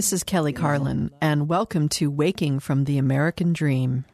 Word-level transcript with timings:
This 0.00 0.14
is 0.14 0.24
Kelly 0.24 0.54
Carlin, 0.54 1.10
and 1.20 1.46
welcome 1.46 1.86
to 1.90 2.10
Waking 2.10 2.60
from 2.60 2.84
the 2.84 2.96
American 2.96 3.52
Dream. 3.52 4.06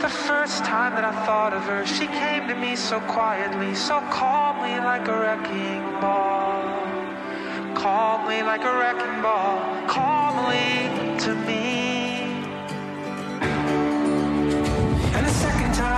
The 0.00 0.08
first 0.08 0.64
time 0.64 0.94
that 0.94 1.04
I 1.04 1.12
thought 1.26 1.52
of 1.52 1.64
her, 1.64 1.84
she 1.84 2.06
came 2.06 2.48
to 2.48 2.54
me 2.54 2.76
so 2.76 2.98
quietly, 3.00 3.74
so 3.74 4.00
calmly 4.10 4.78
like 4.78 5.06
a 5.06 5.20
wrecking 5.20 5.82
ball. 6.00 6.64
Calmly 7.74 8.40
like 8.42 8.62
a 8.62 8.78
wrecking 8.78 9.20
ball, 9.20 9.86
calmly 9.86 11.18
to 11.26 11.34
me. 11.46 11.85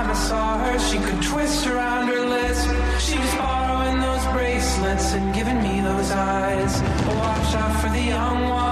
time 0.09 0.17
I 0.17 0.29
saw 0.29 0.59
her, 0.59 0.79
she 0.79 0.99
could 0.99 1.23
twist 1.23 1.67
around 1.67 2.09
her 2.09 2.27
lips. 2.27 2.63
She 3.05 3.19
was 3.19 3.35
borrowing 3.35 4.01
those 4.01 4.25
bracelets 4.33 5.13
and 5.13 5.35
giving 5.35 5.63
me 5.63 5.81
those 5.81 6.11
eyes. 6.11 6.83
Watch 6.83 7.55
out 7.55 7.81
for 7.81 7.91
the 7.91 8.03
young 8.03 8.49
one. 8.49 8.68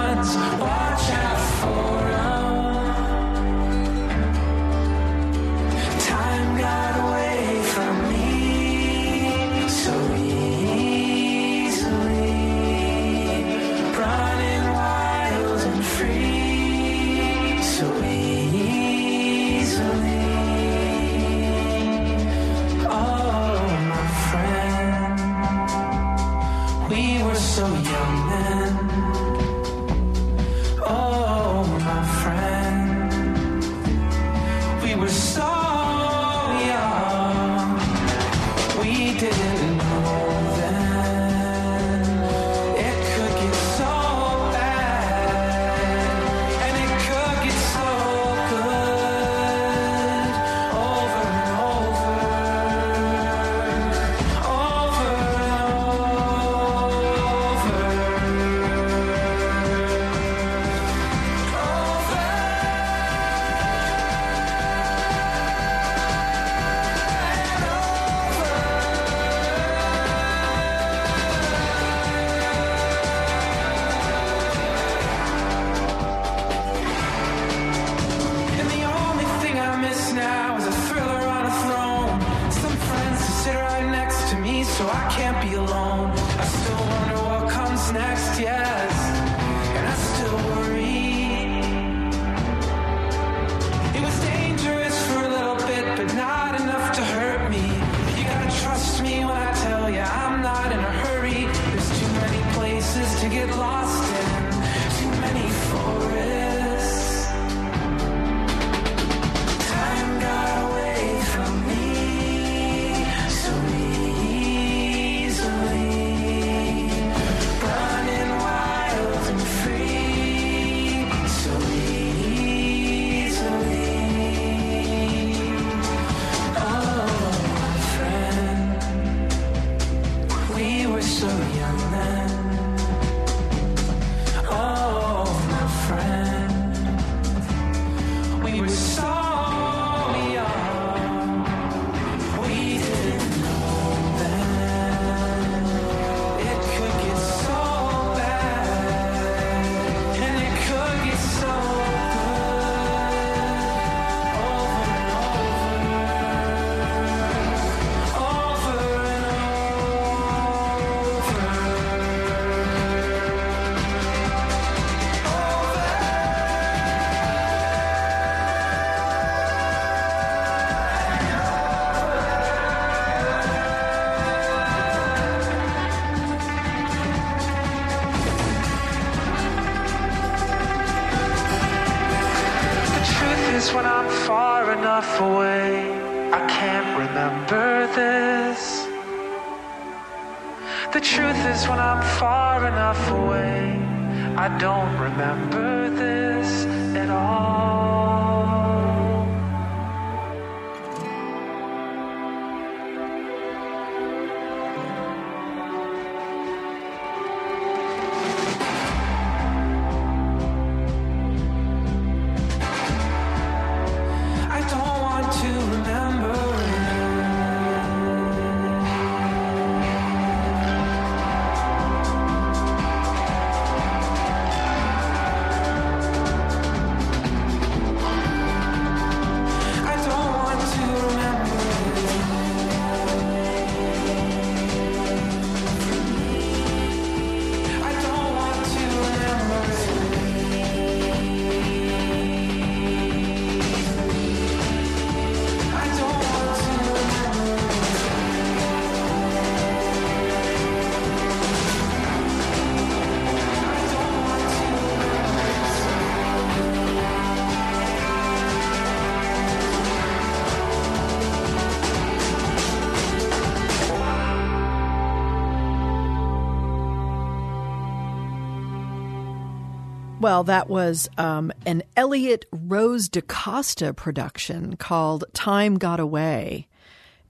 Well, 270.27 270.43
that 270.43 270.67
was 270.69 271.07
um, 271.17 271.53
an 271.65 271.83
Elliot 271.95 272.47
Rose 272.51 273.07
DaCosta 273.07 273.93
production 273.93 274.75
called 274.75 275.23
Time 275.31 275.77
Got 275.77 276.01
Away. 276.01 276.67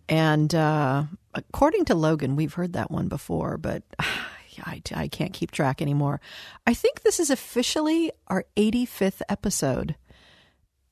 And 0.10 0.56
uh, 0.56 1.04
according 1.36 1.86
to 1.86 1.94
Logan, 1.94 2.36
we've 2.36 2.56
heard 2.56 2.74
that 2.74 2.90
one 2.90 3.08
before, 3.08 3.60
but 3.60 3.84
I, 4.00 4.82
I 4.96 5.08
can't 5.10 5.32
keep 5.32 5.52
track 5.52 5.80
anymore. 5.80 6.20
I 6.66 6.74
think 6.74 7.04
this 7.04 7.20
is 7.20 7.30
officially 7.30 8.12
our 8.30 8.46
85th 8.58 9.22
episode. 9.30 9.96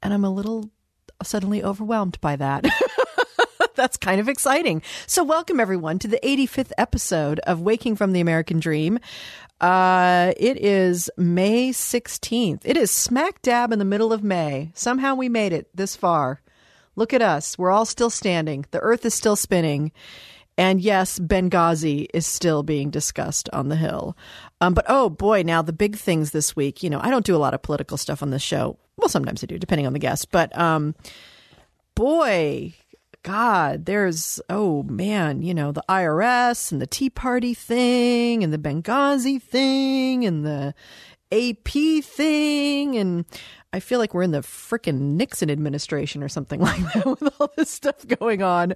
And 0.04 0.14
I'm 0.14 0.24
a 0.24 0.30
little 0.30 0.70
suddenly 1.24 1.64
overwhelmed 1.64 2.22
by 2.22 2.36
that. 2.36 2.66
That's 3.86 3.98
kind 3.98 4.22
of 4.22 4.30
exciting. 4.30 4.82
So, 5.06 5.24
welcome 5.24 5.60
everyone 5.60 6.00
to 6.00 6.08
the 6.08 6.20
85th 6.24 6.72
episode 6.78 7.40
of 7.40 7.60
Waking 7.60 7.98
from 7.98 8.14
the 8.14 8.22
American 8.22 8.60
Dream. 8.60 9.00
Uh, 9.60 10.34
it 10.38 10.58
is 10.64 11.10
May 11.18 11.72
16th. 11.72 12.62
It 12.64 12.78
is 12.78 12.90
smack 12.90 13.42
dab 13.42 13.74
in 13.74 13.80
the 13.80 13.86
middle 13.86 14.14
of 14.14 14.24
May. 14.24 14.72
Somehow 14.74 15.16
we 15.16 15.28
made 15.28 15.52
it 15.52 15.68
this 15.74 15.96
far. 15.96 16.42
Look 16.96 17.14
at 17.14 17.22
us. 17.22 17.58
We're 17.58 17.72
all 17.72 17.86
still 17.86 18.10
standing. 18.10 18.66
The 18.72 18.80
earth 18.80 19.06
is 19.06 19.14
still 19.14 19.36
spinning. 19.36 19.92
And 20.58 20.80
yes, 20.80 21.20
Benghazi 21.20 22.08
is 22.14 22.26
still 22.26 22.64
being 22.64 22.90
discussed 22.90 23.50
on 23.52 23.68
the 23.68 23.76
Hill. 23.76 24.16
Um, 24.62 24.74
but 24.74 24.86
oh 24.88 25.10
boy, 25.10 25.44
now 25.44 25.62
the 25.62 25.74
big 25.74 25.98
things 25.98 26.32
this 26.32 26.56
week. 26.56 26.82
You 26.82 26.90
know, 26.90 27.02
I 27.02 27.10
don't 27.10 27.26
do 27.26 27.36
a 27.36 27.38
lot 27.38 27.54
of 27.54 27.62
political 27.62 27.98
stuff 27.98 28.24
on 28.24 28.30
this 28.30 28.42
show. 28.42 28.78
Well, 28.96 29.10
sometimes 29.10 29.44
I 29.44 29.48
do, 29.48 29.60
depending 29.60 29.86
on 29.86 29.92
the 29.92 30.00
guest. 30.00 30.32
But 30.32 30.58
um, 30.58 30.96
boy, 31.96 32.74
God, 33.26 33.88
there's, 33.88 34.40
oh 34.52 34.84
man, 34.84 35.42
you 35.42 35.56
know, 35.56 35.72
the 35.72 35.84
IRS 35.90 36.72
and 36.72 36.80
the 36.80 36.86
Tea 36.86 37.10
Party 37.10 37.56
thing 37.56 38.44
and 38.44 38.54
the 38.54 38.60
Benghazi 38.60 39.42
thing 39.42 40.24
and 40.26 40.46
the 40.46 40.76
AP 41.32 42.04
thing. 42.04 42.96
And 42.96 43.26
I 43.74 43.80
feel 43.80 43.98
like 43.98 44.14
we're 44.14 44.22
in 44.22 44.30
the 44.30 44.42
frickin' 44.42 45.16
Nixon 45.16 45.50
administration 45.50 46.22
or 46.22 46.30
something 46.30 46.60
like 46.62 46.80
that 46.94 47.04
with 47.04 47.34
all 47.42 47.52
this 47.58 47.72
stuff 47.72 48.06
going 48.20 48.44
on. 48.44 48.76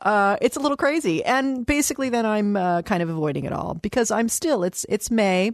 Uh, 0.00 0.38
it's 0.42 0.56
a 0.56 0.60
little 0.60 0.76
crazy. 0.76 1.24
And 1.24 1.64
basically, 1.64 2.08
then 2.08 2.26
I'm 2.26 2.56
uh, 2.56 2.82
kind 2.82 3.00
of 3.00 3.10
avoiding 3.10 3.44
it 3.44 3.52
all 3.52 3.74
because 3.74 4.10
I'm 4.10 4.28
still, 4.28 4.64
it's, 4.64 4.84
it's 4.88 5.08
May 5.08 5.52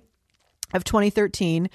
of 0.73 0.85
2013. 0.85 1.69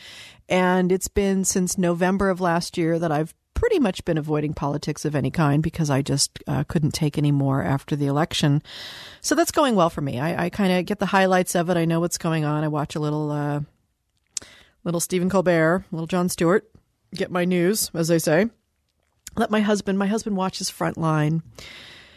And 0.49 0.91
it's 0.91 1.09
been 1.09 1.45
since 1.45 1.77
November 1.77 2.31
of 2.31 2.41
last 2.41 2.75
year 2.75 2.97
that 2.97 3.11
I've 3.11 3.35
pretty 3.65 3.79
much 3.79 4.05
been 4.05 4.19
avoiding 4.19 4.53
politics 4.53 5.05
of 5.05 5.15
any 5.15 5.31
kind 5.31 5.63
because 5.63 5.89
I 5.89 6.03
just 6.03 6.37
uh, 6.45 6.63
couldn't 6.65 6.91
take 6.91 7.17
any 7.17 7.31
more 7.31 7.63
after 7.63 7.95
the 7.95 8.05
election. 8.05 8.61
So 9.21 9.33
that's 9.33 9.49
going 9.49 9.73
well 9.73 9.89
for 9.89 10.01
me. 10.01 10.19
I, 10.19 10.45
I 10.45 10.49
kind 10.51 10.71
of 10.71 10.85
get 10.85 10.99
the 10.99 11.07
highlights 11.07 11.55
of 11.55 11.71
it. 11.71 11.75
I 11.75 11.85
know 11.85 11.99
what's 11.99 12.19
going 12.19 12.45
on. 12.45 12.63
I 12.63 12.67
watch 12.67 12.95
a 12.95 12.99
little, 12.99 13.31
uh, 13.31 13.61
little 14.83 14.99
Stephen 14.99 15.31
Colbert, 15.31 15.83
little 15.91 16.05
Jon 16.05 16.29
Stewart, 16.29 16.69
get 17.15 17.31
my 17.31 17.43
news, 17.43 17.89
as 17.95 18.07
they 18.07 18.19
say. 18.19 18.51
Let 19.35 19.49
my 19.49 19.61
husband, 19.61 19.97
my 19.97 20.05
husband 20.05 20.37
watches 20.37 20.69
Frontline. 20.69 21.41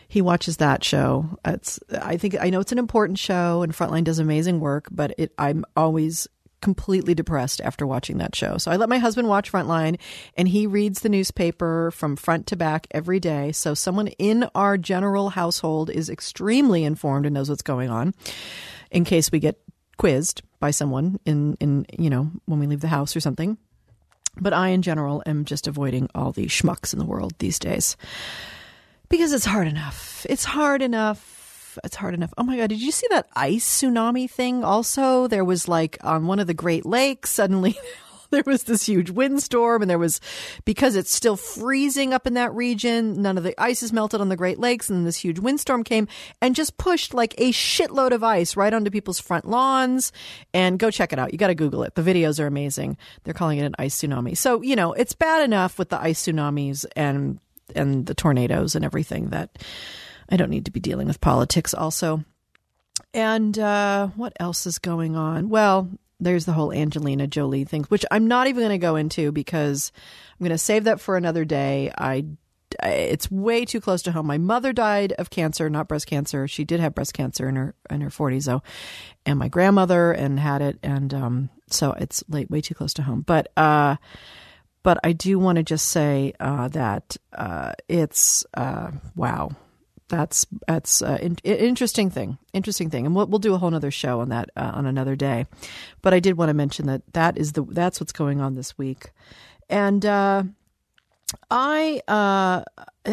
He 0.07 0.21
watches 0.21 0.59
that 0.59 0.85
show. 0.85 1.39
It's, 1.47 1.81
I 1.99 2.19
think, 2.19 2.37
I 2.39 2.51
know 2.51 2.61
it's 2.61 2.73
an 2.73 2.79
important 2.79 3.19
show 3.19 3.63
and 3.63 3.73
Frontline 3.73 4.05
does 4.05 4.19
amazing 4.19 4.61
work, 4.61 4.89
but 4.91 5.15
it, 5.17 5.33
I'm 5.39 5.65
always 5.75 6.29
completely 6.61 7.15
depressed 7.15 7.61
after 7.61 7.87
watching 7.87 8.19
that 8.19 8.35
show. 8.35 8.59
So 8.59 8.71
I 8.71 8.77
let 8.77 8.89
my 8.89 8.99
husband 8.99 9.29
watch 9.29 9.51
Frontline 9.51 9.99
and 10.37 10.49
he 10.49 10.67
reads 10.67 11.01
the 11.01 11.09
newspaper 11.09 11.91
from 11.91 12.17
front 12.17 12.47
to 12.49 12.57
back 12.57 12.87
every 12.91 13.21
day. 13.21 13.53
So 13.53 13.75
someone 13.75 14.09
in 14.09 14.49
our 14.55 14.77
general 14.77 15.31
household 15.31 15.91
is 15.91 16.11
extremely 16.11 16.85
informed 16.85 17.27
and 17.27 17.35
knows 17.35 17.49
what's 17.49 17.63
going 17.63 17.91
on 17.91 18.15
in 18.91 19.05
case 19.05 19.31
we 19.31 19.39
get 19.39 19.61
quizzed 19.97 20.43
by 20.61 20.71
someone 20.71 21.19
in 21.25 21.57
in 21.61 21.85
you 21.99 22.09
know 22.09 22.31
when 22.47 22.59
we 22.59 22.67
leave 22.67 22.81
the 22.81 22.89
house 22.89 23.15
or 23.15 23.21
something. 23.21 23.59
But 24.41 24.53
I 24.53 24.69
in 24.69 24.83
general 24.83 25.23
am 25.27 25.45
just 25.45 25.67
avoiding 25.67 26.09
all 26.15 26.33
the 26.33 26.47
schmucks 26.47 26.93
in 26.93 26.99
the 26.99 27.05
world 27.05 27.33
these 27.39 27.59
days. 27.59 27.97
Because 29.09 29.33
it's 29.33 29.47
hard 29.47 29.67
enough. 29.67 30.27
It's 30.29 30.45
hard 30.45 30.83
enough 30.83 31.38
it's 31.85 31.97
hard 31.97 32.15
enough. 32.15 32.33
Oh 32.39 32.45
my 32.45 32.57
god, 32.57 32.69
did 32.69 32.81
you 32.81 32.93
see 32.93 33.07
that 33.11 33.29
ice 33.35 33.83
tsunami 33.83 34.31
thing 34.31 34.65
also? 34.65 35.27
There 35.27 35.45
was 35.45 35.69
like 35.69 35.99
on 36.03 36.27
one 36.27 36.39
of 36.39 36.47
the 36.47 36.55
Great 36.55 36.87
Lakes 36.87 37.31
suddenly 37.31 37.79
there 38.31 38.43
was 38.47 38.65
this 38.65 38.87
huge 38.87 39.11
windstorm 39.11 39.83
and 39.83 39.91
there 39.91 39.99
was 39.99 40.21
because 40.65 40.97
it's 40.97 41.15
still 41.15 41.37
freezing 41.37 42.13
up 42.13 42.27
in 42.27 42.35
that 42.35 42.55
region, 42.55 43.23
none 43.23 43.39
of 43.39 43.45
the 43.45 43.59
ice 43.61 43.83
is 43.83 43.93
melted 43.93 44.21
on 44.21 44.29
the 44.29 44.37
Great 44.37 44.59
Lakes 44.59 44.91
and 44.91 45.07
this 45.07 45.17
huge 45.17 45.39
windstorm 45.39 45.85
came 45.85 46.09
and 46.41 46.55
just 46.55 46.77
pushed 46.77 47.15
like 47.15 47.35
a 47.39 47.53
shitload 47.53 48.13
of 48.13 48.23
ice 48.23 48.57
right 48.57 48.73
onto 48.73 48.91
people's 48.91 49.21
front 49.21 49.49
lawns 49.49 50.13
and 50.53 50.79
go 50.79 50.91
check 50.91 51.13
it 51.13 51.19
out. 51.19 51.33
You 51.33 51.39
got 51.39 51.49
to 51.49 51.55
google 51.55 51.83
it. 51.85 51.95
The 51.95 52.03
videos 52.03 52.41
are 52.41 52.47
amazing. 52.47 52.97
They're 53.25 53.35
calling 53.35 53.59
it 53.59 53.65
an 53.65 53.75
ice 53.79 54.01
tsunami. 54.01 54.37
So, 54.37 54.63
you 54.63 54.77
know, 54.77 54.93
it's 54.93 55.15
bad 55.15 55.43
enough 55.45 55.79
with 55.79 55.89
the 55.89 56.01
ice 56.01 56.27
tsunamis 56.27 56.85
and 56.97 57.41
and 57.75 58.07
the 58.07 58.15
tornadoes 58.15 58.75
and 58.75 58.83
everything 58.83 59.29
that 59.29 59.59
I 60.29 60.37
don't 60.37 60.51
need 60.51 60.67
to 60.67 60.71
be 60.71 60.81
dealing 60.81 61.07
with 61.07 61.21
politics 61.21 61.75
also. 61.75 62.25
And 63.15 63.59
uh, 63.59 64.09
what 64.09 64.35
else 64.39 64.67
is 64.67 64.79
going 64.79 65.17
on? 65.17 65.49
Well, 65.49 65.89
there's 66.21 66.45
the 66.45 66.53
whole 66.53 66.73
Angelina 66.73 67.27
Jolie 67.27 67.65
thing, 67.65 67.85
which 67.85 68.05
I'm 68.11 68.27
not 68.27 68.49
even 68.49 68.63
going 68.63 68.71
to 68.71 68.79
go 68.79 68.97
into 68.97 69.33
because 69.33 69.93
I'm 70.33 70.45
going 70.45 70.51
to 70.51 70.59
save 70.59 70.85
that 70.85 71.01
for 71.01 71.17
another 71.17 71.45
day. 71.45 71.93
I 71.97 72.27
it's 72.83 73.31
way 73.31 73.65
too 73.65 73.81
close 73.81 74.03
to 74.03 74.13
home. 74.13 74.27
My 74.27 74.37
mother 74.37 74.75
died 74.75 75.13
of 75.13 75.31
cancer, 75.31 75.71
not 75.71 75.89
breast 75.89 76.07
cancer. 76.07 76.47
She 76.47 76.65
did 76.65 76.81
have 76.81 76.95
breast 76.95 77.15
cancer 77.15 77.49
in 77.49 77.57
her 77.57 77.75
in 77.89 78.03
her 78.03 78.11
40s 78.11 78.45
though, 78.45 78.63
and 79.25 79.39
my 79.39 79.49
grandmother 79.49 80.13
and 80.13 80.39
had 80.39 80.61
it, 80.61 80.79
and 80.83 81.15
um, 81.15 81.51
so 81.71 81.93
it's 81.93 82.23
late, 82.29 82.51
way 82.51 82.61
too 82.61 82.75
close 82.75 82.93
to 82.95 83.03
home. 83.03 83.23
But 83.23 83.51
uh, 83.57 83.97
but 84.83 84.99
I 85.03 85.13
do 85.13 85.39
want 85.39 85.57
to 85.57 85.63
just 85.63 85.89
say 85.89 86.35
uh, 86.41 86.69
that 86.69 87.17
uh, 87.33 87.73
it's 87.89 88.45
uh, 88.55 88.91
wow 89.17 89.51
that's 90.09 90.47
that's 90.67 91.03
uh, 91.03 91.19
an 91.21 91.37
interesting 91.45 92.11
thing 92.11 92.39
interesting 92.53 92.91
thing. 92.91 93.07
And 93.07 93.15
we'll, 93.15 93.27
we'll 93.27 93.39
do 93.39 93.55
a 93.55 93.59
whole 93.59 93.75
other 93.75 93.91
show 93.91 94.21
on 94.21 94.31
that 94.31 94.51
uh, 94.57 94.73
on 94.75 94.87
another 94.87 95.17
day. 95.17 95.47
But 96.03 96.15
i 96.15 96.21
did 96.21 96.37
want 96.37 96.49
to 96.49 96.55
mention 96.55 96.87
that 96.87 97.03
that 97.13 97.39
is 97.39 97.53
the 97.53 97.63
that's 97.63 98.01
what's 98.01 98.13
going 98.13 98.41
on 98.41 98.55
this 98.55 98.77
week. 98.77 99.11
And 99.69 100.05
uh, 100.05 100.45
i 101.51 102.03
uh, 102.09 102.65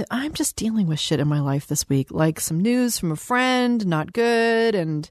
i'm 0.10 0.34
just 0.34 0.56
dealing 0.56 0.88
with 0.88 1.00
shit 1.00 1.20
in 1.20 1.28
my 1.28 1.42
life 1.42 1.68
this 1.68 1.88
week. 1.90 2.12
Like 2.12 2.40
some 2.40 2.60
news 2.60 2.98
from 2.98 3.12
a 3.12 3.18
friend 3.18 3.86
not 3.86 4.14
good 4.14 4.76
and 4.76 5.10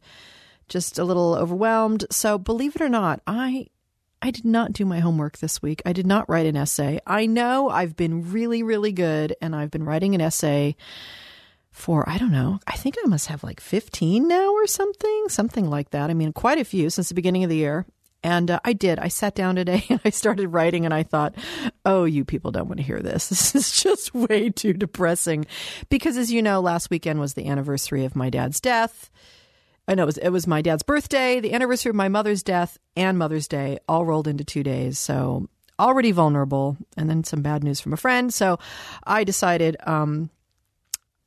just 0.68 0.98
a 0.98 1.04
little 1.04 1.34
overwhelmed. 1.34 2.06
So 2.10 2.38
believe 2.38 2.76
it 2.76 2.82
or 2.82 2.88
not 2.88 3.20
i 3.26 3.68
I 4.22 4.30
did 4.30 4.46
not 4.46 4.72
do 4.72 4.86
my 4.86 5.00
homework 5.00 5.36
this 5.36 5.60
week. 5.60 5.82
I 5.84 5.92
did 5.92 6.06
not 6.06 6.30
write 6.30 6.46
an 6.46 6.56
essay. 6.56 6.98
I 7.06 7.26
know 7.26 7.68
I've 7.68 7.94
been 7.94 8.32
really, 8.32 8.62
really 8.62 8.90
good 8.90 9.36
and 9.42 9.54
I've 9.54 9.70
been 9.70 9.84
writing 9.84 10.14
an 10.14 10.22
essay 10.22 10.76
for, 11.74 12.08
I 12.08 12.18
don't 12.18 12.30
know, 12.30 12.60
I 12.68 12.76
think 12.76 12.94
I 13.04 13.08
must 13.08 13.26
have 13.26 13.42
like 13.42 13.60
15 13.60 14.28
now 14.28 14.52
or 14.52 14.66
something, 14.68 15.24
something 15.28 15.68
like 15.68 15.90
that. 15.90 16.08
I 16.08 16.14
mean, 16.14 16.32
quite 16.32 16.58
a 16.58 16.64
few 16.64 16.88
since 16.88 17.08
the 17.08 17.16
beginning 17.16 17.42
of 17.42 17.50
the 17.50 17.56
year. 17.56 17.84
And 18.22 18.48
uh, 18.52 18.60
I 18.64 18.74
did. 18.74 19.00
I 19.00 19.08
sat 19.08 19.34
down 19.34 19.56
today 19.56 19.84
and 19.90 20.00
I 20.04 20.10
started 20.10 20.48
writing, 20.48 20.84
and 20.84 20.94
I 20.94 21.02
thought, 21.02 21.34
oh, 21.84 22.04
you 22.04 22.24
people 22.24 22.52
don't 22.52 22.68
want 22.68 22.78
to 22.78 22.86
hear 22.86 23.00
this. 23.00 23.28
This 23.34 23.54
is 23.56 23.82
just 23.82 24.14
way 24.14 24.50
too 24.50 24.72
depressing. 24.72 25.46
Because, 25.90 26.16
as 26.16 26.32
you 26.32 26.40
know, 26.40 26.60
last 26.60 26.90
weekend 26.90 27.18
was 27.18 27.34
the 27.34 27.48
anniversary 27.48 28.04
of 28.04 28.14
my 28.14 28.30
dad's 28.30 28.60
death. 28.60 29.10
I 29.88 29.96
know 29.96 30.04
it 30.04 30.06
was, 30.06 30.18
it 30.18 30.30
was 30.30 30.46
my 30.46 30.62
dad's 30.62 30.84
birthday, 30.84 31.40
the 31.40 31.52
anniversary 31.52 31.90
of 31.90 31.96
my 31.96 32.08
mother's 32.08 32.44
death, 32.44 32.78
and 32.96 33.18
Mother's 33.18 33.48
Day 33.48 33.78
all 33.88 34.06
rolled 34.06 34.28
into 34.28 34.44
two 34.44 34.62
days. 34.62 34.98
So, 34.98 35.48
already 35.78 36.12
vulnerable. 36.12 36.76
And 36.96 37.10
then 37.10 37.24
some 37.24 37.42
bad 37.42 37.64
news 37.64 37.80
from 37.80 37.92
a 37.92 37.98
friend. 37.98 38.32
So, 38.32 38.60
I 39.04 39.24
decided, 39.24 39.76
um, 39.86 40.30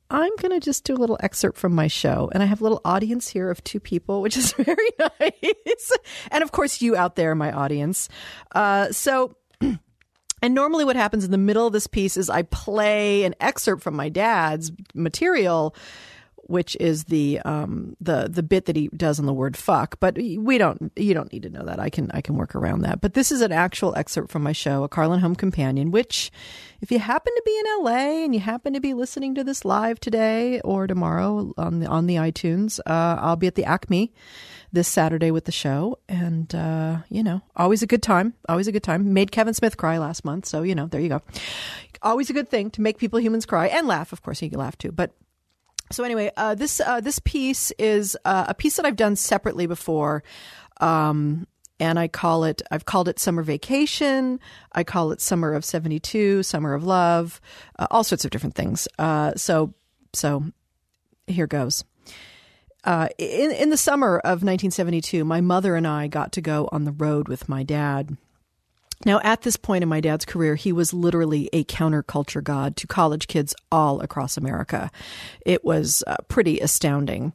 I'm 0.09 0.35
going 0.37 0.51
to 0.51 0.59
just 0.59 0.83
do 0.83 0.93
a 0.93 0.97
little 0.97 1.17
excerpt 1.19 1.57
from 1.57 1.73
my 1.73 1.87
show. 1.87 2.29
And 2.31 2.41
I 2.41 2.45
have 2.45 2.61
a 2.61 2.63
little 2.63 2.81
audience 2.85 3.27
here 3.27 3.49
of 3.49 3.63
two 3.63 3.79
people, 3.79 4.21
which 4.21 4.37
is 4.37 4.53
very 4.57 4.89
nice. 4.99 5.91
and 6.31 6.43
of 6.43 6.51
course, 6.51 6.81
you 6.81 6.95
out 6.95 7.15
there, 7.15 7.35
my 7.35 7.51
audience. 7.51 8.09
Uh, 8.53 8.91
so, 8.91 9.35
and 9.61 10.53
normally 10.53 10.85
what 10.85 10.95
happens 10.95 11.25
in 11.25 11.31
the 11.31 11.37
middle 11.37 11.67
of 11.67 11.73
this 11.73 11.87
piece 11.87 12.15
is 12.17 12.29
I 12.29 12.43
play 12.43 13.23
an 13.23 13.35
excerpt 13.39 13.83
from 13.83 13.95
my 13.95 14.09
dad's 14.09 14.71
material 14.93 15.75
which 16.47 16.75
is 16.79 17.05
the 17.05 17.39
um, 17.45 17.95
the 18.01 18.27
the 18.29 18.43
bit 18.43 18.65
that 18.65 18.75
he 18.75 18.89
does 18.89 19.19
on 19.19 19.25
the 19.25 19.33
word 19.33 19.55
fuck. 19.55 19.99
But 19.99 20.15
we 20.17 20.57
don't 20.57 20.91
you 20.95 21.13
don't 21.13 21.31
need 21.31 21.43
to 21.43 21.49
know 21.49 21.65
that. 21.65 21.79
I 21.79 21.89
can 21.89 22.09
I 22.13 22.21
can 22.21 22.35
work 22.35 22.55
around 22.55 22.81
that. 22.81 23.01
But 23.01 23.13
this 23.13 23.31
is 23.31 23.41
an 23.41 23.51
actual 23.51 23.95
excerpt 23.95 24.31
from 24.31 24.43
my 24.43 24.53
show, 24.53 24.83
A 24.83 24.89
Carlin 24.89 25.19
Home 25.19 25.35
Companion, 25.35 25.91
which 25.91 26.31
if 26.81 26.91
you 26.91 26.99
happen 26.99 27.33
to 27.33 27.41
be 27.45 27.59
in 27.59 27.83
LA 27.83 28.23
and 28.23 28.33
you 28.33 28.39
happen 28.39 28.73
to 28.73 28.79
be 28.79 28.93
listening 28.93 29.35
to 29.35 29.43
this 29.43 29.65
live 29.65 29.99
today 29.99 30.61
or 30.61 30.87
tomorrow 30.87 31.53
on 31.57 31.79
the 31.79 31.87
on 31.87 32.07
the 32.07 32.15
iTunes, 32.15 32.79
uh, 32.85 33.17
I'll 33.19 33.35
be 33.35 33.47
at 33.47 33.55
the 33.55 33.65
Acme 33.65 34.13
this 34.71 34.87
Saturday 34.87 35.31
with 35.31 35.45
the 35.45 35.51
show, 35.51 35.97
and 36.09 36.53
uh, 36.53 36.97
you 37.09 37.23
know, 37.23 37.41
always 37.55 37.81
a 37.81 37.87
good 37.87 38.03
time. 38.03 38.33
Always 38.49 38.67
a 38.67 38.71
good 38.71 38.83
time. 38.83 39.13
Made 39.13 39.31
Kevin 39.31 39.53
Smith 39.53 39.77
cry 39.77 39.97
last 39.97 40.25
month, 40.25 40.45
so 40.45 40.61
you 40.61 40.75
know, 40.75 40.87
there 40.87 41.01
you 41.01 41.09
go. 41.09 41.21
Always 42.01 42.29
a 42.29 42.33
good 42.33 42.49
thing 42.49 42.69
to 42.71 42.81
make 42.81 42.97
people 42.97 43.19
humans 43.19 43.45
cry 43.45 43.67
and 43.67 43.87
laugh. 43.87 44.13
Of 44.13 44.21
course, 44.21 44.41
you 44.41 44.49
can 44.49 44.59
laugh 44.59 44.77
too, 44.77 44.91
but 44.91 45.11
so 45.91 46.03
anyway, 46.03 46.31
uh, 46.37 46.55
this 46.55 46.79
uh, 46.79 46.99
this 47.01 47.19
piece 47.19 47.71
is 47.79 48.17
uh, 48.25 48.45
a 48.47 48.53
piece 48.53 48.75
that 48.77 48.85
I've 48.85 48.95
done 48.95 49.15
separately 49.15 49.67
before. 49.67 50.23
Um, 50.79 51.47
and 51.79 51.99
I 51.99 52.07
call 52.07 52.43
it, 52.43 52.61
I've 52.71 52.85
called 52.85 53.07
it 53.07 53.19
Summer 53.19 53.43
Vacation. 53.43 54.39
I 54.71 54.83
call 54.83 55.11
it 55.11 55.21
Summer 55.21 55.53
of 55.53 55.63
72, 55.63 56.43
Summer 56.43 56.73
of 56.73 56.83
Love, 56.83 57.39
uh, 57.77 57.87
all 57.91 58.03
sorts 58.03 58.25
of 58.25 58.31
different 58.31 58.55
things. 58.55 58.87
Uh, 58.97 59.33
so, 59.35 59.73
so 60.13 60.43
here 61.27 61.47
goes. 61.47 61.83
Uh, 62.83 63.09
in, 63.17 63.51
in 63.51 63.69
the 63.69 63.77
summer 63.77 64.17
of 64.19 64.43
1972, 64.43 65.23
my 65.25 65.41
mother 65.41 65.75
and 65.75 65.85
I 65.85 66.07
got 66.07 66.31
to 66.33 66.41
go 66.41 66.69
on 66.71 66.85
the 66.85 66.91
road 66.91 67.27
with 67.27 67.49
my 67.49 67.63
dad. 67.63 68.17
Now, 69.05 69.19
at 69.23 69.41
this 69.41 69.57
point 69.57 69.83
in 69.83 69.89
my 69.89 70.01
dad's 70.01 70.25
career, 70.25 70.55
he 70.55 70.71
was 70.71 70.93
literally 70.93 71.49
a 71.53 71.63
counterculture 71.65 72.43
god 72.43 72.75
to 72.77 72.87
college 72.87 73.27
kids 73.27 73.55
all 73.71 74.01
across 74.01 74.37
America. 74.37 74.89
It 75.45 75.63
was 75.63 76.03
uh, 76.07 76.17
pretty 76.27 76.59
astounding. 76.59 77.33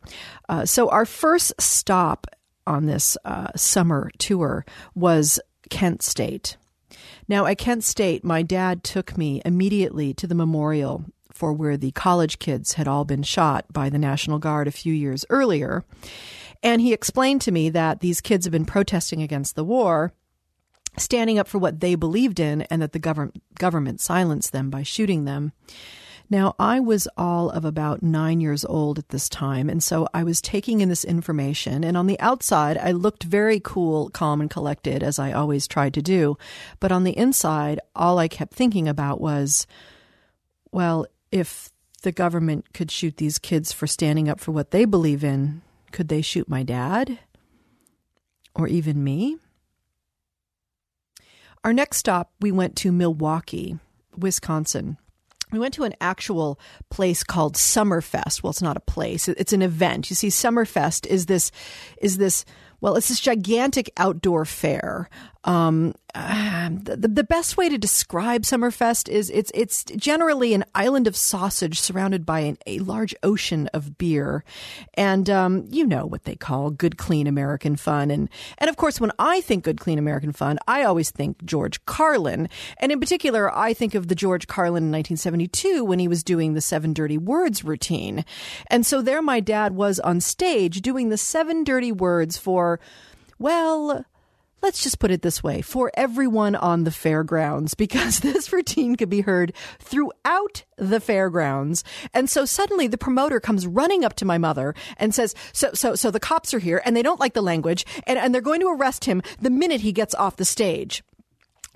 Uh, 0.48 0.66
so, 0.66 0.88
our 0.88 1.06
first 1.06 1.52
stop 1.60 2.26
on 2.66 2.86
this 2.86 3.16
uh, 3.24 3.48
summer 3.56 4.10
tour 4.18 4.64
was 4.94 5.40
Kent 5.70 6.02
State. 6.02 6.56
Now, 7.28 7.46
at 7.46 7.58
Kent 7.58 7.84
State, 7.84 8.24
my 8.24 8.42
dad 8.42 8.82
took 8.84 9.16
me 9.16 9.40
immediately 9.44 10.12
to 10.14 10.26
the 10.26 10.34
memorial 10.34 11.04
for 11.32 11.52
where 11.52 11.76
the 11.76 11.92
college 11.92 12.38
kids 12.38 12.74
had 12.74 12.86
all 12.86 13.04
been 13.04 13.22
shot 13.22 13.64
by 13.72 13.88
the 13.88 13.98
National 13.98 14.38
Guard 14.38 14.68
a 14.68 14.72
few 14.72 14.92
years 14.92 15.24
earlier. 15.30 15.84
And 16.62 16.80
he 16.80 16.92
explained 16.92 17.40
to 17.42 17.52
me 17.52 17.70
that 17.70 18.00
these 18.00 18.20
kids 18.20 18.44
had 18.44 18.52
been 18.52 18.64
protesting 18.64 19.22
against 19.22 19.56
the 19.56 19.64
war 19.64 20.12
standing 20.96 21.38
up 21.38 21.48
for 21.48 21.58
what 21.58 21.80
they 21.80 21.94
believed 21.94 22.40
in 22.40 22.62
and 22.62 22.82
that 22.82 22.92
the 22.92 22.98
government 22.98 23.42
government 23.58 24.00
silenced 24.00 24.52
them 24.52 24.70
by 24.70 24.82
shooting 24.82 25.24
them. 25.24 25.52
Now, 26.30 26.54
I 26.58 26.80
was 26.80 27.06
all 27.18 27.50
of 27.50 27.66
about 27.66 28.02
nine 28.02 28.40
years 28.40 28.64
old 28.64 28.98
at 28.98 29.10
this 29.10 29.28
time, 29.28 29.68
and 29.68 29.82
so 29.82 30.08
I 30.14 30.24
was 30.24 30.40
taking 30.40 30.80
in 30.80 30.88
this 30.88 31.04
information. 31.04 31.84
And 31.84 31.94
on 31.94 32.06
the 32.06 32.18
outside, 32.20 32.78
I 32.78 32.92
looked 32.92 33.24
very 33.24 33.60
cool, 33.60 34.08
calm, 34.08 34.40
and 34.40 34.48
collected, 34.48 35.02
as 35.02 35.18
I 35.18 35.32
always 35.32 35.68
tried 35.68 35.92
to 35.92 36.00
do. 36.00 36.38
But 36.80 36.90
on 36.90 37.04
the 37.04 37.16
inside, 37.18 37.80
all 37.94 38.18
I 38.18 38.28
kept 38.28 38.54
thinking 38.54 38.88
about 38.88 39.20
was, 39.20 39.66
well, 40.70 41.06
if 41.30 41.70
the 42.02 42.12
government 42.12 42.72
could 42.72 42.90
shoot 42.90 43.18
these 43.18 43.38
kids 43.38 43.70
for 43.70 43.86
standing 43.86 44.26
up 44.28 44.40
for 44.40 44.52
what 44.52 44.70
they 44.70 44.86
believe 44.86 45.22
in, 45.22 45.60
could 45.90 46.08
they 46.08 46.22
shoot 46.22 46.48
my 46.48 46.62
dad? 46.62 47.18
Or 48.54 48.68
even 48.68 49.04
me? 49.04 49.36
Our 51.64 51.72
next 51.72 51.98
stop, 51.98 52.32
we 52.40 52.50
went 52.50 52.74
to 52.76 52.90
Milwaukee, 52.90 53.78
Wisconsin. 54.16 54.96
We 55.52 55.58
went 55.58 55.74
to 55.74 55.84
an 55.84 55.94
actual 56.00 56.58
place 56.90 57.22
called 57.22 57.54
Summerfest. 57.54 58.42
Well, 58.42 58.50
it's 58.50 58.62
not 58.62 58.76
a 58.76 58.80
place; 58.80 59.28
it's 59.28 59.52
an 59.52 59.62
event. 59.62 60.10
You 60.10 60.16
see, 60.16 60.28
Summerfest 60.28 61.06
is 61.06 61.26
this 61.26 61.52
is 62.00 62.16
this 62.16 62.44
well, 62.80 62.96
it's 62.96 63.08
this 63.08 63.20
gigantic 63.20 63.92
outdoor 63.96 64.44
fair. 64.44 65.08
Um, 65.44 65.94
the, 66.14 67.10
the 67.10 67.24
best 67.24 67.56
way 67.56 67.68
to 67.68 67.78
describe 67.78 68.42
Summerfest 68.42 69.08
is 69.08 69.30
it's 69.30 69.50
it's 69.54 69.84
generally 69.84 70.52
an 70.52 70.64
island 70.74 71.06
of 71.06 71.16
sausage 71.16 71.80
surrounded 71.80 72.26
by 72.26 72.40
an, 72.40 72.58
a 72.66 72.78
large 72.80 73.14
ocean 73.22 73.68
of 73.72 73.96
beer, 73.96 74.44
and 74.94 75.30
um, 75.30 75.66
you 75.70 75.86
know 75.86 76.04
what 76.04 76.24
they 76.24 76.34
call 76.34 76.70
good, 76.70 76.98
clean 76.98 77.26
American 77.26 77.76
fun. 77.76 78.10
And 78.10 78.28
and 78.58 78.68
of 78.68 78.76
course, 78.76 79.00
when 79.00 79.10
I 79.18 79.40
think 79.40 79.64
good, 79.64 79.80
clean 79.80 79.98
American 79.98 80.32
fun, 80.32 80.58
I 80.68 80.84
always 80.84 81.10
think 81.10 81.44
George 81.44 81.84
Carlin, 81.86 82.48
and 82.78 82.92
in 82.92 83.00
particular, 83.00 83.54
I 83.56 83.72
think 83.72 83.94
of 83.94 84.08
the 84.08 84.14
George 84.14 84.46
Carlin 84.46 84.84
in 84.84 84.92
1972 84.92 85.84
when 85.84 85.98
he 85.98 86.08
was 86.08 86.22
doing 86.22 86.52
the 86.52 86.60
Seven 86.60 86.92
Dirty 86.92 87.18
Words 87.18 87.64
routine, 87.64 88.24
and 88.68 88.84
so 88.84 89.00
there, 89.00 89.22
my 89.22 89.40
dad 89.40 89.74
was 89.74 89.98
on 90.00 90.20
stage 90.20 90.82
doing 90.82 91.08
the 91.08 91.16
Seven 91.16 91.64
Dirty 91.64 91.90
Words 91.90 92.36
for 92.36 92.78
well, 93.38 94.04
let's 94.62 94.82
just 94.82 94.98
put 94.98 95.10
it 95.10 95.22
this 95.22 95.42
way 95.42 95.60
for 95.60 95.90
everyone 95.94 96.54
on 96.54 96.84
the 96.84 96.90
fairgrounds, 96.90 97.74
because 97.82 98.20
this 98.20 98.52
routine 98.52 98.96
could 98.96 99.10
be 99.10 99.20
heard 99.20 99.52
throughout 99.78 100.64
the 100.76 101.00
fairgrounds. 101.00 101.84
And 102.14 102.28
so 102.30 102.44
suddenly 102.44 102.86
the 102.86 102.98
promoter 102.98 103.40
comes 103.40 103.66
running 103.66 104.04
up 104.04 104.14
to 104.16 104.24
my 104.24 104.38
mother 104.38 104.74
and 104.96 105.14
says, 105.14 105.34
so, 105.52 105.70
so, 105.74 105.94
so 105.94 106.10
the 106.10 106.20
cops 106.20 106.54
are 106.54 106.58
here 106.58 106.82
and 106.84 106.96
they 106.96 107.02
don't 107.02 107.20
like 107.20 107.34
the 107.34 107.42
language 107.42 107.84
and, 108.06 108.18
and 108.18 108.34
they're 108.34 108.40
going 108.40 108.60
to 108.60 108.68
arrest 108.68 109.04
him 109.04 109.22
the 109.40 109.50
minute 109.50 109.80
he 109.80 109.92
gets 109.92 110.14
off 110.14 110.36
the 110.36 110.44
stage. 110.44 111.02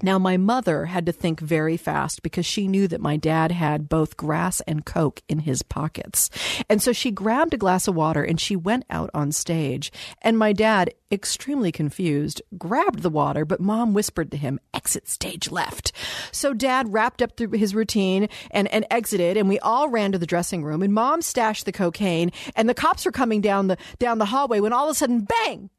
Now, 0.02 0.18
my 0.18 0.36
mother 0.36 0.86
had 0.86 1.06
to 1.06 1.12
think 1.12 1.40
very 1.40 1.78
fast 1.78 2.22
because 2.22 2.44
she 2.44 2.68
knew 2.68 2.86
that 2.88 3.00
my 3.00 3.16
dad 3.16 3.50
had 3.50 3.88
both 3.88 4.16
grass 4.16 4.60
and 4.66 4.84
Coke 4.84 5.22
in 5.26 5.40
his 5.40 5.62
pockets. 5.62 6.28
And 6.68 6.82
so 6.82 6.92
she 6.92 7.10
grabbed 7.10 7.54
a 7.54 7.58
glass 7.58 7.88
of 7.88 7.94
water 7.94 8.22
and 8.22 8.38
she 8.38 8.56
went 8.56 8.84
out 8.90 9.08
on 9.14 9.32
stage. 9.32 9.90
And 10.20 10.38
my 10.38 10.52
dad, 10.52 10.92
extremely 11.10 11.72
confused, 11.72 12.42
grabbed 12.58 13.00
the 13.00 13.10
water, 13.10 13.46
but 13.46 13.58
mom 13.58 13.94
whispered 13.94 14.30
to 14.32 14.36
him, 14.36 14.60
exit 14.74 15.08
stage 15.08 15.50
left. 15.50 15.92
So 16.30 16.52
dad 16.52 16.92
wrapped 16.92 17.22
up 17.22 17.36
through 17.36 17.52
his 17.52 17.74
routine 17.74 18.28
and, 18.50 18.68
and 18.68 18.84
exited, 18.90 19.38
and 19.38 19.48
we 19.48 19.58
all 19.60 19.88
ran 19.88 20.12
to 20.12 20.18
the 20.18 20.26
dressing 20.26 20.62
room. 20.62 20.82
And 20.82 20.92
mom 20.92 21.22
stashed 21.22 21.64
the 21.64 21.72
cocaine, 21.72 22.32
and 22.54 22.68
the 22.68 22.74
cops 22.74 23.06
were 23.06 23.12
coming 23.12 23.40
down 23.40 23.68
the, 23.68 23.78
down 23.98 24.18
the 24.18 24.26
hallway 24.26 24.60
when 24.60 24.74
all 24.74 24.88
of 24.88 24.92
a 24.92 24.94
sudden, 24.94 25.20
bang! 25.20 25.70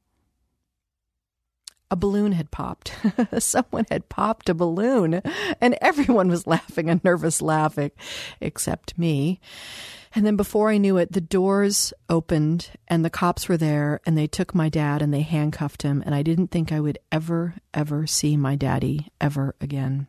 A 1.89 1.95
balloon 1.95 2.33
had 2.33 2.51
popped. 2.51 2.93
Someone 3.39 3.85
had 3.89 4.09
popped 4.09 4.49
a 4.49 4.53
balloon, 4.53 5.21
and 5.61 5.77
everyone 5.81 6.29
was 6.29 6.47
laughing 6.47 6.89
a 6.89 6.99
nervous 7.03 7.41
laughing, 7.41 7.91
except 8.41 8.97
me. 8.97 9.39
And 10.15 10.25
then 10.25 10.35
before 10.35 10.69
I 10.69 10.77
knew 10.77 10.97
it, 10.97 11.11
the 11.11 11.21
doors 11.21 11.93
opened 12.09 12.71
and 12.87 13.05
the 13.05 13.09
cops 13.09 13.47
were 13.47 13.57
there 13.57 13.99
and 14.05 14.17
they 14.17 14.25
took 14.25 14.55
my 14.55 14.69
dad 14.69 15.01
and 15.01 15.13
they 15.13 15.21
handcuffed 15.21 15.83
him. 15.83 16.01
And 16.05 16.15
I 16.15 16.23
didn't 16.23 16.47
think 16.47 16.71
I 16.71 16.79
would 16.79 16.97
ever, 17.11 17.55
ever 17.73 18.07
see 18.07 18.35
my 18.37 18.55
daddy 18.55 19.09
ever 19.21 19.53
again. 19.61 20.07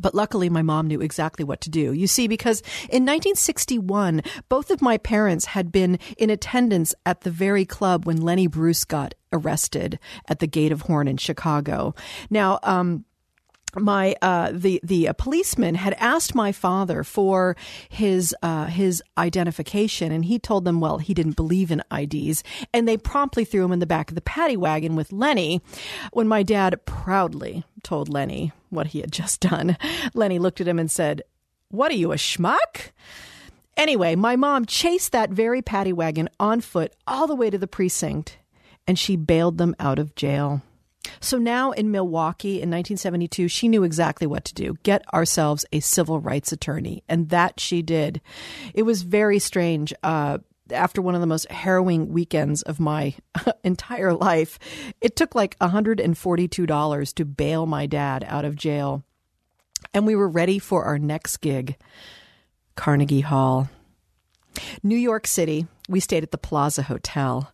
But 0.00 0.14
luckily, 0.14 0.48
my 0.48 0.62
mom 0.62 0.86
knew 0.86 1.00
exactly 1.00 1.44
what 1.44 1.60
to 1.62 1.70
do. 1.70 1.92
You 1.92 2.06
see, 2.06 2.28
because 2.28 2.60
in 2.88 3.04
1961, 3.04 4.22
both 4.48 4.70
of 4.70 4.82
my 4.82 4.98
parents 4.98 5.46
had 5.46 5.70
been 5.70 5.98
in 6.16 6.30
attendance 6.30 6.94
at 7.04 7.22
the 7.22 7.30
very 7.30 7.64
club 7.64 8.06
when 8.06 8.20
Lenny 8.20 8.46
Bruce 8.46 8.84
got 8.84 9.14
arrested 9.32 9.98
at 10.28 10.40
the 10.40 10.46
Gate 10.46 10.72
of 10.72 10.82
Horn 10.82 11.08
in 11.08 11.16
Chicago. 11.16 11.94
Now, 12.30 12.58
um, 12.62 13.04
my 13.76 14.16
uh, 14.22 14.50
the 14.52 14.80
the 14.82 15.08
uh, 15.08 15.12
policeman 15.12 15.74
had 15.74 15.94
asked 15.94 16.34
my 16.34 16.52
father 16.52 17.04
for 17.04 17.56
his 17.88 18.34
uh, 18.42 18.66
his 18.66 19.02
identification, 19.16 20.12
and 20.12 20.24
he 20.24 20.38
told 20.38 20.64
them, 20.64 20.80
well, 20.80 20.98
he 20.98 21.14
didn't 21.14 21.36
believe 21.36 21.70
in 21.70 21.82
IDs, 21.92 22.42
and 22.72 22.86
they 22.86 22.96
promptly 22.96 23.44
threw 23.44 23.64
him 23.64 23.72
in 23.72 23.78
the 23.78 23.86
back 23.86 24.10
of 24.10 24.14
the 24.14 24.20
paddy 24.20 24.56
wagon 24.56 24.96
with 24.96 25.12
Lenny. 25.12 25.60
When 26.12 26.28
my 26.28 26.42
dad 26.42 26.84
proudly 26.84 27.64
told 27.82 28.08
Lenny 28.08 28.52
what 28.70 28.88
he 28.88 29.00
had 29.00 29.12
just 29.12 29.40
done, 29.40 29.76
Lenny 30.14 30.38
looked 30.38 30.60
at 30.60 30.68
him 30.68 30.78
and 30.78 30.90
said, 30.90 31.22
"What 31.70 31.92
are 31.92 31.96
you, 31.96 32.12
a 32.12 32.16
schmuck?" 32.16 32.92
Anyway, 33.76 34.14
my 34.14 34.36
mom 34.36 34.66
chased 34.66 35.12
that 35.12 35.30
very 35.30 35.62
paddy 35.62 35.92
wagon 35.92 36.28
on 36.38 36.60
foot 36.60 36.92
all 37.06 37.26
the 37.26 37.34
way 37.34 37.48
to 37.48 37.56
the 37.56 37.66
precinct, 37.66 38.36
and 38.86 38.98
she 38.98 39.16
bailed 39.16 39.58
them 39.58 39.74
out 39.78 39.98
of 39.98 40.14
jail. 40.14 40.62
So 41.20 41.38
now 41.38 41.72
in 41.72 41.90
Milwaukee 41.90 42.54
in 42.54 42.70
1972, 42.70 43.48
she 43.48 43.68
knew 43.68 43.82
exactly 43.82 44.26
what 44.26 44.44
to 44.46 44.54
do 44.54 44.76
get 44.82 45.02
ourselves 45.14 45.64
a 45.72 45.80
civil 45.80 46.20
rights 46.20 46.52
attorney. 46.52 47.02
And 47.08 47.28
that 47.30 47.60
she 47.60 47.82
did. 47.82 48.20
It 48.74 48.82
was 48.82 49.02
very 49.02 49.38
strange. 49.38 49.94
Uh, 50.02 50.38
after 50.72 51.02
one 51.02 51.14
of 51.14 51.20
the 51.20 51.26
most 51.26 51.50
harrowing 51.50 52.12
weekends 52.12 52.62
of 52.62 52.80
my 52.80 53.14
entire 53.64 54.12
life, 54.12 54.58
it 55.00 55.16
took 55.16 55.34
like 55.34 55.58
$142 55.58 57.14
to 57.14 57.24
bail 57.24 57.66
my 57.66 57.86
dad 57.86 58.24
out 58.28 58.44
of 58.44 58.56
jail. 58.56 59.02
And 59.92 60.06
we 60.06 60.14
were 60.14 60.28
ready 60.28 60.58
for 60.58 60.84
our 60.84 60.98
next 60.98 61.38
gig 61.38 61.76
Carnegie 62.76 63.20
Hall. 63.20 63.68
New 64.82 64.96
York 64.96 65.26
City, 65.26 65.66
we 65.90 66.00
stayed 66.00 66.22
at 66.22 66.30
the 66.30 66.38
Plaza 66.38 66.84
Hotel. 66.84 67.52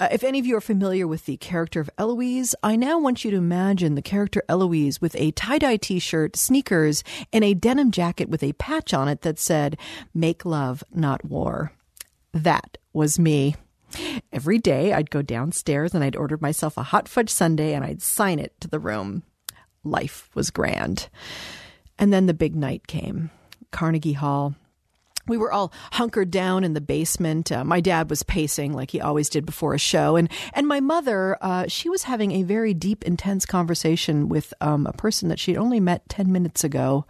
Uh, 0.00 0.08
if 0.10 0.24
any 0.24 0.38
of 0.38 0.46
you 0.46 0.56
are 0.56 0.60
familiar 0.60 1.06
with 1.06 1.26
the 1.26 1.36
character 1.36 1.80
of 1.80 1.88
Eloise, 1.96 2.54
I 2.62 2.76
now 2.76 2.98
want 2.98 3.24
you 3.24 3.30
to 3.30 3.36
imagine 3.36 3.94
the 3.94 4.02
character 4.02 4.42
Eloise 4.48 5.00
with 5.00 5.14
a 5.16 5.30
tie 5.30 5.58
dye 5.58 5.76
t 5.76 5.98
shirt, 5.98 6.36
sneakers, 6.36 7.04
and 7.32 7.44
a 7.44 7.54
denim 7.54 7.90
jacket 7.90 8.28
with 8.28 8.42
a 8.42 8.52
patch 8.54 8.92
on 8.92 9.08
it 9.08 9.22
that 9.22 9.38
said, 9.38 9.78
Make 10.12 10.44
love, 10.44 10.82
not 10.92 11.24
war. 11.24 11.72
That 12.32 12.78
was 12.92 13.18
me. 13.18 13.54
Every 14.32 14.58
day 14.58 14.92
I'd 14.92 15.10
go 15.10 15.22
downstairs 15.22 15.94
and 15.94 16.04
I'd 16.04 16.16
order 16.16 16.36
myself 16.40 16.76
a 16.76 16.82
hot 16.82 17.08
fudge 17.08 17.30
sundae 17.30 17.72
and 17.72 17.84
I'd 17.84 18.02
sign 18.02 18.38
it 18.38 18.60
to 18.60 18.68
the 18.68 18.78
room. 18.78 19.22
Life 19.84 20.28
was 20.34 20.50
grand. 20.50 21.08
And 21.98 22.12
then 22.12 22.26
the 22.26 22.34
big 22.34 22.54
night 22.54 22.86
came 22.86 23.30
Carnegie 23.70 24.12
Hall 24.12 24.54
we 25.28 25.36
were 25.36 25.52
all 25.52 25.72
hunkered 25.92 26.30
down 26.30 26.64
in 26.64 26.72
the 26.72 26.80
basement. 26.80 27.52
Uh, 27.52 27.64
my 27.64 27.80
dad 27.80 28.10
was 28.10 28.22
pacing 28.22 28.72
like 28.72 28.90
he 28.90 29.00
always 29.00 29.28
did 29.28 29.46
before 29.46 29.74
a 29.74 29.78
show, 29.78 30.16
and 30.16 30.30
and 30.54 30.66
my 30.66 30.80
mother, 30.80 31.36
uh, 31.40 31.66
she 31.68 31.88
was 31.88 32.04
having 32.04 32.32
a 32.32 32.42
very 32.42 32.74
deep, 32.74 33.04
intense 33.04 33.46
conversation 33.46 34.28
with 34.28 34.54
um, 34.60 34.86
a 34.86 34.92
person 34.92 35.28
that 35.28 35.38
she'd 35.38 35.56
only 35.56 35.80
met 35.80 36.08
ten 36.08 36.32
minutes 36.32 36.64
ago. 36.64 37.06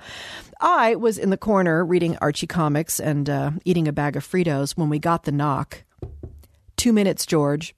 I 0.61 0.97
was 0.97 1.19
in 1.19 1.31
the 1.31 1.37
corner 1.37 1.85
reading 1.85 2.17
Archie 2.21 2.47
comics 2.47 2.99
and 2.99 3.31
uh, 3.31 3.53
eating 3.65 3.87
a 3.87 3.93
bag 3.93 4.17
of 4.17 4.27
Fritos 4.27 4.77
when 4.77 4.89
we 4.89 4.99
got 4.99 5.25
the 5.25 5.33
knock. 5.33 5.85
Two 6.77 6.93
minutes, 6.93 7.27
George. 7.27 7.75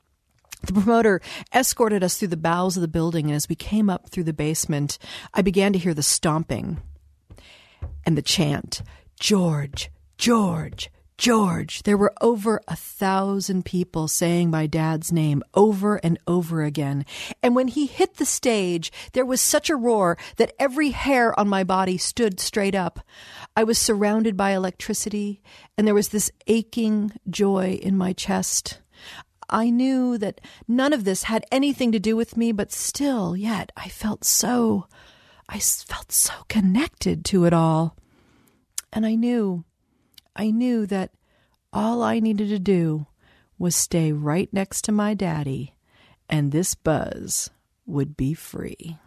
The 0.63 0.75
promoter 0.75 1.23
escorted 1.55 2.05
us 2.05 2.19
through 2.19 2.29
the 2.29 2.37
bowels 2.37 2.77
of 2.77 2.83
the 2.83 2.89
building, 2.89 3.27
and 3.27 3.35
as 3.35 3.49
we 3.49 3.55
came 3.55 3.89
up 3.89 4.11
through 4.11 4.25
the 4.25 4.35
basement, 4.35 4.99
I 5.33 5.41
began 5.41 5.73
to 5.73 5.79
hear 5.79 5.95
the 5.95 6.03
stomping 6.03 6.83
and 8.05 8.17
the 8.17 8.23
chant 8.23 8.83
George, 9.19 9.91
George, 10.21 10.91
George. 11.17 11.83
There 11.85 11.97
were 11.97 12.13
over 12.21 12.61
a 12.69 12.77
thousand 12.77 13.65
people 13.65 14.07
saying 14.07 14.51
my 14.51 14.67
dad's 14.67 15.11
name 15.11 15.43
over 15.55 15.97
and 15.97 16.19
over 16.27 16.63
again. 16.63 17.07
And 17.43 17.57
when 17.57 17.69
he 17.69 17.87
hit 17.87 18.17
the 18.17 18.27
stage, 18.27 18.93
there 19.15 19.25
was 19.25 19.41
such 19.41 19.71
a 19.71 19.77
roar 19.77 20.19
that 20.37 20.53
every 20.59 20.91
hair 20.91 21.33
on 21.41 21.49
my 21.49 21.65
body 21.65 21.97
stood 21.97 22.39
straight 22.39 22.75
up. 22.75 23.01
I 23.57 23.65
was 23.65 23.79
surrounded 23.79 24.37
by 24.37 24.51
electricity, 24.51 25.41
and 25.79 25.87
there 25.87 25.95
was 25.95 26.11
this 26.11 26.31
aching 26.47 27.13
joy 27.31 27.79
in 27.81 27.97
my 27.97 28.13
chest. 28.13 28.83
I 29.49 29.71
knew 29.71 30.19
that 30.19 30.43
none 30.69 30.93
of 30.93 31.05
this 31.05 31.23
had 31.23 31.47
anything 31.51 31.93
to 31.93 31.99
do 31.99 32.15
with 32.15 32.37
me, 32.37 32.53
but 32.53 32.73
still, 32.73 33.35
yet, 33.35 33.73
I 33.75 33.89
felt 33.89 34.27
so, 34.27 34.87
I 35.49 35.61
felt 35.61 36.13
so 36.13 36.35
connected 36.51 37.25
to 37.25 37.47
it 37.47 37.55
all. 37.55 37.97
And 38.93 39.07
I 39.07 39.15
knew, 39.15 39.65
I 40.37 40.51
knew 40.51 40.87
that 40.87 41.13
all 41.73 42.03
I 42.03 42.21
needed 42.21 42.49
to 42.49 42.59
do 42.59 43.07
was 43.59 43.77
stay 43.77 44.13
right 44.13 44.49
next 44.53 44.83
to 44.85 44.93
my 44.93 45.15
daddy, 45.15 45.75
and 46.29 46.51
this 46.51 46.75
buzz 46.75 47.51
would 47.87 48.17
be 48.17 48.35
free. 48.35 48.99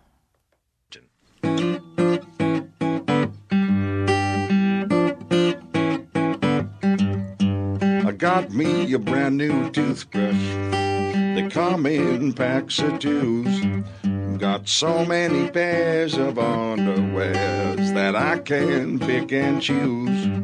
I 8.05 8.11
got 8.15 8.51
me 8.51 8.93
a 8.93 8.99
brand 8.99 9.37
new 9.37 9.69
toothbrush. 9.71 10.35
They 11.35 11.47
come 11.49 11.85
in 11.85 12.33
packs 12.33 12.79
of 12.79 12.99
twos. 12.99 13.83
Got 14.37 14.67
so 14.67 15.05
many 15.05 15.49
pairs 15.49 16.15
of 16.15 16.35
underwears 16.35 17.93
that 17.93 18.15
I 18.15 18.39
can 18.39 18.99
pick 18.99 19.31
and 19.31 19.61
choose. 19.61 20.43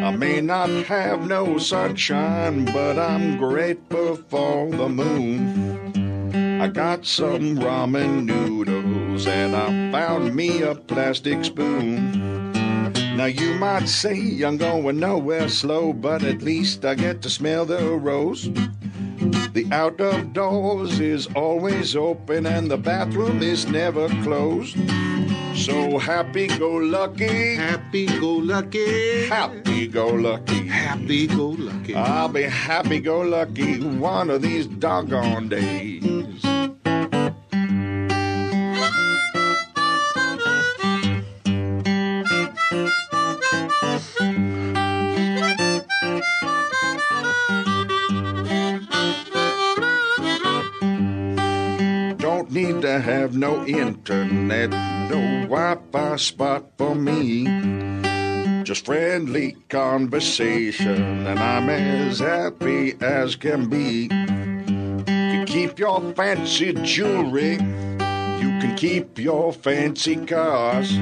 I 0.00 0.10
may 0.16 0.40
not 0.40 0.70
have 0.86 1.26
no 1.26 1.58
sunshine, 1.58 2.64
but 2.66 2.98
I'm 2.98 3.36
grateful 3.36 4.16
for 4.16 4.70
the 4.70 4.88
moon. 4.88 6.60
I 6.60 6.68
got 6.68 7.04
some 7.04 7.58
ramen 7.58 8.24
noodles 8.24 9.26
and 9.26 9.56
I 9.56 9.92
found 9.92 10.34
me 10.34 10.62
a 10.62 10.74
plastic 10.74 11.44
spoon. 11.44 12.52
Now 13.16 13.26
you 13.26 13.54
might 13.54 13.88
say 13.88 14.42
I'm 14.42 14.56
going 14.56 15.00
nowhere 15.00 15.48
slow, 15.48 15.92
but 15.92 16.22
at 16.22 16.42
least 16.42 16.84
I 16.84 16.94
get 16.94 17.20
to 17.22 17.30
smell 17.30 17.66
the 17.66 17.84
rose. 17.96 18.48
The 19.52 19.66
out 19.72 20.00
of 20.00 20.32
doors 20.32 21.00
is 21.00 21.26
always 21.34 21.96
open 21.96 22.46
and 22.46 22.70
the 22.70 22.76
bathroom 22.76 23.42
is 23.42 23.66
never 23.66 24.08
closed. 24.22 24.76
So 25.56 25.98
happy 25.98 26.46
go 26.46 26.70
lucky, 26.70 27.56
Happy 27.56 28.06
go 28.20 28.34
lucky. 28.34 29.26
happy 29.26 29.88
go 29.88 30.06
lucky. 30.06 30.68
Happy 30.68 31.26
go 31.26 31.48
lucky. 31.48 31.94
I'll 31.94 32.28
be 32.28 32.42
happy 32.42 33.00
go 33.00 33.20
lucky 33.20 33.80
one 33.80 34.30
of 34.30 34.42
these 34.42 34.66
doggone 34.66 35.48
days. 35.48 36.57
Need 52.62 52.82
to 52.82 53.00
have 53.00 53.36
no 53.36 53.64
internet, 53.66 54.70
no 54.70 55.46
Wi 55.46 55.76
Fi 55.92 56.16
spot 56.16 56.64
for 56.76 56.94
me. 56.94 57.44
Just 58.64 58.84
friendly 58.84 59.56
conversation, 59.68 61.26
and 61.26 61.38
I'm 61.38 61.68
as 61.68 62.18
happy 62.18 62.94
as 63.00 63.36
can 63.36 63.68
be. 63.68 64.02
You 64.02 65.04
can 65.06 65.46
keep 65.46 65.78
your 65.78 66.12
fancy 66.14 66.72
jewelry, 66.82 67.52
you 67.52 68.50
can 68.60 68.74
keep 68.76 69.18
your 69.18 69.52
fancy 69.52 70.16
cars. 70.16 70.98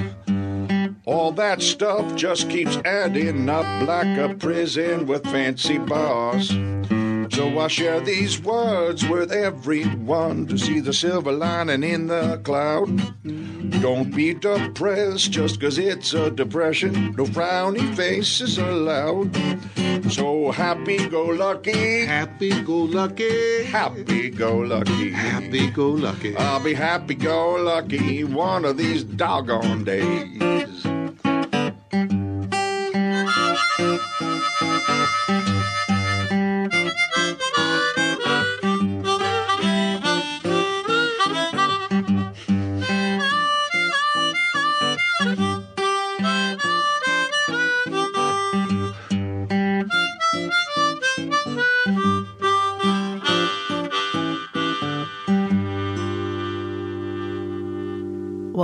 All 1.07 1.33
that 1.33 1.62
stuff 1.62 2.14
just 2.16 2.51
keeps 2.51 2.77
adding 2.85 3.49
up 3.49 3.66
like 3.88 4.19
a 4.19 4.35
prison 4.35 5.07
with 5.07 5.25
fancy 5.25 5.79
bars. 5.79 6.51
So 7.37 7.59
I 7.59 7.68
share 7.68 8.01
these 8.01 8.40
words 8.40 9.07
with 9.07 9.31
everyone 9.31 10.46
to 10.46 10.57
see 10.57 10.81
the 10.81 10.94
silver 10.94 11.33
lining 11.33 11.83
in 11.83 12.07
the 12.07 12.40
cloud. 12.42 12.88
Don't 13.83 14.11
be 14.16 14.33
depressed 14.33 15.33
just 15.33 15.61
'cause 15.61 15.77
it's 15.77 16.14
a 16.14 16.31
depression. 16.31 17.14
No 17.14 17.27
frowny 17.27 17.94
faces 17.94 18.57
allowed. 18.57 19.37
So 20.11 20.51
happy 20.51 20.96
go 21.09 21.25
lucky, 21.27 22.07
Happy 22.07 22.59
go 22.62 22.79
lucky. 22.85 23.64
happy 23.64 24.31
go 24.31 24.57
lucky. 24.57 25.11
Happy 25.11 25.66
go 25.66 25.88
lucky. 25.90 26.35
I'll 26.38 26.64
be 26.64 26.72
happy 26.72 27.16
go 27.16 27.57
lucky 27.57 28.25
one 28.25 28.64
of 28.64 28.79
these 28.79 29.05
doggone 29.05 29.85
days. 29.85 30.96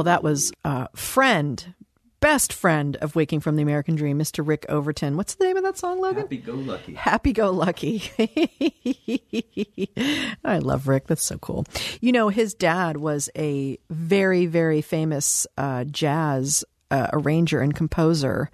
That 0.04 0.22
was 0.22 0.52
uh, 0.64 0.86
friend, 0.94 1.74
best 2.20 2.52
friend 2.52 2.96
of 2.96 3.16
Waking 3.16 3.40
from 3.40 3.56
the 3.56 3.62
American 3.62 3.96
Dream, 3.96 4.18
Mr. 4.18 4.46
Rick 4.46 4.64
Overton. 4.68 5.16
What's 5.16 5.34
the 5.34 5.44
name 5.44 5.56
of 5.56 5.64
that 5.64 5.76
song, 5.76 6.00
Logan? 6.00 6.22
Happy 6.22 6.36
go 6.38 6.54
lucky. 6.54 6.94
Happy 6.94 7.32
Go 7.32 7.50
Lucky. 7.50 8.02
I 10.44 10.58
love 10.58 10.88
Rick. 10.88 11.08
That's 11.08 11.24
so 11.24 11.38
cool. 11.38 11.66
You 12.00 12.12
know, 12.12 12.28
his 12.28 12.54
dad 12.54 12.96
was 12.96 13.28
a 13.36 13.78
very, 13.90 14.46
very 14.46 14.82
famous 14.82 15.46
uh, 15.58 15.84
jazz 15.84 16.64
uh, 16.90 17.08
arranger 17.12 17.60
and 17.60 17.74
composer. 17.74 18.50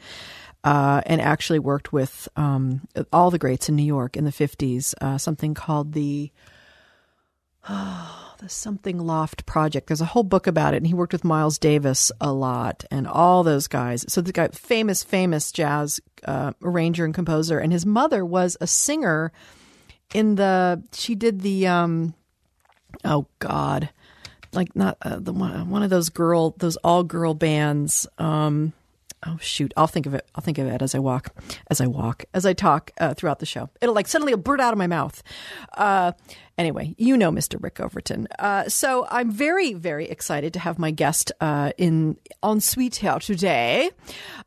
Uh, 0.64 1.00
and 1.06 1.20
actually 1.20 1.60
worked 1.60 1.92
with 1.92 2.28
um, 2.34 2.80
all 3.12 3.30
the 3.30 3.38
greats 3.38 3.68
in 3.68 3.76
New 3.76 3.84
York 3.84 4.16
in 4.16 4.24
the 4.24 4.32
50s, 4.32 4.92
uh, 5.00 5.16
something 5.16 5.54
called 5.54 5.92
the 5.92 6.32
the 8.38 8.48
Something 8.48 8.98
Loft 8.98 9.46
Project. 9.46 9.88
There's 9.88 10.00
a 10.00 10.06
whole 10.06 10.22
book 10.22 10.46
about 10.46 10.74
it, 10.74 10.78
and 10.78 10.86
he 10.86 10.94
worked 10.94 11.12
with 11.12 11.24
Miles 11.24 11.58
Davis 11.58 12.10
a 12.20 12.32
lot 12.32 12.84
and 12.90 13.06
all 13.06 13.42
those 13.42 13.66
guys. 13.66 14.04
So 14.08 14.20
the 14.20 14.32
guy, 14.32 14.48
famous, 14.48 15.02
famous 15.02 15.52
jazz 15.52 16.00
uh, 16.24 16.52
arranger 16.62 17.04
and 17.04 17.14
composer, 17.14 17.58
and 17.58 17.72
his 17.72 17.84
mother 17.84 18.24
was 18.24 18.56
a 18.60 18.66
singer 18.66 19.32
in 20.14 20.36
the. 20.36 20.82
She 20.92 21.14
did 21.14 21.40
the. 21.40 21.66
um 21.66 22.14
Oh 23.04 23.26
God, 23.38 23.90
like 24.52 24.74
not 24.74 24.96
uh, 25.02 25.18
the 25.20 25.32
one 25.32 25.70
one 25.70 25.82
of 25.82 25.90
those 25.90 26.08
girl 26.08 26.54
those 26.58 26.76
all 26.78 27.04
girl 27.04 27.34
bands. 27.34 28.06
Um, 28.18 28.72
oh 29.26 29.38
shoot. 29.40 29.72
I'll 29.76 29.86
think 29.86 30.06
of 30.06 30.14
it 30.14 30.28
i'll 30.34 30.42
think 30.42 30.58
of 30.58 30.66
it 30.66 30.82
as 30.82 30.94
i 30.94 30.98
walk 30.98 31.34
as 31.70 31.80
i 31.80 31.86
walk 31.86 32.24
as 32.34 32.46
i 32.46 32.52
talk 32.52 32.90
uh, 32.98 33.14
throughout 33.14 33.38
the 33.38 33.46
show. 33.46 33.68
It'll 33.80 33.94
like 33.94 34.06
suddenly 34.06 34.32
it'll 34.32 34.42
blurt 34.42 34.60
out 34.60 34.72
of 34.72 34.78
my 34.78 34.86
mouth. 34.86 35.22
Uh, 35.76 36.12
anyway 36.56 36.94
you 36.98 37.16
know 37.16 37.30
mr 37.30 37.62
rick 37.62 37.80
overton. 37.80 38.28
Uh, 38.38 38.68
so 38.68 39.06
i'm 39.10 39.30
very 39.30 39.72
very 39.74 40.08
excited 40.08 40.52
to 40.54 40.58
have 40.58 40.78
my 40.78 40.90
guest 40.90 41.32
uh, 41.40 41.72
in 41.78 42.16
on 42.42 42.60
sweet 42.60 42.96
here 42.96 43.18
today. 43.18 43.90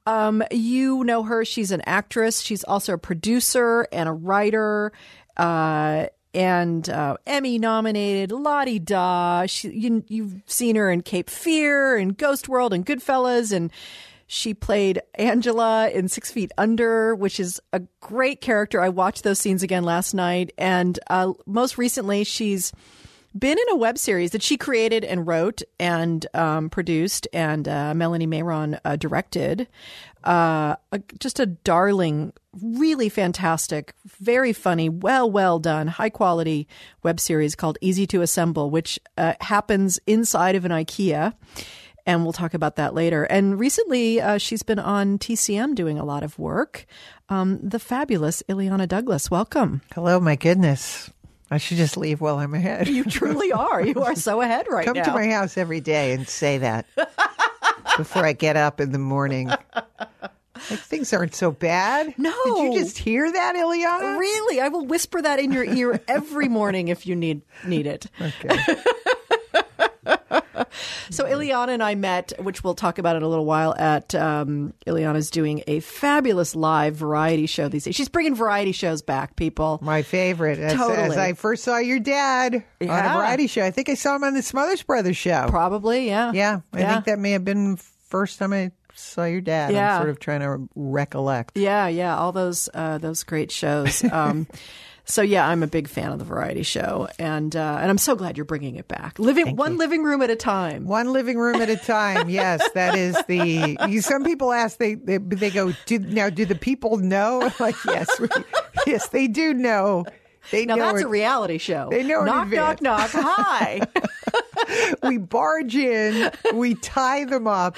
Um, 0.05 0.43
you 0.51 1.03
know 1.03 1.23
her. 1.23 1.45
She's 1.45 1.71
an 1.71 1.81
actress. 1.85 2.41
She's 2.41 2.63
also 2.63 2.93
a 2.93 2.97
producer 2.97 3.87
and 3.91 4.07
a 4.09 4.13
writer 4.13 4.91
uh, 5.37 6.07
and 6.33 6.87
uh, 6.89 7.17
Emmy 7.25 7.57
nominated, 7.57 8.31
Lottie 8.31 8.79
Da. 8.79 9.45
She, 9.47 9.69
you, 9.69 10.03
you've 10.07 10.41
seen 10.45 10.75
her 10.75 10.89
in 10.89 11.01
Cape 11.01 11.29
Fear 11.29 11.97
and 11.97 12.17
Ghost 12.17 12.47
World 12.47 12.73
and 12.73 12.85
Goodfellas, 12.85 13.51
and 13.51 13.71
she 14.33 14.53
played 14.53 15.01
Angela 15.15 15.89
in 15.89 16.07
Six 16.07 16.31
Feet 16.31 16.53
Under, 16.57 17.13
which 17.13 17.37
is 17.37 17.59
a 17.73 17.81
great 17.99 18.39
character. 18.39 18.79
I 18.79 18.87
watched 18.87 19.23
those 19.25 19.39
scenes 19.39 19.61
again 19.61 19.83
last 19.83 20.13
night, 20.13 20.53
and 20.57 20.97
uh, 21.09 21.33
most 21.45 21.77
recently, 21.77 22.23
she's 22.23 22.71
been 23.37 23.57
in 23.57 23.73
a 23.73 23.75
web 23.75 23.97
series 23.97 24.31
that 24.31 24.41
she 24.41 24.55
created 24.55 25.03
and 25.03 25.27
wrote 25.27 25.61
and 25.81 26.25
um, 26.33 26.69
produced, 26.69 27.27
and 27.33 27.67
uh, 27.67 27.93
Melanie 27.93 28.25
Mayron 28.25 28.79
uh, 28.85 28.95
directed. 28.95 29.67
Uh, 30.23 30.77
a, 30.93 30.99
just 31.19 31.41
a 31.41 31.45
darling, 31.45 32.31
really 32.61 33.09
fantastic, 33.09 33.93
very 34.05 34.53
funny, 34.53 34.87
well, 34.87 35.29
well 35.29 35.59
done, 35.59 35.87
high 35.87 36.09
quality 36.09 36.69
web 37.03 37.19
series 37.19 37.53
called 37.53 37.77
Easy 37.81 38.07
to 38.07 38.21
Assemble, 38.21 38.69
which 38.69 38.97
uh, 39.17 39.33
happens 39.41 39.99
inside 40.07 40.55
of 40.55 40.63
an 40.63 40.71
IKEA. 40.71 41.33
And 42.05 42.23
we'll 42.23 42.33
talk 42.33 42.53
about 42.53 42.77
that 42.77 42.93
later. 42.93 43.23
And 43.23 43.59
recently, 43.59 44.19
uh, 44.19 44.37
she's 44.37 44.63
been 44.63 44.79
on 44.79 45.19
TCM 45.19 45.75
doing 45.75 45.99
a 45.99 46.05
lot 46.05 46.23
of 46.23 46.37
work. 46.39 46.85
Um, 47.29 47.59
the 47.61 47.79
fabulous 47.79 48.43
Illeana 48.49 48.87
Douglas, 48.87 49.29
welcome. 49.29 49.81
Hello, 49.93 50.19
my 50.19 50.35
goodness. 50.35 51.11
I 51.51 51.57
should 51.57 51.77
just 51.77 51.97
leave 51.97 52.21
while 52.21 52.39
I'm 52.39 52.53
ahead. 52.53 52.87
You 52.87 53.03
truly 53.03 53.51
are. 53.51 53.85
You 53.85 54.01
are 54.03 54.15
so 54.15 54.41
ahead 54.41 54.67
right 54.69 54.85
Come 54.85 54.95
now. 54.95 55.03
Come 55.03 55.13
to 55.13 55.19
my 55.19 55.33
house 55.33 55.57
every 55.57 55.81
day 55.81 56.13
and 56.13 56.27
say 56.27 56.59
that 56.59 56.85
before 57.97 58.25
I 58.25 58.33
get 58.33 58.55
up 58.55 58.79
in 58.79 58.91
the 58.93 58.99
morning. 58.99 59.51
Like 60.69 60.79
things 60.79 61.11
aren't 61.11 61.35
so 61.35 61.51
bad. 61.51 62.13
No. 62.17 62.33
Did 62.45 62.73
you 62.73 62.79
just 62.79 62.97
hear 62.97 63.29
that, 63.31 63.55
Illeana? 63.55 64.17
Really, 64.17 64.61
I 64.61 64.69
will 64.69 64.85
whisper 64.85 65.21
that 65.21 65.39
in 65.39 65.51
your 65.51 65.65
ear 65.65 65.99
every 66.07 66.47
morning 66.47 66.87
if 66.87 67.05
you 67.05 67.15
need 67.15 67.41
need 67.65 67.85
it. 67.87 68.05
Okay. 68.19 68.57
So 71.09 71.25
Illeana 71.25 71.69
and 71.69 71.83
I 71.83 71.95
met, 71.95 72.33
which 72.39 72.63
we'll 72.63 72.73
talk 72.73 72.97
about 72.97 73.15
in 73.15 73.23
a 73.23 73.27
little 73.27 73.45
while. 73.45 73.75
At 73.77 74.15
um, 74.15 74.73
Illeana's 74.87 75.29
doing 75.29 75.63
a 75.67 75.81
fabulous 75.81 76.55
live 76.55 76.95
variety 76.95 77.45
show 77.45 77.67
these 77.67 77.83
days. 77.83 77.95
She's 77.95 78.09
bringing 78.09 78.35
variety 78.35 78.71
shows 78.71 79.01
back, 79.01 79.35
people. 79.35 79.79
My 79.81 80.01
favorite. 80.01 80.59
As, 80.59 80.73
Totally. 80.73 80.97
as 80.97 81.17
I 81.17 81.33
first 81.33 81.63
saw 81.63 81.77
your 81.77 81.99
dad 81.99 82.63
on 82.81 82.89
a 82.89 83.13
variety 83.13 83.47
show. 83.47 83.63
I 83.63 83.71
think 83.71 83.89
I 83.89 83.95
saw 83.95 84.15
him 84.15 84.23
on 84.23 84.33
the 84.33 84.41
Smothers 84.41 84.83
Brothers 84.83 85.17
show. 85.17 85.47
Probably, 85.49 86.07
yeah, 86.07 86.31
yeah, 86.33 86.61
I 86.73 86.79
yeah. 86.79 86.93
think 86.93 87.05
that 87.05 87.19
may 87.19 87.31
have 87.31 87.43
been 87.43 87.75
the 87.75 87.83
first 88.07 88.39
time 88.39 88.53
I 88.53 88.71
saw 88.93 89.25
your 89.25 89.41
dad. 89.41 89.73
Yeah. 89.73 89.95
I'm 89.95 90.01
sort 90.01 90.09
of 90.09 90.19
trying 90.19 90.41
to 90.41 90.69
recollect. 90.75 91.57
Yeah, 91.57 91.87
yeah, 91.87 92.17
all 92.17 92.31
those 92.31 92.69
uh, 92.73 92.97
those 92.97 93.23
great 93.23 93.51
shows. 93.51 94.03
Um, 94.11 94.47
so 95.11 95.21
yeah, 95.21 95.47
I'm 95.47 95.61
a 95.61 95.67
big 95.67 95.87
fan 95.87 96.11
of 96.11 96.19
the 96.19 96.25
variety 96.25 96.63
show, 96.63 97.09
and 97.19 97.55
uh, 97.55 97.77
and 97.81 97.89
I'm 97.91 97.97
so 97.97 98.15
glad 98.15 98.37
you're 98.37 98.45
bringing 98.45 98.75
it 98.77 98.87
back. 98.87 99.19
Living 99.19 99.55
one 99.55 99.77
living 99.77 100.03
room 100.03 100.21
at 100.21 100.29
a 100.29 100.35
time. 100.35 100.85
One 100.85 101.11
living 101.11 101.37
room 101.37 101.61
at 101.61 101.69
a 101.69 101.75
time. 101.75 102.29
Yes, 102.29 102.67
that 102.73 102.95
is 102.95 103.21
the. 103.27 103.77
You, 103.89 104.01
some 104.01 104.23
people 104.23 104.53
ask 104.53 104.77
they 104.77 104.95
they, 104.95 105.17
they 105.17 105.49
go 105.49 105.73
do, 105.85 105.99
now. 105.99 106.29
Do 106.29 106.45
the 106.45 106.55
people 106.55 106.97
know? 106.97 107.41
I'm 107.41 107.51
like 107.59 107.75
yes, 107.85 108.19
we, 108.19 108.27
yes, 108.87 109.09
they 109.09 109.27
do 109.27 109.53
know. 109.53 110.05
They 110.49 110.65
Now 110.65 110.75
know. 110.75 110.85
that's 110.85 111.01
it. 111.01 111.05
a 111.05 111.09
reality 111.09 111.57
show. 111.57 111.89
They 111.91 112.03
know 112.03 112.23
knock, 112.23 112.49
knock, 112.49 112.81
knock. 112.81 113.11
Hi. 113.13 113.81
we 115.03 115.17
barge 115.17 115.75
in, 115.75 116.31
we 116.53 116.75
tie 116.75 117.25
them 117.25 117.47
up, 117.47 117.77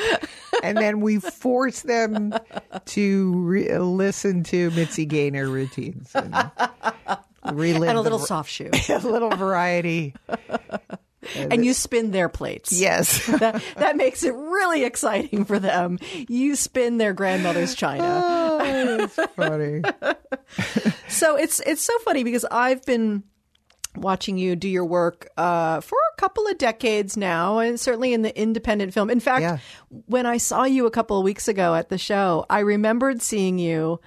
and 0.61 0.77
then 0.77 0.99
we 1.01 1.19
force 1.19 1.81
them 1.81 2.33
to 2.85 3.33
re- 3.33 3.77
listen 3.77 4.43
to 4.43 4.71
Mitzi 4.71 5.05
Gaynor 5.05 5.49
routines 5.49 6.11
and 6.13 6.33
relive 7.51 7.89
and 7.89 7.97
a 7.97 8.01
little 8.01 8.19
soft 8.19 8.49
shoe. 8.49 8.69
a 8.89 8.99
little 8.99 9.31
variety. 9.31 10.13
and 11.35 11.63
you 11.65 11.73
spin 11.73 12.11
their 12.11 12.29
plates. 12.29 12.71
Yes. 12.79 13.25
that, 13.39 13.63
that 13.77 13.97
makes 13.97 14.23
it 14.23 14.33
really 14.33 14.83
exciting 14.83 15.45
for 15.45 15.59
them. 15.59 15.99
You 16.27 16.55
spin 16.55 16.97
their 16.97 17.13
grandmother's 17.13 17.75
china. 17.75 18.03
Oh, 18.03 18.99
it's 19.03 19.15
funny. 19.35 19.81
So 21.07 21.35
it's 21.35 21.59
it's 21.61 21.81
so 21.81 21.97
funny 21.99 22.23
because 22.23 22.45
I've 22.49 22.83
been 22.85 23.23
watching 23.95 24.37
you 24.37 24.55
do 24.55 24.67
your 24.67 24.85
work 24.85 25.29
uh, 25.37 25.79
for 25.81 25.97
a 26.13 26.21
couple 26.21 26.47
of 26.47 26.57
decades 26.57 27.15
now, 27.17 27.59
and 27.59 27.79
certainly 27.79 28.13
in 28.13 28.21
the 28.23 28.37
independent 28.39 28.93
film. 28.93 29.09
In 29.09 29.19
fact, 29.19 29.41
Yeah. 29.41 29.57
when 30.07 30.25
I 30.25 30.37
saw 30.37 30.63
you 30.63 30.85
a 30.85 30.91
couple 30.91 31.17
of 31.17 31.23
weeks 31.23 31.47
ago 31.47 31.75
at 31.75 31.89
the 31.89 31.97
show, 31.97 32.45
I 32.49 32.59
remembered 32.59 33.21
seeing 33.21 33.59
you 33.59 33.99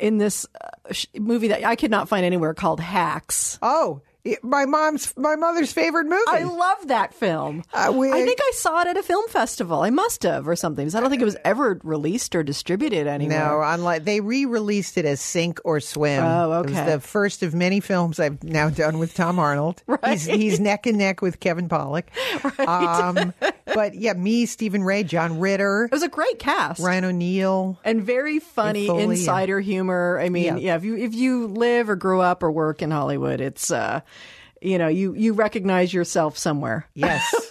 in 0.00 0.18
this 0.18 0.46
uh, 0.60 0.92
sh- 0.92 1.06
movie 1.18 1.48
that 1.48 1.64
I 1.64 1.76
could 1.76 1.90
not 1.90 2.08
find 2.08 2.24
anywhere 2.24 2.54
called 2.54 2.80
Hacks. 2.80 3.58
Oh, 3.62 4.00
my 4.42 4.66
mom's, 4.66 5.14
my 5.16 5.36
mother's 5.36 5.72
favorite 5.72 6.04
movie. 6.04 6.22
I 6.28 6.42
love 6.42 6.88
that 6.88 7.14
film. 7.14 7.62
Uh, 7.72 7.92
we- 7.94 8.12
I 8.12 8.24
think 8.24 8.38
I 8.42 8.50
saw 8.54 8.80
it 8.82 8.86
at 8.88 8.96
a 8.96 9.02
film 9.02 9.26
festival. 9.28 9.82
I 9.82 9.90
must 9.90 10.22
have, 10.24 10.46
or 10.48 10.54
something. 10.56 10.84
Because 10.84 10.94
I 10.94 11.00
don't 11.00 11.08
think 11.10 11.22
it 11.22 11.26
was 11.26 11.36
ever 11.44 11.80
released 11.82 12.34
or 12.34 12.42
distributed 12.42 13.06
anywhere. 13.06 13.38
No, 13.38 13.62
unlike 13.62 14.04
they 14.04 14.20
re-released 14.20 14.98
it 14.98 15.04
as 15.04 15.20
Sink 15.20 15.60
or 15.64 15.80
Swim. 15.80 16.22
Oh, 16.24 16.60
It 16.60 16.66
was 16.70 16.76
okay. 16.78 16.92
the 16.92 17.00
first 17.00 17.42
of 17.42 17.54
many 17.54 17.80
films 17.80 18.20
I've 18.20 18.42
now 18.44 18.68
done 18.70 18.98
with 18.98 19.14
Tom 19.14 19.38
Arnold. 19.38 19.82
Right. 20.00 20.12
He's, 20.12 20.26
he's 20.26 20.60
neck 20.60 20.86
and 20.86 20.98
neck 20.98 21.22
with 21.22 21.40
Kevin 21.40 21.68
Pollak. 21.68 22.04
Um, 22.68 23.32
but 23.74 23.94
yeah, 23.94 24.12
me, 24.12 24.46
Stephen 24.46 24.82
Rea, 24.84 25.02
John 25.02 25.40
Ritter, 25.40 25.84
It 25.86 25.92
was 25.92 26.02
a 26.02 26.08
great 26.08 26.38
cast. 26.38 26.80
Ryan 26.80 27.04
O'Neal. 27.06 27.78
and 27.84 28.02
very 28.02 28.38
funny 28.38 28.86
Foley, 28.86 29.04
yeah. 29.04 29.10
insider 29.10 29.60
humor. 29.60 30.18
I 30.20 30.28
mean, 30.28 30.44
Yeah. 30.44 30.56
yeah. 30.56 30.76
if 30.76 30.84
you 30.84 30.96
if 30.96 31.14
you 31.14 31.46
live 31.46 31.88
or 31.88 31.96
grew 31.96 32.20
up 32.20 32.42
or 32.42 32.50
work 32.50 32.82
in 32.82 32.90
Hollywood, 32.90 33.40
it's 33.40 33.70
uh, 33.70 34.00
you 34.60 34.78
know, 34.78 34.88
you 34.88 35.14
you 35.14 35.32
recognize 35.32 35.92
yourself 35.92 36.36
somewhere. 36.38 36.86
Yes. 36.94 37.34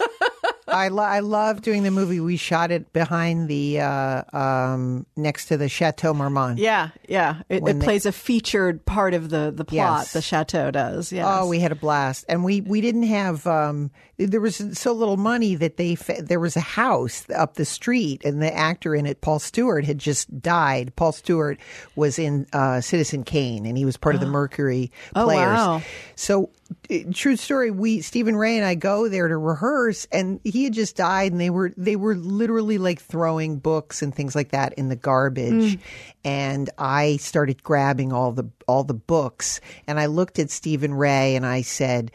I, 0.70 0.88
lo- 0.88 1.02
I 1.02 1.20
love 1.20 1.62
doing 1.62 1.82
the 1.82 1.90
movie. 1.90 2.20
We 2.20 2.36
shot 2.36 2.70
it 2.70 2.92
behind 2.92 3.48
the 3.48 3.80
uh, 3.80 4.22
um, 4.36 5.06
next 5.16 5.46
to 5.46 5.56
the 5.56 5.66
Chateau 5.68 6.12
Marmont. 6.12 6.58
Yeah, 6.58 6.90
yeah. 7.08 7.40
It, 7.48 7.66
it 7.66 7.78
they- 7.78 7.84
plays 7.84 8.04
a 8.04 8.12
featured 8.12 8.84
part 8.84 9.14
of 9.14 9.30
the 9.30 9.50
the 9.50 9.64
plot. 9.64 10.00
Yes. 10.00 10.12
The 10.12 10.20
chateau 10.20 10.70
does. 10.70 11.10
Yes. 11.10 11.24
Oh, 11.26 11.48
we 11.48 11.58
had 11.60 11.72
a 11.72 11.74
blast, 11.74 12.26
and 12.28 12.44
we 12.44 12.60
we 12.60 12.80
didn't 12.82 13.04
have. 13.04 13.46
Um, 13.46 13.90
there 14.18 14.40
was 14.40 14.56
so 14.72 14.92
little 14.92 15.16
money 15.16 15.54
that 15.54 15.76
they 15.76 15.94
fa- 15.94 16.22
there 16.22 16.40
was 16.40 16.56
a 16.56 16.60
house 16.60 17.24
up 17.30 17.54
the 17.54 17.64
street, 17.64 18.24
and 18.24 18.42
the 18.42 18.52
actor 18.52 18.94
in 18.94 19.06
it, 19.06 19.20
Paul 19.20 19.38
Stewart, 19.38 19.84
had 19.84 19.98
just 19.98 20.42
died. 20.42 20.94
Paul 20.96 21.12
Stewart 21.12 21.58
was 21.94 22.18
in 22.18 22.46
uh, 22.52 22.80
Citizen 22.80 23.22
Kane, 23.22 23.64
and 23.64 23.78
he 23.78 23.84
was 23.84 23.96
part 23.96 24.16
of 24.16 24.20
the 24.20 24.26
Mercury 24.38 24.90
players. 25.12 25.14
Oh, 25.14 25.24
players. 25.26 25.56
wow. 25.56 25.82
So, 26.16 26.50
uh, 26.90 26.96
true 27.14 27.36
story. 27.36 27.70
We 27.70 28.00
Stephen 28.00 28.34
Rea 28.34 28.56
and 28.56 28.66
I 28.66 28.74
go 28.74 29.08
there 29.08 29.28
to 29.28 29.36
rehearse, 29.36 30.08
and 30.10 30.40
he 30.42 30.64
had 30.64 30.72
just 30.72 30.96
died, 30.96 31.30
and 31.30 31.40
they 31.40 31.50
were 31.50 31.72
they 31.76 31.94
were 31.94 32.16
literally 32.16 32.78
like 32.78 33.00
throwing 33.00 33.58
books 33.58 34.02
and 34.02 34.12
things 34.12 34.34
like 34.34 34.50
that 34.50 34.72
in 34.72 34.88
the 34.88 34.96
garbage. 34.96 35.78
And 36.24 36.68
I 36.76 37.18
started 37.18 37.62
grabbing 37.62 38.12
all 38.12 38.32
the 38.32 38.50
all 38.66 38.82
the 38.82 38.94
books, 38.94 39.60
and 39.86 40.00
I 40.00 40.06
looked 40.06 40.40
at 40.40 40.50
Stephen 40.50 40.92
Rea, 40.92 41.36
and 41.36 41.46
I 41.46 41.62
said. 41.62 42.10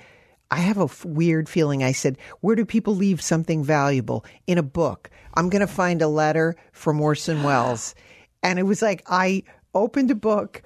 I 0.53 0.57
have 0.57 0.77
a 0.77 0.83
f- 0.83 1.03
weird 1.03 1.49
feeling. 1.49 1.83
I 1.83 1.91
said, 1.93 2.17
Where 2.41 2.55
do 2.55 2.63
people 2.65 2.95
leave 2.95 3.21
something 3.21 3.63
valuable? 3.63 4.23
In 4.45 4.57
a 4.59 4.63
book. 4.63 5.09
I'm 5.33 5.49
going 5.49 5.61
to 5.61 5.67
find 5.67 6.01
a 6.01 6.07
letter 6.07 6.55
from 6.71 7.01
Orson 7.01 7.41
Welles. 7.47 7.95
And 8.43 8.59
it 8.59 8.63
was 8.63 8.81
like, 8.81 9.03
I 9.07 9.43
opened 9.73 10.11
a 10.11 10.15
book. 10.15 10.61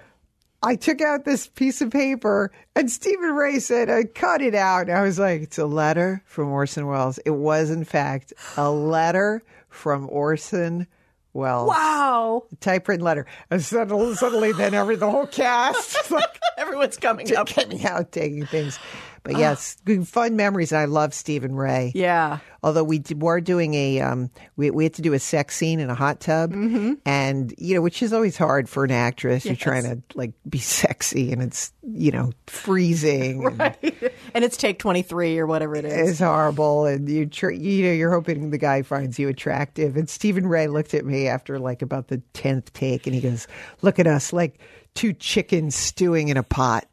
I 0.61 0.75
took 0.75 0.99
out 1.01 1.23
this 1.23 1.47
piece 1.47 1.81
of 1.81 1.91
paper 1.91 2.51
and 2.75 2.91
Stephen 2.91 3.33
Rea 3.35 3.59
said, 3.59 3.89
I 3.89 4.03
cut 4.03 4.41
it 4.41 4.55
out. 4.55 4.89
And 4.89 4.97
I 4.97 5.03
was 5.03 5.19
like, 5.19 5.41
it's 5.43 5.57
a 5.59 5.65
letter 5.67 6.21
from 6.25 6.49
Orson 6.49 6.87
Welles. 6.87 7.19
It 7.25 7.29
was, 7.31 7.69
in 7.69 7.85
fact, 7.85 8.33
a 8.57 8.69
letter 8.71 9.43
from 9.69 10.09
Orson 10.09 10.87
Welles. 11.31 11.69
wow. 11.69 12.43
Typewritten 12.59 13.05
letter. 13.05 13.27
And 13.51 13.61
suddenly, 13.63 14.15
suddenly 14.15 14.51
then 14.51 14.73
every, 14.73 14.95
the 14.95 15.09
whole 15.09 15.27
cast 15.27 16.11
like, 16.11 16.39
Everyone's 16.57 16.97
coming 16.97 17.33
up. 17.37 17.47
coming 17.47 17.85
out, 17.85 18.11
taking 18.11 18.47
things. 18.47 18.79
But 19.27 19.39
yes, 19.39 19.77
good 19.85 20.07
fun 20.07 20.35
memories. 20.35 20.71
I 20.73 20.85
love 20.85 21.13
Stephen 21.13 21.55
Rea. 21.55 21.91
Yeah. 21.93 22.39
Although 22.63 22.83
we 22.83 22.99
did, 22.99 23.21
were 23.21 23.39
doing 23.39 23.73
a, 23.75 24.01
um, 24.01 24.29
we, 24.55 24.71
we 24.71 24.83
had 24.83 24.93
to 24.95 25.01
do 25.01 25.13
a 25.13 25.19
sex 25.19 25.55
scene 25.55 25.79
in 25.79 25.89
a 25.89 25.95
hot 25.95 26.19
tub, 26.19 26.51
Mm-hmm. 26.53 26.93
and 27.05 27.53
you 27.57 27.75
know, 27.75 27.81
which 27.81 28.01
is 28.01 28.11
always 28.13 28.35
hard 28.37 28.67
for 28.67 28.83
an 28.83 28.91
actress. 28.91 29.45
You're 29.45 29.55
trying 29.55 29.83
to 29.83 30.01
like 30.17 30.31
be 30.49 30.57
sexy, 30.57 31.31
and 31.31 31.41
it's 31.43 31.71
you 31.83 32.11
know 32.11 32.31
freezing, 32.47 33.45
and 33.45 33.75
And 34.33 34.43
it's 34.43 34.57
take 34.57 34.79
twenty 34.79 35.01
three 35.03 35.37
or 35.39 35.45
whatever 35.47 35.75
it 35.75 35.85
is. 35.85 36.09
it's 36.11 36.19
horrible, 36.19 36.85
and 36.85 37.07
you 37.07 37.25
tr- 37.27 37.51
you 37.51 37.85
know 37.85 37.91
you're 37.93 38.11
hoping 38.11 38.49
the 38.49 38.57
guy 38.57 38.81
finds 38.81 39.17
you 39.19 39.29
attractive. 39.29 39.95
And 39.95 40.09
Stephen 40.09 40.47
Rea 40.47 40.67
looked 40.67 40.93
at 40.93 41.05
me 41.05 41.27
after 41.27 41.59
like 41.59 41.81
about 41.81 42.07
the 42.09 42.17
tenth 42.33 42.73
take, 42.73 43.05
and 43.07 43.15
he 43.15 43.21
goes, 43.21 43.47
"Look 43.81 43.99
at 43.99 44.07
us, 44.07 44.33
like 44.33 44.59
two 44.97 45.13
chickens 45.13 45.75
stewing 45.75 46.29
in 46.29 46.37
a 46.37 46.43
pot." 46.43 46.85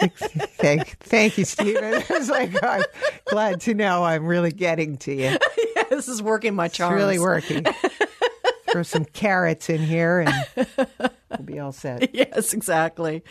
Like, 0.00 0.16
thank, 0.16 0.98
thank 0.98 1.38
you, 1.38 1.44
Stephen. 1.44 1.84
I 2.10 2.18
was 2.18 2.28
like, 2.28 2.62
I'm 2.62 2.82
glad 3.26 3.60
to 3.62 3.74
know 3.74 4.04
I'm 4.04 4.26
really 4.26 4.52
getting 4.52 4.96
to 4.98 5.14
you. 5.14 5.38
this 5.90 6.08
is 6.08 6.22
working 6.22 6.54
my 6.54 6.66
It's 6.66 6.80
really 6.80 7.18
working. 7.18 7.64
Throw 8.70 8.82
some 8.82 9.04
carrots 9.04 9.68
in 9.68 9.80
here 9.80 10.20
and 10.20 10.66
we'll 10.78 11.42
be 11.44 11.58
all 11.58 11.72
set. 11.72 12.14
yes, 12.14 12.54
exactly. 12.54 13.22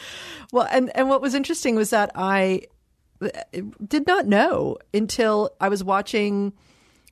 Well, 0.52 0.68
and 0.70 0.96
and 0.96 1.10
what 1.10 1.20
was 1.22 1.34
interesting 1.34 1.76
was 1.76 1.90
that 1.90 2.12
I 2.14 2.64
uh, 3.22 3.30
did 3.86 4.06
not 4.06 4.28
know 4.28 4.78
until 4.94 5.50
I 5.60 5.70
was 5.70 5.84
watching 5.84 6.54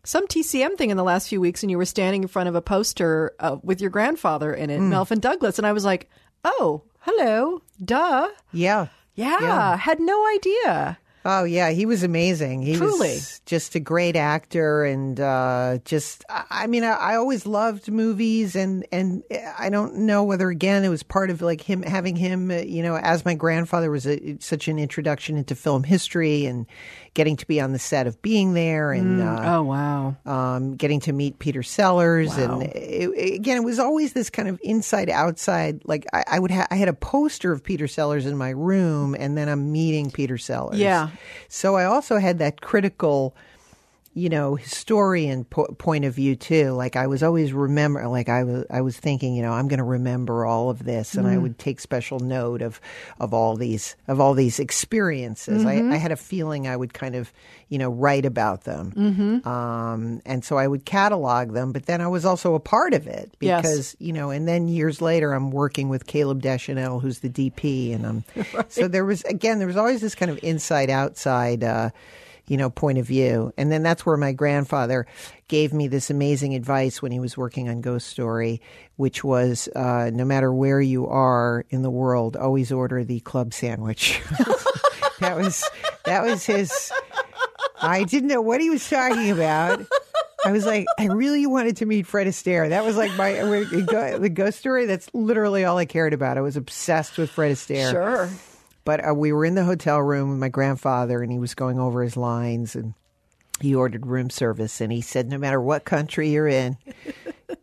some 0.03 0.27
TCM 0.27 0.77
thing 0.77 0.91
in 0.91 0.97
the 0.97 1.03
last 1.03 1.27
few 1.27 1.41
weeks, 1.41 1.63
and 1.63 1.71
you 1.71 1.77
were 1.77 1.85
standing 1.85 2.21
in 2.21 2.27
front 2.27 2.49
of 2.49 2.55
a 2.55 2.61
poster 2.61 3.33
uh, 3.39 3.57
with 3.63 3.81
your 3.81 3.89
grandfather 3.89 4.53
in 4.53 4.69
it, 4.69 4.79
Melvyn 4.79 5.19
Douglas, 5.19 5.57
and 5.57 5.65
I 5.65 5.73
was 5.73 5.83
like, 5.83 6.07
"Oh, 6.43 6.81
hello, 6.99 7.61
duh, 7.83 8.29
Yeah. 8.51 8.87
yeah, 9.15 9.37
Yeah. 9.41 9.77
had 9.77 9.99
no 9.99 10.25
idea." 10.27 10.97
Oh 11.25 11.43
yeah, 11.43 11.71
he 11.71 11.85
was 11.85 12.01
amazing. 12.01 12.61
He 12.61 12.77
Truly. 12.77 13.09
was 13.15 13.41
just 13.45 13.75
a 13.75 13.79
great 13.79 14.15
actor, 14.15 14.85
and 14.85 15.19
uh, 15.19 15.79
just 15.83 16.23
I 16.29 16.65
mean, 16.67 16.85
I, 16.85 16.91
I 16.93 17.15
always 17.17 17.45
loved 17.45 17.91
movies, 17.91 18.55
and 18.55 18.85
and 18.89 19.23
I 19.59 19.69
don't 19.69 19.95
know 19.97 20.23
whether 20.23 20.49
again 20.49 20.85
it 20.85 20.89
was 20.89 21.03
part 21.03 21.29
of 21.29 21.41
like 21.41 21.59
him 21.59 21.83
having 21.83 22.15
him, 22.15 22.49
uh, 22.49 22.55
you 22.59 22.81
know, 22.81 22.95
as 22.95 23.25
my 23.25 23.33
grandfather 23.33 23.91
was 23.91 24.07
a, 24.07 24.37
such 24.39 24.69
an 24.69 24.79
introduction 24.79 25.35
into 25.35 25.55
film 25.55 25.83
history 25.83 26.45
and 26.45 26.65
getting 27.19 27.35
to 27.35 27.45
be 27.45 27.59
on 27.59 27.73
the 27.73 27.79
set 27.79 28.07
of 28.07 28.21
being 28.21 28.53
there, 28.53 28.93
and 28.93 29.21
uh, 29.21 29.41
Oh 29.57 29.63
wow. 29.63 30.15
um, 30.25 30.75
getting 30.77 31.01
to 31.01 31.11
meet 31.11 31.37
Peter 31.37 31.61
Sellers, 31.63 32.29
Wow. 32.29 32.61
and 32.61 32.63
it, 32.63 33.09
it- 33.09 33.33
again, 33.35 33.57
it 33.57 33.63
was 33.65 33.77
always 33.77 34.13
this 34.13 34.29
kind 34.29 34.47
of 34.47 34.57
inside 34.63 35.09
outside. 35.09 35.81
Like 35.83 36.05
I, 36.13 36.23
I 36.27 36.39
would, 36.39 36.49
ha- 36.51 36.67
I 36.71 36.75
had 36.77 36.87
a 36.87 36.93
poster 36.93 37.51
of 37.51 37.61
Peter 37.61 37.87
Sellers 37.89 38.25
in 38.25 38.37
my 38.37 38.51
room, 38.51 39.17
and 39.19 39.37
then 39.37 39.49
I'm 39.49 39.69
meeting 39.73 40.11
Peter 40.11 40.37
Sellers. 40.37 40.79
Yeah. 40.79 41.09
So 41.49 41.75
I 41.75 41.83
also 41.83 42.19
had 42.19 42.39
that 42.39 42.61
critical, 42.61 43.35
you 44.13 44.27
know, 44.27 44.55
historian 44.55 45.45
po- 45.45 45.73
point 45.77 46.03
of 46.03 46.15
view 46.15 46.35
too. 46.35 46.71
Like 46.71 46.95
I 46.95 47.07
was 47.07 47.21
always 47.21 47.53
remember, 47.53 48.07
like 48.07 48.27
I 48.27 48.43
was, 48.43 48.65
I 48.69 48.81
was 48.81 48.97
thinking, 48.97 49.35
you 49.35 49.41
know, 49.41 49.53
I'm 49.53 49.67
going 49.67 49.77
to 49.77 49.83
remember 49.83 50.45
all 50.45 50.69
of 50.69 50.83
this, 50.83 51.15
and 51.15 51.27
I 51.27 51.37
would 51.37 51.59
take 51.59 51.79
special 51.79 52.19
note 52.19 52.61
of 52.61 52.81
of 53.19 53.33
all 53.33 53.55
these 53.55 53.95
of 54.07 54.19
all 54.19 54.33
these 54.33 54.59
experiences. 54.59 55.65
I, 55.65 55.75
I 55.75 55.97
had 55.97 56.11
a 56.11 56.15
feeling 56.15 56.67
I 56.67 56.75
would 56.75 56.93
kind 56.93 57.15
of, 57.15 57.31
you 57.69 57.77
know, 57.77 57.89
write 57.89 58.25
about 58.25 58.63
them, 58.63 58.93
mm-hmm. 58.95 59.47
um, 59.47 60.21
and 60.25 60.43
so 60.43 60.57
I 60.57 60.67
would 60.67 60.85
catalog 60.85 61.53
them. 61.53 61.71
But 61.71 61.85
then 61.85 62.01
I 62.01 62.07
was 62.07 62.25
also 62.25 62.55
a 62.55 62.59
part 62.59 62.93
of 62.93 63.05
it 63.07 63.31
Yes. 63.39 63.61
because 63.61 63.95
you 63.99 64.11
know, 64.11 64.31
and 64.31 64.47
then 64.47 64.67
years 64.67 65.01
later, 65.01 65.33
I'm 65.33 65.51
working 65.51 65.87
with 65.87 66.07
Caleb 66.07 66.41
Deschanel, 66.41 66.99
who's 66.99 67.19
the 67.19 67.29
DP, 67.29 67.93
and 67.93 68.05
I'm 68.05 68.23
so 68.69 68.87
there 68.87 69.05
was 69.05 69.21
again, 69.23 69.59
there 69.59 69.67
was 69.67 69.77
always 69.77 70.01
this 70.01 70.15
kind 70.15 70.31
of 70.31 70.39
inside 70.43 70.89
outside. 70.89 71.63
Uh, 71.63 71.91
you 72.49 72.57
know, 72.57 72.69
point 72.69 72.97
of 72.97 73.05
view. 73.05 73.53
And 73.57 73.71
then 73.71 73.83
that's 73.83 74.05
where 74.05 74.17
my 74.17 74.33
grandfather 74.33 75.05
gave 75.47 75.71
me 75.71 75.87
this 75.87 76.09
amazing 76.09 76.55
advice 76.55 77.01
when 77.01 77.11
he 77.11 77.19
was 77.19 77.37
working 77.37 77.69
on 77.69 77.79
Ghost 77.79 78.07
Story, 78.07 78.59
which 78.97 79.23
was 79.23 79.69
uh, 79.75 80.09
no 80.11 80.25
matter 80.25 80.51
where 80.51 80.81
you 80.81 81.07
are 81.07 81.63
in 81.69 81.83
the 81.83 81.91
world, 81.91 82.35
always 82.35 82.71
order 82.71 83.03
the 83.03 83.19
club 83.21 83.53
sandwich. 83.53 84.19
that 85.19 85.37
was 85.37 85.63
that 86.05 86.23
was 86.23 86.43
his. 86.45 86.91
I 87.81 88.03
didn't 88.03 88.29
know 88.29 88.41
what 88.41 88.59
he 88.59 88.69
was 88.69 88.87
talking 88.89 89.29
about. 89.29 89.85
I 90.43 90.51
was 90.51 90.65
like, 90.65 90.85
I 90.97 91.05
really 91.05 91.45
wanted 91.45 91.77
to 91.77 91.85
meet 91.85 92.07
Fred 92.07 92.25
Astaire. 92.25 92.69
That 92.69 92.83
was 92.83 92.97
like 92.97 93.13
my 93.15 93.33
the 93.33 94.31
ghost 94.33 94.57
story. 94.57 94.87
That's 94.87 95.07
literally 95.13 95.65
all 95.65 95.77
I 95.77 95.85
cared 95.85 96.13
about. 96.13 96.37
I 96.37 96.41
was 96.41 96.57
obsessed 96.57 97.17
with 97.19 97.29
Fred 97.29 97.51
Astaire. 97.51 97.91
Sure. 97.91 98.29
But 98.89 99.07
uh, 99.07 99.13
we 99.13 99.31
were 99.31 99.45
in 99.45 99.53
the 99.53 99.65
hotel 99.65 100.01
room 100.01 100.31
with 100.31 100.39
my 100.39 100.49
grandfather, 100.49 101.21
and 101.21 101.31
he 101.31 101.37
was 101.37 101.53
going 101.53 101.77
over 101.77 102.01
his 102.01 102.17
lines, 102.17 102.75
and 102.75 102.95
he 103.61 103.75
ordered 103.75 104.07
room 104.07 104.31
service, 104.31 104.81
and 104.81 104.91
he 104.91 104.99
said, 104.99 105.29
no 105.29 105.37
matter 105.37 105.61
what 105.61 105.85
country 105.85 106.31
you're 106.31 106.47
in. 106.47 106.75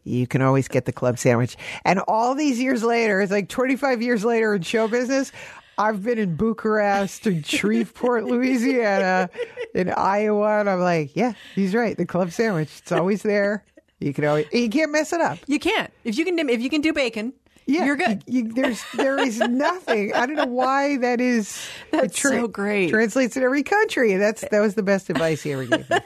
You 0.04 0.28
can 0.28 0.40
always 0.40 0.68
get 0.68 0.84
the 0.84 0.92
club 0.92 1.18
sandwich. 1.18 1.56
And 1.84 1.98
all 2.06 2.36
these 2.36 2.60
years 2.60 2.84
later, 2.84 3.20
it's 3.20 3.32
like 3.32 3.48
25 3.48 4.02
years 4.02 4.24
later 4.24 4.54
in 4.54 4.62
show 4.62 4.86
business, 4.86 5.32
I've 5.78 6.04
been 6.04 6.18
in 6.18 6.36
Bucharest 6.36 7.26
and 7.26 7.44
Shreveport, 7.44 8.24
Louisiana, 8.26 9.28
in 9.74 9.90
Iowa, 9.90 10.60
and 10.60 10.70
I'm 10.70 10.78
like, 10.78 11.16
yeah, 11.16 11.32
he's 11.56 11.74
right. 11.74 11.96
The 11.96 12.06
club 12.06 12.30
sandwich, 12.30 12.70
it's 12.78 12.92
always 12.92 13.24
there. 13.24 13.64
You 13.98 14.14
can 14.14 14.26
always, 14.26 14.46
you 14.52 14.70
can't 14.70 14.92
mess 14.92 15.12
it 15.12 15.20
up. 15.20 15.38
You 15.48 15.58
can't. 15.58 15.92
If 16.04 16.18
you 16.18 16.24
can 16.24 16.38
if 16.48 16.60
you 16.60 16.70
can 16.70 16.82
do 16.82 16.92
bacon, 16.92 17.32
Yeah, 17.66 17.84
you're 17.84 17.96
good. 17.96 18.22
you- 18.26 18.44
you- 18.44 18.52
there's 18.52 18.82
there 18.94 19.18
is 19.18 19.38
nothing. 19.40 20.14
I 20.14 20.26
don't 20.26 20.36
know 20.36 20.46
why 20.46 20.98
that 20.98 21.20
is. 21.20 21.58
That's 21.90 22.20
so 22.20 22.46
great. 22.48 22.90
Translates 22.90 23.36
in 23.36 23.42
every 23.42 23.62
country. 23.64 24.14
That's 24.16 24.44
that 24.50 24.60
was 24.60 24.74
the 24.76 24.82
best 24.84 25.10
advice 25.10 25.42
he 25.42 25.52
ever 25.52 25.64
gave 25.66 25.88
me. 25.90 25.96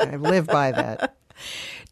I've 0.00 0.20
lived 0.22 0.48
by 0.48 0.72
that. 0.72 1.16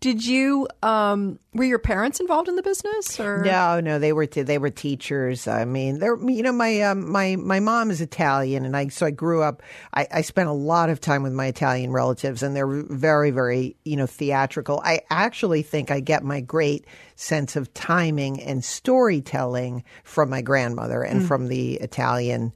Did 0.01 0.27
you 0.27 0.69
um 0.83 1.39
were 1.55 1.65
your 1.65 1.79
parents 1.79 2.21
involved 2.21 2.49
in 2.49 2.57
the 2.57 2.63
business 2.63 3.19
or 3.19 3.43
No, 3.45 3.81
no, 3.81 3.99
they 3.99 4.13
were 4.13 4.27
t- 4.27 4.43
they 4.43 4.59
were 4.59 4.71
teachers. 4.71 5.47
I 5.49 5.65
mean, 5.65 5.99
they're 5.99 6.17
you 6.17 6.43
know 6.43 6.53
my 6.53 6.81
um, 6.83 7.11
my 7.11 7.37
my 7.37 7.61
mom 7.61 7.91
is 7.91 8.01
Italian, 8.01 8.65
and 8.65 8.77
I 8.77 8.89
so 8.89 9.07
I 9.07 9.11
grew 9.11 9.43
up. 9.43 9.63
I, 9.95 10.07
I 10.13 10.21
spent 10.23 10.49
a 10.49 10.53
lot 10.53 10.91
of 10.91 11.01
time 11.01 11.23
with 11.23 11.33
my 11.33 11.47
Italian 11.47 11.93
relatives, 11.93 12.43
and 12.43 12.55
they're 12.55 12.67
very 12.67 13.31
very 13.31 13.77
you 13.85 13.97
know 13.97 14.07
theatrical. 14.07 14.81
I 14.85 15.01
actually 15.11 15.63
think 15.63 15.91
I 15.91 16.01
get 16.01 16.23
my 16.23 16.41
great 16.41 16.87
sense 17.17 17.57
of 17.57 17.73
timing 17.73 18.43
and 18.43 18.65
storytelling 18.65 19.85
from 20.03 20.31
my 20.31 20.43
grandmother 20.43 21.03
and 21.03 21.25
from 21.25 21.49
the 21.49 21.75
Italian. 21.75 22.53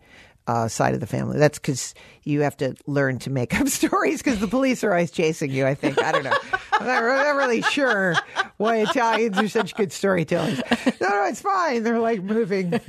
Uh, 0.48 0.66
side 0.66 0.94
of 0.94 1.00
the 1.00 1.06
family. 1.06 1.38
That's 1.38 1.58
because 1.58 1.92
you 2.24 2.40
have 2.40 2.56
to 2.56 2.74
learn 2.86 3.18
to 3.18 3.28
make 3.28 3.60
up 3.60 3.68
stories 3.80 4.22
because 4.22 4.40
the 4.40 4.48
police 4.48 4.82
are 4.82 4.90
always 4.92 5.10
chasing 5.10 5.50
you. 5.50 5.66
I 5.66 5.74
think 5.74 6.02
I 6.02 6.10
don't 6.10 6.24
know. 6.24 6.32
I'm 6.72 6.86
not, 6.86 7.02
I'm 7.02 7.24
not 7.24 7.36
really 7.36 7.60
sure 7.60 8.14
why 8.56 8.76
Italians 8.76 9.36
are 9.36 9.48
such 9.48 9.74
good 9.74 9.92
storytellers. 9.92 10.58
No, 11.02 11.08
no, 11.10 11.26
it's 11.26 11.42
fine. 11.42 11.82
They're 11.82 11.98
like 12.00 12.22
moving. 12.22 12.80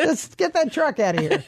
Just 0.00 0.38
get 0.38 0.54
that 0.54 0.72
truck 0.72 0.98
out 0.98 1.14
of 1.14 1.20
here. 1.20 1.44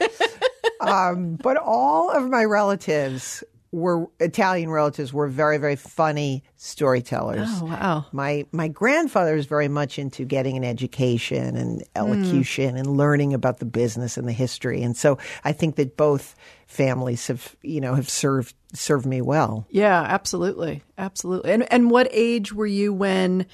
Um, 0.81 1.35
but 1.35 1.57
all 1.57 2.11
of 2.11 2.29
my 2.31 2.45
relatives 2.45 3.43
were 3.73 4.07
Italian 4.19 4.71
relatives 4.71 5.13
were 5.13 5.29
very 5.29 5.59
very 5.59 5.77
funny 5.77 6.43
storytellers. 6.57 7.49
Oh 7.49 7.67
wow. 7.67 8.07
My 8.13 8.47
my 8.51 8.69
grandfather 8.69 9.35
was 9.35 9.47
very 9.47 9.69
much 9.69 9.99
into 9.99 10.25
getting 10.25 10.57
an 10.57 10.65
education 10.65 11.57
and 11.57 11.85
elocution 11.95 12.77
and 12.77 12.97
learning 12.97 13.33
about 13.33 13.59
the 13.59 13.65
business 13.65 14.17
and 14.17 14.27
the 14.27 14.33
history, 14.33 14.83
and 14.83 14.97
so 14.97 15.19
I 15.45 15.53
think 15.53 15.77
that 15.77 15.97
both 15.97 16.35
families 16.67 17.29
have 17.29 17.55
you 17.63 17.81
know 17.81 17.95
have 17.95 18.11
served 18.11 18.55
served 18.73 19.07
me 19.07 19.21
well. 19.21 19.67
Yeah, 19.71 20.01
absolutely. 20.01 20.83
Absolutely. 20.99 21.53
And 21.53 21.73
and 21.73 21.91
what 21.91 22.09
age 22.11 22.53
were 22.53 22.67
you 22.67 22.93
when 22.93 23.47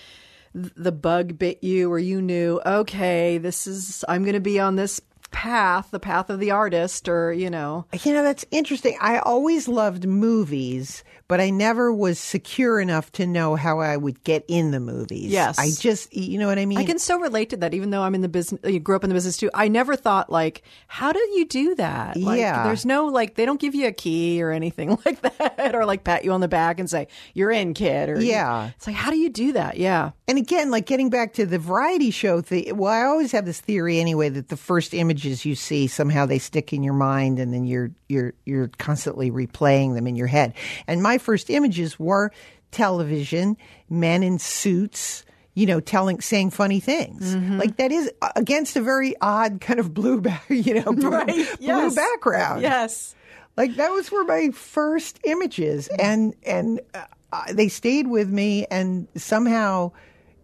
the 0.55 0.93
bug 0.93 1.39
bit 1.39 1.63
you 1.63 1.93
or 1.93 1.99
you 1.99 2.23
knew, 2.23 2.61
okay, 2.65 3.37
this 3.37 3.67
is 3.67 4.05
I'm 4.09 4.23
going 4.23 4.35
to 4.35 4.41
be 4.41 4.59
on 4.59 4.77
this 4.77 5.01
path, 5.37 5.91
the 5.91 6.01
path 6.01 6.31
of 6.31 6.41
the 6.41 6.51
artist 6.51 7.11
or, 7.11 7.31
you 7.31 7.51
know. 7.51 7.85
You 8.03 8.15
know, 8.15 8.23
that's 8.23 8.47
interesting. 8.51 8.97
I 9.03 9.19
always 9.19 9.69
loved 9.69 10.07
movies, 10.07 11.05
but 11.29 11.41
I 11.41 11.51
never 11.51 11.93
was 11.93 12.19
secure 12.19 12.81
enough 12.81 13.11
to 13.13 13.27
know 13.27 13.57
how 13.57 13.81
I 13.81 13.97
would 13.97 14.23
get 14.25 14.45
in 14.49 14.71
the 14.71 14.81
movies. 14.81 15.27
Yes. 15.31 15.59
I 15.59 15.71
just, 15.79 16.15
you 16.15 16.39
know 16.39 16.47
what 16.47 16.59
I 16.59 16.67
mean? 16.67 16.79
I 16.79 16.85
can 16.85 16.99
so 16.99 17.19
relate 17.19 17.51
to 17.51 17.57
that 17.59 17.75
even 17.75 17.91
though 17.91 18.03
I'm 18.03 18.15
in 18.15 18.21
the 18.21 18.29
business 18.29 18.61
you 18.65 18.81
grew 18.81 18.97
up 18.97 19.05
in 19.05 19.11
the 19.11 19.15
business 19.15 19.37
too. 19.37 19.51
I 19.55 19.69
never 19.69 19.97
thought 19.97 20.31
like 20.31 20.63
how 20.87 21.13
do 21.13 21.19
you 21.19 21.47
do 21.47 21.75
that? 21.77 22.17
Like, 22.17 22.39
Yeah. 22.39 22.65
There's 22.65 22.87
no 22.87 23.07
like 23.07 23.35
they 23.35 23.45
don't 23.45 23.61
give 23.61 23.75
you 23.75 23.87
a 23.89 23.93
key 23.93 24.43
or 24.43 24.51
anything 24.51 24.91
like 25.07 25.21
that 25.23 25.75
or 25.75 25.85
like 25.85 26.05
pat 26.05 26.25
you 26.25 26.33
on 26.33 26.41
the 26.41 26.49
back 26.49 26.79
and 26.79 26.89
say, 26.89 27.09
"You're 27.35 27.51
in, 27.51 27.75
kid." 27.75 28.09
Or 28.09 28.21
Yeah. 28.21 28.71
It's 28.77 28.87
like 28.87 28.97
how 28.97 29.11
do 29.11 29.17
you 29.19 29.29
do 29.31 29.53
that? 29.53 29.77
Yeah. 29.79 30.13
And 30.29 30.39
again, 30.39 30.71
like 30.71 30.87
getting 30.87 31.11
back 31.11 31.35
to 31.35 31.47
the 31.47 31.59
variety 31.59 32.11
show 32.11 32.41
thing, 32.41 32.77
well, 32.77 32.93
I 32.93 33.03
always 33.05 33.33
have 33.33 33.47
this 33.47 33.61
theory 33.61 34.01
anyway 34.01 34.29
that 34.29 34.49
the 34.49 34.57
first 34.57 34.93
images 34.95 35.45
you 35.45 35.55
see 35.55 35.87
somehow 35.87 36.27
they 36.27 36.39
stick 36.39 36.73
in 36.73 36.83
your 36.83 36.95
mind, 36.95 37.39
and 37.39 37.53
then 37.55 37.65
you're 37.65 37.91
you're 38.09 38.35
you're 38.45 38.69
constantly 38.79 39.31
replaying 39.31 39.95
them 39.95 40.07
in 40.07 40.17
your 40.17 40.27
head. 40.27 40.55
And 40.87 41.03
my 41.03 41.16
first 41.19 41.51
images 41.51 41.99
were 41.99 42.31
television, 42.71 43.57
men 43.89 44.23
in 44.23 44.39
suits. 44.39 45.25
You 45.55 45.65
know, 45.65 45.81
telling, 45.81 46.21
saying 46.21 46.51
funny 46.51 46.81
things 46.81 47.35
mm-hmm. 47.35 47.57
like 47.57 47.79
that 47.79 47.91
is 47.91 48.13
uh, 48.21 48.29
against 48.37 48.77
a 48.77 48.83
very 48.83 49.15
odd 49.23 49.63
kind 49.63 49.81
of 49.81 49.95
blue, 49.95 50.21
back, 50.21 50.45
you 50.51 50.75
know, 50.75 50.93
blue, 50.93 51.25
blue 51.25 51.47
Yes. 51.59 51.95
background. 51.95 52.61
Yes. 52.61 53.15
Like 53.57 53.77
that 53.77 53.91
was 53.91 54.13
were 54.13 54.25
my 54.25 54.51
first 54.51 55.19
images, 55.25 55.89
mm-hmm. 55.89 56.01
and 56.01 56.35
and 56.45 56.81
uh, 57.33 57.53
they 57.53 57.69
stayed 57.69 58.07
with 58.07 58.29
me, 58.31 58.67
and 58.71 59.09
somehow, 59.17 59.93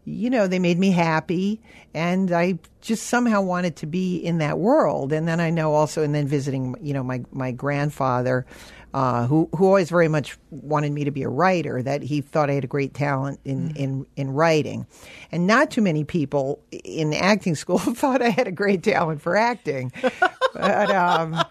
you 0.05 0.31
know, 0.31 0.47
they 0.47 0.59
made 0.59 0.79
me 0.79 0.91
happy, 0.91 1.61
and 1.93 2.33
I 2.33 2.59
just 2.81 3.07
somehow 3.07 3.43
wanted 3.43 3.77
to 3.77 3.87
be 3.87 4.17
in 4.17 4.39
that 4.39 4.59
world. 4.59 5.13
And 5.13 5.29
then 5.29 5.41
I 5.41 5.51
know 5.51 5.75
also, 5.75 6.03
and 6.03 6.15
then 6.15 6.27
visiting, 6.27 6.75
you 6.81 6.95
know, 6.95 7.03
my 7.03 7.23
my 7.33 7.53
grandfather. 7.53 8.47
Uh, 8.95 9.27
who 9.27 9.49
who 9.57 9.67
always 9.67 9.89
very 9.89 10.09
much 10.09 10.37
wanted 10.51 10.93
me 10.93 11.05
to 11.05 11.11
be 11.11 11.23
a 11.23 11.29
writer? 11.29 11.83
That 11.83 12.03
he 12.03 12.21
thought 12.21 12.51
I 12.51 12.55
had 12.55 12.65
a 12.65 12.69
great 12.69 12.93
talent 12.93 13.41
in 13.45 13.75
in 13.77 14.07
in 14.17 14.31
writing, 14.31 14.87
and 15.31 15.47
not 15.47 15.71
too 15.71 15.81
many 15.81 16.05
people 16.05 16.61
in 16.71 17.15
acting 17.15 17.55
school 17.55 17.79
thought 17.79 18.21
I 18.21 18.29
had 18.29 18.49
a 18.49 18.53
great 18.53 18.83
talent 18.83 19.23
for 19.23 19.37
acting. 19.37 19.93
but 20.55 20.91
um, 20.91 21.43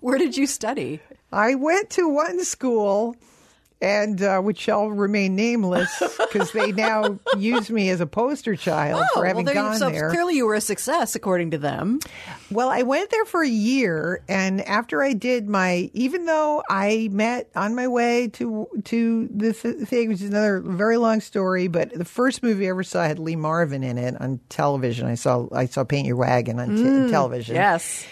Where 0.00 0.18
did 0.18 0.36
you 0.36 0.46
study? 0.46 1.00
I 1.32 1.54
went 1.54 1.90
to 1.90 2.08
one 2.08 2.44
school, 2.44 3.14
and 3.82 4.22
uh, 4.22 4.40
which 4.40 4.58
shall 4.58 4.88
remain 4.88 5.34
nameless 5.36 5.90
because 6.18 6.52
they 6.52 6.72
now 6.72 7.18
use 7.38 7.70
me 7.70 7.88
as 7.90 8.00
a 8.00 8.06
poster 8.06 8.54
child 8.56 9.04
for 9.14 9.24
having 9.24 9.48
Oh, 9.48 9.52
well, 9.54 9.64
gone 9.70 9.76
so 9.78 9.90
there. 9.90 10.10
clearly 10.10 10.36
you 10.36 10.46
were 10.46 10.54
a 10.54 10.60
success 10.60 11.14
according 11.14 11.52
to 11.52 11.58
them. 11.58 12.00
Well, 12.50 12.68
I 12.68 12.82
went 12.82 13.10
there 13.10 13.24
for 13.24 13.42
a 13.42 13.48
year, 13.48 14.22
and 14.28 14.60
after 14.62 15.02
I 15.02 15.12
did 15.12 15.48
my, 15.48 15.90
even 15.94 16.26
though 16.26 16.62
I 16.68 17.08
met 17.12 17.48
on 17.56 17.74
my 17.74 17.88
way 17.88 18.28
to 18.28 18.66
to 18.84 19.28
the 19.34 19.52
th- 19.52 19.88
thing, 19.88 20.08
which 20.08 20.20
is 20.20 20.28
another 20.28 20.60
very 20.60 20.96
long 20.96 21.20
story, 21.20 21.68
but 21.68 21.92
the 21.94 22.04
first 22.04 22.42
movie 22.42 22.66
I 22.66 22.70
ever 22.70 22.82
saw 22.82 23.04
had 23.04 23.18
Lee 23.18 23.36
Marvin 23.36 23.82
in 23.82 23.96
it 23.98 24.20
on 24.20 24.40
television. 24.48 25.06
I 25.06 25.14
saw 25.14 25.46
I 25.52 25.66
saw 25.66 25.84
Paint 25.84 26.06
Your 26.06 26.16
Wagon 26.16 26.58
on 26.60 26.76
t- 26.76 27.10
television. 27.10 27.54
Yes. 27.54 28.04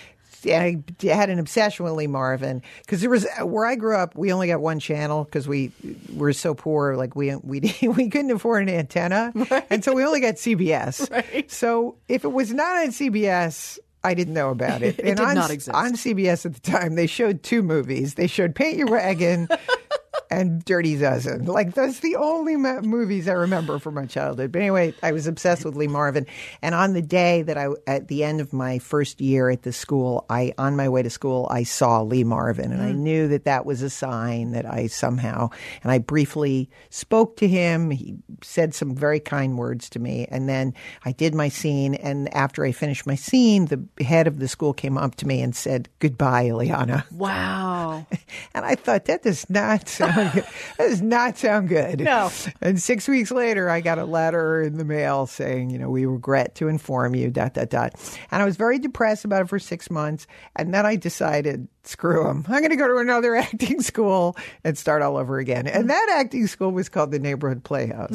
I 0.46 0.82
had 1.02 1.30
an 1.30 1.38
obsession 1.38 1.84
with 1.84 1.94
Lee 1.94 2.06
Marvin 2.06 2.62
because 2.80 3.00
there 3.00 3.10
was 3.10 3.26
where 3.42 3.66
I 3.66 3.74
grew 3.74 3.96
up. 3.96 4.16
We 4.16 4.32
only 4.32 4.46
got 4.46 4.60
one 4.60 4.78
channel 4.78 5.24
because 5.24 5.48
we 5.48 5.72
were 6.14 6.32
so 6.32 6.54
poor. 6.54 6.96
Like 6.96 7.16
we 7.16 7.34
we 7.36 7.60
we 7.82 8.08
couldn't 8.08 8.30
afford 8.30 8.68
an 8.68 8.74
antenna, 8.74 9.32
and 9.70 9.84
so 9.84 9.92
we 9.92 10.04
only 10.04 10.20
got 10.20 10.34
CBS. 10.34 11.10
Right. 11.10 11.50
So 11.50 11.96
if 12.08 12.24
it 12.24 12.32
was 12.32 12.52
not 12.52 12.76
on 12.76 12.88
CBS. 12.88 13.78
I 14.04 14.14
didn't 14.14 14.34
know 14.34 14.50
about 14.50 14.82
it. 14.82 14.94
It 15.00 15.04
and 15.04 15.16
did 15.16 15.26
on, 15.26 15.34
not 15.34 15.50
exist. 15.50 15.74
On 15.74 15.92
CBS 15.94 16.46
at 16.46 16.54
the 16.54 16.60
time, 16.60 16.94
they 16.94 17.08
showed 17.08 17.42
two 17.42 17.64
movies. 17.64 18.14
They 18.14 18.28
showed 18.28 18.54
Paint 18.54 18.78
Your 18.78 18.86
Wagon 18.86 19.48
and 20.30 20.64
Dirty 20.64 20.96
Dozen. 20.96 21.46
Like 21.46 21.74
that's 21.74 22.00
the 22.00 22.16
only 22.16 22.56
ma- 22.56 22.80
movies 22.80 23.28
I 23.28 23.32
remember 23.32 23.78
from 23.78 23.94
my 23.94 24.06
childhood. 24.06 24.52
But 24.52 24.60
anyway, 24.60 24.94
I 25.02 25.12
was 25.12 25.26
obsessed 25.26 25.64
with 25.64 25.76
Lee 25.76 25.86
Marvin. 25.86 26.26
And 26.62 26.74
on 26.74 26.92
the 26.92 27.02
day 27.02 27.42
that 27.42 27.56
I, 27.56 27.68
at 27.86 28.08
the 28.08 28.24
end 28.24 28.40
of 28.40 28.52
my 28.52 28.78
first 28.78 29.20
year 29.20 29.50
at 29.50 29.62
the 29.62 29.72
school, 29.72 30.26
I 30.28 30.52
on 30.58 30.76
my 30.76 30.88
way 30.88 31.02
to 31.02 31.10
school, 31.10 31.48
I 31.50 31.62
saw 31.62 32.02
Lee 32.02 32.24
Marvin, 32.24 32.72
and 32.72 32.82
I 32.82 32.92
mm. 32.92 32.98
knew 32.98 33.28
that 33.28 33.44
that 33.44 33.66
was 33.66 33.82
a 33.82 33.90
sign 33.90 34.52
that 34.52 34.66
I 34.66 34.86
somehow. 34.86 35.50
And 35.82 35.92
I 35.92 35.98
briefly 35.98 36.68
spoke 36.90 37.36
to 37.38 37.48
him. 37.48 37.90
He 37.90 38.16
said 38.42 38.74
some 38.74 38.94
very 38.94 39.20
kind 39.20 39.58
words 39.58 39.88
to 39.90 39.98
me, 39.98 40.26
and 40.30 40.48
then 40.48 40.74
I 41.04 41.12
did 41.12 41.34
my 41.34 41.48
scene. 41.48 41.94
And 41.94 42.32
after 42.34 42.64
I 42.64 42.72
finished 42.72 43.06
my 43.06 43.14
scene, 43.14 43.66
the 43.66 43.82
head 44.04 44.26
of 44.26 44.38
the 44.38 44.48
school 44.48 44.72
came 44.72 44.98
up 44.98 45.14
to 45.16 45.26
me 45.26 45.40
and 45.40 45.54
said, 45.54 45.88
"Goodbye, 45.98 46.46
Illeana." 46.46 47.10
Wow. 47.10 48.06
And 48.54 48.64
I 48.64 48.74
thought 48.74 49.06
that 49.06 49.22
does 49.22 49.48
not 49.50 49.88
sound 50.14 50.32
good. 50.32 50.44
That 50.78 50.88
does 50.88 51.02
not 51.02 51.38
sound 51.38 51.68
good. 51.68 52.00
No. 52.00 52.30
And 52.60 52.80
six 52.80 53.08
weeks 53.08 53.30
later, 53.30 53.68
I 53.68 53.80
got 53.80 53.98
a 53.98 54.04
letter 54.04 54.62
in 54.62 54.78
the 54.78 54.84
mail 54.84 55.26
saying, 55.26 55.70
you 55.70 55.78
know, 55.78 55.90
we 55.90 56.06
regret 56.06 56.54
to 56.56 56.68
inform 56.68 57.14
you, 57.14 57.30
dot, 57.30 57.54
dot, 57.54 57.70
dot. 57.70 57.94
And 58.30 58.42
I 58.42 58.44
was 58.44 58.56
very 58.56 58.78
depressed 58.78 59.24
about 59.24 59.42
it 59.42 59.48
for 59.48 59.58
six 59.58 59.90
months. 59.90 60.26
And 60.56 60.72
then 60.72 60.86
I 60.86 60.96
decided, 60.96 61.68
screw 61.84 62.24
them. 62.24 62.44
I'm 62.48 62.60
going 62.60 62.70
to 62.70 62.76
go 62.76 62.88
to 62.88 62.98
another 62.98 63.34
acting 63.36 63.80
school 63.80 64.36
and 64.64 64.76
start 64.76 65.02
all 65.02 65.16
over 65.16 65.38
again. 65.38 65.66
And 65.66 65.90
that 65.90 66.16
acting 66.18 66.46
school 66.46 66.70
was 66.70 66.88
called 66.88 67.10
the 67.10 67.18
Neighborhood 67.18 67.64
Playhouse. 67.64 68.12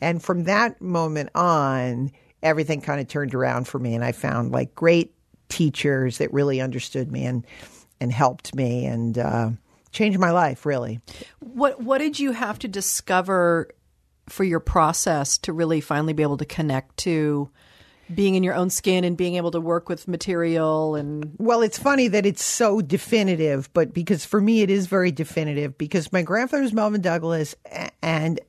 And 0.00 0.22
from 0.22 0.44
that 0.44 0.80
moment 0.80 1.30
on, 1.34 2.10
everything 2.42 2.80
kind 2.80 3.00
of 3.00 3.08
turned 3.08 3.34
around 3.34 3.66
for 3.66 3.78
me. 3.78 3.94
And 3.94 4.04
I 4.04 4.12
found 4.12 4.52
like 4.52 4.74
great 4.74 5.14
teachers 5.48 6.18
that 6.18 6.32
really 6.32 6.60
understood 6.60 7.10
me 7.10 7.24
and, 7.24 7.46
and 8.00 8.12
helped 8.12 8.54
me 8.54 8.86
and, 8.86 9.18
uh, 9.18 9.50
changed 9.92 10.18
my 10.18 10.30
life 10.30 10.66
really. 10.66 11.00
What 11.40 11.82
What 11.82 11.98
did 11.98 12.18
you 12.18 12.32
have 12.32 12.58
to 12.60 12.68
discover 12.68 13.68
for 14.28 14.44
your 14.44 14.60
process 14.60 15.38
to 15.38 15.52
really 15.52 15.80
finally 15.80 16.12
be 16.12 16.22
able 16.22 16.36
to 16.36 16.44
connect 16.44 16.96
to 16.98 17.50
being 18.14 18.34
in 18.34 18.42
your 18.42 18.54
own 18.54 18.70
skin 18.70 19.04
and 19.04 19.16
being 19.16 19.36
able 19.36 19.50
to 19.50 19.60
work 19.60 19.88
with 19.88 20.08
material 20.08 20.94
and 20.94 21.34
Well, 21.38 21.62
it's 21.62 21.78
funny 21.78 22.08
that 22.08 22.26
it's 22.26 22.44
so 22.44 22.80
definitive, 22.80 23.72
but 23.72 23.92
because 23.92 24.24
for 24.24 24.40
me 24.40 24.62
it 24.62 24.70
is 24.70 24.86
very 24.86 25.12
definitive 25.12 25.76
because 25.78 26.12
my 26.12 26.22
grandfather 26.22 26.62
was 26.62 26.72
Melvyn 26.72 27.02
Douglas 27.02 27.54
and 28.02 28.40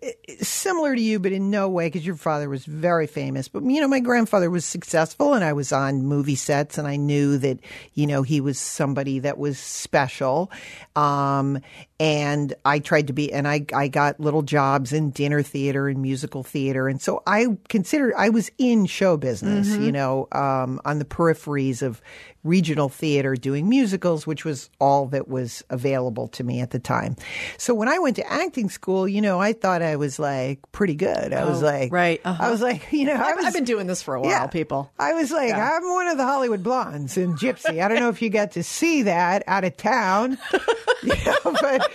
similar 0.41 0.95
to 0.95 1.01
you, 1.01 1.19
but 1.19 1.31
in 1.31 1.49
no 1.49 1.69
way 1.69 1.87
because 1.87 2.05
your 2.05 2.15
father 2.15 2.49
was 2.49 2.65
very 2.65 3.07
famous. 3.07 3.47
But, 3.47 3.63
you 3.63 3.81
know, 3.81 3.87
my 3.87 3.99
grandfather 3.99 4.49
was 4.49 4.65
successful 4.65 5.33
and 5.33 5.43
I 5.43 5.53
was 5.53 5.71
on 5.71 6.05
movie 6.05 6.35
sets 6.35 6.77
and 6.77 6.87
I 6.87 6.95
knew 6.95 7.37
that, 7.39 7.59
you 7.93 8.07
know, 8.07 8.21
he 8.21 8.41
was 8.41 8.57
somebody 8.57 9.19
that 9.19 9.37
was 9.37 9.59
special. 9.59 10.51
Um, 10.95 11.59
and 11.99 12.53
I 12.63 12.79
tried 12.79 13.07
to 13.07 13.13
be, 13.13 13.33
and 13.33 13.47
I, 13.47 13.65
I 13.73 13.89
got 13.89 14.19
little 14.19 14.41
jobs 14.41 14.93
in 14.93 15.11
dinner 15.11 15.41
theater 15.41 15.89
and 15.89 16.01
musical 16.01 16.43
theater. 16.43 16.87
And 16.87 17.01
so 17.01 17.21
I 17.27 17.57
considered 17.67 18.13
I 18.17 18.29
was 18.29 18.49
in 18.57 18.85
show 18.85 19.17
business, 19.17 19.48
you 19.57 19.91
know, 19.91 20.27
um, 20.31 20.79
on 20.85 20.99
the 20.99 21.05
peripheries 21.05 21.81
of 21.81 22.01
regional 22.43 22.87
theater 22.87 23.35
doing 23.35 23.67
musicals, 23.67 24.25
which 24.25 24.45
was 24.45 24.69
all 24.79 25.07
that 25.07 25.27
was 25.27 25.61
available 25.69 26.27
to 26.29 26.43
me 26.43 26.61
at 26.61 26.71
the 26.71 26.79
time. 26.79 27.15
So 27.57 27.73
when 27.73 27.89
I 27.89 27.99
went 27.99 28.15
to 28.15 28.31
acting 28.31 28.69
school, 28.69 29.07
you 29.07 29.21
know, 29.21 29.39
I 29.41 29.51
thought 29.53 29.81
I 29.81 29.97
was 29.97 30.19
like 30.19 30.59
pretty 30.71 30.95
good. 30.95 31.33
I 31.33 31.43
was 31.45 31.61
Oh, 31.61 31.65
like, 31.65 31.91
right, 31.91 32.21
uh-huh. 32.23 32.41
I 32.43 32.49
was 32.49 32.61
like, 32.61 32.87
you 32.91 33.05
know, 33.05 33.13
I 33.15 33.31
I've, 33.31 33.35
was, 33.35 33.45
I've 33.45 33.53
been 33.53 33.65
doing 33.65 33.87
this 33.87 34.01
for 34.01 34.15
a 34.15 34.21
while, 34.21 34.47
people. 34.47 34.91
I 34.97 35.13
was 35.13 35.31
like, 35.31 35.49
Yeah. 35.49 35.77
I'm 35.77 35.89
one 35.91 36.07
of 36.07 36.17
the 36.17 36.23
Hollywood 36.25 36.63
blondes 36.63 37.17
in 37.17 37.35
Gypsy. 37.35 37.83
I 37.83 37.87
don't 37.89 37.99
know 37.99 38.09
if 38.09 38.21
you 38.21 38.29
got 38.29 38.51
to 38.51 38.63
see 38.63 39.03
that 39.03 39.43
out 39.47 39.63
of 39.65 39.75
town, 39.75 40.37
you 41.03 41.13
know, 41.25 41.55
but 41.61 41.91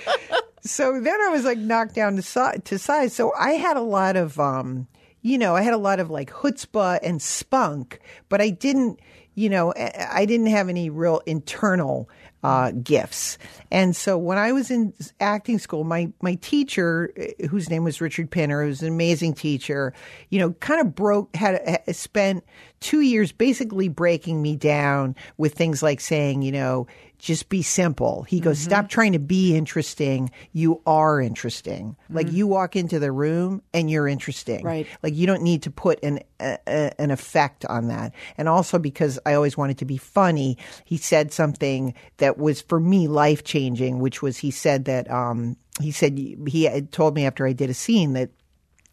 so 0.61 1.01
then 1.01 1.21
I 1.23 1.29
was 1.29 1.45
like 1.45 1.59
knocked 1.59 1.95
down 1.95 2.17
to, 2.17 2.23
si- 2.23 2.59
to 2.65 2.79
size. 2.79 3.15
So 3.15 3.33
I 3.39 3.53
had 3.53 3.77
a 3.79 3.83
lot 3.83 4.17
of, 4.17 4.39
um, 4.39 4.87
you 5.25 5.39
know, 5.39 5.57
I 5.57 5.63
had 5.63 5.73
a 5.73 5.79
lot 5.79 6.01
of 6.01 6.11
like 6.11 6.31
chutzpah 6.31 7.01
and 7.03 7.21
spunk, 7.21 7.99
but 8.29 8.43
I 8.43 8.51
didn't, 8.51 9.01
you 9.35 9.49
know, 9.49 9.73
I 9.75 10.27
didn't 10.27 10.49
have 10.49 10.69
any 10.69 10.91
real 10.91 11.23
internal 11.25 12.11
uh, 12.43 12.73
gifts. 12.73 13.39
And 13.71 13.97
so 13.97 14.19
when 14.19 14.37
I 14.37 14.53
was 14.53 14.71
in 14.71 14.93
acting 15.21 15.59
school, 15.59 15.83
my 15.83 16.13
my 16.21 16.35
teacher, 16.35 17.11
uh, 17.19 17.47
whose 17.47 17.71
name 17.71 17.85
was 17.85 18.03
Richard 18.03 18.31
Pinner, 18.31 18.63
who's 18.63 18.83
an 18.83 18.89
amazing 18.89 19.33
teacher, 19.33 19.95
you 20.29 20.39
know, 20.39 20.53
kind 20.53 20.83
of 20.83 20.95
broke 20.95 21.35
had, 21.35 21.67
had 21.67 21.97
spent 21.97 22.45
two 22.81 23.01
years 23.01 23.33
basically 23.33 23.89
breaking 23.89 24.43
me 24.43 24.57
down 24.57 25.17
with 25.39 25.55
things 25.55 25.83
like 25.83 26.03
saying, 26.03 26.43
you 26.43 26.53
know, 26.53 26.87
just 27.25 27.49
be 27.49 27.63
simple. 27.63 28.25
He 28.25 28.39
goes, 28.39 28.59
stop 28.59 28.91
trying 28.91 29.13
to 29.13 29.19
be 29.19 29.57
interesting. 29.57 30.31
You 30.53 30.83
are 30.87 31.23
interesting. 31.23 31.97
Like 32.11 32.31
you 32.31 32.47
walk 32.47 32.77
into 32.77 32.99
the 32.99 33.11
room 33.11 33.63
and 33.73 33.91
you're 33.91 34.07
interesting. 34.07 34.63
Right. 34.63 34.87
Like 35.03 35.15
you 35.15 35.27
don't 35.27 35.41
need 35.43 35.63
to 35.63 35.71
put 35.71 36.05
an 36.05 36.21
a, 36.39 36.59
a- 36.67 37.01
an 37.01 37.11
effect 37.11 37.65
on 37.65 37.89
that. 37.89 38.13
And 38.37 38.47
also 38.47 38.79
because 38.79 39.19
I 39.25 39.33
always 39.33 39.57
wanted 39.57 39.79
to 39.79 39.87
be 39.87 39.97
funny, 39.97 40.59
he 40.85 40.99
said 40.99 41.33
something 41.33 41.95
that 42.19 42.37
was 42.37 42.61
for 42.61 42.79
me 42.79 43.09
life 43.09 43.43
changing, 43.43 44.01
which 44.01 44.21
was 44.21 44.37
he 44.37 44.51
said 44.51 44.85
that 44.85 45.11
um 45.11 45.57
he 45.81 45.93
said 45.93 46.19
he 46.19 46.65
had 46.65 46.93
told 46.93 47.15
me 47.15 47.25
after 47.25 47.47
I 47.47 47.55
did 47.55 47.71
a 47.71 47.75
scene 47.75 48.13
that 48.13 48.29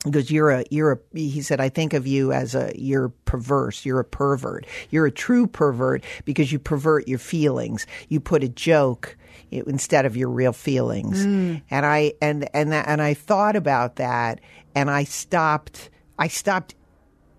he 0.05 0.11
goes, 0.11 0.31
you're 0.31 0.49
a, 0.49 0.65
you're 0.71 0.93
a, 0.93 0.99
he 1.13 1.41
said, 1.41 1.61
I 1.61 1.69
think 1.69 1.93
of 1.93 2.07
you 2.07 2.31
as 2.31 2.55
a, 2.55 2.71
you're 2.75 3.09
perverse. 3.25 3.85
You're 3.85 3.99
a 3.99 4.05
pervert. 4.05 4.65
You're 4.89 5.05
a 5.05 5.11
true 5.11 5.45
pervert 5.45 6.03
because 6.25 6.51
you 6.51 6.57
pervert 6.57 7.07
your 7.07 7.19
feelings. 7.19 7.85
You 8.09 8.19
put 8.19 8.43
a 8.43 8.49
joke 8.49 9.15
instead 9.51 10.05
of 10.05 10.17
your 10.17 10.29
real 10.29 10.53
feelings. 10.53 11.23
And 11.69 11.85
I, 11.85 12.13
and, 12.21 12.49
and 12.53 12.71
that, 12.71 12.87
and 12.87 13.01
I 13.01 13.13
thought 13.13 13.55
about 13.55 13.97
that 13.97 14.39
and 14.73 14.89
I 14.89 15.03
stopped, 15.03 15.89
I 16.17 16.29
stopped 16.29 16.73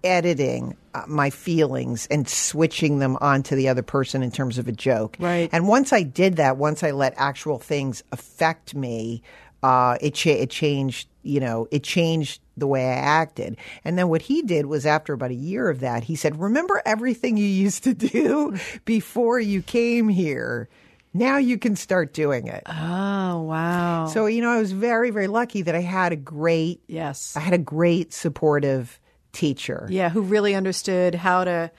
editing 0.04 0.76
uh, 0.94 1.04
my 1.08 1.30
feelings 1.30 2.06
and 2.10 2.28
switching 2.28 2.98
them 2.98 3.16
onto 3.20 3.56
the 3.56 3.68
other 3.68 3.82
person 3.82 4.22
in 4.22 4.30
terms 4.30 4.58
of 4.58 4.68
a 4.68 4.72
joke. 4.72 5.16
Right. 5.18 5.48
And 5.52 5.66
once 5.66 5.92
I 5.92 6.02
did 6.02 6.36
that, 6.36 6.58
once 6.58 6.82
I 6.82 6.90
let 6.90 7.14
actual 7.16 7.58
things 7.58 8.02
affect 8.12 8.74
me, 8.74 9.22
uh, 9.62 9.96
it 10.00 10.14
cha- 10.14 10.30
it 10.30 10.50
changed. 10.50 11.08
You 11.22 11.40
know, 11.40 11.68
it 11.70 11.84
changed 11.84 12.41
the 12.56 12.66
way 12.66 12.86
I 12.86 12.94
acted. 12.94 13.56
And 13.84 13.98
then 13.98 14.08
what 14.08 14.22
he 14.22 14.42
did 14.42 14.66
was, 14.66 14.86
after 14.86 15.12
about 15.12 15.30
a 15.30 15.34
year 15.34 15.70
of 15.70 15.80
that, 15.80 16.04
he 16.04 16.16
said, 16.16 16.40
"Remember 16.40 16.82
everything 16.84 17.36
you 17.36 17.46
used 17.46 17.84
to 17.84 17.94
do 17.94 18.58
before 18.84 19.40
you 19.40 19.62
came 19.62 20.08
here." 20.08 20.68
Now 21.14 21.36
you 21.36 21.58
can 21.58 21.76
start 21.76 22.14
doing 22.14 22.46
it. 22.46 22.62
Oh, 22.66 23.42
wow. 23.42 24.06
So, 24.06 24.24
you 24.24 24.40
know, 24.40 24.50
I 24.50 24.58
was 24.58 24.72
very, 24.72 25.10
very 25.10 25.26
lucky 25.26 25.60
that 25.60 25.74
I 25.74 25.80
had 25.80 26.12
a 26.12 26.16
great, 26.16 26.82
yes. 26.86 27.36
I 27.36 27.40
had 27.40 27.52
a 27.52 27.58
great 27.58 28.14
supportive 28.14 28.98
teacher. 29.32 29.86
Yeah, 29.90 30.08
who 30.08 30.22
really 30.22 30.54
understood 30.54 31.14
how 31.14 31.44
to 31.44 31.70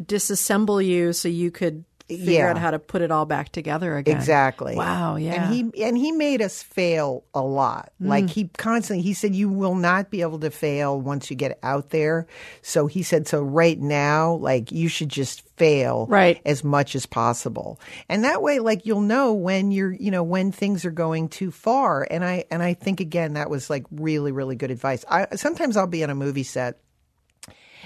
disassemble 0.00 0.84
you 0.84 1.12
so 1.12 1.28
you 1.28 1.50
could 1.50 1.84
figure 2.08 2.32
Yeah. 2.32 2.50
out 2.50 2.58
how 2.58 2.70
to 2.70 2.78
put 2.78 3.00
it 3.02 3.10
all 3.10 3.24
back 3.24 3.50
together 3.50 3.96
again. 3.96 4.16
Exactly. 4.16 4.74
Wow, 4.76 5.16
yeah. 5.16 5.44
And 5.50 5.54
he 5.72 5.82
and 5.84 5.96
he 5.96 6.12
made 6.12 6.42
us 6.42 6.62
fail 6.62 7.24
a 7.34 7.40
lot. 7.40 7.92
Mm. 8.02 8.08
Like 8.08 8.28
he 8.30 8.48
constantly 8.58 9.02
he 9.02 9.14
said 9.14 9.34
you 9.34 9.48
will 9.48 9.74
not 9.74 10.10
be 10.10 10.20
able 10.20 10.38
to 10.40 10.50
fail 10.50 11.00
once 11.00 11.30
you 11.30 11.36
get 11.36 11.58
out 11.62 11.90
there. 11.90 12.26
So 12.62 12.86
he 12.86 13.02
said 13.02 13.26
so 13.26 13.42
right 13.42 13.78
now 13.80 14.34
like 14.34 14.70
you 14.70 14.88
should 14.88 15.08
just 15.08 15.48
fail 15.56 16.06
Right. 16.10 16.40
as 16.44 16.62
much 16.64 16.94
as 16.94 17.06
possible. 17.06 17.80
And 18.08 18.24
that 18.24 18.42
way 18.42 18.58
like 18.58 18.84
you'll 18.84 19.00
know 19.00 19.32
when 19.32 19.70
you're 19.70 19.92
you 19.92 20.10
know 20.10 20.22
when 20.22 20.52
things 20.52 20.84
are 20.84 20.90
going 20.90 21.28
too 21.28 21.50
far. 21.50 22.06
And 22.10 22.24
I 22.24 22.44
and 22.50 22.62
I 22.62 22.74
think 22.74 23.00
again 23.00 23.34
that 23.34 23.48
was 23.48 23.70
like 23.70 23.84
really 23.90 24.30
really 24.32 24.56
good 24.56 24.70
advice. 24.70 25.04
I 25.10 25.28
sometimes 25.36 25.76
I'll 25.76 25.86
be 25.86 26.04
on 26.04 26.10
a 26.10 26.14
movie 26.14 26.42
set 26.42 26.78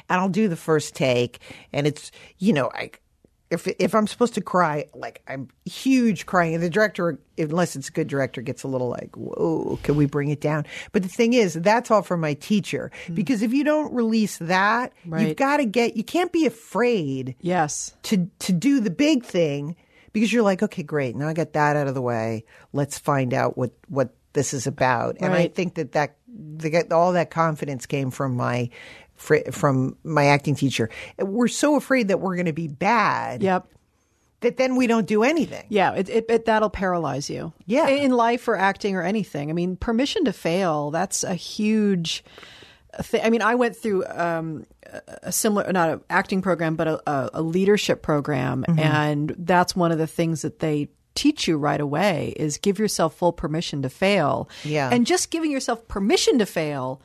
and 0.08 0.20
I'll 0.20 0.28
do 0.28 0.48
the 0.48 0.56
first 0.56 0.94
take, 0.94 1.38
and 1.72 1.86
it's 1.86 2.10
you 2.38 2.52
know 2.52 2.70
I. 2.74 2.90
If 3.50 3.66
if 3.66 3.94
I'm 3.94 4.06
supposed 4.06 4.34
to 4.34 4.40
cry, 4.40 4.86
like 4.94 5.22
I'm 5.26 5.48
huge 5.64 6.26
crying, 6.26 6.54
and 6.54 6.62
the 6.62 6.68
director, 6.68 7.18
unless 7.38 7.76
it's 7.76 7.88
a 7.88 7.92
good 7.92 8.06
director, 8.06 8.42
gets 8.42 8.62
a 8.62 8.68
little 8.68 8.88
like, 8.88 9.16
"Whoa, 9.16 9.78
can 9.82 9.96
we 9.96 10.06
bring 10.06 10.28
it 10.28 10.40
down?" 10.40 10.66
But 10.92 11.02
the 11.02 11.08
thing 11.08 11.32
is, 11.32 11.54
that's 11.54 11.90
all 11.90 12.02
from 12.02 12.20
my 12.20 12.34
teacher 12.34 12.90
hmm. 13.06 13.14
because 13.14 13.42
if 13.42 13.52
you 13.52 13.64
don't 13.64 13.92
release 13.92 14.38
that. 14.38 14.92
Right. 15.06 15.28
you've 15.28 15.36
got 15.36 15.58
to 15.58 15.64
get. 15.64 15.96
You 15.96 16.04
can't 16.04 16.32
be 16.32 16.46
afraid 16.46 17.36
Yes. 17.40 17.94
to 18.04 18.28
to 18.40 18.52
do 18.52 18.80
the 18.80 18.90
big 18.90 19.24
thing 19.24 19.76
because 20.12 20.32
you're 20.32 20.42
like, 20.42 20.62
okay, 20.62 20.82
great, 20.82 21.16
now 21.16 21.28
I 21.28 21.32
got 21.32 21.52
that 21.54 21.76
out 21.76 21.86
of 21.86 21.94
the 21.94 22.02
way. 22.02 22.44
Let's 22.72 22.98
find 22.98 23.32
out 23.32 23.56
what 23.56 23.72
what 23.88 24.14
this 24.32 24.52
is 24.54 24.66
about. 24.66 25.16
And 25.20 25.32
I 25.32 25.48
think 25.48 25.74
that 25.74 25.92
that 25.92 26.16
the, 26.28 26.86
all 26.94 27.12
that 27.12 27.30
confidence 27.30 27.86
came 27.86 28.10
from 28.10 28.36
my 28.36 28.70
from 29.18 29.96
my 30.04 30.26
acting 30.26 30.54
teacher. 30.54 30.88
We're 31.18 31.48
so 31.48 31.76
afraid 31.76 32.08
that 32.08 32.20
we're 32.20 32.36
going 32.36 32.46
to 32.46 32.52
be 32.52 32.68
bad 32.68 33.42
Yep. 33.42 33.66
that 34.40 34.56
then 34.56 34.76
we 34.76 34.86
don't 34.86 35.06
do 35.06 35.22
anything. 35.24 35.66
Yeah, 35.68 35.94
it, 35.94 36.08
it, 36.08 36.26
it 36.28 36.44
that'll 36.46 36.70
paralyze 36.70 37.28
you. 37.28 37.52
Yeah. 37.66 37.88
in 37.88 38.12
life 38.12 38.46
or 38.48 38.56
acting 38.56 38.94
or 38.96 39.02
anything. 39.02 39.50
I 39.50 39.52
mean, 39.52 39.76
permission 39.76 40.24
to 40.26 40.32
fail. 40.32 40.90
That's 40.90 41.24
a 41.24 41.34
huge 41.34 42.24
thing. 43.02 43.20
I 43.24 43.30
mean, 43.30 43.42
I 43.42 43.54
went 43.56 43.76
through 43.76 44.04
um, 44.06 44.64
a- 45.22 45.32
similar, 45.32 45.70
not 45.72 45.90
an 45.90 46.00
acting 46.08 46.40
program, 46.42 46.76
but 46.76 46.88
a, 46.88 47.10
a, 47.10 47.30
a 47.34 47.42
leadership 47.42 48.02
program, 48.02 48.64
Mm-hmm. 48.68 48.78
and 48.78 49.34
that's 49.38 49.74
one 49.76 49.92
of 49.92 49.98
the 49.98 50.06
things 50.06 50.42
that 50.42 50.60
they 50.60 50.88
teach 51.14 51.48
you 51.48 51.58
right 51.58 51.80
away 51.80 52.32
is 52.36 52.58
give 52.58 52.78
yourself 52.78 53.12
full 53.16 53.32
permission 53.32 53.82
to 53.82 53.88
fail. 53.90 54.48
Yeah. 54.62 54.88
and 54.92 55.04
just 55.04 55.30
giving 55.32 55.50
yourself 55.50 55.88
permission 55.88 56.38
to 56.38 56.46
fail 56.46 57.02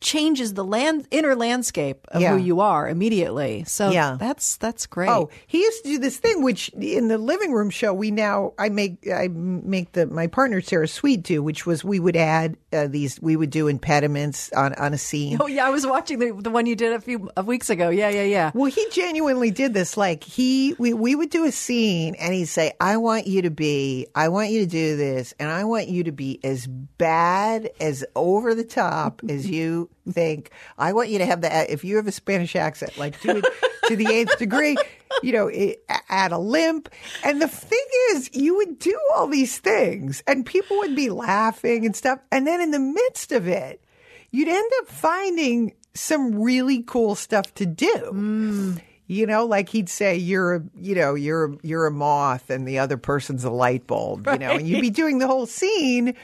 changes 0.00 0.54
the 0.54 0.64
land 0.64 1.06
inner 1.10 1.34
landscape 1.36 2.06
of 2.08 2.22
Yeah. 2.22 2.32
who 2.32 2.38
you 2.42 2.60
are 2.60 2.88
immediately. 2.88 3.64
So 3.66 3.90
Yeah. 3.90 4.16
that's 4.18 4.56
that's 4.56 4.86
great. 4.86 5.10
Oh, 5.10 5.28
he 5.46 5.58
used 5.58 5.84
to 5.84 5.90
do 5.90 5.98
this 5.98 6.16
thing, 6.16 6.42
which 6.42 6.70
in 6.70 7.08
the 7.08 7.18
living 7.18 7.52
room 7.52 7.68
show 7.68 7.92
we 7.92 8.10
now 8.10 8.52
I 8.58 8.70
make 8.70 9.06
I 9.12 9.28
make 9.28 9.92
the 9.92 10.06
my 10.06 10.26
partner 10.26 10.60
Sarah 10.62 10.88
Sweet 10.88 11.22
do, 11.22 11.42
which 11.42 11.66
was 11.66 11.84
we 11.84 12.00
would 12.00 12.16
add 12.16 12.56
uh, 12.72 12.86
these 12.86 13.20
we 13.20 13.36
would 13.36 13.50
do 13.50 13.68
impediments 13.68 14.50
on 14.52 14.72
on 14.74 14.94
a 14.94 14.98
scene. 14.98 15.36
Oh 15.40 15.46
yeah, 15.46 15.66
I 15.66 15.70
was 15.70 15.86
watching 15.86 16.18
the 16.18 16.32
the 16.32 16.50
one 16.50 16.64
you 16.64 16.76
did 16.76 16.92
a 16.94 17.00
few 17.00 17.28
of 17.36 17.46
weeks 17.46 17.68
ago. 17.68 17.90
Yeah, 17.90 18.08
yeah, 18.08 18.22
yeah. 18.24 18.50
Well, 18.54 18.70
he 18.70 18.86
genuinely 18.90 19.50
did 19.50 19.74
this. 19.74 19.96
Like 19.98 20.24
he, 20.24 20.74
we, 20.78 20.94
we 20.94 21.14
would 21.14 21.28
do 21.30 21.44
a 21.44 21.52
scene, 21.52 22.14
and 22.14 22.32
he'd 22.32 22.46
say, 22.46 22.72
"I 22.80 22.96
want 22.96 23.26
you 23.26 23.42
to 23.42 23.50
be, 23.50 24.06
I 24.14 24.28
want 24.28 24.48
you 24.50 24.60
to 24.60 24.66
do 24.66 24.96
this, 24.96 25.34
and 25.38 25.50
I 25.50 25.64
want 25.64 25.88
you 25.88 26.04
to 26.04 26.12
be 26.12 26.40
as 26.42 26.66
bad 26.66 27.70
as 27.80 28.04
over 28.16 28.54
the 28.54 28.64
top 28.64 29.20
as 29.28 29.48
you 29.48 29.89
think. 30.10 30.50
I 30.78 30.92
want 30.92 31.08
you 31.08 31.18
to 31.18 31.26
have 31.26 31.40
the, 31.40 31.72
if 31.72 31.84
you 31.84 31.96
have 31.96 32.06
a 32.06 32.12
Spanish 32.12 32.56
accent, 32.56 32.96
like 32.98 33.16
it 33.24 33.44
to 33.86 33.96
the 33.96 34.06
eighth 34.06 34.38
degree." 34.38 34.76
You 35.24 35.32
know, 35.32 35.48
it, 35.48 35.84
add 36.08 36.32
a 36.32 36.38
limp. 36.38 36.88
And 37.24 37.42
the 37.42 37.48
thing 37.48 37.84
is, 38.12 38.30
you 38.32 38.56
would 38.56 38.78
do 38.78 38.98
all 39.14 39.26
these 39.26 39.58
things, 39.58 40.22
and 40.26 40.46
people 40.46 40.78
would 40.78 40.94
be 40.94 41.10
laughing 41.10 41.84
and 41.84 41.94
stuff. 41.94 42.20
And 42.30 42.46
then 42.46 42.60
in 42.60 42.70
the 42.70 42.78
midst 42.78 43.32
of 43.32 43.48
it, 43.48 43.82
you'd 44.30 44.48
end 44.48 44.70
up 44.80 44.88
finding 44.88 45.74
some 45.94 46.40
really 46.40 46.82
cool 46.82 47.14
stuff 47.14 47.52
to 47.54 47.66
do. 47.66 47.92
Mm. 48.12 48.80
You 49.06 49.26
know, 49.26 49.44
like 49.44 49.68
he'd 49.68 49.88
say, 49.88 50.16
"You're 50.16 50.54
a, 50.54 50.62
you 50.76 50.94
know, 50.94 51.14
you're 51.14 51.46
a, 51.46 51.56
you're 51.62 51.86
a 51.86 51.90
moth, 51.90 52.48
and 52.48 52.66
the 52.66 52.78
other 52.78 52.96
person's 52.96 53.42
a 53.42 53.50
light 53.50 53.86
bulb." 53.88 54.28
You 54.30 54.38
know, 54.38 54.52
and 54.52 54.68
you'd 54.68 54.80
be 54.80 54.90
doing 54.90 55.18
the 55.18 55.26
whole 55.26 55.46
scene, 55.46 56.14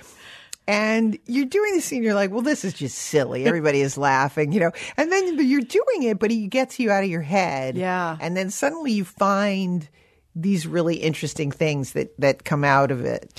and 0.69 1.19
you're 1.27 1.47
doing 1.47 1.75
the 1.75 1.81
scene. 1.81 2.03
You're 2.03 2.15
like, 2.15 2.31
"Well, 2.31 2.43
this 2.43 2.65
is 2.65 2.75
just 2.75 2.99
silly. 2.99 3.45
Everybody 3.45 3.81
is 3.81 3.97
laughing," 3.97 4.53
you 4.53 4.61
know. 4.61 4.73
And 4.97 5.11
then 5.13 5.39
you're 5.39 5.61
doing 5.61 6.03
it, 6.03 6.19
but 6.19 6.31
he 6.31 6.47
gets 6.49 6.79
you 6.79 6.91
out 6.91 7.05
of 7.05 7.11
your 7.11 7.23
head. 7.23 7.77
Yeah. 7.77 8.17
And 8.21 8.37
then 8.37 8.51
suddenly 8.51 8.93
you 8.93 9.05
find 9.05 9.89
these 10.35 10.67
really 10.67 10.97
interesting 10.97 11.51
things 11.51 11.93
that 11.93 12.19
that 12.21 12.45
come 12.45 12.65
out 12.65 12.91
of 12.91 13.05
it. 13.05 13.33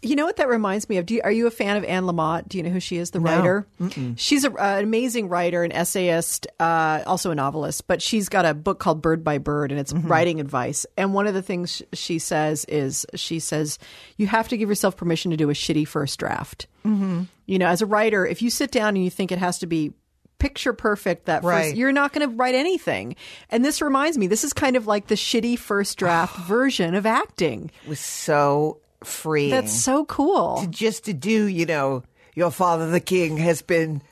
You 0.00 0.14
know 0.14 0.26
what 0.26 0.36
that 0.36 0.48
reminds 0.48 0.88
me 0.88 0.98
of? 0.98 1.06
Do 1.06 1.14
you, 1.14 1.20
are 1.24 1.32
you 1.32 1.48
a 1.48 1.50
fan 1.50 1.76
of 1.76 1.82
Anne 1.84 2.04
Lamott? 2.04 2.48
Do 2.48 2.56
you 2.56 2.62
know 2.62 2.70
who 2.70 2.78
she 2.78 2.98
is, 2.98 3.10
the 3.10 3.18
writer? 3.18 3.66
She's 4.14 4.44
a, 4.44 4.52
uh, 4.52 4.78
an 4.78 4.84
amazing 4.84 5.28
writer, 5.28 5.64
an 5.64 5.72
essayist, 5.72 6.46
uh, 6.60 7.02
also 7.04 7.32
a 7.32 7.34
novelist. 7.34 7.88
But 7.88 8.00
she's 8.00 8.28
got 8.28 8.46
a 8.46 8.54
book 8.54 8.78
called 8.78 9.02
Bird 9.02 9.24
by 9.24 9.38
Bird, 9.38 9.72
and 9.72 9.80
it's 9.80 9.92
writing 9.92 10.38
advice. 10.40 10.86
And 10.96 11.14
one 11.14 11.26
of 11.26 11.34
the 11.34 11.42
things 11.42 11.82
she 11.92 12.20
says 12.20 12.64
is, 12.66 13.06
she 13.16 13.40
says, 13.40 13.80
you 14.16 14.28
have 14.28 14.46
to 14.48 14.56
give 14.56 14.68
yourself 14.68 14.96
permission 14.96 15.32
to 15.32 15.36
do 15.36 15.50
a 15.50 15.54
shitty 15.54 15.88
first 15.88 16.16
draft. 16.20 16.68
Mm-hmm. 16.86 17.22
You 17.46 17.58
know, 17.58 17.66
as 17.66 17.82
a 17.82 17.86
writer, 17.86 18.24
if 18.24 18.40
you 18.40 18.50
sit 18.50 18.70
down 18.70 18.94
and 18.94 19.02
you 19.02 19.10
think 19.10 19.32
it 19.32 19.38
has 19.38 19.58
to 19.58 19.66
be 19.66 19.92
picture 20.38 20.72
perfect 20.72 21.26
that 21.26 21.42
Right. 21.42 21.64
first 21.70 21.76
you're 21.76 21.90
not 21.90 22.12
going 22.12 22.30
to 22.30 22.36
write 22.36 22.54
anything 22.54 23.16
and 23.50 23.64
this 23.64 23.82
reminds 23.82 24.16
me 24.16 24.28
this 24.28 24.44
is 24.44 24.52
kind 24.52 24.76
of 24.76 24.86
like 24.86 25.08
the 25.08 25.16
shitty 25.16 25.58
first 25.58 25.98
draft 25.98 26.36
version 26.46 26.94
of 26.94 27.06
acting 27.06 27.72
It 27.84 27.88
was 27.88 27.98
so 27.98 28.78
freeing. 29.04 29.50
that's 29.50 29.72
so 29.72 30.04
cool 30.04 30.66
just 30.70 31.04
to 31.04 31.12
do, 31.12 31.46
you 31.46 31.66
know, 31.66 32.02
your 32.34 32.50
father 32.50 32.90
the 32.90 33.00
king 33.00 33.36
has 33.36 33.62
been 33.62 34.02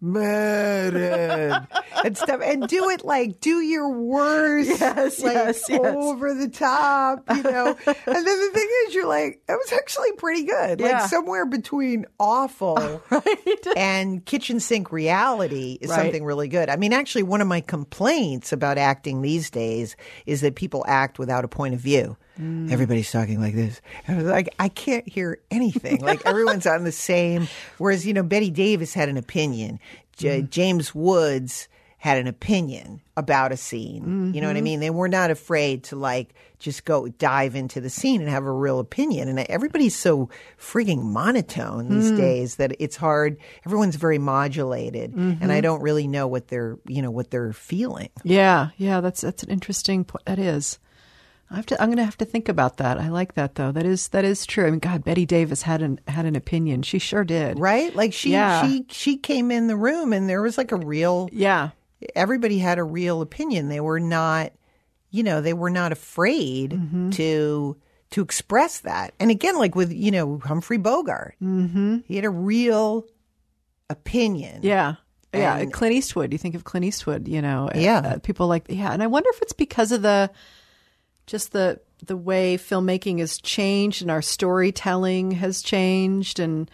murdered 0.00 1.66
and 2.04 2.16
stuff, 2.16 2.40
and 2.42 2.68
do 2.68 2.88
it 2.90 3.04
like 3.04 3.40
do 3.40 3.60
your 3.60 3.88
worst, 3.90 4.68
Yes, 4.80 5.20
like 5.20 5.34
yes, 5.34 5.64
yes. 5.68 5.80
over 5.82 6.34
the 6.34 6.48
top, 6.48 7.24
you 7.34 7.42
know. 7.42 7.66
and 7.86 7.96
then 8.06 8.24
the 8.24 8.50
thing 8.54 8.68
is, 8.86 8.94
you're 8.94 9.06
like, 9.08 9.42
it 9.48 9.52
was 9.52 9.72
actually 9.72 10.12
pretty 10.12 10.44
good, 10.44 10.80
Yeah. 10.80 11.00
like 11.00 11.10
somewhere 11.10 11.46
between 11.46 12.06
awful 12.20 13.02
and 13.76 14.24
kitchen 14.24 14.60
sink 14.60 14.92
reality 14.92 15.78
is 15.80 15.90
Right. 15.90 15.96
something 16.02 16.24
really 16.24 16.48
good. 16.48 16.68
I 16.68 16.76
mean, 16.76 16.92
actually, 16.92 17.24
one 17.24 17.40
of 17.40 17.48
my 17.48 17.60
complaints 17.60 18.52
about 18.52 18.78
acting 18.78 19.22
these 19.22 19.50
days 19.50 19.96
is 20.26 20.42
that 20.42 20.54
people 20.54 20.84
act 20.86 21.18
without 21.18 21.44
a 21.44 21.48
point 21.48 21.74
of 21.74 21.80
view. 21.80 22.16
Mm. 22.40 22.70
Everybody's 22.70 23.10
talking 23.10 23.40
like 23.40 23.54
this. 23.54 23.80
And 24.06 24.18
I 24.18 24.22
was 24.22 24.30
like, 24.30 24.54
I 24.58 24.68
can't 24.68 25.08
hear 25.08 25.38
anything. 25.50 26.00
Like 26.00 26.24
everyone's 26.26 26.66
on 26.66 26.84
the 26.84 26.92
same. 26.92 27.48
Whereas, 27.78 28.06
you 28.06 28.14
know, 28.14 28.22
Bette 28.22 28.50
Davis 28.50 28.94
had 28.94 29.08
an 29.08 29.16
opinion. 29.16 29.80
J- 30.16 30.42
Mm. 30.42 30.50
James 30.50 30.94
Woods 30.94 31.68
had 32.00 32.16
an 32.18 32.28
opinion 32.28 33.00
about 33.16 33.50
a 33.50 33.56
scene. 33.56 34.32
You 34.32 34.40
know 34.40 34.46
what 34.46 34.52
Mm-hmm. 34.52 34.58
I 34.58 34.60
mean? 34.62 34.80
They 34.80 34.90
were 34.90 35.08
not 35.08 35.32
afraid 35.32 35.82
to 35.84 35.96
like 35.96 36.32
just 36.60 36.84
go 36.84 37.08
dive 37.08 37.56
into 37.56 37.80
the 37.80 37.90
scene 37.90 38.20
and 38.20 38.30
have 38.30 38.44
a 38.44 38.52
real 38.52 38.78
opinion. 38.78 39.28
And 39.28 39.38
everybody's 39.40 39.96
so 39.96 40.28
freaking 40.60 41.02
monotone 41.02 41.88
these 41.88 42.12
Mm. 42.12 42.16
days 42.16 42.56
that 42.56 42.72
it's 42.78 42.94
hard. 42.96 43.36
Everyone's 43.66 43.96
very 43.96 44.18
modulated, 44.18 45.12
and 45.12 45.40
Mm-hmm. 45.40 45.50
I 45.50 45.60
don't 45.60 45.82
really 45.82 46.06
know 46.06 46.26
what 46.28 46.46
they're 46.48 46.78
you 46.86 47.02
know 47.02 47.10
what 47.10 47.30
they're 47.32 47.52
feeling. 47.52 48.10
Yeah, 48.22 48.68
yeah, 48.76 49.00
that's 49.00 49.20
that's 49.22 49.42
an 49.42 49.50
interesting 49.50 50.04
point. 50.04 50.24
That 50.26 50.38
is. 50.38 50.78
I 51.50 51.56
have 51.56 51.66
to. 51.66 51.80
I'm 51.80 51.88
going 51.88 51.96
to 51.98 52.04
have 52.04 52.18
to 52.18 52.24
think 52.26 52.48
about 52.48 52.76
that. 52.76 52.98
I 52.98 53.08
like 53.08 53.34
that 53.34 53.54
though. 53.54 53.72
That 53.72 53.86
is 53.86 54.08
that 54.08 54.24
is 54.24 54.44
true. 54.44 54.66
I 54.66 54.70
mean, 54.70 54.80
God, 54.80 55.02
Bette 55.04 55.24
Davis 55.26 55.62
had 55.62 55.80
an 55.82 55.98
had 56.06 56.26
an 56.26 56.36
opinion. 56.36 56.82
She 56.82 56.98
sure 56.98 57.24
did. 57.24 57.58
Right? 57.58 57.94
Like 57.94 58.12
she 58.12 58.32
Yeah. 58.32 58.66
she 58.66 58.84
she 58.90 59.16
came 59.16 59.50
in 59.50 59.66
the 59.66 59.76
room 59.76 60.12
and 60.12 60.28
there 60.28 60.42
was 60.42 60.58
like 60.58 60.72
a 60.72 60.76
real 60.76 61.28
Yeah. 61.32 61.70
everybody 62.14 62.58
had 62.58 62.78
a 62.78 62.84
real 62.84 63.22
opinion. 63.22 63.68
They 63.68 63.80
were 63.80 63.98
not, 64.00 64.52
you 65.10 65.22
know, 65.22 65.40
they 65.40 65.54
were 65.54 65.70
not 65.70 65.90
afraid 65.92 66.72
Mm-hmm. 66.72 67.10
to 67.10 67.76
to 68.10 68.22
express 68.22 68.80
that. 68.80 69.14
And 69.18 69.30
again, 69.30 69.56
like 69.56 69.74
with 69.74 69.90
you 69.92 70.10
know 70.10 70.38
Humphrey 70.44 70.76
Bogart, 70.78 71.34
mm-hmm. 71.42 71.98
he 72.06 72.16
had 72.16 72.24
a 72.26 72.30
real 72.30 73.06
opinion. 73.90 74.60
Yeah. 74.62 74.96
Yeah, 75.34 75.62
Clint 75.66 75.94
Eastwood. 75.94 76.32
You 76.32 76.38
think 76.38 76.54
of 76.54 76.64
Clint 76.64 76.86
Eastwood, 76.86 77.28
you 77.28 77.42
know. 77.42 77.68
Yeah. 77.74 77.98
uh, 77.98 78.18
people 78.18 78.46
like 78.48 78.64
yeah, 78.70 78.92
and 78.92 79.02
I 79.02 79.06
wonder 79.06 79.28
if 79.34 79.42
it's 79.42 79.52
because 79.52 79.92
of 79.92 80.00
the 80.02 80.30
just 81.28 81.52
the 81.52 81.80
the 82.04 82.16
way 82.16 82.56
filmmaking 82.56 83.20
has 83.20 83.38
changed 83.38 84.02
and 84.02 84.10
our 84.10 84.22
storytelling 84.22 85.30
has 85.32 85.62
changed 85.62 86.40
and 86.40 86.70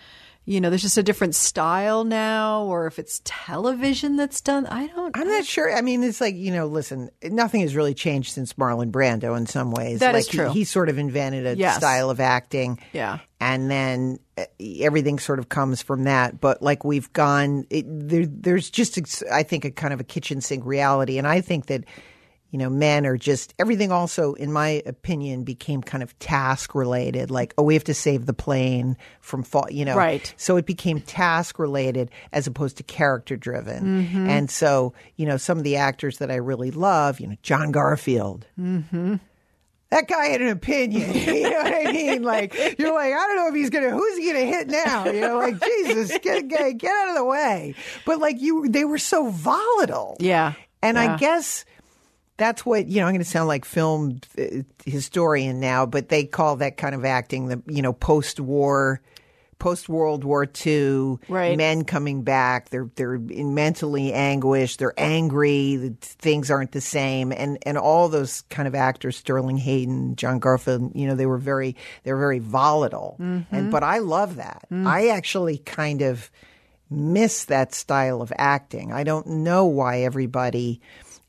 you 0.47 0.61
know, 0.61 0.69
there's 0.69 0.83
just 0.83 0.99
a 0.99 1.03
different 1.03 1.35
style 1.35 2.05
now 2.05 2.65
or 2.65 2.87
if 2.87 2.99
it's 2.99 3.23
television 3.25 4.17
that's 4.17 4.43
done. 4.43 4.67
I 4.67 4.89
don't 4.89 5.17
I'm 5.17 5.27
not 5.27 5.47
sure. 5.47 5.75
I 5.75 5.81
mean, 5.81 6.03
it's 6.03 6.21
like 6.21 6.35
you 6.35 6.53
know, 6.53 6.67
listen, 6.67 7.09
nothing 7.23 7.63
has 7.63 7.75
really 7.75 7.95
changed 7.95 8.33
since 8.35 8.53
Marlon 8.53 8.91
Brando 8.91 9.35
in 9.39 9.47
some 9.47 9.71
ways. 9.71 10.01
That 10.01 10.13
like 10.13 10.21
is 10.21 10.29
true. 10.29 10.49
He, 10.49 10.59
he 10.61 10.65
sort 10.65 10.91
of 10.91 10.99
invented 10.99 11.47
a 11.47 11.57
Yes. 11.57 11.77
style 11.79 12.11
of 12.11 12.21
acting. 12.21 12.79
Yeah. 12.93 13.21
and 13.41 13.71
then 13.71 14.19
uh, 14.37 14.45
everything 14.61 15.19
sort 15.19 15.39
of 15.39 15.49
comes 15.49 15.81
from 15.81 16.05
that. 16.05 16.39
But 16.43 16.61
like 16.61 16.85
we've 16.85 17.11
gone, 17.15 17.65
it, 17.71 17.87
there, 17.89 18.27
there's 18.27 18.69
just, 18.69 19.23
I 19.33 19.45
think, 19.45 19.65
a 19.65 19.71
kind 19.71 19.95
of 19.95 20.01
a 20.01 20.05
kitchen 20.05 20.43
sink 20.43 20.67
reality, 20.67 21.17
and 21.17 21.27
I 21.27 21.41
think 21.41 21.67
that 21.67 21.85
you 22.55 22.59
know 22.59 22.71
men 22.71 23.05
are 23.05 23.17
just 23.17 23.53
everything. 23.59 23.91
Also, 23.91 24.35
in 24.35 24.53
my 24.53 24.81
opinion, 24.87 25.43
became 25.43 25.83
kind 25.83 26.05
of 26.05 26.17
task 26.21 26.73
related. 26.73 27.29
Like, 27.29 27.53
oh, 27.59 27.65
we 27.65 27.75
have 27.75 27.83
to 27.83 27.95
save 27.95 28.27
the 28.27 28.33
plane 28.33 28.97
from 29.21 29.43
fall. 29.43 29.67
You 29.69 29.85
know, 29.85 29.97
Right. 29.97 30.33
So 30.37 30.57
it 30.57 30.65
became 30.65 31.01
task 31.01 31.59
related 31.59 32.13
as 32.33 32.47
opposed 32.47 32.77
to 32.77 32.85
character 32.85 33.37
driven. 33.37 34.05
Mm-hmm. 34.07 34.31
And 34.31 34.49
so, 34.49 34.95
you 35.17 35.27
know, 35.27 35.37
some 35.37 35.59
of 35.59 35.65
the 35.65 35.75
actors 35.75 36.19
that 36.19 36.31
I 36.31 36.37
really 36.37 36.71
love, 36.71 37.19
you 37.19 37.27
know, 37.27 37.35
John 37.43 37.73
Garfield 37.73 38.47
mm-hmm. 38.57 39.17
that 39.91 40.07
guy 40.07 40.27
had 40.27 40.41
an 40.41 40.47
opinion. 40.47 41.13
You 41.35 41.51
know 41.51 41.59
what 41.59 41.75
I 41.75 41.91
mean? 41.91 42.23
Like 42.23 42.55
you're 42.79 42.95
like, 42.95 43.15
I 43.15 43.27
don't 43.27 43.35
know 43.35 43.49
if 43.49 43.57
he's 43.57 43.71
gonna 43.71 43.91
who's 43.91 44.17
he 44.17 44.29
gonna 44.29 44.45
hit 44.45 44.69
now? 44.69 45.07
You 45.07 45.23
know, 45.23 45.39
like 45.39 45.61
Jesus, 45.61 46.17
get 46.19 46.47
get, 46.47 46.79
get 46.79 46.93
out 46.93 47.09
of 47.09 47.17
the 47.17 47.25
way. 47.25 47.75
But 48.07 48.21
like 48.21 48.41
you 48.41 48.69
they 48.69 48.85
were 48.85 48.99
so 48.99 49.29
volatile. 49.29 50.17
Yeah. 50.21 50.53
And 50.83 50.97
Yeah. 50.97 51.15
I 51.15 51.17
guess 51.17 51.65
that's 52.37 52.67
what 52.67 52.87
you 52.89 53.01
know. 53.01 53.07
I'm 53.07 53.13
going 53.13 53.23
to 53.25 53.29
sound 53.31 53.49
like 53.49 53.65
film 53.65 54.21
uh, 54.39 54.63
historian 54.85 55.61
now, 55.61 55.87
but 55.87 56.09
they 56.09 56.25
call 56.25 56.57
that 56.57 56.77
kind 56.77 56.95
of 56.95 57.05
acting 57.05 57.49
the 57.49 57.63
you 57.67 57.81
know 57.83 57.93
post 57.93 58.41
war, 58.41 59.01
post 59.61 59.89
World 59.89 60.25
War 60.25 60.45
II 60.67 61.19
Right. 61.29 61.57
men 61.57 61.85
coming 61.85 62.23
back. 62.23 62.71
They're 62.71 62.91
they're 62.97 63.15
in 63.15 63.55
mentally 63.55 64.13
anguished. 64.13 64.81
They're 64.81 64.99
angry. 64.99 65.95
Things 66.01 66.51
aren't 66.51 66.73
the 66.73 66.81
same, 66.81 67.31
and 67.33 67.59
and 67.65 67.79
all 67.79 68.09
those 68.09 68.43
kind 68.51 68.67
of 68.67 68.75
actors, 68.75 69.17
Sterling 69.17 69.57
Hayden, 69.59 70.17
John 70.17 70.39
Garfield. 70.41 70.91
You 70.95 71.07
know, 71.07 71.15
they 71.15 71.27
were 71.27 71.39
very 71.39 71.77
they 72.03 72.13
were 72.13 72.19
very 72.19 72.41
volatile. 72.41 73.17
And 73.19 73.71
but 73.71 73.85
I 73.85 73.99
love 73.99 74.37
that. 74.37 74.65
I 74.73 75.09
actually 75.09 75.59
kind 75.59 76.03
of 76.03 76.31
miss 76.91 77.45
that 77.47 77.75
style 77.75 78.21
of 78.23 78.33
acting. 78.37 78.93
I 78.93 79.05
don't 79.05 79.27
know 79.27 79.65
why 79.67 80.01
everybody 80.03 80.81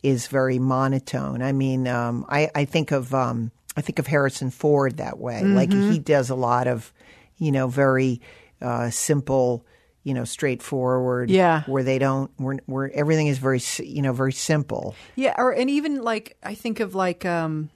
is 0.06 0.28
very 0.28 0.60
monotone. 0.60 1.41
I 1.41 1.51
mean, 1.51 1.88
um, 1.88 2.26
I, 2.30 2.49
I 2.53 2.66
think 2.66 2.91
of 2.91 3.14
um, 3.14 3.51
I 3.76 3.82
think 3.82 3.97
of 3.97 4.06
Harrison 4.08 4.51
Ford 4.51 4.97
that 4.97 5.18
way. 5.18 5.41
Mm-hmm. 5.41 5.56
Like 5.56 5.74
he 5.74 5.97
does 5.99 6.30
a 6.30 6.36
lot 6.36 6.68
of, 6.68 6.93
you 7.38 7.51
know, 7.51 7.68
very 7.68 8.22
uh, 8.62 8.91
simple, 8.91 9.66
you 10.03 10.14
know, 10.14 10.24
straightforward. 10.24 11.30
Yeah. 11.32 11.64
Where 11.66 11.84
they 11.84 11.97
don't, 11.97 12.30
where, 12.38 12.60
where 12.68 12.91
everything 12.93 13.28
is 13.28 13.39
very, 13.39 13.60
you 13.84 14.01
know, 14.03 14.14
very 14.14 14.32
simple. 14.32 14.95
Yeah, 15.16 15.34
or 15.38 15.51
and 15.51 15.70
even 15.70 16.03
like 16.03 16.38
I 16.43 16.53
think 16.53 16.80
of 16.80 16.93
like 16.93 17.26
um 17.26 17.70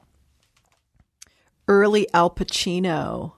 early 1.67 2.07
Al 2.13 2.30
Pacino, 2.30 3.34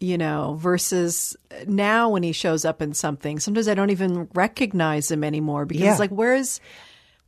you 0.00 0.16
know, 0.18 0.56
versus 0.58 1.36
now 1.66 2.08
when 2.08 2.22
he 2.22 2.32
shows 2.32 2.64
up 2.64 2.80
in 2.80 2.94
something, 2.94 3.38
sometimes 3.38 3.68
I 3.68 3.74
don't 3.74 3.90
even 3.90 4.28
recognize 4.34 5.10
him 5.10 5.24
anymore 5.24 5.66
because 5.66 5.82
Yeah. 5.82 5.90
it's 5.90 6.00
like 6.00 6.10
where's 6.10 6.60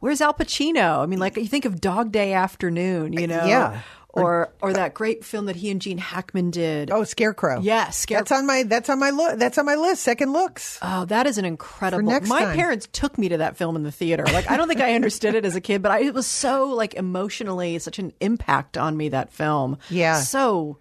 where's 0.03 0.21
Al 0.21 0.35
Pacino? 0.35 0.99
I 1.01 1.07
mean, 1.07 1.21
like 1.21 1.37
you 1.37 1.47
think 1.47 1.65
of 1.65 1.81
Dog 1.81 2.11
Day 2.11 2.33
Afternoon, 2.33 3.13
you 3.13 3.27
know, 3.29 3.45
Yeah. 3.47 3.81
or 4.09 4.53
or 4.61 4.71
uh, 4.71 4.73
that 4.75 4.95
great 4.95 5.25
film 5.25 5.47
that 5.47 5.55
he 5.57 5.71
and 5.71 5.81
Gene 5.81 5.97
Hackman 5.99 6.51
did. 6.51 6.91
Oh, 6.91 7.05
Scarecrow. 7.05 7.61
Yes, 7.61 7.97
Scare- 7.99 8.19
That's 8.19 8.33
on 8.33 8.45
my, 8.47 8.65
that's 8.65 8.91
on 8.91 8.99
my 8.99 9.11
look. 9.11 9.39
That's 9.39 9.57
on 9.59 9.65
my 9.65 9.77
list. 9.77 10.03
Second 10.03 10.33
looks. 10.33 10.79
Oh, 10.83 11.05
that 11.07 11.27
is 11.29 11.39
an 11.39 11.45
incredible. 11.45 12.13
My 12.27 12.43
time. 12.45 12.57
parents 12.57 12.89
took 12.93 13.17
me 13.17 13.29
to 13.31 13.39
that 13.39 13.57
film 13.57 13.77
in 13.77 13.85
the 13.85 13.93
theater. 13.93 14.25
Like 14.25 14.51
I 14.51 14.57
don't 14.57 14.67
think 14.69 14.81
I 14.81 14.95
understood 14.95 15.35
it 15.37 15.45
as 15.45 15.55
a 15.57 15.61
kid, 15.61 15.81
but 15.83 15.93
I, 15.93 16.01
it 16.01 16.15
was 16.15 16.27
so 16.27 16.67
like 16.67 16.95
emotionally 16.95 17.79
such 17.79 17.99
an 18.01 18.13
impact 18.21 18.77
on 18.77 18.97
me 18.97 19.09
that 19.11 19.33
film. 19.33 19.79
Yeah. 19.89 20.21
So, 20.21 20.79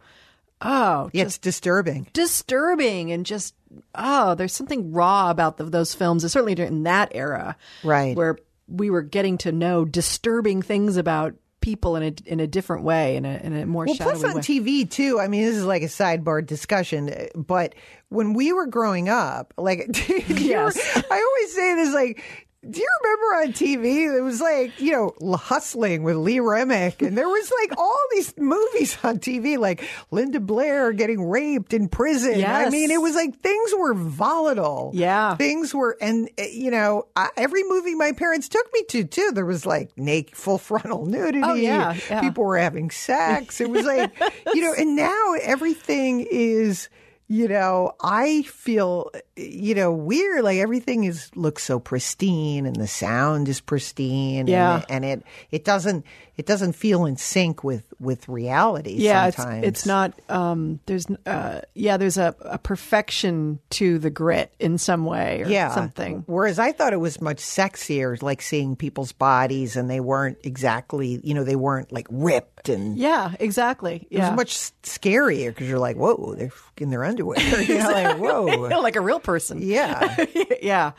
oh, 0.62 1.10
Yeah, 1.14 1.24
it's 1.26 1.38
disturbing. 1.38 2.08
disturbing 2.14 3.12
and 3.12 3.26
just 3.26 3.56
oh, 3.96 4.36
there's 4.36 4.54
something 4.54 4.92
raw 4.92 5.30
about 5.32 5.56
the, 5.58 5.64
those 5.64 5.94
films. 5.94 6.30
Certainly 6.30 6.60
in 6.62 6.84
that 6.84 7.12
era, 7.16 7.56
Right. 7.84 8.16
where 8.18 8.38
we 8.72 8.90
were 8.90 9.02
getting 9.02 9.38
to 9.40 9.52
know 9.52 9.86
disturbing 9.86 10.62
things 10.62 10.98
about 10.98 11.36
people 11.60 11.96
in 11.96 12.04
a 12.04 12.14
in 12.26 12.40
a 12.40 12.48
different 12.48 12.84
way, 12.84 13.16
in 13.18 13.26
a 13.26 13.38
in 13.44 13.54
a 13.56 13.66
more 13.66 13.86
Well, 13.86 13.96
shadowy 13.96 14.14
plus 14.14 14.24
on 14.24 14.36
way. 14.36 14.42
TV 14.42 14.90
too. 14.90 15.20
I 15.20 15.28
mean, 15.28 15.44
this 15.44 15.56
is 15.56 15.66
like 15.66 15.84
a 15.84 15.88
sidebar 15.88 16.46
discussion, 16.46 17.14
but 17.36 17.76
when 18.10 18.34
we 18.34 18.52
were 18.52 18.66
growing 18.66 19.10
up, 19.10 19.54
like, 19.58 19.88
Yes. 20.28 20.78
I 21.10 21.26
always 21.28 21.54
say 21.56 21.76
this, 21.76 21.94
like. 21.94 22.48
Do 22.70 22.80
you 22.80 22.88
remember 23.04 23.26
on 23.48 23.54
TV? 23.54 24.16
It 24.16 24.22
was 24.22 24.40
like 24.40 24.80
you 24.80 24.92
know, 24.92 25.36
hustling 25.36 26.04
with 26.04 26.16
Lee 26.18 26.40
Remick, 26.40 27.02
and 27.02 27.18
there 27.18 27.28
was 27.28 27.52
like 27.60 27.76
all 27.80 27.98
these 28.12 28.38
movies 28.38 28.98
on 29.04 29.18
TV, 29.18 29.58
like 29.58 29.84
Linda 30.12 30.40
Blair 30.40 30.92
getting 30.92 31.28
raped 31.28 31.74
in 31.74 31.88
prison. 31.90 32.44
I 32.46 32.70
mean, 32.70 32.92
it 32.92 33.02
was 33.02 33.16
like 33.16 33.40
things 33.40 33.72
were 33.76 33.96
volatile. 33.96 34.92
Yeah. 34.94 35.36
things 35.38 35.74
were, 35.74 35.98
and 36.00 36.30
uh, 36.38 36.44
you 36.44 36.70
know, 36.70 37.08
I, 37.16 37.30
every 37.36 37.64
movie 37.64 37.96
my 37.96 38.12
parents 38.12 38.48
took 38.48 38.72
me 38.74 38.84
to 38.90 39.06
too. 39.06 39.32
There 39.34 39.46
was 39.46 39.66
like 39.66 39.98
naked, 39.98 40.36
full 40.36 40.60
frontal 40.60 41.08
nudity. 41.08 41.42
Oh, 41.44 41.56
yeah, 41.56 41.98
yeah. 42.12 42.22
People 42.22 42.44
were 42.44 42.60
having 42.60 42.92
sex. 42.92 43.60
It 43.60 43.72
was 43.72 43.86
like, 43.88 44.12
you 44.54 44.62
know, 44.62 44.76
and 44.78 44.96
now 44.96 45.34
everything 45.42 46.28
is, 46.30 46.90
you 47.32 47.48
know, 47.48 47.96
I 48.02 48.42
feel, 48.42 49.10
you 49.38 49.74
know, 49.74 49.90
weird. 49.90 50.44
Like 50.44 50.58
everything 50.58 51.06
is 51.06 51.32
looks 51.34 51.64
so 51.64 51.80
pristine 51.80 52.66
and 52.66 52.76
the 52.76 52.88
sound 52.88 53.48
is 53.48 53.62
pristine. 53.62 54.48
Yeah. 54.48 54.84
And, 54.90 55.06
and 55.06 55.06
it, 55.06 55.24
it 55.50 55.64
doesn't, 55.64 56.06
it 56.42 56.48
doesn't 56.48 56.74
feel 56.74 57.06
in 57.06 57.18
sync 57.18 57.64
with, 57.64 57.86
with 58.00 58.28
reality 58.28 58.96
yeah, 58.96 59.28
it's, 59.28 59.38
sometimes. 59.38 59.64
it's 59.64 59.86
not. 59.86 60.20
Um, 60.28 60.80
there's 60.88 61.06
uh, 61.28 61.62
yeah, 61.76 61.98
there's 61.98 62.18
a, 62.18 62.36
a 62.42 62.58
perfection 62.58 63.60
to 63.70 64.00
the 64.00 64.10
grit 64.10 64.52
in 64.58 64.80
some 64.80 65.06
way 65.06 65.44
or 65.44 65.48
yeah. 65.48 65.70
something. 65.70 66.24
Whereas 66.26 66.58
I 66.58 66.72
thought 66.72 66.94
it 66.94 67.00
was 67.00 67.22
much 67.22 67.38
sexier, 67.38 68.20
like 68.24 68.42
seeing 68.42 68.76
people's 68.76 69.12
bodies 69.12 69.76
and 69.76 69.88
they 69.88 70.00
weren't 70.00 70.40
exactly, 70.44 71.22
you 71.24 71.36
know, 71.36 71.44
they 71.44 71.56
weren't 71.56 71.92
like 71.92 72.08
ripped 72.10 72.70
and 72.70 72.98
Yeah, 72.98 73.36
exactly. 73.40 74.08
It 74.10 74.18
was 74.18 74.32
much 74.32 74.56
scarier 74.82 75.50
because 75.50 75.70
you're 75.70 75.78
like, 75.78 75.96
whoa, 75.96 76.34
they're 76.36 76.52
in 76.78 76.90
their 76.90 77.04
underwear. 77.04 77.40
you 77.62 77.78
know, 77.78 77.92
like, 77.92 78.18
whoa. 78.20 78.46
like 78.82 78.96
a 78.96 79.02
real 79.02 79.20
person. 79.20 79.62
Yeah. 79.62 80.26
yeah. 80.64 80.94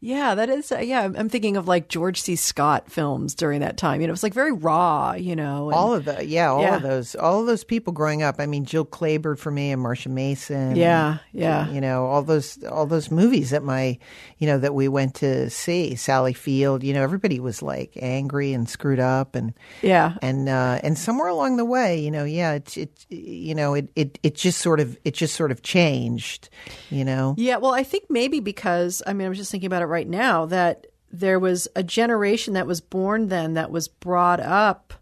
Yeah, 0.00 0.34
that 0.34 0.50
is. 0.50 0.70
Uh, 0.70 0.78
yeah, 0.78 1.02
I'm 1.02 1.28
thinking 1.28 1.56
of 1.56 1.66
like 1.66 1.88
George 1.88 2.20
C. 2.20 2.36
Scott 2.36 2.90
films 2.92 3.34
during 3.34 3.60
that 3.60 3.76
time. 3.76 4.00
You 4.00 4.06
know, 4.06 4.10
it 4.10 4.12
was 4.12 4.22
like 4.22 4.34
very 4.34 4.52
raw. 4.52 5.14
You 5.14 5.34
know, 5.34 5.70
and- 5.70 5.74
All 5.76 5.94
of 5.94 6.04
the, 6.04 6.24
yeah, 6.24 6.50
all 6.50 6.60
Yeah. 6.62 6.76
of 6.76 6.82
those, 6.82 7.14
all 7.16 7.40
of 7.40 7.46
those 7.46 7.64
people 7.64 7.92
growing 7.94 8.22
up. 8.22 8.36
I 8.38 8.46
mean, 8.46 8.66
Jill 8.66 8.84
Clayburgh 8.84 9.38
for 9.38 9.50
me 9.50 9.72
and 9.72 9.82
Marsha 9.82 10.08
Mason. 10.08 10.76
Yeah, 10.76 11.18
yeah. 11.32 11.68
You 11.70 11.80
know, 11.80 12.04
all 12.06 12.22
those, 12.22 12.62
all 12.64 12.86
those 12.86 13.10
movies 13.10 13.50
that 13.50 13.62
my, 13.62 13.98
you 14.38 14.46
know, 14.46 14.58
that 14.58 14.74
we 14.74 14.86
went 14.86 15.14
to 15.16 15.48
see. 15.50 15.94
Sally 15.96 16.34
Field. 16.34 16.84
You 16.84 16.92
know, 16.92 17.02
everybody 17.02 17.40
was 17.40 17.62
like 17.62 17.92
angry 18.00 18.52
and 18.52 18.68
screwed 18.68 19.00
up, 19.00 19.34
and 19.34 19.54
yeah, 19.82 20.16
and 20.20 20.48
uh, 20.48 20.78
and 20.82 20.98
somewhere 20.98 21.28
along 21.28 21.56
the 21.56 21.64
way, 21.64 21.98
you 22.00 22.10
know, 22.10 22.24
yeah, 22.24 22.52
it, 22.52 22.76
it, 22.76 23.06
you 23.08 23.54
know, 23.54 23.72
it, 23.74 23.88
it, 23.96 24.18
it 24.22 24.34
just 24.34 24.60
sort 24.60 24.78
of, 24.78 24.96
it 25.04 25.14
just 25.14 25.34
sort 25.34 25.50
of 25.50 25.62
changed. 25.62 26.50
You 26.90 27.04
know. 27.04 27.34
yeah. 27.38 27.56
Well, 27.56 27.72
I 27.74 27.82
think 27.82 28.04
maybe 28.10 28.40
because 28.40 29.02
I 29.06 29.12
mean, 29.14 29.24
I 29.26 29.28
was 29.28 29.38
just 29.38 29.50
thinking 29.50 29.66
about 29.66 29.82
it 29.82 29.85
right 29.88 30.08
now 30.08 30.46
that 30.46 30.86
there 31.12 31.38
was 31.38 31.68
a 31.76 31.82
generation 31.82 32.54
that 32.54 32.66
was 32.66 32.80
born 32.80 33.28
then 33.28 33.54
that 33.54 33.70
was 33.70 33.88
brought 33.88 34.40
up 34.40 34.92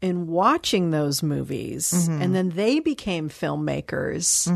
in 0.00 0.26
watching 0.26 0.90
those 0.90 1.22
movies, 1.22 1.90
Mm-hmm. 1.92 2.22
and 2.22 2.34
then 2.34 2.50
they 2.50 2.80
became 2.80 3.28
filmmakers. 3.30 4.46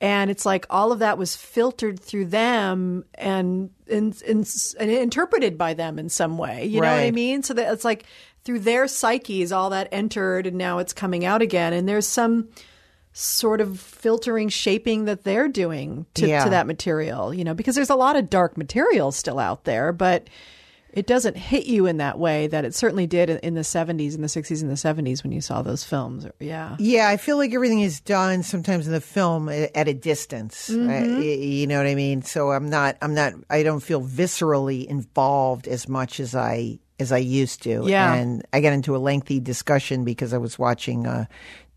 And 0.00 0.30
it's 0.30 0.46
like 0.46 0.64
all 0.70 0.92
of 0.92 1.00
that 1.00 1.18
was 1.18 1.34
filtered 1.34 1.98
through 1.98 2.26
them 2.26 3.04
and 3.14 3.70
and, 3.90 4.20
and, 4.28 4.48
and 4.78 4.90
interpreted 4.90 5.58
by 5.58 5.74
them 5.74 5.98
in 5.98 6.08
some 6.08 6.38
way. 6.38 6.66
You 6.66 6.80
know 6.80 6.86
what 6.86 7.00
I 7.00 7.10
mean? 7.10 7.42
So 7.42 7.54
that 7.54 7.72
it's 7.72 7.84
like 7.84 8.04
through 8.44 8.60
their 8.60 8.86
psyches, 8.86 9.50
all 9.50 9.70
that 9.70 9.88
entered, 9.90 10.46
and 10.46 10.56
now 10.56 10.78
it's 10.78 10.92
coming 10.92 11.24
out 11.24 11.42
again. 11.42 11.72
And 11.72 11.88
there's 11.88 12.06
some 12.06 12.48
sort 13.12 13.60
of 13.60 13.80
filtering, 13.80 14.48
shaping 14.48 15.04
that 15.06 15.24
they're 15.24 15.48
doing 15.48 16.06
to, 16.14 16.26
Yeah. 16.28 16.44
to 16.44 16.50
that 16.50 16.66
material. 16.66 17.32
You 17.34 17.44
know, 17.44 17.54
because 17.54 17.74
there's 17.74 17.90
a 17.90 17.96
lot 17.96 18.16
of 18.16 18.30
dark 18.30 18.56
material 18.56 19.10
still 19.12 19.38
out 19.38 19.64
there, 19.64 19.92
but 19.92 20.28
it 20.92 21.06
doesn't 21.06 21.36
hit 21.36 21.66
you 21.66 21.84
in 21.86 21.98
that 21.98 22.18
way 22.18 22.46
that 22.46 22.64
it 22.64 22.74
certainly 22.74 23.06
did 23.06 23.28
in 23.28 23.54
the 23.54 23.60
70s 23.64 24.14
and 24.14 24.24
the 24.24 24.28
60s 24.28 24.62
and 24.62 24.70
the 24.70 24.74
70s 24.74 25.22
when 25.22 25.32
you 25.32 25.40
saw 25.42 25.60
those 25.60 25.84
films. 25.84 26.26
Yeah. 26.40 26.76
Yeah, 26.78 27.08
I 27.08 27.18
feel 27.18 27.36
like 27.36 27.52
everything 27.52 27.80
is 27.82 28.00
done 28.00 28.42
sometimes 28.42 28.86
in 28.86 28.92
the 28.94 29.00
film 29.00 29.48
at 29.50 29.86
a 29.86 29.92
distance. 29.94 30.70
Mm-hmm. 30.70 30.90
I- 30.90 31.22
you 31.24 31.66
know 31.66 31.76
what 31.76 31.86
I 31.86 31.94
mean? 31.94 32.22
So 32.22 32.52
I'm 32.52 32.70
not, 32.70 32.96
I'm 33.02 33.14
not, 33.14 33.34
I 33.50 33.62
don't 33.62 33.80
feel 33.80 34.00
viscerally 34.00 34.86
involved 34.86 35.68
as 35.68 35.88
much 35.88 36.20
as 36.20 36.34
I 36.34 36.78
as 37.00 37.12
I 37.12 37.18
used 37.18 37.62
to. 37.62 37.84
Yeah. 37.86 38.14
and 38.14 38.44
I 38.52 38.60
got 38.60 38.72
into 38.72 38.96
a 38.96 38.98
lengthy 38.98 39.38
discussion 39.40 40.04
because 40.04 40.32
I 40.32 40.38
was 40.38 40.58
watching. 40.58 41.06
Uh, 41.06 41.26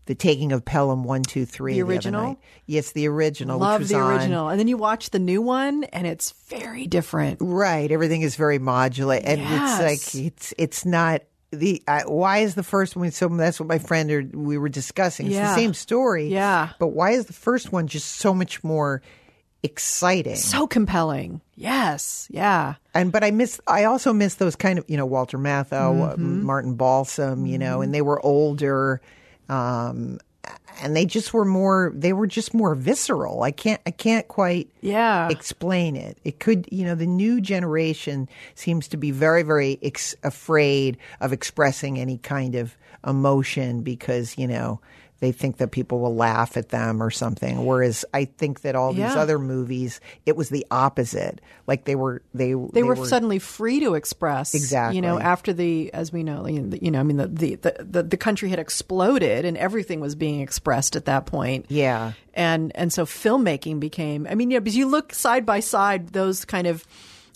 the 0.06 0.14
taking 0.14 0.50
of 0.52 0.64
Pelham 0.64 1.04
one 1.04 1.22
two 1.22 1.44
three. 1.46 1.74
The 1.74 1.82
original? 1.82 2.22
night. 2.24 2.38
Yes, 2.66 2.92
the 2.92 3.06
original. 3.08 3.58
which 3.58 3.62
Love 3.66 3.80
was 3.82 3.88
the 3.90 3.96
on- 3.96 4.12
original. 4.12 4.48
And 4.48 4.58
then 4.58 4.68
you 4.68 4.76
watch 4.76 5.10
the 5.10 5.18
new 5.18 5.40
one 5.42 5.84
and 5.84 6.06
it's 6.06 6.32
very 6.48 6.86
different. 6.86 7.38
Right, 7.40 7.90
everything 7.90 8.22
is 8.22 8.36
very 8.36 8.58
modulated, 8.58 9.28
and 9.28 9.40
Yes. 9.40 9.80
it's 9.80 10.14
like 10.14 10.24
it's 10.24 10.54
it's 10.58 10.84
not 10.84 11.22
the 11.52 11.82
uh, 11.86 12.02
why 12.06 12.38
is 12.38 12.54
the 12.54 12.62
first 12.62 12.96
one 12.96 13.10
so? 13.10 13.28
That's 13.28 13.60
what 13.60 13.68
my 13.68 13.78
friend 13.78 14.10
or 14.10 14.22
we 14.32 14.56
were 14.58 14.68
discussing. 14.70 15.26
It's 15.26 15.34
Yeah. 15.34 15.48
the 15.48 15.54
same 15.60 15.74
story, 15.74 16.28
Yeah. 16.28 16.70
but 16.78 16.88
why 16.88 17.10
is 17.10 17.26
the 17.26 17.32
first 17.34 17.70
one 17.72 17.86
just 17.86 18.08
so 18.16 18.32
much 18.34 18.64
more 18.64 19.02
exciting? 19.62 20.36
So 20.36 20.66
compelling. 20.66 21.40
Yes. 21.54 22.26
Yeah. 22.30 22.74
and 22.94 23.12
but 23.12 23.22
I 23.22 23.30
miss 23.30 23.60
I 23.68 23.84
also 23.84 24.12
miss 24.12 24.34
those 24.36 24.56
kind 24.56 24.78
of 24.78 24.84
you 24.88 24.96
know 24.96 25.06
Walter 25.06 25.38
Matthau, 25.38 26.12
uh, 26.12 26.12
Mm-hmm. 26.14 26.42
Martin 26.44 26.74
Balsam, 26.74 27.46
you 27.46 27.58
know, 27.58 27.82
and 27.82 27.94
they 27.94 28.02
were 28.02 28.24
older. 28.24 29.00
Um, 29.52 30.18
and 30.82 30.96
they 30.96 31.04
just 31.04 31.32
were 31.34 31.44
more 31.44 31.92
they 31.94 32.12
were 32.12 32.26
just 32.26 32.54
more 32.54 32.74
visceral. 32.74 33.42
I 33.42 33.50
can't 33.52 33.80
I 33.86 33.90
can't 33.90 34.26
quite 34.26 34.68
Yeah. 34.80 35.28
explain 35.28 35.94
it. 35.96 36.18
It 36.24 36.40
could, 36.40 36.66
you 36.72 36.84
know, 36.84 36.94
the 36.94 37.06
new 37.06 37.40
generation 37.40 38.28
seems 38.54 38.88
to 38.88 38.96
be 38.96 39.10
very, 39.10 39.42
very 39.42 39.78
ex- 39.82 40.16
afraid 40.24 40.96
of 41.20 41.32
expressing 41.32 41.98
any 41.98 42.18
kind 42.18 42.54
of 42.54 42.74
emotion 43.06 43.82
because, 43.82 44.36
you 44.38 44.48
know, 44.48 44.80
they 45.22 45.30
think 45.30 45.58
that 45.58 45.70
people 45.70 46.00
will 46.00 46.16
laugh 46.16 46.56
at 46.56 46.70
them 46.70 47.00
or 47.00 47.08
something. 47.08 47.64
Whereas 47.64 48.04
I 48.12 48.24
think 48.24 48.62
that 48.62 48.74
all 48.74 48.90
these 48.92 48.98
Yeah. 49.02 49.14
other 49.20 49.38
movies, 49.38 50.00
it 50.26 50.36
was 50.36 50.48
the 50.48 50.66
opposite. 50.68 51.40
Like 51.68 51.84
they 51.84 51.94
were, 51.94 52.22
they 52.34 52.54
they, 52.72 52.82
were, 52.82 52.96
suddenly 53.06 53.38
free 53.38 53.78
to 53.80 53.94
express 53.94 54.52
Exactly. 54.52 54.96
you 54.96 55.02
know 55.02 55.20
after 55.20 55.52
the 55.52 55.94
as 55.94 56.12
we 56.12 56.24
know 56.24 56.44
you 56.48 56.90
know, 56.90 56.98
i 56.98 57.02
mean 57.04 57.18
the, 57.18 57.28
the 57.28 57.76
the 57.78 58.02
the 58.02 58.16
country 58.16 58.48
had 58.48 58.58
exploded 58.58 59.44
and 59.44 59.56
everything 59.56 60.00
was 60.00 60.16
being 60.16 60.40
expressed 60.40 60.96
at 60.96 61.04
that 61.04 61.26
point 61.26 61.66
Yeah. 61.68 62.12
and 62.34 62.72
and 62.74 62.92
so 62.92 63.04
filmmaking 63.06 63.78
became 63.78 64.26
i 64.28 64.34
mean 64.34 64.50
yeah, 64.50 64.58
because 64.58 64.76
you 64.76 64.86
look 64.88 65.14
side 65.14 65.46
by 65.46 65.60
side 65.60 66.08
those 66.08 66.44
kind 66.44 66.66
of 66.66 66.84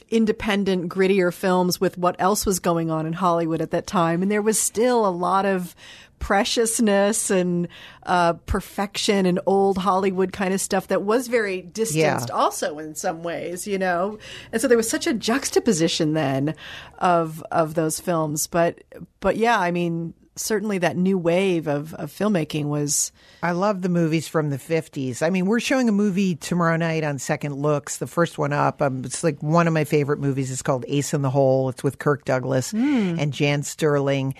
independent 0.08 0.88
grittier 0.88 1.32
films 1.34 1.80
with 1.80 1.98
what 1.98 2.14
else 2.20 2.46
was 2.46 2.60
going 2.60 2.90
on 2.90 3.06
in 3.06 3.12
hollywood 3.12 3.60
at 3.60 3.72
that 3.72 3.86
time 3.86 4.22
and 4.22 4.30
there 4.30 4.42
was 4.42 4.58
still 4.58 5.04
a 5.06 5.10
lot 5.10 5.44
of 5.44 5.74
preciousness 6.18 7.30
and 7.30 7.68
uh, 8.04 8.34
perfection 8.46 9.26
and 9.26 9.40
old 9.46 9.78
Hollywood 9.78 10.32
kind 10.32 10.54
of 10.54 10.60
stuff 10.60 10.88
that 10.88 11.02
was 11.02 11.28
very 11.28 11.62
distanced 11.62 12.28
Yeah. 12.28 12.34
also 12.34 12.78
in 12.78 12.94
some 12.94 13.22
ways, 13.22 13.66
you 13.66 13.78
know. 13.78 14.18
And 14.52 14.60
so 14.60 14.68
there 14.68 14.76
was 14.76 14.88
such 14.88 15.06
a 15.06 15.14
juxtaposition 15.14 16.12
then 16.14 16.54
of 16.98 17.42
of 17.50 17.74
those 17.74 18.00
films. 18.00 18.46
But 18.46 18.82
but 19.20 19.36
yeah, 19.36 19.58
I 19.58 19.70
mean, 19.70 20.14
certainly 20.36 20.78
that 20.78 20.96
new 20.96 21.16
wave 21.18 21.66
of, 21.66 21.94
of 21.94 22.10
filmmaking 22.12 22.66
was 22.66 23.12
I 23.42 23.52
love 23.52 23.82
the 23.82 23.88
movies 23.88 24.28
from 24.28 24.50
the 24.50 24.58
50s. 24.58 25.22
I 25.22 25.30
mean, 25.30 25.46
we're 25.46 25.60
showing 25.60 25.88
a 25.88 25.92
movie 25.92 26.34
tomorrow 26.36 26.76
night 26.76 27.04
on 27.04 27.18
Second 27.18 27.54
Looks, 27.54 27.98
the 27.98 28.06
first 28.06 28.36
one 28.38 28.52
up. 28.52 28.82
Um, 28.82 29.02
it's 29.04 29.22
like 29.24 29.42
one 29.42 29.66
of 29.66 29.72
my 29.72 29.84
favorite 29.84 30.18
movies. 30.18 30.50
It's 30.50 30.62
called 30.62 30.84
Ace 30.88 31.14
in 31.14 31.22
the 31.22 31.30
Hole. 31.30 31.68
It's 31.68 31.82
with 31.84 31.98
Kirk 31.98 32.24
Douglas 32.24 32.72
and 32.72 33.32
Jan 33.32 33.62
Sterling. 33.62 34.34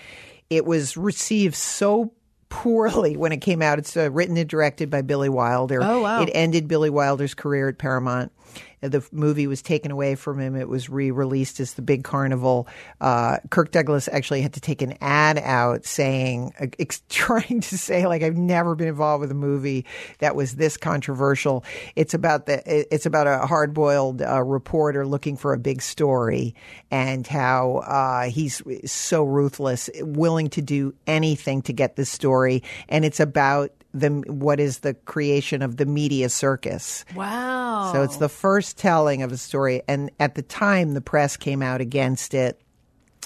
It 0.51 0.65
was 0.65 0.97
received 0.97 1.55
so 1.55 2.13
poorly 2.49 3.17
when 3.17 3.33
it 3.33 3.39
came 3.39 3.63
out. 3.63 3.79
It's 3.79 3.97
uh, 3.97 4.11
written 4.11 4.37
and 4.37 4.49
directed 4.49 4.91
by 4.91 5.03
Billy 5.03 5.29
Wilder. 5.29 5.83
Oh, 5.83 6.03
wow. 6.03 6.23
It 6.23 6.31
ended 6.35 6.69
Billy 6.69 6.91
Wilder's 6.91 7.35
career 7.35 7.69
at 7.69 7.79
Paramount. 7.79 8.33
The 8.81 9.07
movie 9.11 9.47
was 9.47 9.63
taken 9.63 9.91
away 9.91 10.15
from 10.15 10.39
him. 10.39 10.55
It 10.55 10.69
was 10.69 10.89
re-released 10.89 11.61
as 11.61 11.75
The 11.75 11.83
Big 11.83 12.05
Carnival. 12.05 12.69
Uh, 13.01 13.39
Kirk 13.51 13.71
Douglas 13.71 14.09
actually 14.13 14.43
had 14.43 14.53
to 14.55 14.61
take 14.61 14.83
an 14.83 14.97
ad 15.01 15.39
out 15.39 15.85
saying, 15.85 16.53
ex- 16.79 17.03
trying 17.09 17.61
to 17.61 17.79
say, 17.79 18.07
like, 18.07 18.23
I've 18.23 18.37
never 18.37 18.75
been 18.75 18.89
involved 18.89 19.23
with 19.23 19.31
a 19.31 19.35
movie 19.35 19.87
that 20.19 20.37
was 20.37 20.57
this 20.57 20.77
controversial. 20.77 21.65
It's 21.97 22.15
about 22.15 22.47
the, 22.47 22.63
it's 22.95 23.07
about 23.07 23.27
a 23.27 23.47
hard-boiled 23.47 24.23
uh, 24.23 24.43
reporter 24.43 25.07
looking 25.07 25.37
for 25.37 25.53
a 25.53 25.59
big 25.59 25.83
story 25.83 26.55
and 26.91 27.27
how 27.27 27.79
uh, 27.79 28.25
he's 28.29 28.63
so 28.85 29.25
ruthless, 29.25 29.91
willing 30.01 30.49
to 30.51 30.63
do 30.63 30.95
anything 31.07 31.63
to 31.63 31.73
get 31.73 31.97
this 31.97 32.11
story, 32.11 32.63
and 32.89 33.05
it's 33.05 33.21
about 33.21 33.71
the 33.99 34.11
what 34.27 34.61
is 34.61 34.81
the 34.81 34.95
creation 34.95 35.63
of 35.63 35.77
the 35.77 35.87
media 35.87 36.29
circus. 36.29 37.05
wow. 37.15 37.93
So 37.93 38.03
it's 38.03 38.17
the 38.17 38.29
first 38.29 38.77
telling 38.77 39.23
of 39.23 39.33
a 39.33 39.37
story. 39.37 39.83
And 39.89 40.11
at 40.21 40.35
the 40.35 40.43
time, 40.43 40.95
the 40.95 41.01
press 41.01 41.37
came 41.37 41.63
out 41.63 41.81
against 41.81 42.35
it. 42.35 42.61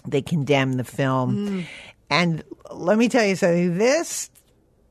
They 0.06 0.22
condemned 0.22 0.78
the 0.78 0.84
film. 0.84 1.48
Hmm. 1.48 1.60
And 2.08 2.42
let 2.70 2.98
me 2.98 3.08
tell 3.08 3.24
you 3.24 3.36
something 3.36 3.78
this. 3.78 4.30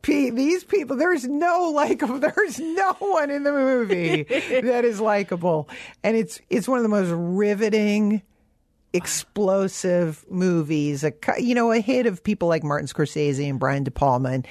These 0.01 0.63
people, 0.63 0.95
there's 0.95 1.27
no 1.27 1.71
likable. 1.75 2.19
There's 2.35 2.57
no 2.57 2.93
one 2.99 3.29
in 3.29 3.43
the 3.43 3.51
movie 3.51 4.23
that 4.63 4.85
is 4.85 4.99
likable, 5.01 5.69
and 6.03 6.15
it's 6.15 6.39
it's 6.49 6.69
one 6.69 6.77
of 6.77 6.83
the 6.83 6.89
most 6.89 7.09
riveting, 7.11 8.23
explosive 8.93 10.25
movies. 10.29 11.03
A 11.03 11.13
you 11.37 11.53
know 11.53 11.71
a 11.71 11.79
hit 11.79 12.07
of 12.07 12.23
people 12.23 12.47
like 12.47 12.63
Martin 12.63 12.87
Scorsese 12.87 13.47
and 13.47 13.59
Brian 13.59 13.83
De 13.83 13.91
Palma, 13.91 14.29
and 14.29 14.47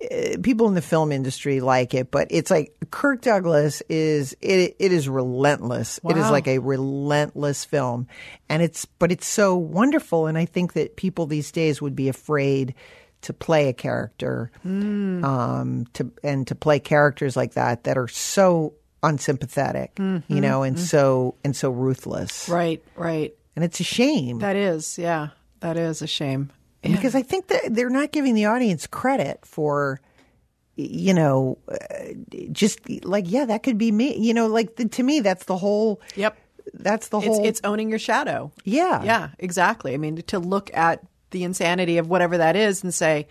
Eh, 0.00 0.36
people 0.42 0.68
in 0.68 0.74
the 0.74 0.82
film 0.82 1.12
industry 1.12 1.60
like 1.60 1.94
it, 1.94 2.10
but 2.10 2.28
it's 2.30 2.50
like 2.50 2.74
Kirk 2.90 3.22
Douglas 3.22 3.82
is 3.88 4.36
it. 4.40 4.76
It 4.78 4.92
is 4.92 5.08
relentless. 5.08 6.00
It 6.04 6.16
is 6.16 6.30
like 6.30 6.48
a 6.48 6.58
relentless 6.58 7.64
film, 7.64 8.08
and 8.48 8.62
it's 8.62 8.84
but 8.84 9.12
it's 9.12 9.26
so 9.26 9.56
wonderful. 9.56 10.26
And 10.26 10.36
I 10.36 10.44
think 10.44 10.74
that 10.74 10.96
people 10.96 11.26
these 11.26 11.52
days 11.52 11.80
would 11.80 11.96
be 11.96 12.08
afraid 12.08 12.74
to 13.22 13.32
play 13.32 13.68
a 13.68 13.72
character, 13.72 14.50
hmm. 14.62 15.24
um, 15.24 15.86
to 15.94 16.12
and 16.22 16.46
to 16.48 16.54
play 16.54 16.78
characters 16.78 17.36
like 17.36 17.54
that 17.54 17.84
that 17.84 17.96
are 17.96 18.08
so 18.08 18.74
unsympathetic, 19.02 19.92
you 19.98 20.04
mm-hmm. 20.04 20.40
know, 20.40 20.62
and 20.62 20.76
mm-hmm. 20.76 20.84
so 20.84 21.36
and 21.44 21.54
so 21.56 21.70
ruthless. 21.70 22.48
right, 22.48 22.82
right. 22.96 23.34
And 23.54 23.64
it's 23.64 23.80
a 23.80 23.84
shame 23.84 24.40
That 24.40 24.56
is, 24.56 24.98
yeah, 24.98 25.28
that 25.60 25.78
is 25.78 26.02
a 26.02 26.06
shame. 26.06 26.50
Because 26.92 27.14
I 27.14 27.22
think 27.22 27.48
that 27.48 27.74
they're 27.74 27.90
not 27.90 28.12
giving 28.12 28.34
the 28.34 28.44
audience 28.46 28.86
credit 28.86 29.40
for, 29.44 30.00
you 30.76 31.14
know, 31.14 31.58
uh, 31.68 31.76
just 32.52 32.80
like 33.04 33.24
yeah, 33.28 33.44
that 33.46 33.62
could 33.62 33.78
be 33.78 33.90
me. 33.92 34.16
You 34.18 34.34
know, 34.34 34.46
like 34.46 34.76
the, 34.76 34.88
to 34.88 35.02
me, 35.02 35.20
that's 35.20 35.44
the 35.46 35.56
whole. 35.56 36.00
Yep. 36.14 36.36
That's 36.74 37.08
the 37.08 37.20
whole. 37.20 37.46
it's 37.46 37.60
owning 37.64 37.90
your 37.90 37.98
shadow. 38.00 38.50
yeah, 38.64 39.02
Yeah, 39.04 39.28
exactly. 39.38 39.94
I 39.94 39.98
mean, 39.98 40.16
to 40.22 40.38
look 40.40 40.70
at 40.74 41.00
the 41.30 41.44
insanity 41.44 41.98
of 41.98 42.08
whatever 42.08 42.38
that 42.38 42.56
is 42.56 42.82
and 42.82 42.92
say, 42.92 43.28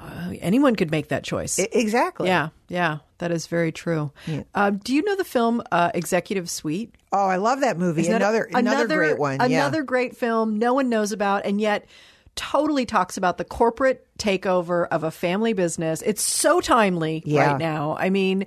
uh, 0.00 0.32
anyone 0.40 0.74
could 0.76 0.90
make 0.90 1.08
that 1.08 1.24
choice. 1.24 1.58
Exactly. 1.58 2.28
yeah, 2.28 2.48
yeah, 2.68 2.98
that 3.18 3.30
is 3.30 3.46
very 3.46 3.72
true. 3.72 4.12
Uh, 4.54 4.70
do 4.70 4.94
you 4.94 5.02
know 5.02 5.16
the 5.16 5.24
film 5.24 5.62
uh, 5.70 5.90
Executive 5.94 6.48
Suite? 6.48 6.94
Oh, 7.12 7.26
I 7.26 7.36
love 7.36 7.60
that 7.60 7.76
movie. 7.78 8.02
That 8.02 8.16
Another, 8.22 8.48
a- 8.54 8.56
another 8.58 8.96
great 8.96 9.18
one. 9.18 9.38
yeah. 9.40 9.44
Another 9.44 9.82
great 9.82 10.16
film 10.16 10.58
no 10.58 10.74
one 10.74 10.88
knows 10.88 11.12
about, 11.12 11.44
and 11.44 11.60
yet 11.60 11.86
totally 12.36 12.86
talks 12.86 13.16
about 13.16 13.38
the 13.38 13.44
corporate 13.44 14.06
takeover 14.18 14.86
of 14.90 15.04
a 15.04 15.10
family 15.10 15.52
business. 15.52 16.02
It's 16.02 16.22
so 16.22 16.60
timely 16.60 17.22
Yeah. 17.26 17.52
right 17.52 17.58
now. 17.58 17.96
I 17.98 18.10
mean, 18.10 18.46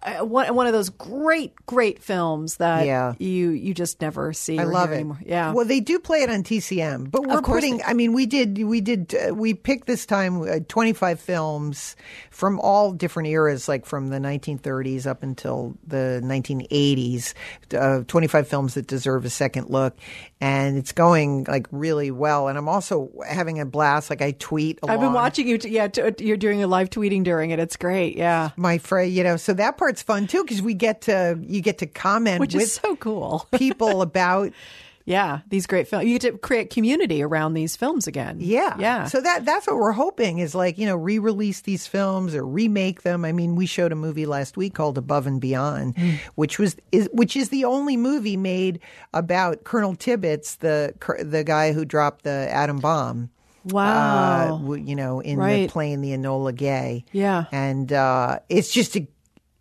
uh, 0.00 0.24
one 0.24 0.54
one 0.54 0.68
of 0.68 0.72
those 0.72 0.90
great, 0.90 1.54
great 1.66 2.00
films 2.00 2.58
that 2.58 2.86
Yeah. 2.86 3.14
you 3.18 3.50
you 3.50 3.74
just 3.74 4.00
never 4.00 4.32
see. 4.32 4.56
I 4.56 4.62
love 4.62 4.92
it. 4.92 4.94
Anymore. 4.94 5.18
Yeah. 5.26 5.52
Well, 5.52 5.64
they 5.64 5.80
do 5.80 5.98
play 5.98 6.22
it 6.22 6.30
on 6.30 6.44
TCM, 6.44 7.10
but 7.10 7.26
we're 7.26 7.42
putting. 7.42 7.82
I 7.82 7.94
mean, 7.94 8.12
we 8.12 8.24
did. 8.24 8.62
We 8.62 8.80
did. 8.80 9.12
Uh, 9.12 9.34
we 9.34 9.54
picked 9.54 9.88
this 9.88 10.06
time 10.06 10.40
uh, 10.42 10.60
25 10.68 11.18
films 11.18 11.96
from 12.30 12.60
all 12.60 12.92
different 12.92 13.28
eras, 13.28 13.66
like 13.68 13.86
from 13.86 14.10
the 14.10 14.18
1930s 14.20 15.04
up 15.04 15.24
until 15.24 15.74
the 15.84 16.20
1980s. 16.22 17.34
Uh, 17.76 18.04
25 18.06 18.46
films 18.46 18.74
that 18.74 18.86
deserve 18.86 19.24
a 19.24 19.30
second 19.30 19.68
look, 19.68 19.96
and 20.40 20.78
it's 20.78 20.92
going 20.92 21.44
like 21.44 21.66
really 21.70 22.10
well. 22.10 22.48
And 22.48 22.56
I'm 22.56 22.68
also 22.68 23.10
having 23.26 23.60
a 23.60 23.66
blast. 23.66 24.10
Like 24.10 24.22
I 24.22 24.32
tweet. 24.32 24.78
I've 24.86 25.00
been 25.00 25.12
watching 25.12 25.48
you. 25.48 25.58
T- 25.58 25.70
yeah, 25.70 25.88
t- 25.88 26.24
you're 26.24 26.36
doing 26.36 26.62
a 26.62 26.66
live 26.66 26.90
tweeting 26.90 27.24
during 27.24 27.50
it. 27.50 27.58
It's 27.58 27.76
great. 27.76 28.16
Yeah, 28.16 28.50
my 28.56 28.78
friend. 28.78 29.10
You 29.12 29.24
know, 29.24 29.36
so 29.36 29.52
that 29.54 29.76
part's 29.78 30.02
fun 30.02 30.26
too 30.26 30.42
because 30.42 30.62
we 30.62 30.74
get 30.74 31.02
to 31.02 31.38
you 31.42 31.60
get 31.60 31.78
to 31.78 31.86
comment 31.86 32.40
which 32.40 32.54
with 32.54 32.64
is 32.64 32.74
so 32.74 32.96
cool. 32.96 33.48
people 33.58 34.02
about 34.02 34.52
yeah, 35.08 35.40
these 35.48 35.66
great 35.66 35.88
films. 35.88 36.04
You 36.04 36.18
get 36.18 36.32
to 36.32 36.38
create 36.38 36.68
community 36.70 37.22
around 37.22 37.54
these 37.54 37.76
films 37.76 38.06
again. 38.06 38.36
Yeah. 38.40 38.76
yeah. 38.78 39.04
So 39.06 39.20
that 39.22 39.44
that's 39.46 39.66
what 39.66 39.76
we're 39.76 39.92
hoping 39.92 40.38
is 40.38 40.54
like, 40.54 40.76
you 40.76 40.84
know, 40.86 40.96
re-release 40.96 41.62
these 41.62 41.86
films 41.86 42.34
or 42.34 42.46
remake 42.46 43.02
them. 43.02 43.24
I 43.24 43.32
mean, 43.32 43.56
we 43.56 43.64
showed 43.66 43.90
a 43.90 43.96
movie 43.96 44.26
last 44.26 44.56
week 44.58 44.74
called 44.74 44.98
Above 44.98 45.26
and 45.26 45.40
Beyond, 45.40 45.96
which 46.34 46.58
was 46.58 46.76
is 46.92 47.08
which 47.12 47.36
is 47.36 47.48
the 47.48 47.64
only 47.64 47.96
movie 47.96 48.36
made 48.36 48.80
about 49.14 49.64
Colonel 49.64 49.94
Tibbets, 49.94 50.56
the 50.56 50.92
the 51.24 51.42
guy 51.42 51.72
who 51.72 51.84
dropped 51.86 52.24
the 52.24 52.48
atom 52.52 52.78
bomb. 52.78 53.30
wow. 53.64 54.62
Uh, 54.68 54.74
you 54.74 54.94
know, 54.96 55.20
in 55.20 55.38
Right. 55.38 55.66
the 55.66 55.72
plane, 55.72 56.00
the 56.00 56.10
Enola 56.12 56.54
Gay. 56.54 57.04
Yeah. 57.12 57.44
And 57.52 57.92
uh, 57.92 58.40
it's 58.48 58.70
just 58.72 58.96
a 58.96 59.06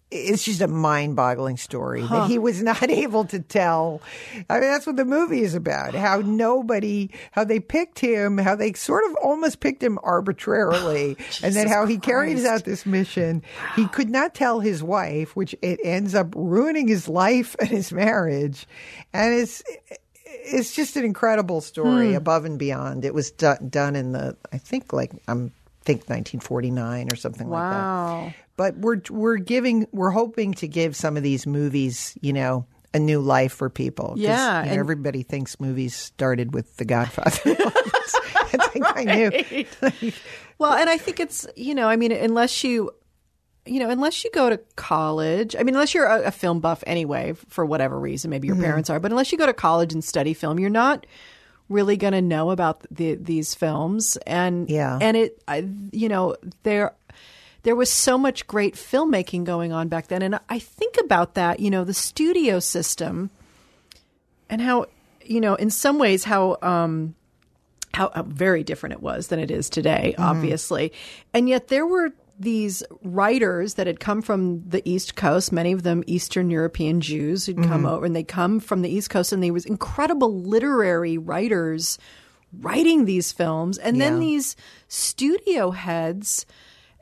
it's 0.09 0.43
just 0.45 0.61
a 0.61 0.67
mind-boggling 0.67 1.57
story 1.57 2.01
that 2.01 2.29
he 2.29 2.39
was 2.39 2.63
not 2.63 2.81
able 2.89 3.25
to 3.25 3.39
tell. 3.39 4.01
I 4.49 4.53
mean, 4.59 4.69
that's 4.69 4.87
what 4.87 4.95
the 4.95 5.03
movie 5.05 5.41
is 5.41 5.53
about. 5.53 5.93
How 5.95 6.21
nobody, 6.21 7.11
how 7.31 7.43
they 7.43 7.59
picked 7.59 7.99
him, 7.99 8.37
how 8.37 8.55
they 8.55 8.71
sort 8.73 9.03
of 9.09 9.15
almost 9.23 9.59
picked 9.59 9.83
him 9.83 9.99
arbitrarily, 10.03 11.17
and 11.43 11.53
then 11.53 11.67
how 11.67 11.85
he 11.85 11.97
carries 11.97 12.45
out 12.45 12.63
this 12.63 12.85
mission. 12.85 13.43
He 13.75 13.85
could 13.87 14.09
not 14.09 14.33
tell 14.33 14.59
his 14.61 14.81
wife, 14.81 15.35
which 15.35 15.53
it 15.61 15.79
ends 15.83 16.15
up 16.15 16.33
ruining 16.35 16.87
his 16.87 17.09
life 17.09 17.55
and 17.59 17.69
his 17.69 17.91
marriage, 17.91 18.65
and 19.13 19.33
it's. 19.33 19.61
It's 20.49 20.73
just 20.75 20.95
an 20.95 21.03
incredible 21.03 21.59
story, 21.61 22.11
Hmm. 22.11 22.15
above 22.17 22.45
and 22.45 22.57
beyond. 22.59 23.03
It 23.03 23.13
was 23.13 23.31
do- 23.31 23.55
done 23.69 23.95
in 23.97 24.11
the, 24.13 24.37
I 24.53 24.57
think, 24.57 24.93
like 24.93 25.11
I'm 25.27 25.51
think 25.87 26.01
1949 26.01 27.07
or 27.11 27.15
something 27.15 27.49
like 27.49 27.71
that 27.71 27.81
wow. 27.81 28.33
but 28.57 28.77
we're 28.77 29.01
we're 29.09 29.37
giving 29.37 29.87
we're 29.91 30.11
hoping 30.11 30.53
to 30.53 30.67
give 30.67 30.95
some 30.95 31.17
of 31.17 31.23
these 31.23 31.47
movies 31.47 32.17
you 32.21 32.33
know 32.33 32.65
a 32.93 32.99
new 32.99 33.19
life 33.19 33.51
for 33.51 33.69
people. 33.69 34.13
Yeah, 34.15 34.63
you 34.63 34.71
know, 34.71 34.79
everybody 34.79 35.21
thinks 35.21 35.59
movies 35.59 35.93
started 35.95 36.53
with 36.53 36.77
the 36.77 36.85
godfather 36.85 37.31
i 37.45 38.69
think 38.71 38.85
i 38.95 39.03
knew 39.03 39.91
Well, 40.57 40.73
and 40.73 40.89
I 40.89 40.97
think 40.97 41.19
it's 41.19 41.45
you 41.55 41.75
know, 41.75 41.87
I 41.87 41.97
mean, 41.97 42.11
unless 42.11 42.63
you, 42.63 42.89
you 43.65 43.79
know, 43.79 43.89
unless 43.89 44.23
you 44.23 44.31
go 44.31 44.49
to 44.49 44.57
college, 44.75 45.55
I 45.55 45.59
mean, 45.63 45.75
unless 45.75 45.93
you're 45.93 46.07
a, 46.07 46.27
a 46.27 46.31
film 46.31 46.61
buff 46.61 46.83
anyway, 46.87 47.33
for 47.49 47.63
whatever 47.65 47.99
reason, 47.99 48.31
maybe 48.31 48.47
your 48.47 48.55
Mm-hmm. 48.55 48.65
parents 48.65 48.89
are, 48.89 48.99
but 48.99 49.11
unless 49.11 49.31
you 49.31 49.37
go 49.37 49.45
to 49.45 49.53
college 49.53 49.93
and 49.93 50.03
study 50.03 50.33
film, 50.33 50.57
you're 50.59 50.69
not 50.71 51.05
really 51.69 51.97
going 51.97 52.13
to 52.13 52.21
know 52.21 52.51
about 52.51 52.85
the, 52.89 53.15
these 53.15 53.53
films, 53.55 54.17
and 54.25 54.69
Yeah. 54.69 54.97
and 55.01 55.17
it, 55.17 55.41
I, 55.47 55.67
you 55.91 56.09
know, 56.09 56.35
there. 56.63 56.93
There 57.63 57.75
was 57.75 57.91
so 57.91 58.17
much 58.17 58.47
great 58.47 58.75
filmmaking 58.75 59.43
going 59.43 59.73
on 59.73 59.89
back 59.89 60.07
then, 60.07 60.21
and 60.21 60.39
I 60.47 60.57
think 60.59 60.95
about 61.03 61.33
that. 61.33 61.59
You 61.59 61.69
know, 61.69 61.83
the 61.83 61.93
studio 61.93 62.59
system, 62.59 63.29
and 64.49 64.61
how, 64.61 64.85
you 65.25 65.41
know, 65.41 65.55
in 65.55 65.69
some 65.69 65.99
ways, 65.99 66.23
how 66.23 66.57
um, 66.61 67.13
how, 67.93 68.11
how 68.15 68.23
very 68.23 68.63
different 68.63 68.93
it 68.93 69.01
was 69.01 69.27
than 69.27 69.39
it 69.39 69.51
is 69.51 69.69
today, 69.69 70.15
obviously. 70.17 70.93
And 71.33 71.49
yet 71.49 71.67
there 71.67 71.85
were 71.85 72.13
these 72.39 72.83
writers 73.03 73.75
that 73.75 73.87
had 73.87 73.99
come 73.99 74.21
from 74.21 74.67
the 74.67 74.87
East 74.89 75.15
Coast, 75.15 75.51
many 75.51 75.71
of 75.71 75.83
them 75.83 76.03
Eastern 76.07 76.49
European 76.49 77.01
Jews 77.01 77.45
who'd 77.45 77.57
come 77.57 77.69
mm-hmm. 77.69 77.85
over 77.85 78.05
and 78.05 78.15
they 78.15 78.23
come 78.23 78.59
from 78.59 78.81
the 78.81 78.89
East 78.89 79.09
Coast 79.09 79.33
and 79.33 79.41
they 79.41 79.51
was 79.51 79.65
incredible 79.65 80.41
literary 80.41 81.17
writers 81.17 81.97
writing 82.59 83.05
these 83.05 83.31
films. 83.31 83.77
And 83.77 83.99
then 83.99 84.19
these 84.19 84.55
studio 84.87 85.71
heads 85.71 86.45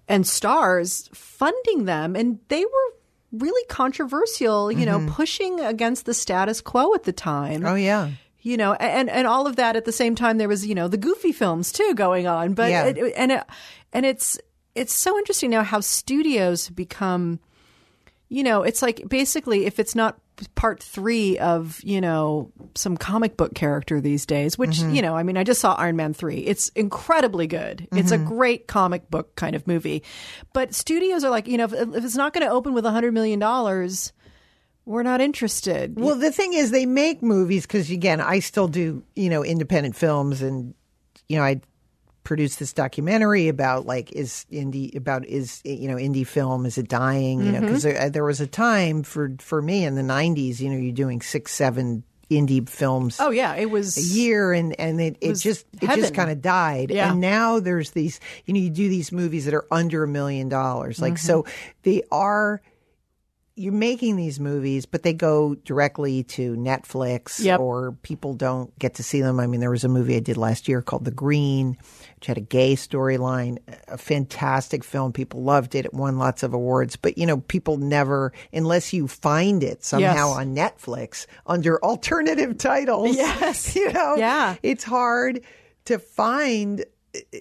and 0.08 0.26
stars 0.26 1.10
funding 1.14 1.86
them 1.86 2.16
and 2.16 2.40
they 2.48 2.64
were 2.64 2.94
really 3.32 3.66
controversial, 3.68 4.72
you 4.72 4.86
know, 4.86 5.00
mm-hmm. 5.00 5.10
pushing 5.10 5.60
against 5.60 6.06
the 6.06 6.14
status 6.14 6.62
quo 6.62 6.94
at 6.94 7.04
the 7.04 7.14
time. 7.14 7.66
Oh 7.66 7.76
yeah. 7.76 8.12
You 8.42 8.58
know, 8.58 8.74
and 8.74 9.10
and 9.10 9.28
all 9.28 9.48
of 9.48 9.56
that 9.56 9.76
at 9.76 9.86
the 9.86 9.92
same 9.92 10.16
time. 10.16 10.38
There 10.38 10.48
was 10.48 10.66
you 10.66 10.76
know 10.76 10.88
the 10.88 10.98
goofy 10.98 11.32
films 11.32 11.72
too 11.72 11.94
going 11.96 12.28
on, 12.28 12.54
but 12.54 12.70
Yeah. 12.70 12.86
it, 12.86 13.14
and 13.18 13.32
it, 13.32 13.44
and 13.92 14.06
it's 14.06 14.40
it's 14.76 14.94
so 14.94 15.18
interesting 15.18 15.50
now 15.50 15.64
how 15.64 15.80
studios 15.80 16.70
become 16.70 17.40
you 18.28 18.42
know, 18.44 18.64
it's 18.64 18.82
like 18.82 19.08
basically 19.08 19.66
if 19.68 19.80
it's 19.80 19.94
not 19.94 20.18
part 20.56 20.82
three 20.82 21.38
of, 21.38 21.80
you 21.84 22.02
know, 22.02 22.52
some 22.74 22.98
comic 22.98 23.38
book 23.38 23.54
character 23.54 24.02
these 24.02 24.26
days, 24.26 24.58
which, 24.58 24.80
Mm-hmm. 24.80 24.96
you 24.96 25.02
know, 25.04 25.16
I 25.16 25.22
mean, 25.22 25.38
I 25.38 25.44
just 25.44 25.62
saw 25.62 25.76
Iron 25.76 25.96
Man 25.96 26.12
3. 26.14 26.38
It's 26.38 26.70
incredibly 26.70 27.46
good. 27.46 27.88
It's 27.94 28.12
Mm-hmm. 28.12 28.26
a 28.26 28.28
great 28.28 28.68
comic 28.68 29.10
book 29.12 29.36
kind 29.36 29.56
of 29.56 29.68
movie. 29.68 30.02
But 30.54 30.74
studios 30.74 31.24
are 31.24 31.30
like, 31.30 31.48
you 31.48 31.58
know, 31.58 31.66
if, 31.66 31.74
if 31.74 32.04
it's 32.04 32.16
not 32.18 32.34
going 32.34 32.46
to 32.46 32.52
open 32.52 32.74
with 32.74 32.86
a 32.88 32.90
$100 32.90 33.14
million, 33.14 33.40
we're 34.86 35.04
not 35.04 35.22
interested. 35.22 35.98
Well, 35.98 36.16
the 36.16 36.32
thing 36.32 36.54
is, 36.54 36.72
they 36.72 36.88
make 36.88 37.22
movies 37.22 37.68
because, 37.68 37.92
again, 37.92 38.20
I 38.22 38.40
still 38.40 38.68
do, 38.68 39.04
you 39.16 39.30
know, 39.30 39.46
independent 39.46 39.96
films, 39.96 40.42
and 40.42 40.74
you 41.30 41.38
know, 41.38 41.44
I 41.44 41.62
produced 42.26 42.60
this 42.60 42.74
documentary 42.74 43.48
about 43.48 43.86
like 43.86 44.12
is 44.12 44.46
indie 44.52 44.94
about 44.98 45.26
is 45.26 45.62
you 45.64 45.88
know 45.88 45.96
indie 45.96 46.28
film 46.28 46.66
is 46.66 46.78
it 46.78 46.90
dying? 46.90 47.46
You 47.46 47.54
know, 47.54 47.62
because 47.62 47.84
there, 47.84 48.10
there 48.10 48.26
was 48.26 48.42
a 48.42 48.48
time 48.48 49.04
for 49.04 49.32
for 49.40 49.62
me 49.62 49.86
in 49.86 49.96
the 49.96 50.02
'90s, 50.02 50.60
you 50.60 50.70
know, 50.70 50.76
you're 50.78 50.92
doing 50.92 51.22
six, 51.22 51.54
seven 51.54 52.04
indie 52.32 52.68
films 52.68 53.18
oh, 53.20 53.30
yeah, 53.30 53.54
it 53.54 53.70
was. 53.70 53.96
a 53.98 54.02
year 54.18 54.52
and 54.52 54.78
and 54.80 55.00
it, 55.00 55.16
it 55.22 55.30
was 55.30 55.44
just 55.44 55.64
it 55.80 55.88
just 55.96 56.16
kind 56.16 56.32
of 56.32 56.42
died 56.42 56.90
Yeah. 56.90 57.12
and 57.12 57.22
now 57.22 57.60
there's 57.60 57.92
these 57.92 58.20
you 58.46 58.54
know 58.56 58.60
you 58.60 58.72
do 58.72 58.90
these 58.90 59.12
movies 59.12 59.46
that 59.46 59.54
are 59.54 59.68
under 59.72 60.04
a 60.04 60.08
million 60.08 60.50
dollars 60.50 61.00
like 61.00 61.14
Mm-hmm. 61.14 61.28
so 61.28 61.46
they 61.84 62.02
are 62.12 62.64
you're 63.56 63.72
making 63.74 64.16
these 64.16 64.40
movies 64.40 64.88
but 64.88 65.04
they 65.04 65.14
go 65.14 65.54
directly 65.54 66.24
to 66.24 66.56
Netflix 66.56 67.40
Yep. 67.44 67.60
or 67.60 67.92
people 68.02 68.34
don't 68.34 68.78
get 68.80 68.96
to 68.96 69.04
see 69.04 69.22
them 69.22 69.40
I 69.40 69.46
mean 69.46 69.60
there 69.60 69.70
was 69.70 69.84
a 69.84 69.88
movie 69.88 70.16
I 70.16 70.20
did 70.20 70.36
last 70.36 70.68
year 70.68 70.82
called 70.82 71.06
The 71.06 71.12
Green 71.12 71.78
which 72.16 72.28
had 72.28 72.38
a 72.38 72.42
gay 72.42 72.76
storyline 72.76 73.58
a 73.88 73.98
fantastic 73.98 74.84
film 74.84 75.12
people 75.14 75.42
loved 75.44 75.76
it 75.76 75.86
it 75.86 75.94
won 75.94 76.18
lots 76.18 76.44
of 76.44 76.54
awards 76.54 76.96
but 76.96 77.18
you 77.18 77.26
know 77.26 77.38
people 77.38 77.78
never 77.78 78.32
unless 78.54 78.94
you 78.94 79.08
find 79.08 79.64
it 79.64 79.84
somehow 79.84 80.30
Yes. 80.30 80.38
on 80.38 80.56
Netflix 80.56 81.26
under 81.46 81.84
alternative 81.84 82.58
titles 82.58 83.16
Yes. 83.16 83.76
you 83.76 83.92
know 83.92 84.16
Yeah. 84.16 84.56
it's 84.64 84.84
hard 84.84 85.42
to 85.86 86.00
find 86.00 86.86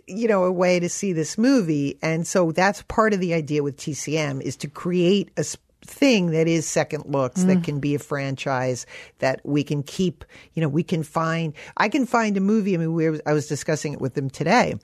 you 0.07 0.29
know 0.29 0.45
a 0.45 0.53
way 0.53 0.79
to 0.79 0.89
see 0.89 1.13
this 1.13 1.37
movie 1.37 1.99
and 2.03 2.27
so 2.27 2.53
that's 2.53 2.83
part 2.83 3.13
of 3.13 3.21
the 3.21 3.35
idea 3.35 3.63
with 3.63 3.77
TCM 3.77 4.41
is 4.41 4.57
to 4.59 4.69
create 4.69 5.31
a 5.37 5.45
thing 5.87 6.31
that 6.31 6.49
is 6.49 6.67
second 6.67 7.05
looks 7.07 7.45
that 7.45 7.63
can 7.63 7.79
be 7.79 7.95
a 7.95 7.99
franchise 7.99 8.87
that 9.19 9.41
we 9.45 9.63
can 9.63 9.83
keep 9.83 10.25
you 10.55 10.63
know 10.63 10.69
we 10.69 10.83
can 10.83 11.03
find 11.03 11.53
I 11.77 11.89
can 11.89 12.07
find 12.07 12.37
a 12.37 12.41
movie 12.41 12.75
I 12.75 12.79
mean 12.79 12.95
we 12.95 13.11
were, 13.11 13.21
I 13.27 13.33
was 13.33 13.47
discussing 13.47 13.93
it 13.93 14.01
with 14.01 14.15
them 14.15 14.31
today 14.31 14.75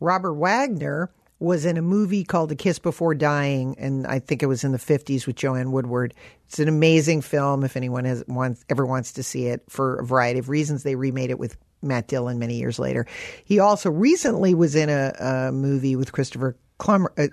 Robert 0.00 0.34
Wagner 0.34 1.10
was 1.40 1.64
in 1.64 1.76
a 1.76 1.82
movie 1.82 2.24
called 2.24 2.50
A 2.50 2.56
Kiss 2.56 2.78
Before 2.78 3.14
Dying, 3.14 3.76
and 3.78 4.06
I 4.06 4.18
think 4.18 4.42
it 4.42 4.46
was 4.46 4.64
in 4.64 4.72
the 4.72 4.78
50s 4.78 5.26
with 5.26 5.36
Joanne 5.36 5.70
Woodward. 5.70 6.14
It's 6.48 6.58
an 6.58 6.68
amazing 6.68 7.22
film 7.22 7.62
if 7.62 7.76
anyone 7.76 8.04
has 8.04 8.24
wants, 8.26 8.64
ever 8.68 8.84
wants 8.84 9.12
to 9.14 9.22
see 9.22 9.46
it 9.46 9.62
for 9.68 10.00
a 10.00 10.04
variety 10.04 10.40
of 10.40 10.48
reasons. 10.48 10.82
They 10.82 10.96
remade 10.96 11.30
it 11.30 11.38
with 11.38 11.56
Matt 11.80 12.08
Dillon 12.08 12.38
many 12.38 12.56
years 12.56 12.78
later. 12.78 13.06
He 13.44 13.60
also 13.60 13.90
recently 13.90 14.54
was 14.54 14.74
in 14.74 14.88
a, 14.88 15.12
a 15.20 15.52
movie 15.52 15.94
with 15.94 16.12
Christopher 16.12 16.56
Plummer. 16.78 17.12
Uh, 17.16 17.28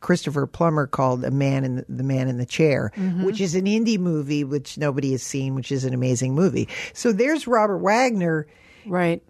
Christopher 0.00 0.46
Plummer 0.46 0.86
called 0.86 1.24
"A 1.24 1.30
Man 1.30 1.64
in 1.64 1.76
the, 1.76 1.86
the 1.88 2.02
Man 2.02 2.28
in 2.28 2.38
the 2.38 2.46
Chair," 2.46 2.92
mm-hmm. 2.96 3.24
which 3.24 3.40
is 3.40 3.54
an 3.54 3.64
indie 3.64 3.98
movie 3.98 4.44
which 4.44 4.78
nobody 4.78 5.12
has 5.12 5.22
seen, 5.22 5.54
which 5.54 5.72
is 5.72 5.84
an 5.84 5.94
amazing 5.94 6.34
movie. 6.34 6.68
So 6.92 7.12
there's 7.12 7.46
Robert 7.46 7.78
Wagner 7.78 8.46
right. 8.86 9.22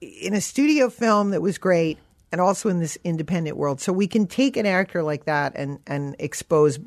in 0.00 0.34
a 0.34 0.40
studio 0.40 0.90
film 0.90 1.30
that 1.30 1.42
was 1.42 1.58
great 1.58 1.98
and 2.32 2.40
also 2.40 2.68
in 2.68 2.78
this 2.78 2.96
independent 3.04 3.56
world. 3.56 3.80
So 3.80 3.92
we 3.92 4.06
can 4.06 4.26
take 4.26 4.56
an 4.56 4.66
actor 4.66 5.02
like 5.02 5.24
that 5.24 5.52
and 5.56 5.78
and 5.86 6.16
expose 6.18 6.78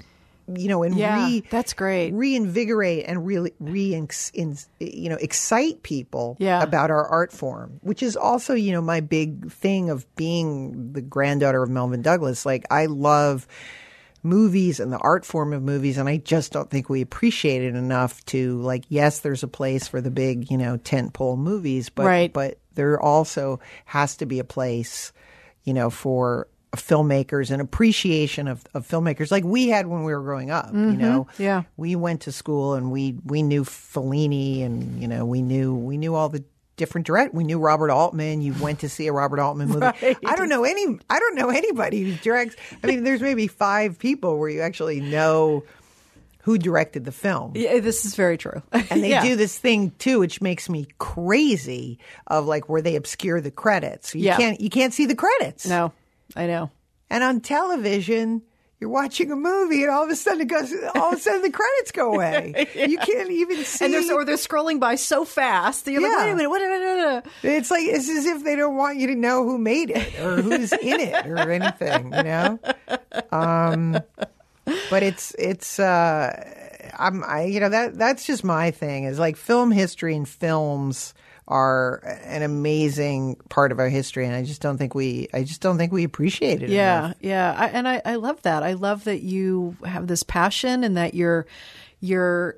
you 0.56 0.68
know 0.68 0.84
and 0.84 0.96
Yeah, 0.98 1.16
re 1.16 1.44
that's 1.50 1.74
great. 1.74 2.14
reinvigorate 2.14 3.06
and 3.08 3.26
really 3.26 3.54
re 3.60 3.94
in, 3.94 4.58
you 4.80 5.10
know 5.10 5.18
excite 5.22 5.84
people 5.84 6.36
Yeah. 6.40 6.62
about 6.62 6.92
our 6.92 7.08
art 7.08 7.32
form 7.32 7.80
which 7.82 8.04
is 8.04 8.18
also 8.18 8.54
you 8.54 8.72
know 8.72 8.82
my 8.82 9.00
big 9.00 9.52
thing 9.52 9.90
of 9.90 10.06
being 10.16 10.92
the 10.94 11.02
granddaughter 11.02 11.64
of 11.64 11.70
Melvyn 11.70 12.02
Douglas 12.02 12.46
like 12.46 12.66
I 12.70 12.88
love 12.88 13.48
movies 14.26 14.80
and 14.80 14.92
the 14.92 14.98
art 15.00 15.26
form 15.26 15.52
of 15.52 15.62
movies 15.62 15.98
and 15.98 16.08
I 16.08 16.18
just 16.18 16.54
don't 16.54 16.70
think 16.70 16.90
we 16.90 17.02
appreciate 17.02 17.62
it 17.62 17.76
enough 17.76 18.24
to 18.28 18.58
like 18.62 18.86
yes 18.88 19.20
there's 19.20 19.44
a 19.44 19.50
place 19.50 19.88
for 19.88 20.00
the 20.00 20.12
big 20.12 20.50
you 20.50 20.58
know 20.58 20.78
tentpole 20.78 21.38
movies 21.38 21.90
but 21.90 22.06
Right. 22.06 22.32
but 22.32 22.58
there 22.76 23.00
also 23.02 23.60
has 23.86 24.16
to 24.18 24.26
be 24.26 24.40
a 24.40 24.44
place 24.46 25.12
you 25.66 25.74
know 25.74 25.90
for 25.90 26.48
filmmakers 26.76 27.52
and 27.52 27.62
appreciation 27.62 28.48
of, 28.48 28.64
of 28.74 28.88
filmmakers 28.88 29.30
like 29.32 29.44
we 29.44 29.68
had 29.70 29.86
when 29.88 30.04
we 30.04 30.14
were 30.14 30.22
growing 30.22 30.50
up 30.52 30.74
you 30.74 30.80
know 30.80 31.28
Mm-hmm. 31.32 31.44
Yeah. 31.44 31.64
we 31.78 31.96
went 31.96 32.22
to 32.22 32.32
school 32.32 32.74
and 32.74 32.92
we 32.92 33.16
we 33.26 33.44
knew 33.44 33.64
Fellini 33.64 34.64
and 34.66 35.00
you 35.02 35.08
know 35.08 35.26
we 35.26 35.42
knew 35.42 35.76
we 35.76 35.98
knew 35.98 36.16
all 36.16 36.30
the 36.30 36.44
different 36.76 37.06
direct 37.06 37.34
we 37.36 37.44
knew 37.44 37.60
Robert 37.60 37.92
Altman 37.92 38.42
you 38.42 38.54
went 38.60 38.80
to 38.80 38.90
see 38.90 39.06
a 39.08 39.14
Robert 39.14 39.40
Altman 39.40 39.68
movie 39.70 39.82
Right. 40.02 40.18
I 40.26 40.36
don't 40.36 40.50
know 40.50 40.64
any 40.64 40.98
I 41.10 41.20
don't 41.20 41.36
know 41.36 41.50
anybody 41.50 42.02
who 42.04 42.14
directs 42.18 42.56
I 42.84 42.88
mean 42.88 43.04
there's 43.04 43.22
maybe 43.22 43.46
5 43.48 44.00
people 44.00 44.40
where 44.40 44.50
you 44.50 44.62
actually 44.62 45.00
know 45.00 45.64
who 46.42 46.58
directed 46.58 47.06
the 47.06 47.12
film 47.12 47.52
Yeah, 47.56 47.80
this 47.80 48.04
is 48.04 48.16
very 48.16 48.38
true. 48.38 48.64
and 48.74 49.04
they 49.04 49.10
Yeah. 49.12 49.22
do 49.24 49.36
this 49.36 49.58
thing 49.58 49.92
too, 50.00 50.20
which 50.20 50.42
makes 50.42 50.68
me 50.68 50.88
crazy. 50.98 52.00
Of 52.28 52.48
like 52.48 52.68
where 52.68 52.82
they 52.82 52.96
obscure 52.98 53.40
the 53.40 53.52
credits. 53.52 54.14
You 54.16 54.22
Yeah. 54.24 54.38
can't 54.38 54.60
you 54.60 54.70
can't 54.70 54.94
see 54.94 55.06
the 55.06 55.16
credits. 55.16 55.66
No, 55.68 55.94
I 56.36 56.48
know. 56.48 56.72
And 57.10 57.24
on 57.24 57.42
television, 57.42 58.42
you're 58.80 58.90
watching 58.90 59.32
a 59.32 59.36
movie, 59.36 59.84
and 59.84 59.92
all 59.92 60.04
of 60.04 60.10
a 60.10 60.16
sudden 60.16 60.42
it 60.42 60.48
goes. 60.48 60.74
All 60.96 61.14
of 61.14 61.18
a 61.20 61.22
sudden 61.22 61.42
the 61.44 61.52
credits 61.52 61.92
go 61.92 62.12
away. 62.16 62.68
You 62.76 62.98
can't 62.98 63.30
even 63.32 63.64
see. 63.64 63.86
And 63.86 63.94
they're 63.94 64.14
or 64.14 64.26
they're 64.26 64.36
scrolling 64.36 64.80
by 64.80 64.96
so 64.96 65.24
fast. 65.26 65.86
that 65.86 65.92
You're 65.92 66.02
like, 66.02 66.18
wait 66.18 66.32
a 66.32 66.36
minute, 66.36 66.50
what? 66.50 66.62
what- 66.62 67.24
what- 67.24 67.26
it's 67.54 67.72
like 67.72 67.84
it's 67.86 68.10
as 68.10 68.26
if 68.26 68.44
they 68.44 68.56
don't 68.56 68.76
want 68.76 68.98
you 68.98 69.08
to 69.08 69.16
know 69.16 69.44
who 69.44 69.58
made 69.58 69.90
it 69.92 70.20
or 70.20 70.42
who's 70.42 70.72
in 70.74 71.00
it 71.00 71.26
or 71.28 71.38
anything. 71.52 72.12
You 72.14 72.24
know. 72.24 72.60
Um, 73.32 73.94
but 74.90 75.04
it's 75.04 75.34
it's. 75.38 75.80
uh 75.80 76.60
I'm 76.98 77.24
I 77.24 77.46
you 77.46 77.60
know 77.60 77.70
that 77.70 77.96
that's 77.98 78.26
just 78.26 78.44
my 78.44 78.70
thing 78.72 79.06
is 79.06 79.18
like 79.18 79.36
film 79.36 79.72
history 79.72 80.16
and 80.16 80.28
films 80.30 81.14
are 81.48 81.96
an 82.24 82.42
amazing 82.42 83.36
part 83.50 83.72
of 83.74 83.80
our 83.80 83.90
history 83.90 84.26
and 84.26 84.34
I 84.34 84.44
just 84.44 84.62
don't 84.62 84.78
think 84.78 84.96
we 84.96 85.28
I 85.34 85.44
just 85.44 85.60
don't 85.62 85.78
think 85.78 85.92
we 85.92 86.04
appreciate 86.06 86.64
it 86.64 86.70
Yeah, 86.70 87.00
enough. 87.06 87.16
yeah, 87.20 87.56
I, 87.58 87.68
and 87.68 87.88
I, 87.88 88.02
I 88.06 88.16
love 88.16 88.42
that. 88.44 88.64
I 88.64 88.74
love 88.74 89.04
that 89.04 89.22
you 89.24 89.76
have 89.86 90.08
this 90.08 90.24
passion 90.24 90.84
and 90.84 90.96
that 90.98 91.14
you're 91.14 91.46
you're. 92.00 92.58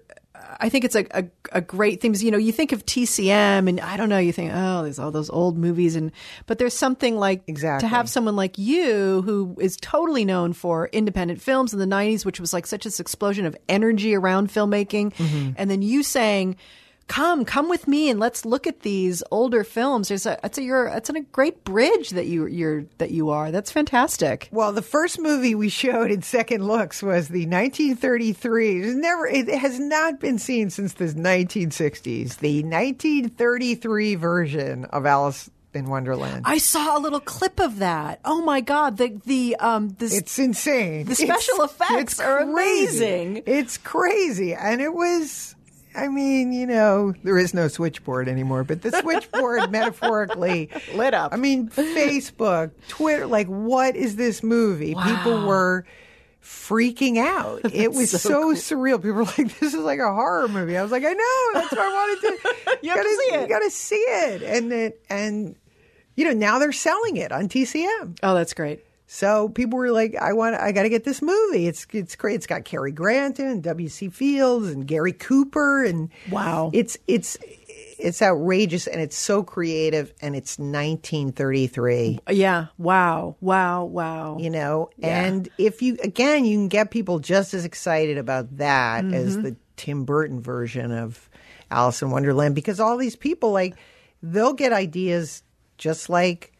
I 0.59 0.69
think 0.69 0.85
it's 0.85 0.95
a, 0.95 1.05
a, 1.11 1.25
a 1.53 1.61
great 1.61 2.01
thing. 2.01 2.13
You 2.13 2.29
know, 2.29 2.37
you 2.37 2.51
think 2.51 2.71
of 2.71 2.85
TCM, 2.85 3.67
and 3.67 3.79
I 3.79 3.97
don't 3.97 4.09
know. 4.09 4.19
You 4.19 4.31
think, 4.31 4.51
oh, 4.53 4.83
there's 4.83 4.99
all 4.99 5.09
those 5.09 5.29
old 5.29 5.57
movies, 5.57 5.95
and 5.95 6.11
but 6.45 6.59
there's 6.59 6.73
something 6.73 7.17
like 7.17 7.41
Exactly. 7.47 7.87
to 7.87 7.95
have 7.95 8.09
someone 8.09 8.35
like 8.35 8.57
you 8.57 9.21
who 9.23 9.55
is 9.59 9.77
totally 9.77 10.23
known 10.25 10.53
for 10.53 10.87
independent 10.87 11.41
films 11.41 11.73
in 11.73 11.79
the 11.79 11.85
'90s, 11.87 12.25
which 12.25 12.39
was 12.39 12.53
like 12.53 12.67
such 12.67 12.83
this 12.83 12.99
explosion 12.99 13.45
of 13.45 13.55
energy 13.67 14.13
around 14.13 14.49
filmmaking, 14.49 15.13
Mm-hmm. 15.15 15.51
and 15.57 15.71
then 15.71 15.81
you 15.81 16.03
saying, 16.03 16.57
"Come, 17.07 17.45
come 17.45 17.69
with 17.69 17.87
me, 17.87 18.09
and 18.09 18.19
let's 18.19 18.45
look 18.45 18.65
at 18.67 18.81
these 18.81 19.23
older 19.31 19.63
films." 19.63 20.07
There's 20.09 20.25
a, 20.25 20.39
it's 20.43 20.57
a, 20.57 20.63
you're, 20.63 20.87
it's 20.87 21.09
a 21.09 21.19
great 21.21 21.63
bridge 21.63 22.09
that 22.11 22.25
you, 22.27 22.47
you're, 22.47 22.85
that 22.97 23.11
you 23.11 23.29
are. 23.29 23.51
That's 23.51 23.71
fantastic. 23.71 24.49
Well, 24.51 24.71
the 24.73 24.81
first 24.81 25.19
movie 25.19 25.55
we 25.55 25.69
showed 25.69 26.11
in 26.11 26.21
Second 26.21 26.65
Looks 26.67 27.01
was 27.03 27.27
the 27.29 27.45
1933. 27.45 28.81
It 28.81 28.95
never, 28.95 29.27
it 29.27 29.47
has 29.49 29.79
not 29.79 30.19
been 30.19 30.39
seen 30.39 30.69
since 30.69 30.93
the 30.93 31.05
1960s. 31.05 32.37
The 32.37 32.63
1933 32.63 34.15
version 34.15 34.85
of 34.85 35.05
Alice 35.05 35.49
in 35.73 35.87
Wonderland. 35.89 36.43
I 36.45 36.57
saw 36.57 36.97
a 36.97 36.99
little 36.99 37.19
clip 37.19 37.59
of 37.59 37.79
that. 37.79 38.19
Oh 38.23 38.41
my 38.41 38.61
god, 38.61 38.97
the 38.97 39.19
the 39.25 39.57
um 39.57 39.89
the 39.99 40.05
It's 40.05 40.39
insane. 40.39 41.05
The 41.05 41.15
special 41.15 41.55
It's- 41.63 41.71
effects 41.71 42.13
it's 42.13 42.19
are 42.21 42.39
amazing. 42.39 43.43
It's 43.45 43.77
crazy. 43.77 44.53
And 44.53 44.79
it 44.81 44.93
was, 44.93 45.54
I 45.95 46.07
mean, 46.07 46.51
you 46.53 46.67
know, 46.67 47.13
there 47.23 47.37
is 47.37 47.53
no 47.53 47.67
switchboard 47.67 48.27
anymore, 48.27 48.63
but 48.63 48.81
the 48.81 48.91
switchboard 48.91 49.71
metaphorically 49.71 50.69
Lit 50.93 51.13
up. 51.13 51.33
I 51.33 51.37
mean, 51.37 51.69
Facebook, 51.69 52.71
Twitter, 52.87 53.25
like, 53.25 53.47
what 53.47 53.95
is 53.95 54.15
this 54.15 54.43
movie? 54.43 54.95
People 54.95 55.45
were 55.45 55.85
freaking 56.41 57.17
out. 57.17 57.61
It 57.73 57.91
was 57.91 58.11
so 58.11 58.53
so, 58.53 58.75
surreal. 58.75 58.97
People 58.97 59.13
were 59.15 59.23
like, 59.23 59.59
this 59.59 59.73
is 59.73 59.81
like 59.81 59.99
a 59.99 60.13
horror 60.13 60.47
movie. 60.47 60.77
I 60.77 60.83
was 60.83 60.91
like, 60.91 61.03
I 61.03 61.13
know. 61.13 61.49
That's 61.53 61.71
why 61.71 61.81
I 61.81 61.93
wanted 61.93 62.21
to. 62.41 62.77
You 62.83 62.89
have 62.91 62.99
to 62.99 63.03
gotta, 63.03 63.09
see 63.09 63.35
it. 63.35 63.41
You 63.41 63.47
got 63.47 63.59
to 63.59 63.69
see 63.71 63.95
it. 63.95 64.43
And 64.43 64.71
it, 64.71 65.01
and, 65.09 65.55
you 66.15 66.25
know, 66.25 66.31
now 66.31 66.59
they're 66.59 66.71
selling 66.71 67.17
it 67.17 67.31
on 67.31 67.49
TCM. 67.49 68.19
Oh, 68.23 68.35
that's 68.35 68.53
great. 68.53 68.85
So 69.07 69.49
people 69.49 69.77
were 69.77 69.91
like, 69.91 70.15
"I 70.15 70.33
want, 70.33 70.55
I 70.55 70.71
got 70.71 70.83
to 70.83 70.89
get 70.89 71.03
this 71.03 71.21
movie. 71.21 71.67
It's 71.67 71.85
it's 71.91 72.15
great. 72.15 72.35
It's 72.35 72.47
got 72.47 72.65
Cary 72.65 72.91
Grant 72.91 73.37
and 73.39 73.61
W.C. 73.63 74.09
Fields 74.09 74.67
and 74.69 74.87
Gary 74.87 75.13
Cooper 75.13 75.83
and 75.83 76.09
Wow. 76.31 76.71
It's 76.73 76.97
it's 77.07 77.37
it's 77.97 78.21
outrageous 78.21 78.87
and 78.87 78.99
it's 78.99 79.15
so 79.15 79.41
creative 79.43 80.11
and 80.21 80.35
it's 80.35 80.57
1933 81.29 82.19
Yeah. 82.31 82.67
Wow. 82.77 83.35
Wow. 83.41 83.85
Wow. 83.85 84.37
you 84.39 84.49
know 84.49 84.89
and 85.01 85.47
if 85.57 85.81
you 85.81 85.97
again 86.03 86.45
you 86.45 86.57
can 86.57 86.67
get 86.67 86.91
people 86.91 87.19
just 87.19 87.53
as 87.53 87.65
excited 87.65 88.17
about 88.17 88.57
that 88.57 89.03
Mm-hmm. 89.05 89.13
as 89.13 89.41
the 89.41 89.55
tim 89.77 90.03
burton 90.05 90.41
version 90.41 90.91
of 90.91 91.29
alice 91.71 92.01
in 92.01 92.09
wonderland 92.11 92.55
because 92.55 92.79
all 92.79 92.97
these 92.97 93.15
people 93.15 93.51
like 93.51 93.75
they'll 94.23 94.53
get 94.53 94.71
ideas 94.73 95.43
just 95.77 96.09
like 96.09 96.51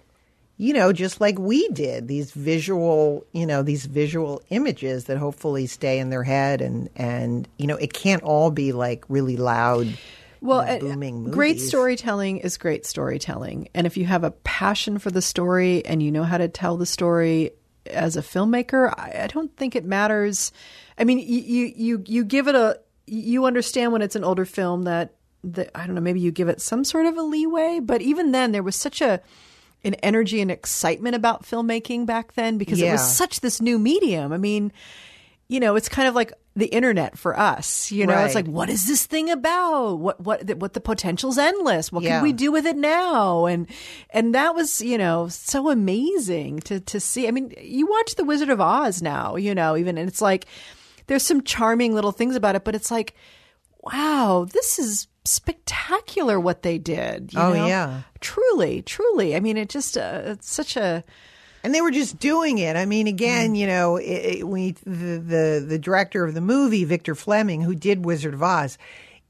you 0.57 0.73
know 0.73 0.93
just 0.93 1.19
like 1.19 1.37
we 1.37 1.67
did 1.69 2.07
these 2.07 2.31
visual 2.31 3.25
you 3.33 3.45
know 3.45 3.61
these 3.61 3.85
visual 3.85 4.41
images 4.49 5.05
that 5.05 5.17
hopefully 5.17 5.65
stay 5.67 5.99
in 5.99 6.09
their 6.09 6.23
head 6.23 6.61
and 6.61 6.89
and 6.95 7.47
you 7.57 7.67
know 7.67 7.75
it 7.75 7.93
can't 7.93 8.23
all 8.23 8.51
be 8.51 8.71
like 8.71 9.03
really 9.09 9.37
loud 9.37 9.87
well, 10.41 10.59
uh, 10.59 10.77
great 11.31 11.59
storytelling 11.59 12.37
is 12.37 12.57
great 12.57 12.85
storytelling. 12.85 13.69
And 13.73 13.87
if 13.87 13.97
you 13.97 14.05
have 14.05 14.23
a 14.23 14.29
passion 14.29 14.99
for 14.99 15.09
the 15.09 15.21
story 15.21 15.83
and 15.85 16.03
you 16.03 16.11
know 16.11 16.23
how 16.23 16.37
to 16.37 16.47
tell 16.47 16.77
the 16.77 16.85
story 16.85 17.51
as 17.87 18.15
a 18.15 18.21
filmmaker, 18.21 18.93
I, 18.95 19.23
I 19.23 19.27
don't 19.27 19.55
think 19.57 19.75
it 19.75 19.85
matters. 19.85 20.51
I 20.99 21.03
mean, 21.03 21.17
you, 21.17 21.25
you, 21.25 21.73
you, 21.75 22.03
you 22.05 22.23
give 22.23 22.47
it 22.47 22.53
a, 22.53 22.79
you 23.07 23.45
understand 23.45 23.91
when 23.91 24.03
it's 24.03 24.15
an 24.15 24.23
older 24.23 24.45
film 24.45 24.83
that, 24.83 25.15
that, 25.43 25.71
I 25.73 25.87
don't 25.87 25.95
know, 25.95 26.01
maybe 26.01 26.19
you 26.19 26.31
give 26.31 26.47
it 26.47 26.61
some 26.61 26.83
sort 26.83 27.07
of 27.07 27.17
a 27.17 27.23
leeway, 27.23 27.79
but 27.81 28.01
even 28.01 28.31
then 28.31 28.51
there 28.51 28.63
was 28.63 28.75
such 28.75 29.01
a, 29.01 29.21
an 29.85 29.93
energy 29.95 30.41
and 30.41 30.51
excitement 30.51 31.15
about 31.15 31.43
filmmaking 31.43 32.05
back 32.05 32.33
then 32.33 32.57
because 32.57 32.81
it 32.81 32.91
was 32.91 33.15
such 33.15 33.39
this 33.39 33.61
new 33.61 33.79
medium. 33.79 34.33
I 34.33 34.37
mean, 34.37 34.73
you 35.47 35.59
know, 35.59 35.75
it's 35.75 35.87
kind 35.87 36.07
of 36.07 36.15
like 36.15 36.33
the 36.55 36.65
internet 36.67 37.17
for 37.17 37.37
us. 37.37 37.91
You 37.91 38.07
know, 38.07 38.17
it's 38.25 38.33
like, 38.33 38.47
what 38.47 38.69
is 38.69 38.87
this 38.87 39.05
thing 39.05 39.29
about? 39.29 39.95
What 39.95 40.19
what 40.21 40.55
what 40.57 40.73
the 40.73 40.81
potential's 40.81 41.37
endless. 41.37 41.91
What 41.91 42.03
Yeah. 42.03 42.15
can 42.17 42.23
we 42.23 42.33
do 42.33 42.51
with 42.51 42.65
it 42.65 42.77
now? 42.77 43.45
And 43.45 43.67
and 44.09 44.33
that 44.33 44.55
was 44.55 44.81
you 44.81 44.97
know 44.97 45.27
so 45.27 45.69
amazing 45.69 46.61
to 46.61 46.79
to 46.79 46.99
see. 46.99 47.27
I 47.27 47.31
mean, 47.31 47.53
you 47.61 47.85
watch 47.87 48.15
The 48.15 48.23
Wizard 48.23 48.49
of 48.49 48.59
Oz 48.59 49.01
now. 49.01 49.35
You 49.35 49.53
know, 49.53 49.77
even 49.77 49.97
and 49.97 50.09
it's 50.09 50.21
like 50.21 50.45
there's 51.07 51.23
some 51.23 51.43
charming 51.43 51.93
little 51.93 52.11
things 52.11 52.35
about 52.35 52.55
it, 52.55 52.63
but 52.63 52.73
it's 52.73 52.89
like, 52.89 53.13
wow, 53.85 54.47
this 54.51 54.79
is 54.79 55.07
spectacular 55.25 56.39
what 56.39 56.61
they 56.63 56.77
did. 56.77 57.33
you 57.33 57.39
Oh, 57.39 57.53
know? 57.53 57.67
yeah. 57.67 58.01
truly, 58.19 58.81
truly. 58.81 59.35
I 59.35 59.39
mean, 59.39 59.57
it 59.57 59.69
just 59.69 59.97
uh, 59.97 60.21
it's 60.25 60.49
such 60.49 60.75
a 60.77 61.03
and 61.63 61.73
they 61.73 61.81
were 61.81 61.91
just 61.91 62.19
doing 62.19 62.59
it. 62.59 62.75
I 62.75 62.85
mean, 62.85 63.07
again, 63.07 63.53
Mm. 63.53 63.57
you 63.57 63.65
know, 63.67 63.95
it, 63.97 64.03
it, 64.37 64.47
we 64.47 64.71
the, 64.85 65.17
the 65.19 65.65
the 65.67 65.79
director 65.79 66.23
of 66.25 66.33
the 66.33 66.41
movie, 66.41 66.83
Victor 66.83 67.15
Fleming, 67.15 67.61
who 67.61 67.73
did 67.75 68.05
Wizard 68.05 68.33
of 68.33 68.43
Oz. 68.43 68.77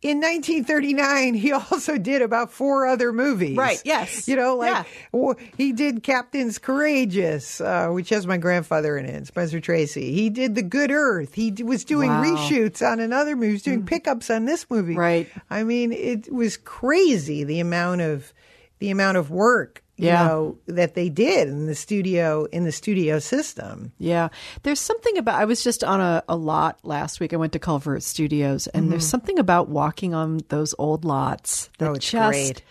In 0.06 0.22
1939, 0.22 1.34
he 1.34 1.52
also 1.72 1.98
did 1.98 2.22
about 2.22 2.52
four 2.52 2.86
other 2.86 3.12
movies. 3.12 3.58
Right, 3.58 3.82
yes. 3.84 4.28
You 4.28 4.36
know, 4.36 4.56
like 4.56 4.86
Yeah. 5.12 5.34
he 5.58 5.72
did 5.74 6.04
Captain's 6.04 6.60
Courageous, 6.60 7.60
uh, 7.60 7.88
which 7.90 8.10
has 8.10 8.28
my 8.28 8.38
grandfather 8.38 8.98
in 8.98 9.06
it, 9.06 9.26
Spencer 9.26 9.60
Tracy. 9.60 10.14
He 10.14 10.30
did 10.30 10.54
The 10.54 10.62
Good 10.62 10.92
Earth. 10.92 11.34
He 11.34 11.52
was 11.64 11.84
doing 11.84 12.10
Wow. 12.12 12.24
Mm. 12.24 12.38
reshoots 12.38 12.88
on 12.88 13.00
another 13.00 13.36
movie. 13.36 13.48
He 13.48 13.54
was 13.54 13.64
doing 13.64 13.84
pickups 13.84 14.30
on 14.30 14.46
this 14.46 14.70
movie. 14.70 14.96
Right. 14.96 15.28
I 15.50 15.64
mean, 15.64 15.92
it 15.92 16.32
was 16.32 16.56
crazy 16.58 17.44
the 17.44 17.60
amount 17.60 18.02
of 18.02 18.32
the 18.78 18.92
amount 18.92 19.18
of 19.18 19.32
work 19.32 19.82
you 19.98 20.08
Yeah. 20.08 20.28
know 20.28 20.58
that 20.68 20.94
they 20.96 21.10
did 21.10 21.48
in 21.48 21.68
the 21.68 21.76
studio 21.76 22.46
in 22.52 22.64
the 22.66 22.72
studio 22.72 23.20
system. 23.20 23.92
Yeah. 23.98 24.30
There's 24.64 24.80
something 24.80 25.18
about, 25.18 25.40
I 25.40 25.46
was 25.46 25.64
just 25.64 25.84
on 25.84 26.02
a, 26.02 26.24
a 26.28 26.36
lot 26.36 26.80
last 26.84 27.20
week. 27.20 27.34
I 27.34 27.38
went 27.38 27.54
to 27.54 27.60
Culver 27.60 28.00
Studios, 28.00 28.68
and 28.68 28.92
there's 28.92 29.08
something 29.08 29.40
about 29.40 29.70
walking 29.70 30.14
on 30.14 30.42
those 30.50 30.76
old 30.78 31.06
lots 31.06 31.70
that 31.78 31.86
Mm-hmm. 31.86 31.92
Oh, 31.92 31.96
it's 31.96 32.12
just, 32.12 32.30
great. 32.32 32.64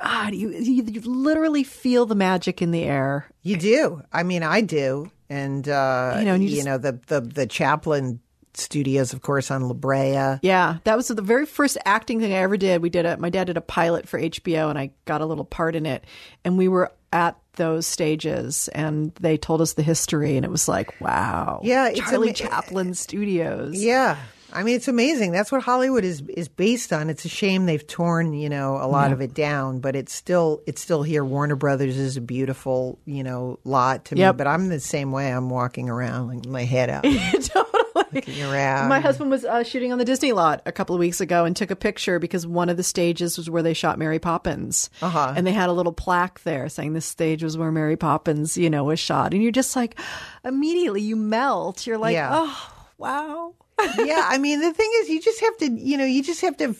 God, 0.00 0.34
you, 0.34 0.50
you, 0.50 0.82
you 0.84 1.00
literally 1.02 1.64
feel 1.64 2.04
the 2.06 2.14
magic 2.14 2.60
in 2.60 2.70
the 2.70 2.82
air. 2.84 3.26
You 3.42 3.56
do. 3.56 4.02
I 4.12 4.22
mean, 4.24 4.42
I 4.42 4.60
do. 4.60 5.10
And 5.30 5.68
uh, 5.68 6.12
You 6.14 6.18
you 6.20 6.24
know, 6.24 6.30
know, 6.30 6.34
and 6.34 6.44
you 6.44 6.62
just- 6.62 6.82
the 6.82 7.00
the 7.08 7.20
the 7.20 7.46
Chaplin 7.46 8.20
studios, 8.58 9.12
of 9.12 9.22
course, 9.22 9.50
on 9.50 9.62
La 9.68 9.74
Brea. 9.74 10.38
Yeah. 10.42 10.78
That 10.84 10.96
was 10.96 11.08
the 11.08 11.20
very 11.22 11.46
first 11.46 11.78
acting 11.84 12.20
thing 12.20 12.32
I 12.32 12.36
ever 12.36 12.56
did. 12.56 12.82
We 12.82 12.90
did 12.90 13.06
a, 13.06 13.16
my 13.16 13.30
dad 13.30 13.44
did 13.44 13.56
a 13.56 13.60
pilot 13.62 14.08
for 14.08 14.20
HBO, 14.20 14.70
and 14.70 14.78
I 14.78 14.90
got 15.04 15.20
a 15.20 15.26
little 15.26 15.44
part 15.44 15.74
in 15.76 15.86
it. 15.86 16.04
And 16.44 16.56
we 16.58 16.68
were 16.68 16.92
at 17.12 17.36
those 17.56 17.86
stages, 17.86 18.68
and 18.68 19.12
they 19.20 19.36
told 19.36 19.60
us 19.60 19.74
the 19.74 19.82
history, 19.82 20.36
and 20.36 20.44
it 20.44 20.50
was 20.50 20.68
like, 20.68 21.00
wow. 21.00 21.60
Yeah, 21.64 21.88
it's 21.88 22.00
Charlie 22.00 22.28
ama- 22.28 22.34
Chaplin 22.36 22.94
Studios. 22.94 23.82
Yeah. 23.82 24.16
I 24.52 24.62
mean, 24.62 24.76
it's 24.76 24.88
amazing. 24.88 25.32
That's 25.32 25.50
what 25.52 25.60
Hollywood 25.62 26.04
is 26.04 26.22
is 26.28 26.48
based 26.48 26.92
on. 26.92 27.10
It's 27.10 27.24
a 27.24 27.28
shame 27.28 27.66
they've 27.66 27.84
torn, 27.86 28.32
you 28.32 28.48
know, 28.48 28.76
a 28.80 28.86
lot 28.86 29.12
of 29.12 29.20
it 29.20 29.34
down, 29.34 29.80
but 29.80 29.96
it's 29.96 30.14
still 30.14 30.62
it's 30.66 30.80
still 30.80 31.02
here. 31.02 31.24
Warner 31.24 31.56
Brothers 31.56 31.98
is 31.98 32.16
a 32.16 32.20
beautiful, 32.20 32.98
you 33.04 33.22
know, 33.24 33.58
lot 33.64 34.06
to 34.06 34.16
Yep. 34.16 34.34
me. 34.34 34.38
But 34.38 34.46
I'm 34.46 34.68
the 34.68 34.80
same 34.80 35.10
way. 35.10 35.30
I'm 35.30 35.50
walking 35.50 35.90
around 35.90 36.28
like 36.28 36.46
my 36.46 36.62
head 36.64 36.88
out, 36.88 37.04
around. 38.42 38.88
My 38.88 39.00
husband 39.00 39.30
was 39.30 39.44
uh, 39.44 39.62
shooting 39.62 39.92
on 39.92 39.98
the 39.98 40.04
Disney 40.04 40.32
lot 40.32 40.62
a 40.66 40.72
couple 40.72 40.94
of 40.94 41.00
weeks 41.00 41.20
ago 41.20 41.44
and 41.44 41.56
took 41.56 41.70
a 41.70 41.76
picture 41.76 42.18
because 42.18 42.46
one 42.46 42.68
of 42.68 42.76
the 42.76 42.82
stages 42.82 43.36
was 43.36 43.48
where 43.50 43.62
they 43.62 43.74
shot 43.74 43.98
Mary 43.98 44.18
Poppins. 44.18 44.90
Uh-huh. 45.02 45.32
And 45.36 45.46
they 45.46 45.52
had 45.52 45.68
a 45.68 45.72
little 45.72 45.92
plaque 45.92 46.40
there 46.42 46.68
saying 46.68 46.92
this 46.92 47.06
stage 47.06 47.42
was 47.42 47.56
where 47.58 47.72
Mary 47.72 47.96
Poppins, 47.96 48.56
you 48.56 48.70
know, 48.70 48.84
was 48.84 49.00
shot. 49.00 49.32
And 49.34 49.42
you're 49.42 49.52
just 49.52 49.76
like, 49.76 49.98
immediately 50.44 51.02
you 51.02 51.16
melt. 51.16 51.86
You're 51.86 51.98
like, 51.98 52.14
Yeah. 52.14 52.30
oh, 52.32 52.72
wow. 52.98 53.54
yeah, 53.98 54.24
I 54.28 54.38
mean, 54.38 54.60
the 54.60 54.72
thing 54.72 54.90
is, 55.00 55.10
you 55.10 55.20
just 55.20 55.40
have 55.40 55.56
to, 55.58 55.70
you 55.70 55.98
know, 55.98 56.04
you 56.06 56.22
just 56.22 56.40
have 56.40 56.56
to 56.58 56.74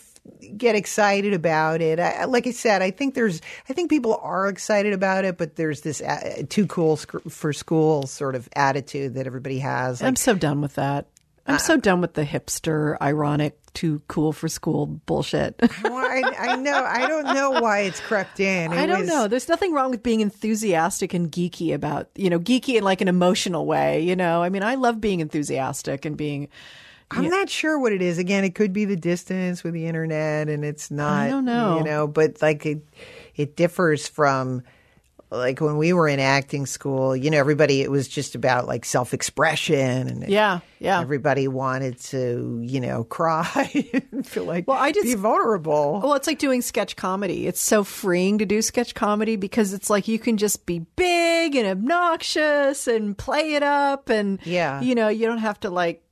get 0.56 0.74
excited 0.76 1.32
about 1.32 1.80
it. 1.80 1.98
I, 2.00 2.24
like 2.24 2.46
I 2.46 2.50
said, 2.52 2.82
I 2.82 2.90
think 2.90 3.14
there's, 3.14 3.40
I 3.68 3.72
think 3.72 3.90
people 3.90 4.18
are 4.22 4.48
excited 4.48 4.92
about 4.92 5.24
it, 5.24 5.36
but 5.38 5.56
there's 5.56 5.80
this 5.82 6.00
uh, 6.00 6.42
too 6.48 6.66
cool 6.66 6.96
sc- 6.96 7.28
for 7.28 7.52
school 7.52 8.06
sort 8.06 8.34
of 8.34 8.48
attitude 8.54 9.14
that 9.14 9.26
everybody 9.26 9.58
has. 9.60 10.00
Like, 10.00 10.08
I'm 10.08 10.16
so 10.16 10.34
done 10.34 10.60
with 10.60 10.74
that. 10.74 11.06
I'm 11.48 11.54
Uh, 11.54 11.58
so 11.58 11.76
done 11.76 12.00
with 12.00 12.14
the 12.14 12.24
hipster, 12.24 12.96
ironic, 13.00 13.56
too 13.72 14.02
cool 14.08 14.32
for 14.32 14.48
school 14.48 14.86
bullshit. 14.86 15.54
well, 15.84 15.94
I, 15.94 16.22
I 16.38 16.56
know, 16.56 16.82
I 16.84 17.06
don't 17.06 17.24
know 17.34 17.60
why 17.60 17.80
it's 17.82 18.00
crept 18.00 18.40
in. 18.40 18.72
It 18.72 18.76
I 18.76 18.86
don't 18.86 19.00
was- 19.02 19.08
know. 19.08 19.28
There's 19.28 19.48
nothing 19.48 19.72
wrong 19.72 19.92
with 19.92 20.02
being 20.02 20.20
enthusiastic 20.22 21.14
and 21.14 21.30
geeky 21.30 21.72
about, 21.72 22.08
you 22.16 22.30
know, 22.30 22.40
geeky 22.40 22.74
in 22.76 22.82
like 22.84 23.00
an 23.00 23.06
emotional 23.06 23.64
way, 23.64 24.00
you 24.00 24.16
know. 24.16 24.42
I 24.42 24.48
mean, 24.48 24.64
I 24.64 24.74
love 24.74 25.00
being 25.00 25.20
enthusiastic 25.20 26.04
and 26.04 26.16
being 26.16 26.48
I'm 27.10 27.28
not 27.28 27.48
sure 27.48 27.78
what 27.78 27.92
it 27.92 28.02
is. 28.02 28.18
Again, 28.18 28.44
it 28.44 28.54
could 28.54 28.72
be 28.72 28.84
the 28.84 28.96
distance 28.96 29.62
with 29.62 29.74
the 29.74 29.86
internet, 29.86 30.48
and 30.48 30.64
it's 30.64 30.90
not. 30.90 31.12
I 31.22 31.28
don't 31.28 31.44
know. 31.44 31.78
You 31.78 31.84
know, 31.84 32.06
but 32.06 32.42
like 32.42 32.66
it, 32.66 32.82
it 33.36 33.54
differs 33.56 34.08
from 34.08 34.62
like 35.30 35.60
when 35.60 35.76
we 35.76 35.92
were 35.92 36.08
in 36.08 36.20
acting 36.20 36.66
school. 36.66 37.14
You 37.16 37.30
know, 37.30 37.38
everybody 37.38 37.80
it 37.82 37.90
was 37.90 38.06
just 38.08 38.34
about 38.34 38.66
like 38.66 38.84
self 38.84 39.14
expression, 39.14 40.08
and 40.08 40.28
Yeah, 40.28 40.60
yeah. 40.80 41.00
everybody 41.00 41.46
wanted 41.48 41.98
to 42.10 42.60
you 42.64 42.80
know 42.80 43.04
cry 43.18 43.84
and 44.12 44.26
feel 44.26 44.44
like 44.44 44.66
Well, 44.66 44.78
I 44.78 44.90
did 44.92 45.04
be 45.04 45.14
vulnerable. 45.14 46.00
Well, 46.02 46.14
it's 46.14 46.26
like 46.26 46.38
doing 46.40 46.60
sketch 46.62 46.96
comedy. 46.96 47.46
It's 47.46 47.60
so 47.60 47.84
freeing 47.84 48.38
to 48.38 48.46
do 48.46 48.60
sketch 48.62 48.94
comedy 48.96 49.36
because 49.36 49.72
it's 49.72 49.90
like 49.90 50.08
you 50.08 50.18
can 50.18 50.36
just 50.38 50.66
be 50.66 50.80
big 50.96 51.54
and 51.54 51.68
obnoxious 51.68 52.86
and 52.88 53.16
play 53.16 53.54
it 53.54 53.62
up 53.62 54.08
and 54.08 54.38
Yeah. 54.44 54.80
you 54.80 54.94
know, 54.94 55.08
you 55.08 55.26
don't 55.26 55.38
have 55.38 55.60
to 55.60 55.70
like 55.70 56.02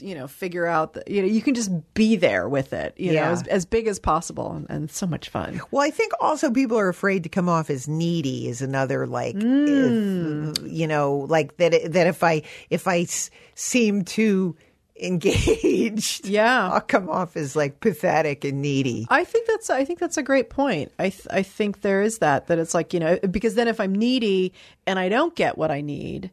you 0.00 0.14
know, 0.14 0.26
figure 0.26 0.66
out 0.66 0.94
that 0.94 1.08
you 1.10 1.22
know, 1.22 1.28
you 1.28 1.42
can 1.42 1.54
just 1.54 1.70
be 1.94 2.16
there 2.16 2.48
with 2.48 2.72
it, 2.72 2.94
you 2.96 3.12
know, 3.12 3.22
as, 3.22 3.46
as 3.48 3.64
big 3.66 3.86
as 3.86 3.98
possible 3.98 4.52
and, 4.52 4.66
and 4.70 4.90
so 4.90 5.06
much 5.06 5.28
fun. 5.28 5.60
Well, 5.70 5.82
I 5.82 5.90
think 5.90 6.12
also 6.20 6.50
people 6.50 6.78
are 6.78 6.88
afraid 6.88 7.22
to 7.24 7.28
come 7.28 7.48
off 7.48 7.70
as 7.70 7.88
needy 7.88 8.48
is 8.48 8.62
another 8.62 9.06
like, 9.06 9.36
Mm. 9.36 10.58
if, 10.58 10.72
you 10.72 10.86
know, 10.86 11.26
like 11.28 11.56
that. 11.58 11.92
That 11.92 12.06
if 12.06 12.22
I 12.22 12.42
if 12.70 12.86
I 12.88 13.00
s- 13.00 13.30
seem 13.54 14.04
too 14.04 14.56
engaged, 15.00 16.26
Yeah. 16.26 16.70
I'll 16.72 16.80
come 16.80 17.08
off 17.08 17.36
as 17.36 17.54
like 17.54 17.80
pathetic 17.80 18.44
and 18.44 18.60
needy. 18.62 19.06
I 19.10 19.24
think 19.24 19.46
that's 19.46 19.70
I 19.70 19.84
think 19.84 19.98
that's 19.98 20.16
a 20.16 20.22
great 20.22 20.50
point. 20.50 20.92
I 20.98 21.10
th- 21.10 21.26
I 21.30 21.42
think 21.42 21.82
there 21.82 22.02
is 22.02 22.18
that 22.18 22.46
that 22.48 22.58
it's 22.58 22.74
like 22.74 22.92
you 22.92 23.00
know 23.00 23.18
because 23.30 23.54
then 23.54 23.68
if 23.68 23.80
I'm 23.80 23.94
needy 23.94 24.52
and 24.86 24.98
I 24.98 25.08
don't 25.08 25.34
get 25.34 25.56
what 25.58 25.70
I 25.70 25.80
need, 25.80 26.30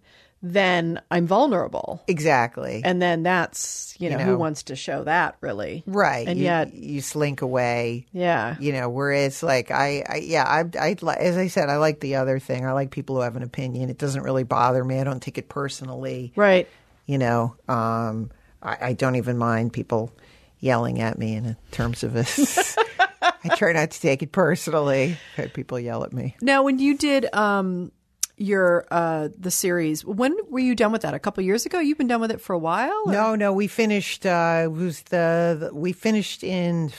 then 0.53 1.01
I'm 1.09 1.25
vulnerable, 1.27 2.03
Exactly. 2.07 2.81
and 2.83 3.01
then 3.01 3.23
that's 3.23 3.95
you 3.97 4.09
know, 4.09 4.19
You 4.19 4.25
who 4.25 4.37
wants 4.37 4.63
to 4.63 4.75
show 4.75 5.03
that 5.05 5.37
really, 5.41 5.83
right. 5.87 6.27
And 6.27 6.37
you, 6.37 6.45
yet, 6.45 6.73
you 6.73 7.01
slink 7.01 7.41
away. 7.41 8.07
yeah, 8.11 8.55
You 8.59 8.73
know, 8.73 8.89
whereas 8.89 9.41
like 9.41 9.71
I, 9.71 10.03
I 10.07 10.15
yeah, 10.17 10.43
I, 10.43 10.65
I, 10.79 10.95
as 11.15 11.37
I 11.37 11.47
said, 11.47 11.69
I 11.69 11.77
like 11.77 11.99
the 12.01 12.15
other 12.15 12.39
thing. 12.39 12.65
I 12.65 12.73
like 12.73 12.91
people 12.91 13.15
who 13.15 13.21
have 13.21 13.35
an 13.35 13.43
opinion. 13.43 13.89
It 13.89 13.97
doesn't 13.97 14.21
really 14.23 14.43
bother 14.43 14.83
me. 14.83 14.99
I 14.99 15.03
don't 15.03 15.21
take 15.21 15.37
it 15.37 15.49
personally. 15.49 16.31
right. 16.35 16.67
you 17.05 17.17
know 17.17 17.55
um, 17.67 18.31
I, 18.61 18.77
I 18.89 18.93
don't 18.93 19.15
even 19.15 19.37
mind 19.37 19.73
people 19.73 20.11
yelling 20.59 20.99
at 21.01 21.17
me 21.19 21.35
in 21.35 21.55
terms 21.71 22.03
of 22.03 22.13
this 22.13 22.75
i 23.21 23.55
try 23.55 23.71
not 23.73 23.91
to 23.91 24.01
take 24.01 24.23
it 24.23 24.31
personally 24.31 25.11
I've 25.33 25.35
had 25.45 25.53
people 25.53 25.79
yell 25.79 26.03
at 26.03 26.11
me 26.13 26.35
Now, 26.41 26.63
when 26.63 26.79
you 26.79 26.97
did 26.97 27.27
um 27.35 27.91
your 28.37 28.85
uh 28.91 29.29
the 29.37 29.51
series, 29.51 30.03
when 30.05 30.35
were 30.49 30.59
you 30.59 30.75
done 30.75 30.91
with 30.91 31.01
that? 31.03 31.13
A 31.13 31.19
couple 31.19 31.43
years 31.43 31.65
ago? 31.65 31.79
You've 31.79 31.97
been 31.97 32.07
done 32.07 32.21
with 32.21 32.31
it 32.31 32.41
for 32.41 32.53
a 32.53 32.59
while? 32.59 33.03
or- 33.05 33.11
no 33.11 33.35
no 33.35 33.53
we 33.53 33.67
finished 33.67 34.25
uh, 34.25 34.69
was 34.71 35.01
the, 35.03 35.57
the 35.59 35.73
we 35.75 35.93
finished 35.93 36.43
in 36.43 36.91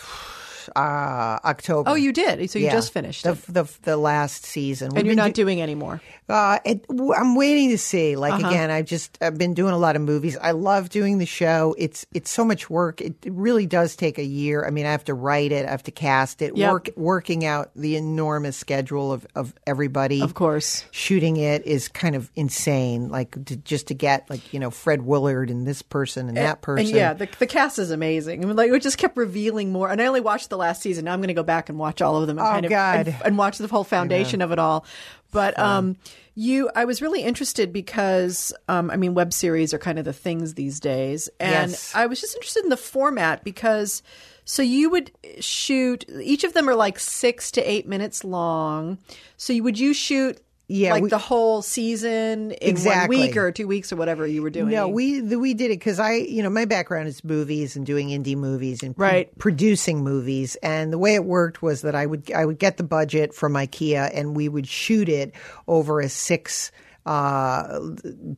uh, 0.75 1.39
October. 1.45 1.91
Oh, 1.91 1.95
you 1.95 2.13
did. 2.13 2.51
So 2.51 2.59
you 2.59 2.67
Yeah. 2.67 2.73
just 2.73 2.93
finished 2.93 3.25
the, 3.25 3.33
it. 3.33 3.43
the 3.49 3.65
the 3.83 3.97
last 3.97 4.45
season, 4.45 4.91
We've 4.91 4.99
and 5.01 5.07
you're 5.07 5.17
not 5.17 5.35
do- 5.35 5.45
doing 5.45 5.61
any 5.61 5.75
more. 5.75 6.01
Uh, 6.29 6.59
it, 6.65 6.85
I'm 6.91 7.37
waiting 7.37 7.71
to 7.71 7.79
see. 7.79 8.17
Like 8.17 8.33
Uh-huh. 8.35 8.49
again, 8.49 8.71
I've 8.71 8.87
just 8.87 9.17
I've 9.21 9.39
been 9.39 9.55
doing 9.55 9.73
a 9.73 9.79
lot 9.79 9.95
of 9.97 10.03
movies. 10.03 10.37
I 10.41 10.51
love 10.51 10.89
doing 10.89 11.19
the 11.19 11.27
show. 11.27 11.75
It's 11.79 12.05
it's 12.13 12.31
so 12.31 12.45
much 12.45 12.69
work. 12.69 13.01
It, 13.01 13.15
it 13.25 13.33
really 13.33 13.67
does 13.67 13.95
take 13.97 14.19
a 14.19 14.25
year. 14.25 14.65
I 14.67 14.71
mean, 14.71 14.87
I 14.87 14.91
have 14.91 15.05
to 15.05 15.15
write 15.15 15.53
it. 15.53 15.67
I 15.67 15.71
have 15.71 15.85
to 15.85 15.93
cast 15.93 16.43
it. 16.43 16.57
Yep. 16.57 16.73
Work 16.73 16.89
working 16.97 17.45
out 17.45 17.71
the 17.77 17.97
enormous 17.97 18.57
schedule 18.57 19.13
of 19.13 19.27
of 19.37 19.55
everybody. 19.67 20.21
Of 20.23 20.35
course. 20.35 20.85
shooting 20.91 21.37
it 21.37 21.65
is 21.67 21.89
kind 21.89 22.15
of 22.17 22.31
insane. 22.35 23.09
Like 23.09 23.33
to, 23.47 23.57
just 23.57 23.89
to 23.89 23.95
get 23.95 24.29
like 24.29 24.53
you 24.53 24.59
know 24.61 24.71
Fred 24.71 25.03
Willard 25.03 25.51
and 25.51 25.67
this 25.67 25.83
person 25.83 26.29
and 26.29 26.37
that 26.37 26.61
person. 26.63 26.87
And 26.87 26.95
yeah, 26.97 27.13
the, 27.13 27.29
the 27.39 27.47
cast 27.47 27.79
is 27.79 27.91
amazing. 27.91 28.43
I 28.43 28.47
mean, 28.47 28.57
like 28.57 28.71
it 28.73 28.83
just 28.83 28.99
kept 28.99 29.17
revealing 29.17 29.71
more. 29.71 29.91
And 29.91 30.01
I 30.03 30.07
only 30.07 30.21
watched 30.21 30.51
the 30.51 30.56
last 30.57 30.83
season. 30.83 31.05
Now 31.05 31.13
I'm 31.13 31.21
going 31.21 31.29
to 31.29 31.35
go 31.35 31.43
back 31.43 31.69
and 31.69 31.79
watch 31.79 32.03
all 32.03 32.17
of 32.21 32.27
them. 32.27 32.39
And 32.39 32.47
Oh, 32.47 32.51
kind 32.51 32.65
of, 32.67 32.71
God. 32.71 33.09
And, 33.09 33.17
and 33.25 33.39
watch 33.39 33.59
the 33.59 33.67
whole 33.69 33.85
foundation 33.85 34.41
of 34.43 34.53
it 34.53 34.59
all. 34.59 34.85
But 35.33 35.59
um, 35.59 35.97
you, 36.35 36.71
I 36.75 36.85
was 36.85 37.03
really 37.03 37.23
interested 37.23 37.73
because 37.73 38.53
um, 38.69 38.91
I 38.91 38.97
mean, 38.97 39.15
web 39.15 39.33
series 39.33 39.75
are 39.75 39.79
kind 39.79 39.99
of 39.99 40.05
the 40.05 40.13
things 40.13 40.55
these 40.55 40.81
days, 40.81 41.29
and 41.41 41.71
Yes. 41.73 41.93
I 41.95 42.07
was 42.07 42.21
just 42.21 42.35
interested 42.37 42.65
in 42.65 42.71
the 42.71 42.77
format 42.77 43.45
because. 43.45 44.03
So 44.49 44.63
you 44.63 44.91
would 44.91 45.11
shoot. 45.41 46.05
Each 46.23 46.45
of 46.45 46.53
them 46.53 46.69
are 46.69 46.77
like 46.77 47.01
six 47.01 47.51
to 47.51 47.69
eight 47.69 47.89
minutes 47.89 48.23
long. 48.23 48.99
So 49.37 49.53
you, 49.53 49.65
would 49.65 49.77
you 49.77 49.93
shoot? 49.93 50.41
Yeah, 50.69 50.93
like 50.93 51.05
we- 51.05 51.09
the 51.11 51.19
whole 51.19 51.63
season 51.63 52.51
in 52.51 52.57
Exactly. 52.71 53.17
one 53.19 53.27
week 53.29 53.37
or 53.37 53.53
two 53.53 53.69
weeks 53.69 53.93
or 53.93 53.97
whatever 53.97 54.27
you 54.27 54.43
were 54.43 54.51
doing. 54.51 54.71
No, 54.71 54.89
we 54.89 55.21
the, 55.21 55.39
we 55.39 55.55
did 55.55 55.67
it 55.71 55.79
because 55.79 56.01
I, 56.01 56.15
you 56.15 56.43
know, 56.43 56.51
my 56.51 56.65
background 56.65 57.07
is 57.07 57.23
movies 57.23 57.77
and 57.77 57.87
doing 57.87 58.09
indie 58.09 58.37
movies 58.37 58.83
and 58.83 58.97
pro- 58.97 59.07
Right. 59.07 59.39
producing 59.39 60.03
movies. 60.03 60.57
And 60.65 60.93
the 60.93 60.99
way 60.99 61.15
it 61.15 61.25
worked 61.25 61.63
was 61.63 61.83
that 61.83 61.95
I 61.95 62.05
would 62.07 62.33
I 62.33 62.45
would 62.45 62.59
get 62.59 62.79
the 62.79 62.83
budget 62.85 63.33
from 63.33 63.53
IKEA 63.53 64.11
and 64.13 64.35
we 64.35 64.49
would 64.49 64.67
shoot 64.67 65.09
it 65.09 65.35
over 65.69 66.01
a 66.01 66.09
six 66.09 66.73
uh, 67.07 67.79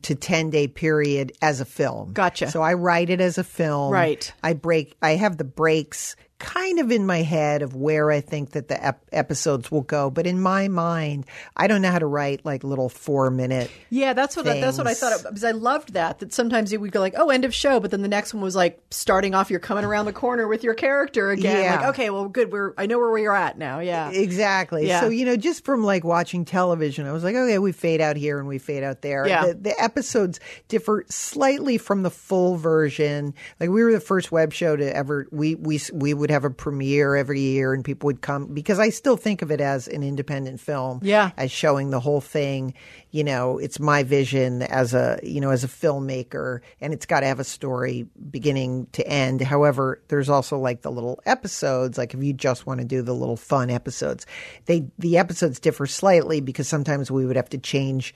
to 0.03 0.13
ten 0.13 0.51
day 0.51 0.67
period 0.67 1.31
as 1.41 1.59
a 1.61 1.65
film. 1.65 2.13
Gotcha. 2.13 2.51
So 2.51 2.61
I 2.61 2.73
write 2.75 3.09
it 3.09 3.19
as 3.21 3.39
a 3.39 3.43
film. 3.43 3.91
Right. 3.91 4.31
I 4.43 4.53
break. 4.53 4.95
I 5.01 5.15
have 5.15 5.37
the 5.37 5.43
breaks 5.43 6.15
kind 6.39 6.79
of 6.79 6.89
in 6.91 7.05
my 7.05 7.21
head 7.21 7.61
of 7.61 7.75
where 7.75 8.11
I 8.11 8.21
think 8.21 8.51
that 8.51 8.69
the 8.69 8.83
ep- 8.83 9.05
episodes 9.11 9.69
will 9.69 9.81
go, 9.81 10.09
but 10.09 10.25
in 10.25 10.41
my 10.41 10.69
mind, 10.69 11.25
I 11.55 11.67
don't 11.67 11.81
know 11.81 11.91
how 11.91 11.99
to 11.99 12.05
write 12.05 12.45
like 12.45 12.63
little 12.63 12.89
four 12.89 13.29
minute. 13.29 13.69
Yeah, 13.89 14.13
that's 14.13 14.35
what 14.37 14.47
I, 14.47 14.59
that's 14.61 14.77
what 14.77 14.87
I 14.87 14.93
thought 14.93 15.21
because 15.23 15.43
I 15.43 15.51
loved 15.51 15.93
that. 15.93 16.19
That 16.19 16.33
sometimes 16.33 16.75
would 16.75 16.91
go 16.91 16.99
like, 16.99 17.15
oh, 17.17 17.29
end 17.29 17.43
of 17.45 17.53
show, 17.53 17.79
but 17.79 17.91
then 17.91 18.01
the 18.01 18.07
next 18.07 18.33
one 18.33 18.41
was 18.41 18.55
like 18.55 18.81
starting 18.89 19.35
off. 19.35 19.51
You're 19.51 19.59
coming 19.59 19.83
around 19.83 20.05
the 20.05 20.13
corner 20.13 20.47
with 20.47 20.63
your 20.63 20.73
character 20.73 21.29
again. 21.31 21.63
Yeah. 21.63 21.75
Like, 21.75 21.89
okay, 21.89 22.09
well, 22.09 22.29
good. 22.29 22.51
We're 22.51 22.73
I 22.77 22.85
know 22.85 22.97
where 22.97 23.11
we 23.11 23.25
are 23.25 23.35
at 23.35 23.57
now. 23.57 23.79
Yeah, 23.79 24.09
Exactly. 24.09 24.87
Yeah. 24.87 25.01
So, 25.01 25.09
you 25.09 25.25
know, 25.25 25.35
just 25.35 25.65
from 25.65 25.83
like 25.83 26.03
watching 26.03 26.45
television, 26.45 27.05
I 27.05 27.11
was 27.11 27.23
like, 27.23 27.35
okay, 27.35 27.59
we 27.59 27.71
fade 27.71 27.99
out 27.99 28.15
here 28.15 28.39
and 28.39 28.47
we 28.47 28.59
fade 28.59 28.83
out 28.83 29.01
there. 29.01 29.27
Yeah. 29.27 29.47
The, 29.47 29.53
the 29.55 29.81
episodes 29.81 30.39
differ 30.69 31.03
slightly 31.09 31.77
from 31.77 32.03
the 32.03 32.11
full 32.11 32.55
version. 32.55 33.33
Like 33.59 33.69
we 33.69 33.83
were 33.83 33.91
the 33.91 33.99
first 33.99 34.31
web 34.31 34.53
show 34.53 34.75
to 34.75 34.95
ever, 34.95 35.27
we, 35.31 35.55
we, 35.55 35.79
we 35.91 36.13
would 36.13 36.28
have 36.31 36.45
a 36.45 36.49
premiere 36.49 37.15
every 37.15 37.39
year 37.39 37.73
and 37.73 37.83
people 37.83 38.07
would 38.07 38.21
come 38.21 38.53
because 38.53 38.79
I 38.79 38.89
still 38.89 39.17
think 39.17 39.41
of 39.41 39.51
it 39.51 39.61
as 39.61 39.87
an 39.87 40.03
independent 40.03 40.59
film. 40.59 40.99
Yeah. 41.03 41.31
As 41.37 41.51
showing 41.51 41.89
the 41.89 41.99
whole 41.99 42.21
thing. 42.21 42.73
You 43.11 43.23
know, 43.23 43.57
it's 43.57 43.79
my 43.79 44.03
vision 44.03 44.61
as 44.61 44.93
a, 44.93 45.19
you 45.23 45.41
know, 45.41 45.49
as 45.49 45.63
a 45.63 45.67
filmmaker 45.67 46.59
and 46.79 46.93
it's 46.93 47.05
got 47.05 47.21
to 47.21 47.25
have 47.25 47.39
a 47.39 47.43
story 47.43 48.07
beginning 48.29 48.87
to 48.91 49.07
end. 49.07 49.41
However, 49.41 50.01
there's 50.09 50.29
also 50.29 50.57
like 50.57 50.81
the 50.83 50.91
little 50.91 51.19
episodes, 51.25 51.97
like 51.97 52.13
if 52.13 52.21
you 52.23 52.33
just 52.33 52.65
want 52.67 52.79
to 52.79 52.85
do 52.85 53.01
the 53.01 53.15
little 53.15 53.37
fun 53.37 53.69
episodes, 53.69 54.25
they, 54.65 54.87
the 54.99 55.17
episodes 55.17 55.59
differ 55.59 55.87
slightly 55.87 56.39
because 56.41 56.67
sometimes 56.67 57.09
we 57.09 57.25
would 57.25 57.35
have 57.35 57.49
to 57.49 57.57
change 57.57 58.13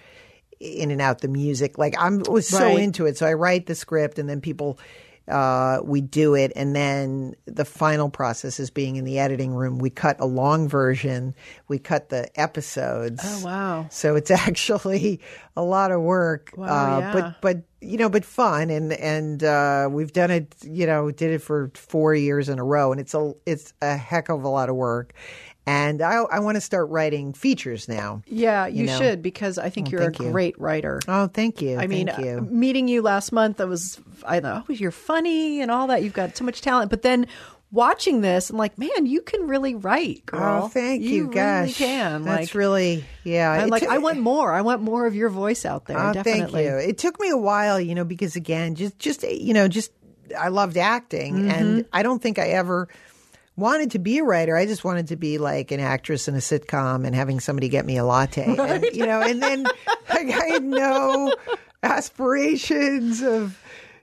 in 0.59 0.91
and 0.91 1.01
out 1.01 1.20
the 1.20 1.28
music. 1.28 1.78
Like 1.78 1.95
I'm 1.97 2.20
was 2.20 2.47
so 2.47 2.59
Right. 2.59 2.80
into 2.80 3.05
it. 3.05 3.18
So 3.18 3.26
I 3.26 3.34
write 3.34 3.66
the 3.66 3.76
script 3.76 4.20
and 4.20 4.30
then 4.30 4.39
people 4.39 4.80
uh, 5.28 5.80
we 5.84 6.01
do 6.01 6.36
it 6.36 6.51
and 6.55 6.76
then 6.76 7.36
the 7.45 7.65
final 7.65 8.09
process 8.09 8.59
is 8.59 8.69
being 8.69 8.97
in 8.97 9.05
the 9.05 9.19
editing 9.19 9.53
room. 9.53 9.78
We 9.78 9.89
cut 9.89 10.17
a 10.19 10.26
long 10.26 10.67
version. 10.67 11.34
We 11.67 11.80
cut 11.80 12.09
the 12.09 12.28
episodes. 12.39 13.21
Oh, 13.24 13.45
wow. 13.45 13.88
So 13.89 14.15
it's 14.15 14.32
actually 14.32 15.21
a 15.55 15.63
lot 15.63 15.91
of 15.91 16.01
work. 16.01 16.53
Wow, 16.57 16.65
uh, 16.65 16.99
yeah. 16.99 17.13
but 17.13 17.41
but 17.41 17.57
you 17.82 17.97
know, 17.97 18.09
but 18.09 18.26
fun 18.26 18.69
and 18.69 18.93
and 18.93 19.43
uh, 19.43 19.88
we've 19.91 20.13
done 20.13 20.32
it. 20.32 20.55
You 20.63 20.86
know, 20.86 21.11
did 21.11 21.32
it 21.32 21.39
for 21.39 21.71
four 21.76 22.15
years 22.15 22.49
in 22.49 22.59
a 22.59 22.63
row, 22.63 22.91
and 22.91 22.99
it's 22.99 23.13
a 23.13 23.34
it's 23.45 23.74
a 23.82 23.95
heck 23.95 24.30
of 24.30 24.43
a 24.43 24.49
lot 24.49 24.69
of 24.69 24.76
work. 24.76 25.13
And 25.66 26.01
I 26.01 26.16
I 26.16 26.39
want 26.39 26.55
to 26.55 26.61
start 26.61 26.89
writing 26.89 27.32
features 27.34 27.88
now. 27.88 28.22
yeah. 28.28 28.68
You, 28.68 28.86
know. 28.86 28.97
should 28.97 29.22
because 29.22 29.57
I 29.57 29.70
think 29.70 29.91
you're 29.91 30.01
a 30.01 30.05
you. 30.11 30.32
great 30.32 30.59
writer. 30.59 30.99
Oh, 31.07 31.28
thank 31.28 31.61
you. 31.61 31.78
I 31.78 31.88
mean, 31.88 32.09
you. 32.20 32.38
uh, 32.39 32.41
meeting 32.41 32.88
you 32.89 33.01
last 33.01 33.32
month, 33.32 33.61
I 33.61 33.66
was, 33.66 33.99
I 34.26 34.39
thought, 34.41 34.66
oh, 34.70 34.74
you're 34.74 34.91
funny 34.91 35.61
and 35.61 35.72
all 35.72 35.88
that. 35.88 36.03
You've 36.03 36.11
got 36.14 36.36
so 36.36 36.43
much 36.43 36.59
talent. 36.59 36.89
But 36.89 37.01
then 37.01 37.28
watching 37.72 38.20
this, 38.20 38.49
I'm 38.49 38.57
like, 38.57 38.78
man, 38.78 39.05
you 39.05 39.22
can 39.22 39.47
really 39.47 39.74
write, 39.74 40.26
girl. 40.26 40.64
Oh, 40.66 40.68
thank 40.68 41.01
you. 41.01 41.24
really 41.24 41.34
Gosh, 41.36 41.78
can. 41.78 42.24
That's 42.24 42.49
like, 42.49 42.55
really 42.55 43.05
yeah. 43.24 43.49
I'm 43.49 43.70
like, 43.70 43.84
took- 43.84 43.91
I 43.91 43.99
want 43.99 44.20
more. 44.20 44.51
I 44.51 44.61
want 44.61 44.82
more 44.82 45.05
of 45.05 45.16
your 45.16 45.30
voice 45.30 45.66
out 45.66 45.86
there. 45.86 45.97
Oh, 45.97 46.11
definitely. 46.11 46.41
thank 46.66 46.84
you. 46.84 46.89
It 46.89 46.97
took 46.97 47.20
me 47.22 47.30
a 47.30 47.38
while, 47.38 47.80
you 47.80 47.95
know, 47.95 48.03
because 48.03 48.36
again, 48.36 48.76
just 48.76 48.99
just 48.99 49.24
you 49.24 49.53
know, 49.53 49.70
just 49.70 49.91
I 50.38 50.49
loved 50.49 50.76
acting, 50.78 51.36
Mm-hmm. 51.36 51.49
and 51.51 51.86
I 51.93 52.03
don't 52.03 52.22
think 52.22 52.38
I 52.38 52.49
ever 52.49 52.89
wanted 53.56 53.91
to 53.91 53.99
be 53.99 54.18
a 54.20 54.24
writer. 54.24 54.56
I 54.56 54.66
just 54.66 54.84
wanted 54.84 55.08
to 55.10 55.16
be 55.16 55.38
like 55.38 55.72
an 55.72 55.80
actress 55.80 56.28
in 56.28 56.36
a 56.36 56.39
sitcom 56.39 57.06
and 57.06 57.16
having 57.16 57.39
somebody 57.39 57.70
get 57.70 57.86
me 57.86 57.97
a 57.97 58.06
latte, 58.06 58.56
and, 58.58 58.84
you 58.93 59.06
know. 59.06 59.22
And 59.22 59.41
then 59.41 59.64
like, 60.10 60.30
I 60.30 60.45
had 60.45 60.64
no 60.64 61.34
aspirations 61.82 63.22
of. 63.22 63.60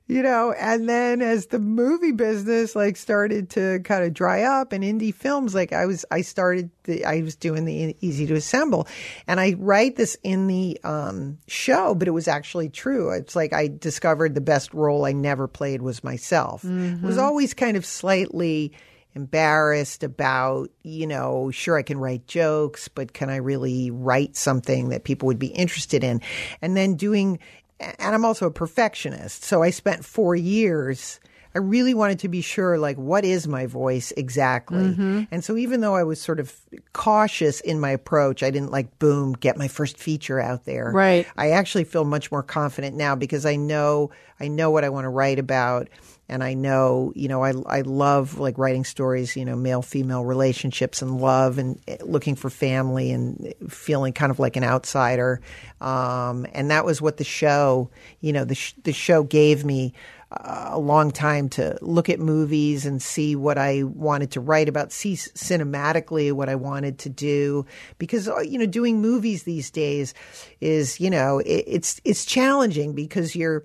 You 0.06 0.24
know, 0.24 0.50
and 0.58 0.88
then 0.88 1.22
as 1.22 1.46
the 1.46 1.60
movie 1.60 2.10
business 2.10 2.74
like 2.74 2.96
started 2.96 3.48
to 3.50 3.78
kind 3.84 4.02
of 4.02 4.12
dry 4.12 4.42
up 4.42 4.72
and 4.72 4.82
indie 4.82 5.14
films, 5.14 5.54
like 5.54 5.72
I 5.72 5.86
was, 5.86 6.04
I 6.10 6.22
started, 6.22 6.68
the, 6.82 7.04
I 7.04 7.20
was 7.20 7.36
doing 7.36 7.64
the 7.64 7.94
easy 8.00 8.26
to 8.26 8.34
assemble, 8.34 8.88
and 9.28 9.38
I 9.38 9.54
write 9.56 9.94
this 9.94 10.16
in 10.24 10.48
the 10.48 10.80
um, 10.82 11.38
show, 11.46 11.94
but 11.94 12.08
it 12.08 12.10
was 12.10 12.26
actually 12.26 12.68
true. 12.70 13.12
It's 13.12 13.36
like 13.36 13.52
I 13.52 13.68
discovered 13.68 14.34
the 14.34 14.40
best 14.40 14.74
role 14.74 15.04
I 15.04 15.12
never 15.12 15.46
played 15.46 15.80
was 15.80 16.02
myself. 16.02 16.64
It 16.64 17.06
was 17.06 17.16
always 17.16 17.54
kind 17.54 17.76
of 17.76 17.86
slightly 17.86 18.72
embarrassed 19.14 20.02
about, 20.02 20.70
you 20.82 21.06
know, 21.06 21.50
sure 21.50 21.76
I 21.76 21.82
can 21.82 21.98
write 21.98 22.26
jokes, 22.26 22.88
but 22.88 23.12
can 23.12 23.30
I 23.30 23.36
really 23.36 23.90
write 23.90 24.36
something 24.36 24.90
that 24.90 25.04
people 25.04 25.26
would 25.26 25.38
be 25.38 25.48
interested 25.48 26.04
in? 26.04 26.20
And 26.62 26.76
then 26.76 26.94
doing, 26.94 27.38
and 27.80 28.14
I'm 28.14 28.24
also 28.24 28.46
a 28.46 28.52
perfectionist. 28.52 29.44
So 29.44 29.62
I 29.62 29.70
spent 29.70 30.04
four 30.04 30.36
years. 30.36 31.20
I 31.52 31.58
really 31.58 31.94
wanted 31.94 32.20
to 32.20 32.28
be 32.28 32.42
sure, 32.42 32.78
like, 32.78 32.96
what 32.96 33.24
is 33.24 33.48
my 33.48 33.66
voice 33.66 34.12
exactly? 34.16 34.84
Mm-hmm. 34.84 35.22
And 35.32 35.42
so, 35.42 35.56
even 35.56 35.80
though 35.80 35.96
I 35.96 36.04
was 36.04 36.20
sort 36.20 36.38
of 36.38 36.54
cautious 36.92 37.60
in 37.60 37.80
my 37.80 37.90
approach, 37.90 38.44
I 38.44 38.52
didn't 38.52 38.70
like, 38.70 39.00
boom, 39.00 39.32
get 39.32 39.56
my 39.56 39.66
first 39.66 39.98
feature 39.98 40.38
out 40.38 40.64
there. 40.64 40.92
Right. 40.92 41.26
I 41.36 41.50
actually 41.50 41.82
feel 41.84 42.04
much 42.04 42.30
more 42.30 42.44
confident 42.44 42.94
now 42.94 43.16
because 43.16 43.44
I 43.44 43.56
know 43.56 44.12
I 44.38 44.46
know 44.46 44.70
what 44.70 44.84
I 44.84 44.90
want 44.90 45.06
to 45.06 45.08
write 45.08 45.40
about 45.40 45.88
and 46.30 46.44
I 46.44 46.54
know, 46.54 47.12
you 47.16 47.26
know, 47.26 47.42
I 47.42 47.52
I 47.66 47.80
love 47.80 48.38
like 48.38 48.56
writing 48.56 48.84
stories, 48.84 49.34
you 49.34 49.44
know, 49.44 49.56
male 49.56 49.82
female 49.82 50.24
relationships 50.24 51.02
and 51.02 51.20
love 51.20 51.58
and 51.58 51.80
eh, 51.88 51.96
looking 52.02 52.36
for 52.36 52.48
family 52.48 53.10
and 53.10 53.52
feeling 53.68 54.12
kind 54.12 54.30
of 54.30 54.38
like 54.38 54.56
an 54.56 54.62
outsider. 54.62 55.40
Um, 55.80 56.46
and 56.52 56.70
that 56.70 56.84
was 56.84 57.02
what 57.02 57.16
the 57.16 57.24
show, 57.24 57.90
you 58.20 58.32
know, 58.32 58.44
the 58.44 58.54
sh- 58.54 58.74
the 58.84 58.92
show 58.92 59.24
gave 59.24 59.64
me 59.64 59.92
uh, 60.30 60.68
a 60.70 60.78
long 60.78 61.10
time 61.10 61.48
to 61.48 61.76
look 61.80 62.08
at 62.08 62.20
movies 62.20 62.86
and 62.86 63.02
see 63.02 63.34
what 63.34 63.58
I 63.58 63.82
wanted 63.82 64.30
to 64.30 64.40
write 64.40 64.68
about, 64.68 64.92
see 64.92 65.14
cinematically 65.14 66.30
what 66.30 66.48
I 66.48 66.54
wanted 66.54 67.00
to 67.00 67.08
do, 67.08 67.66
because 67.98 68.28
uh, 68.28 68.38
you 68.38 68.56
know, 68.56 68.66
doing 68.66 69.02
movies 69.02 69.42
these 69.42 69.68
days 69.68 70.14
is 70.60 71.00
you 71.00 71.10
know 71.10 71.40
it, 71.40 71.64
it's 71.66 72.00
it's 72.04 72.24
challenging 72.24 72.94
because 72.94 73.34
you're 73.34 73.64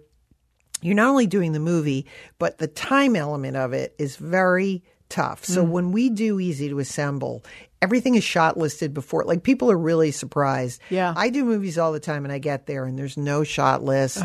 you're 0.82 0.96
not 0.96 1.10
only 1.10 1.28
doing 1.28 1.52
the 1.54 1.60
movie, 1.60 2.06
but 2.40 2.58
the 2.58 2.68
time 2.68 3.16
element 3.16 3.58
of 3.58 3.74
it 3.74 3.96
is 3.98 4.18
very 4.18 4.84
tough. 5.10 5.46
So 5.46 5.64
mm. 5.64 5.70
when 5.70 5.92
we 5.92 6.10
do 6.10 6.40
Easy 6.40 6.70
to 6.70 6.80
Assemble, 6.80 7.44
everything 7.82 8.16
is 8.16 8.24
shot 8.24 8.58
listed 8.58 8.94
before. 8.94 9.24
Like 9.24 9.44
people 9.44 9.72
are 9.72 9.78
really 9.78 10.12
surprised. 10.12 10.82
Yeah. 10.90 11.14
I 11.16 11.30
do 11.30 11.46
movies 11.46 11.78
all 11.78 11.92
the 11.92 12.00
time 12.00 12.26
and 12.26 12.32
I 12.32 12.40
get 12.40 12.66
there 12.66 12.86
and 12.86 12.98
there's 12.98 13.18
no 13.18 13.44
shot 13.44 13.84
list. 13.84 14.22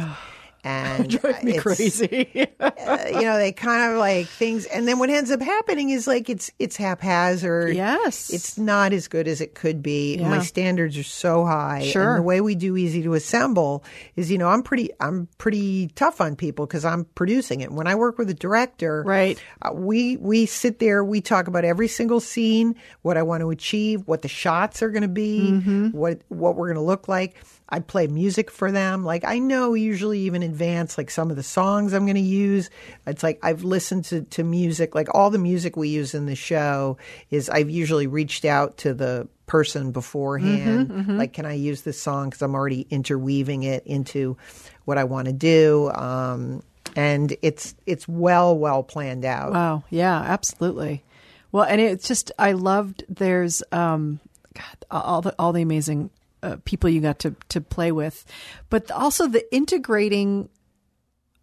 And 0.65 1.09
Drive 1.21 1.43
me 1.45 1.59
crazy. 1.59 2.49
uh, 2.61 2.71
you 3.09 3.23
know, 3.23 3.37
they 3.39 3.53
kind 3.53 3.93
of 3.93 3.99
like 3.99 4.27
things, 4.29 4.67
and 4.67 4.87
then 4.87 4.99
what 4.99 5.11
ends 5.11 5.31
up 5.31 5.41
happening 5.41 5.91
is 5.91 6.07
like 6.07 6.29
it's 6.29 6.51
it's 6.59 6.77
haphazard. 6.77 7.75
Yes. 7.75 8.31
it's 8.33 8.59
not 8.59 8.93
as 8.93 9.09
good 9.09 9.27
as 9.29 9.41
it 9.41 9.55
could 9.55 9.83
be. 9.83 10.17
Yeah. 10.17 10.29
My 10.29 10.41
standards 10.41 10.97
are 10.99 11.03
so 11.03 11.45
high. 11.45 11.83
Sure. 11.85 12.11
and 12.15 12.19
the 12.19 12.23
way 12.23 12.41
we 12.41 12.55
do 12.55 12.77
easy 12.77 13.03
to 13.03 13.15
assemble 13.15 13.85
is, 14.17 14.31
you 14.31 14.39
know, 14.39 14.49
I'm 14.49 14.63
pretty 14.63 14.91
I'm 15.01 15.29
pretty 15.39 15.89
tough 15.89 16.21
on 16.21 16.37
people 16.37 16.67
because 16.67 16.85
I'm 16.85 17.05
producing 17.15 17.61
it. 17.61 17.71
When 17.73 17.87
I 17.87 17.95
work 17.95 18.19
with 18.19 18.29
a 18.31 18.35
director, 18.35 19.03
Right. 19.07 19.39
uh, 19.63 19.73
we 19.73 20.17
we 20.19 20.47
sit 20.47 20.79
there, 20.79 21.05
we 21.05 21.21
talk 21.21 21.49
about 21.49 21.65
every 21.65 21.89
single 21.89 22.21
scene, 22.21 22.77
what 23.03 23.17
I 23.17 23.23
want 23.23 23.41
to 23.43 23.51
achieve, 23.51 24.03
what 24.07 24.23
the 24.23 24.29
shots 24.29 24.83
are 24.83 24.91
going 24.91 25.03
to 25.03 25.09
be, 25.09 25.51
Mm-hmm. 25.51 25.89
what 25.97 26.21
what 26.29 26.57
we're 26.57 26.67
going 26.69 26.77
to 26.77 26.83
look 26.83 27.09
like. 27.09 27.37
I 27.71 27.81
play 27.81 28.07
music 28.07 28.51
for 28.51 28.73
them. 28.73 29.05
Like 29.05 29.25
I 29.25 29.39
know 29.39 29.75
usually 29.75 30.21
even 30.21 30.43
advance, 30.43 30.99
like 30.99 31.11
some 31.11 31.31
of 31.31 31.37
the 31.37 31.43
songs 31.43 31.93
I'm 31.93 32.05
going 32.05 32.17
to 32.17 32.21
use. 32.21 32.69
It's 33.07 33.23
like 33.23 33.39
I've 33.43 33.63
listened 33.63 34.05
to 34.07 34.23
to 34.23 34.43
music, 34.45 34.95
like 34.95 35.09
all 35.15 35.31
the 35.31 35.39
music 35.39 35.77
we 35.77 35.89
use 35.89 36.15
in 36.15 36.27
the 36.27 36.35
show 36.35 36.99
is 37.31 37.49
I've 37.49 37.71
usually 37.71 38.07
reached 38.07 38.45
out 38.45 38.79
to 38.79 38.95
the 38.95 39.29
person 39.47 39.91
beforehand. 39.93 40.91
Mm-hmm, 40.91 41.19
Like, 41.19 41.33
can 41.33 41.45
I 41.45 41.55
use 41.55 41.83
this 41.83 42.01
song 42.01 42.31
because 42.31 42.43
I'm 42.43 42.55
already 42.55 42.87
interweaving 42.91 43.65
it 43.65 43.85
into 43.87 44.37
what 44.85 44.97
I 44.99 45.05
want 45.05 45.27
to 45.27 45.33
do. 45.33 45.91
Um, 45.91 46.63
and 46.97 47.37
it's 47.43 47.75
it's 47.87 48.09
well 48.09 48.57
well 48.59 48.83
planned 48.83 49.25
out. 49.25 49.53
Wow. 49.53 49.85
Yeah, 49.91 50.17
absolutely. 50.21 51.05
Well, 51.53 51.65
and 51.65 51.81
it's 51.81 52.07
just 52.09 52.33
I 52.39 52.53
loved 52.53 53.05
there's 53.09 53.63
um 53.73 54.19
God, 54.55 54.85
all 54.91 55.23
the 55.23 55.35
all 55.39 55.53
the 55.53 55.63
amazing 55.63 56.11
uh, 56.43 56.57
people 56.65 56.91
you 56.91 57.01
got 57.01 57.19
to 57.21 57.35
to 57.51 57.61
play 57.61 57.93
with, 57.93 58.25
but 58.71 58.91
also 58.91 59.27
the 59.27 59.45
integrating 59.55 60.49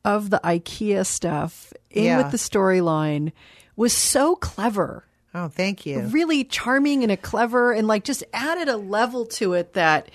of 0.06 0.30
the 0.30 0.40
IKEA 0.44 1.06
stuff 1.06 1.74
in 1.90 2.06
Yeah. 2.06 2.18
with 2.18 2.32
the 2.32 2.38
storyline 2.38 3.32
was 3.76 3.94
so 3.94 4.36
clever. 4.36 5.04
Oh, 5.34 5.50
thank 5.50 5.86
you. 5.86 6.02
Really 6.02 6.44
charming 6.46 7.04
and 7.04 7.12
a 7.12 7.18
clever 7.18 7.72
and 7.72 7.88
like 7.88 8.04
just 8.04 8.24
added 8.34 8.70
a 8.70 8.78
level 8.78 9.26
to 9.26 9.54
it 9.54 9.74
that 9.74 10.10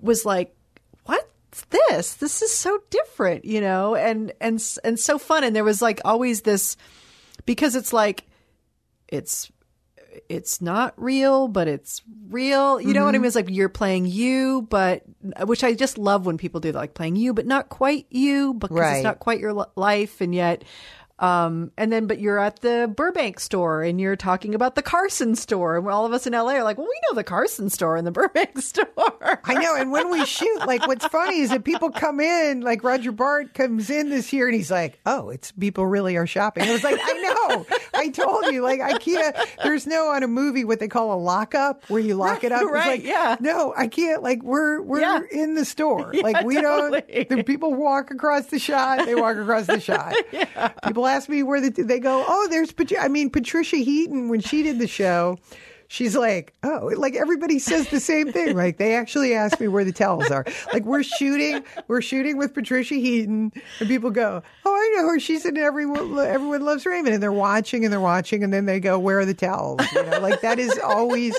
was 0.00 0.24
like 0.24 0.54
what's 1.04 1.64
this 1.70 2.14
this 2.14 2.42
is 2.42 2.52
so 2.52 2.78
different 2.90 3.44
you 3.44 3.60
know 3.60 3.94
and 3.94 4.32
and 4.40 4.62
and 4.84 5.00
so 5.00 5.18
fun 5.18 5.42
and 5.42 5.56
there 5.56 5.64
was 5.64 5.80
like 5.82 6.00
always 6.04 6.42
this 6.42 6.76
because 7.46 7.74
it's 7.74 7.92
like 7.92 8.24
it's 9.08 9.50
it's 10.28 10.60
not 10.60 10.94
real 10.96 11.48
but 11.48 11.68
it's 11.68 12.02
real 12.28 12.80
you 12.80 12.92
know 12.94 13.04
what 13.04 13.08
i 13.08 13.12
Mm-hmm. 13.12 13.22
mean 13.22 13.26
it's 13.26 13.36
like 13.36 13.50
you're 13.50 13.68
playing 13.68 14.06
you 14.06 14.62
but 14.70 15.02
which 15.44 15.62
i 15.64 15.74
just 15.74 15.98
love 15.98 16.26
when 16.26 16.38
people 16.38 16.60
do 16.60 16.72
that 16.72 16.78
like 16.78 16.94
playing 16.94 17.16
you 17.16 17.32
but 17.34 17.46
not 17.46 17.68
quite 17.68 18.06
you 18.10 18.54
because 18.54 18.76
Right. 18.78 18.96
it's 18.96 19.04
not 19.04 19.18
quite 19.20 19.40
your 19.40 19.66
life 19.76 20.20
and 20.20 20.34
yet 20.34 20.64
um 21.18 21.72
and 21.78 21.90
then 21.90 22.06
but 22.06 22.18
you're 22.20 22.38
at 22.38 22.60
the 22.60 22.92
burbank 22.94 23.40
store 23.40 23.82
and 23.82 23.98
you're 24.00 24.16
talking 24.16 24.54
about 24.54 24.74
the 24.74 24.82
carson 24.82 25.34
store 25.34 25.78
and 25.78 25.88
all 25.88 26.04
of 26.04 26.12
us 26.12 26.26
in 26.26 26.34
la 26.34 26.44
are 26.46 26.62
like 26.62 26.76
well 26.76 26.86
we 26.86 26.94
know 27.08 27.14
the 27.16 27.24
carson 27.24 27.70
store 27.70 27.96
and 27.96 28.06
the 28.06 28.10
burbank 28.16 28.58
store 28.58 28.86
I 29.44 29.54
know. 29.54 29.74
And 29.76 29.90
when 29.90 30.10
we 30.10 30.24
shoot, 30.24 30.58
like, 30.66 30.86
what's 30.86 31.06
funny 31.06 31.40
is 31.40 31.50
that 31.50 31.64
people 31.64 31.90
come 31.90 32.20
in, 32.20 32.60
like 32.60 32.82
Roger 32.84 33.10
Bart 33.12 33.54
comes 33.54 33.90
in 33.90 34.08
this 34.10 34.32
year 34.32 34.46
and 34.46 34.54
he's 34.56 34.70
like, 34.70 34.98
oh, 35.06 35.30
it's 35.30 35.52
people 35.52 35.86
really 35.86 36.16
are 36.16 36.26
shopping. 36.26 36.64
I 36.64 36.72
was 36.72 36.84
like, 36.84 36.98
I 37.02 37.12
know. 37.48 37.66
I 37.94 38.08
told 38.10 38.46
you, 38.46 38.62
like, 38.62 38.80
IKEA, 38.80 39.34
there's 39.64 39.86
no 39.86 40.08
on 40.08 40.22
a 40.22 40.28
movie 40.28 40.64
what 40.64 40.78
they 40.80 40.88
call 40.88 41.12
a 41.12 41.20
lockup 41.20 41.88
where 41.88 42.00
you 42.00 42.14
lock 42.14 42.44
it 42.44 42.52
up. 42.52 42.62
It's 42.62 42.70
right, 42.70 42.86
like, 42.86 43.04
yeah. 43.04 43.36
No, 43.40 43.72
IKEA, 43.76 44.20
like, 44.22 44.42
we're, 44.42 44.80
we're 44.82 45.00
Yeah. 45.00 45.20
in 45.30 45.54
the 45.54 45.64
store. 45.64 46.10
Yeah, 46.14 46.22
like, 46.22 46.44
we 46.44 46.60
totally. 46.60 47.02
don't, 47.08 47.28
the 47.28 47.44
people 47.44 47.74
walk 47.74 48.10
across 48.10 48.46
the 48.46 48.58
shot, 48.58 49.06
they 49.06 49.14
walk 49.14 49.36
across 49.36 49.66
the 49.66 49.80
shot. 49.80 50.14
yeah. 50.32 50.68
People 50.86 51.05
ask 51.06 51.28
me 51.28 51.42
where 51.42 51.60
the, 51.60 51.70
they 51.82 51.98
go, 51.98 52.24
oh, 52.26 52.48
there's, 52.48 52.72
Pat- 52.72 52.92
I 53.00 53.08
mean, 53.08 53.30
Patricia 53.30 53.76
Heaton, 53.76 54.28
when 54.28 54.40
she 54.40 54.62
did 54.62 54.78
the 54.78 54.88
show, 54.88 55.38
She's 55.88 56.16
like, 56.16 56.52
oh, 56.64 56.90
like 56.96 57.14
everybody 57.14 57.58
says 57.58 57.88
the 57.88 58.00
same 58.00 58.32
thing. 58.32 58.56
Like 58.56 58.78
they 58.78 58.94
actually 58.94 59.34
ask 59.34 59.60
me 59.60 59.68
where 59.68 59.84
the 59.84 59.92
towels 59.92 60.30
are. 60.30 60.44
Like 60.72 60.84
we're 60.84 61.02
shooting, 61.02 61.62
we're 61.86 62.02
shooting 62.02 62.36
with 62.38 62.54
Patricia 62.54 62.94
Heaton, 62.94 63.52
and 63.78 63.88
people 63.88 64.10
go, 64.10 64.42
oh, 64.64 64.74
I 64.74 64.96
know 64.96 65.08
her. 65.08 65.20
She's 65.20 65.46
in 65.46 65.56
everyone. 65.56 66.18
Everyone 66.18 66.64
loves 66.64 66.84
Raymond, 66.86 67.14
and 67.14 67.22
they're 67.22 67.32
watching 67.32 67.84
and 67.84 67.92
they're 67.92 68.00
watching, 68.00 68.42
and 68.42 68.52
then 68.52 68.66
they 68.66 68.80
go, 68.80 68.98
where 68.98 69.20
are 69.20 69.24
the 69.24 69.34
towels? 69.34 69.80
You 69.92 70.04
know, 70.04 70.18
like 70.18 70.40
that 70.40 70.58
is 70.58 70.78
always. 70.78 71.36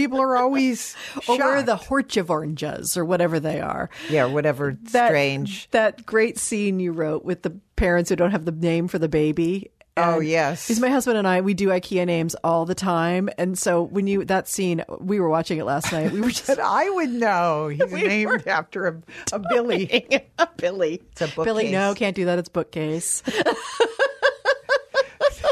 People 0.00 0.20
are 0.20 0.36
always 0.36 0.96
or 1.28 1.36
where 1.38 1.48
are 1.48 1.56
shocked. 1.64 1.66
the 1.66 1.76
Horchivornjas 1.76 2.96
or 2.96 3.04
whatever 3.04 3.38
they 3.40 3.60
are. 3.60 3.90
yeah, 4.08 4.24
whatever 4.24 4.76
That, 4.92 5.08
strange. 5.08 5.68
That 5.70 6.06
great 6.06 6.38
scene 6.38 6.80
you 6.80 6.92
wrote 6.92 7.24
with 7.24 7.42
the 7.42 7.50
parents 7.76 8.10
who 8.10 8.16
don't 8.16 8.30
have 8.30 8.44
the 8.44 8.52
name 8.52 8.88
for 8.88 8.98
the 8.98 9.08
baby. 9.08 9.70
Oh, 9.96 10.20
yes. 10.20 10.66
Because 10.68 10.80
my 10.80 10.88
husband 10.88 11.18
and 11.18 11.28
I, 11.28 11.42
we 11.42 11.52
do 11.52 11.68
IKEA 11.68 12.06
names 12.06 12.34
all 12.42 12.64
the 12.64 12.74
time. 12.76 13.28
And 13.36 13.58
so 13.58 13.82
when 13.82 14.06
you, 14.06 14.24
that 14.26 14.48
scene, 14.48 14.82
we 14.98 15.20
were 15.20 15.28
watching 15.28 15.58
it 15.58 15.64
last 15.64 15.92
night. 15.92 16.10
We 16.12 16.20
were 16.22 16.28
just, 16.30 16.46
But 16.46 16.60
I 16.60 16.88
would 16.88 17.10
know. 17.10 17.68
He's 17.72 17.92
named 17.92 18.46
after 18.46 18.86
a, 18.86 19.02
a 19.32 19.38
Billy. 19.50 20.06
A 20.38 20.48
Billy. 20.56 21.02
It's 21.12 21.20
a 21.20 21.26
bookcase. 21.26 21.44
Billy, 21.44 21.70
no, 21.72 21.92
can't 21.94 22.16
do 22.16 22.24
that. 22.26 22.38
It's 22.38 22.48
bookcase. 22.48 23.22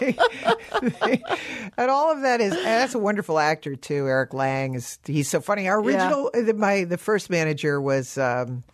and 1.76 1.90
all 1.90 2.12
of 2.12 2.22
that 2.22 2.40
is 2.40 2.52
and 2.52 2.64
that's 2.64 2.94
a 2.94 2.98
wonderful 2.98 3.38
actor 3.38 3.76
too. 3.76 4.06
Eric 4.06 4.34
Lang 4.34 4.74
is 4.74 4.98
he's 5.04 5.28
so 5.28 5.40
funny. 5.40 5.68
Our 5.68 5.80
original 5.80 6.30
uh, 6.34 6.52
my 6.54 6.84
the 6.84 6.98
first 6.98 7.30
manager 7.30 7.80
was 7.80 8.16
um 8.18 8.64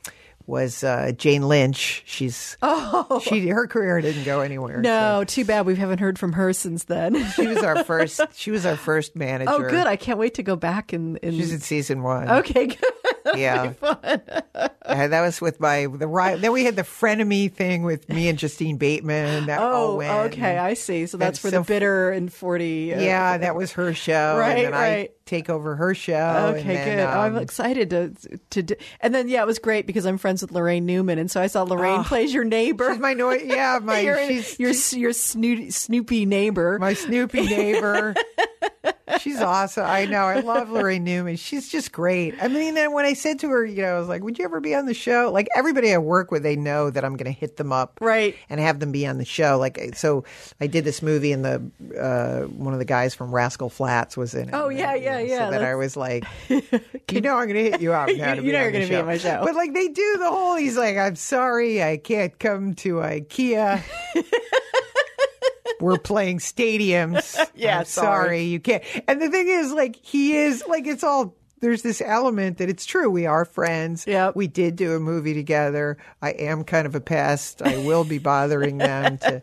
was 0.46 0.84
uh, 0.84 1.12
Jane 1.16 1.48
Lynch. 1.48 2.02
She's 2.06 2.56
oh 2.62 3.20
she 3.24 3.48
her 3.48 3.66
career 3.66 4.00
didn't 4.00 4.24
go 4.24 4.40
anywhere. 4.40 4.80
No, 4.80 5.24
too 5.24 5.44
bad. 5.44 5.64
We 5.66 5.74
haven't 5.76 6.00
heard 6.00 6.18
from 6.18 6.34
her 6.34 6.52
since 6.52 6.84
then. 6.84 7.24
she 7.32 7.46
was 7.46 7.58
our 7.58 7.84
first. 7.84 8.20
She 8.34 8.50
was 8.50 8.66
our 8.66 8.76
first 8.76 9.16
manager. 9.16 9.50
oh, 9.50 9.70
good. 9.70 9.86
I 9.86 9.96
can't 9.96 10.18
wait 10.18 10.34
to 10.34 10.42
go 10.42 10.56
back 10.56 10.92
and, 10.92 11.18
and 11.22 11.34
She's 11.34 11.52
in 11.52 11.60
season 11.60 12.02
one. 12.02 12.28
okay, 12.28 12.66
good. 12.66 12.78
yeah, 13.38 13.72
and 14.86 15.12
that 15.12 15.20
was 15.22 15.40
with 15.40 15.60
my 15.60 15.86
the 15.86 16.06
right. 16.06 16.40
Then 16.40 16.52
we 16.52 16.64
had 16.64 16.76
the 16.76 16.82
frenemy 16.82 17.52
thing 17.52 17.82
with 17.82 18.08
me 18.08 18.28
and 18.28 18.38
Justine 18.38 18.76
Bateman. 18.76 19.46
That 19.46 19.60
all 19.60 20.00
Oh, 20.02 20.20
okay. 20.26 20.58
I 20.58 20.74
see. 20.74 21.06
So 21.06 21.16
that's 21.16 21.38
for 21.38 21.50
so 21.50 21.58
the 21.58 21.64
bitter 21.64 22.10
and 22.10 22.32
40. 22.32 22.94
uh, 22.94 23.00
Yeah, 23.00 23.38
that 23.38 23.54
was 23.54 23.72
her 23.72 23.94
show. 23.94 24.36
Right, 24.38 24.56
and 24.58 24.66
then 24.66 24.74
I 24.74 24.78
right. 24.96 25.10
take 25.26 25.48
over 25.50 25.76
her 25.76 25.94
show. 25.94 26.54
Okay, 26.56 26.60
and 26.60 26.68
then, 26.70 26.96
good. 26.98 27.04
Oh, 27.06 27.20
I'm 27.20 27.36
um, 27.36 27.42
excited 27.42 27.90
to 27.90 28.12
to 28.50 28.62
do. 28.62 28.74
And 29.00 29.14
then 29.14 29.28
yeah, 29.28 29.42
it 29.42 29.46
was 29.46 29.58
great 29.58 29.86
because 29.86 30.06
I'm 30.06 30.18
friends 30.18 30.42
with 30.42 30.50
Laraine 30.52 30.82
Newman, 30.84 31.18
and 31.18 31.30
so 31.30 31.40
I 31.40 31.46
saw 31.46 31.64
Laraine 31.64 32.04
plays 32.04 32.32
your 32.34 32.44
neighbor. 32.44 32.90
She's 32.92 33.00
my 33.00 33.14
noise. 33.14 33.42
Yeah, 33.54 33.78
my 33.82 34.00
your 34.00 34.18
she's 34.26 34.58
your 34.58 34.70
your 35.00 35.10
snoo- 35.12 35.72
Snoopy 35.72 36.26
neighbor. 36.26 36.78
my 36.78 36.94
Snoopy 36.94 37.46
neighbor. 37.46 38.14
She's 39.20 39.40
awesome. 39.40 39.84
I 39.86 40.06
know. 40.06 40.22
I 40.24 40.40
love 40.40 40.68
Laraine 40.68 41.02
Newman. 41.02 41.36
She's 41.36 41.68
just 41.70 41.92
great. 41.92 42.34
I 42.42 42.48
mean, 42.48 42.74
then 42.74 42.92
when 42.92 43.04
I 43.04 43.12
said 43.12 43.38
to 43.40 43.50
her, 43.50 43.64
you 43.64 43.82
know, 43.82 43.96
I 43.96 43.98
was 43.98 44.08
like, 44.08 44.22
"Would 44.22 44.38
you 44.38 44.46
ever 44.46 44.60
be 44.60 44.74
on 44.74 44.86
the 44.86 44.94
show?" 44.94 45.30
Like 45.30 45.46
everybody 45.54 45.92
I 45.92 45.98
work 45.98 46.30
with, 46.30 46.42
they 46.42 46.56
know 46.56 46.88
that 46.88 47.04
I'm 47.04 47.16
going 47.16 47.32
to 47.32 47.38
hit 47.38 47.58
them 47.58 47.70
up, 47.70 47.98
Right. 48.00 48.34
and 48.48 48.58
have 48.60 48.80
them 48.80 48.92
be 48.92 49.06
on 49.06 49.18
the 49.18 49.24
show. 49.26 49.58
Like 49.58 49.78
so, 49.94 50.24
I 50.60 50.66
did 50.68 50.84
this 50.84 51.02
movie, 51.02 51.32
and 51.32 51.44
the 51.44 52.00
uh, 52.00 52.46
one 52.48 52.72
of 52.72 52.78
the 52.78 52.84
guys 52.86 53.14
from 53.14 53.30
Rascal 53.34 53.68
Flatts 53.68 54.16
was 54.16 54.34
in 54.34 54.48
it. 54.48 54.54
Oh, 54.54 54.70
yeah, 54.70 54.94
yeah, 54.94 55.18
yeah, 55.18 55.46
So 55.46 55.50
that 55.50 55.62
I 55.64 55.74
was 55.74 55.96
like, 55.98 56.24
you 56.48 57.20
know, 57.20 57.36
I'm 57.36 57.46
going 57.46 57.54
to 57.62 57.70
hit 57.70 57.80
you 57.82 57.92
up 57.92 58.08
now. 58.08 58.34
To 58.34 58.36
You 58.36 58.42
be 58.42 58.52
know 58.52 58.62
you're 58.62 58.72
the 58.72 58.78
gonna 58.78 58.88
be 58.88 58.96
on 58.96 59.06
my 59.06 59.18
show. 59.18 59.40
But 59.44 59.54
like 59.54 59.74
they 59.74 59.88
do 59.88 60.16
the 60.18 60.30
whole. 60.30 60.56
He's 60.56 60.78
like, 60.78 60.96
I'm 60.96 61.16
sorry, 61.16 61.82
I 61.82 61.98
can't 61.98 62.36
come 62.38 62.74
to 62.76 62.94
IKEA. 62.96 63.82
We're 65.84 65.98
playing 65.98 66.38
stadiums. 66.38 67.36
Yeah, 67.54 67.80
I'm 67.80 67.84
sorry. 67.84 68.06
sorry, 68.06 68.42
you 68.44 68.58
can't. 68.60 68.82
And 69.06 69.22
the 69.22 69.28
thing 69.30 69.46
is, 69.48 69.72
like, 69.72 69.96
he 69.96 70.36
is 70.36 70.64
like, 70.66 70.86
it's 70.86 71.04
all. 71.04 71.36
There's 71.60 71.82
this 71.82 72.02
element 72.04 72.58
that 72.58 72.68
it's 72.68 72.84
true. 72.84 73.08
We 73.08 73.24
are 73.26 73.44
friends. 73.44 74.04
Yeah, 74.06 74.32
We 74.34 74.48
did 74.48 74.76
do 74.76 74.94
a 74.96 75.00
movie 75.00 75.32
together. 75.34 75.96
I 76.20 76.30
am 76.30 76.64
kind 76.64 76.86
of 76.86 76.94
a 76.94 77.00
pest. 77.00 77.62
I 77.62 77.78
will 77.78 78.04
be 78.04 78.18
bothering 78.18 78.78
them 78.78 79.16
to. 79.18 79.40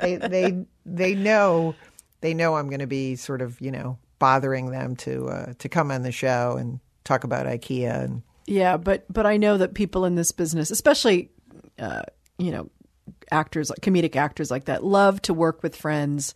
They 0.00 0.16
they 0.16 0.64
they 0.84 1.14
know 1.14 1.74
they 2.20 2.34
know 2.34 2.56
I'm 2.56 2.68
going 2.68 2.80
to 2.80 2.86
be 2.86 3.16
sort 3.16 3.40
of 3.40 3.58
you 3.60 3.70
know 3.70 3.96
bothering 4.18 4.70
them 4.70 4.96
to 4.96 5.28
uh, 5.28 5.52
to 5.60 5.68
come 5.70 5.90
on 5.90 6.02
the 6.02 6.12
show 6.12 6.56
and 6.58 6.78
talk 7.04 7.24
about 7.24 7.46
IKEA 7.46 8.04
and 8.04 8.22
Yeah, 8.46 8.76
but 8.76 9.10
but 9.10 9.24
I 9.24 9.38
know 9.38 9.56
that 9.56 9.72
people 9.72 10.04
in 10.04 10.14
this 10.14 10.30
business, 10.32 10.70
especially 10.70 11.30
uh, 11.78 12.02
you 12.38 12.50
know 12.50 12.68
actors, 13.32 13.72
comedic 13.80 14.14
actors 14.14 14.50
like 14.50 14.66
that. 14.66 14.84
Love 14.84 15.20
to 15.22 15.34
work 15.34 15.62
with 15.62 15.74
friends. 15.74 16.34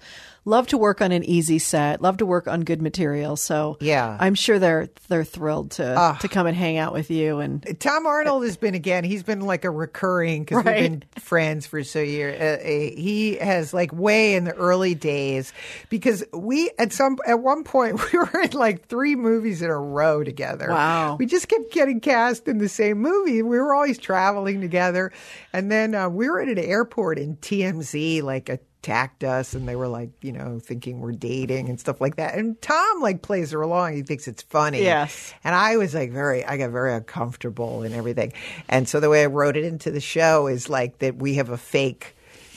Love 0.49 0.69
to 0.69 0.79
work 0.79 1.01
on 1.03 1.11
an 1.11 1.25
easy 1.25 1.59
set. 1.59 2.01
Love 2.01 2.19
to 2.19 2.27
work 2.27 2.47
on 2.47 2.61
good 2.61 2.81
material. 2.81 3.35
So 3.37 3.77
Yeah. 3.81 4.17
I'm 4.21 4.37
sure 4.37 4.61
they're 4.61 4.89
they're 5.09 5.25
thrilled 5.25 5.73
to 5.73 6.17
to 6.21 6.29
come 6.29 6.47
and 6.47 6.57
hang 6.57 6.77
out 6.79 6.93
with 6.93 7.11
you. 7.11 7.41
And 7.41 7.65
Tom 7.81 8.07
Arnold 8.07 8.45
has 8.45 8.57
been 8.57 8.77
again. 8.77 9.03
He's 9.03 9.25
been 9.25 9.41
like 9.41 9.65
a 9.65 9.71
recurring 9.71 10.45
because 10.45 10.65
Right. 10.65 10.83
we've 10.83 10.91
been 11.01 11.05
friends 11.19 11.67
for 11.67 11.83
so 11.83 12.01
years. 12.01 12.41
Uh, 12.41 12.63
uh, 12.65 12.69
he 12.69 13.37
has 13.41 13.75
like 13.75 13.93
way 13.93 14.35
in 14.37 14.45
the 14.45 14.55
early 14.55 14.95
days 14.95 15.53
because 15.91 16.23
we 16.33 16.71
at 16.79 16.93
some 16.93 17.19
at 17.27 17.41
one 17.41 17.65
point 17.65 18.01
we 18.13 18.19
were 18.21 18.41
in 18.41 18.51
like 18.53 18.87
three 18.87 19.17
movies 19.17 19.63
in 19.63 19.71
a 19.71 19.77
row 19.79 20.23
together. 20.23 20.69
Wow. 20.71 21.17
we 21.19 21.27
just 21.27 21.49
kept 21.49 21.73
getting 21.73 21.99
cast 21.99 22.47
in 22.47 22.59
the 22.59 22.69
same 22.69 22.99
movie. 22.99 23.43
We 23.43 23.59
were 23.59 23.75
always 23.75 23.99
traveling 23.99 24.61
together, 24.61 25.11
and 25.53 25.73
then 25.73 25.93
uh, 25.97 26.09
we 26.09 26.29
were 26.29 26.41
at 26.41 26.49
an 26.49 26.59
airport 26.59 26.86
in 27.19 27.37
TMZ 27.37 28.23
like 28.23 28.49
attacked 28.49 29.25
us 29.25 29.53
and 29.55 29.67
they 29.69 29.75
were 29.75 29.89
like 29.89 30.11
you 30.23 30.31
know 30.31 30.61
thinking 30.61 31.01
we're 31.01 31.11
dating 31.11 31.69
and 31.69 31.81
stuff 31.81 32.01
like 32.01 32.15
that 32.17 32.37
and 32.37 32.61
tom 32.63 33.01
like 33.01 33.21
plays 33.21 33.51
her 33.51 33.61
along 33.61 33.93
he 33.97 34.03
thinks 34.03 34.29
it's 34.29 34.43
funny 34.45 34.81
Yes. 34.81 35.35
and 35.43 35.57
I 35.57 35.77
was 35.77 35.93
like 35.93 36.13
very, 36.13 36.45
I 36.45 36.57
got 36.57 36.71
very 36.71 36.95
uncomfortable 36.95 37.83
and 37.83 37.93
everything. 37.95 38.33
And 38.69 38.89
so 38.89 39.01
the 39.01 39.11
way 39.11 39.25
I 39.25 39.27
wrote 39.27 39.57
it 39.57 39.65
into 39.65 39.91
the 39.91 40.01
show 40.01 40.47
is 40.47 40.69
like 40.71 40.99
that 41.01 41.17
we 41.17 41.35
have 41.35 41.49
a 41.51 41.57
fake, 41.59 42.15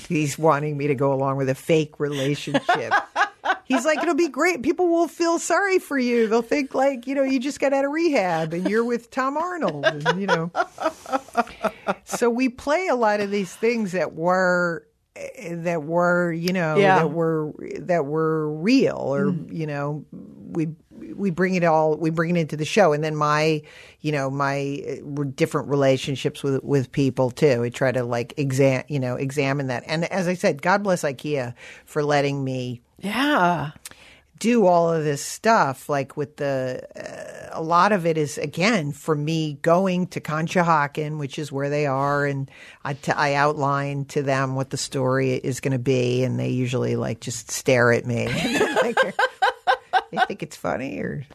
he's 0.07 0.38
wanting 0.38 0.77
me 0.77 0.85
to 0.88 0.95
go 0.95 1.11
along 1.14 1.38
with 1.38 1.49
a 1.49 1.56
fake 1.56 1.99
relationship. 1.99 2.93
He's 3.65 3.85
like, 3.85 3.99
it'll 4.01 4.15
be 4.15 4.27
great. 4.30 4.64
People 4.64 4.88
will 4.89 5.07
feel 5.07 5.38
sorry 5.38 5.77
for 5.77 5.97
you. 5.97 6.27
They'll 6.27 6.41
think 6.41 6.73
like, 6.73 7.06
you 7.06 7.14
know, 7.14 7.22
you 7.22 7.39
just 7.39 7.60
got 7.60 7.72
out 7.72 7.85
of 7.85 7.91
rehab 7.91 8.51
and 8.51 8.68
you're 8.68 8.84
with 8.84 9.11
Tom 9.11 9.38
Arnold. 9.38 9.85
And, 9.85 10.19
you 10.19 10.26
know, 10.26 10.51
so 12.03 12.30
we 12.30 12.49
play 12.49 12.88
a 12.88 12.95
lot 12.95 13.20
of 13.20 13.32
these 13.32 13.56
things 13.56 13.91
that 13.94 14.14
were 14.14 14.86
that 15.52 15.84
were 15.84 16.32
you 16.32 16.53
know 16.53 16.78
Yeah. 16.78 16.99
that 16.99 17.11
were 17.11 17.52
that 17.80 18.06
were 18.06 18.53
real 18.53 18.95
or 18.98 19.36
you 19.52 19.68
know 19.68 20.06
we 20.11 20.68
we 21.16 21.30
bring 21.30 21.56
it 21.56 21.64
all 21.64 21.98
we 21.98 22.10
bring 22.10 22.36
it 22.36 22.40
into 22.40 22.56
the 22.56 22.66
show. 22.66 22.94
And 22.94 23.03
then 23.03 23.16
my 23.16 23.61
you 24.02 24.11
know 24.11 24.30
my 24.30 24.82
uh, 24.88 25.24
different 25.36 25.68
relationships 25.68 26.41
with 26.44 26.64
with 26.64 26.91
people 26.91 27.32
too. 27.32 27.61
We 27.61 27.70
try 27.70 27.91
to 27.91 28.03
like 28.03 28.34
exam 28.38 28.84
you 28.88 28.99
know 28.99 29.16
examine 29.16 29.68
that. 29.68 29.84
And 29.88 30.06
as 30.06 30.28
i 30.28 30.34
said 30.36 30.61
god 30.61 30.84
bless 30.84 31.02
ikea 31.03 31.53
for 31.86 32.03
letting 32.03 32.44
me 32.44 32.82
yeah, 33.02 33.72
do 34.40 34.66
all 34.66 34.91
of 34.91 35.03
this 35.03 35.24
stuff 35.24 35.90
like 35.90 36.18
with 36.18 36.38
the 36.38 36.82
uh, 36.95 37.49
a 37.52 37.61
lot 37.61 37.91
of 37.91 38.06
it 38.06 38.18
is 38.18 38.38
again 38.38 38.91
for 38.91 39.14
me 39.16 39.60
going 39.61 40.07
to 40.07 40.22
Conshohocken 40.22 41.20
which 41.20 41.38
is 41.38 41.52
where 41.52 41.70
they 41.70 41.86
are 41.86 42.26
and 42.26 42.49
I, 42.84 42.94
t- 42.94 43.11
I 43.11 43.34
outline 43.34 44.06
to 44.06 44.22
them 44.24 44.56
what 44.56 44.70
the 44.70 44.78
story 44.78 45.34
is 45.34 45.60
going 45.60 45.74
to 45.74 45.80
be 45.80 46.24
and 46.24 46.40
they 46.40 46.49
usually 46.49 46.95
like 46.95 47.20
just 47.20 47.52
stare 47.52 47.91
at 47.91 48.06
me. 48.06 48.28
Like, 48.80 49.16
they 50.11 50.18
think 50.27 50.44
it's 50.44 50.56
funny 50.56 50.99
or 50.99 51.26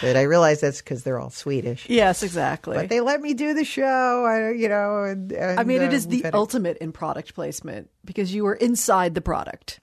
but 0.00 0.16
I 0.16 0.22
realize 0.22 0.60
that's 0.60 0.80
because 0.80 1.02
they're 1.02 1.18
all 1.18 1.30
Swedish 1.30 1.88
yes, 1.88 2.22
exactly. 2.22 2.76
but 2.76 2.88
they 2.88 3.00
let 3.00 3.20
me 3.20 3.34
do 3.34 3.54
the 3.54 3.64
show 3.64 4.24
I, 4.24 4.52
you 4.52 4.68
know 4.68 5.04
and, 5.04 5.32
and 5.32 5.60
I 5.60 5.64
mean, 5.64 5.82
it 5.82 5.90
uh, 5.90 5.96
is 5.96 6.06
the 6.08 6.22
a- 6.24 6.30
ultimate 6.34 6.78
in 6.78 6.92
product 6.92 7.34
placement 7.34 7.90
because 8.04 8.32
you 8.34 8.44
were 8.44 8.54
inside 8.54 9.14
the 9.14 9.20
product. 9.20 9.80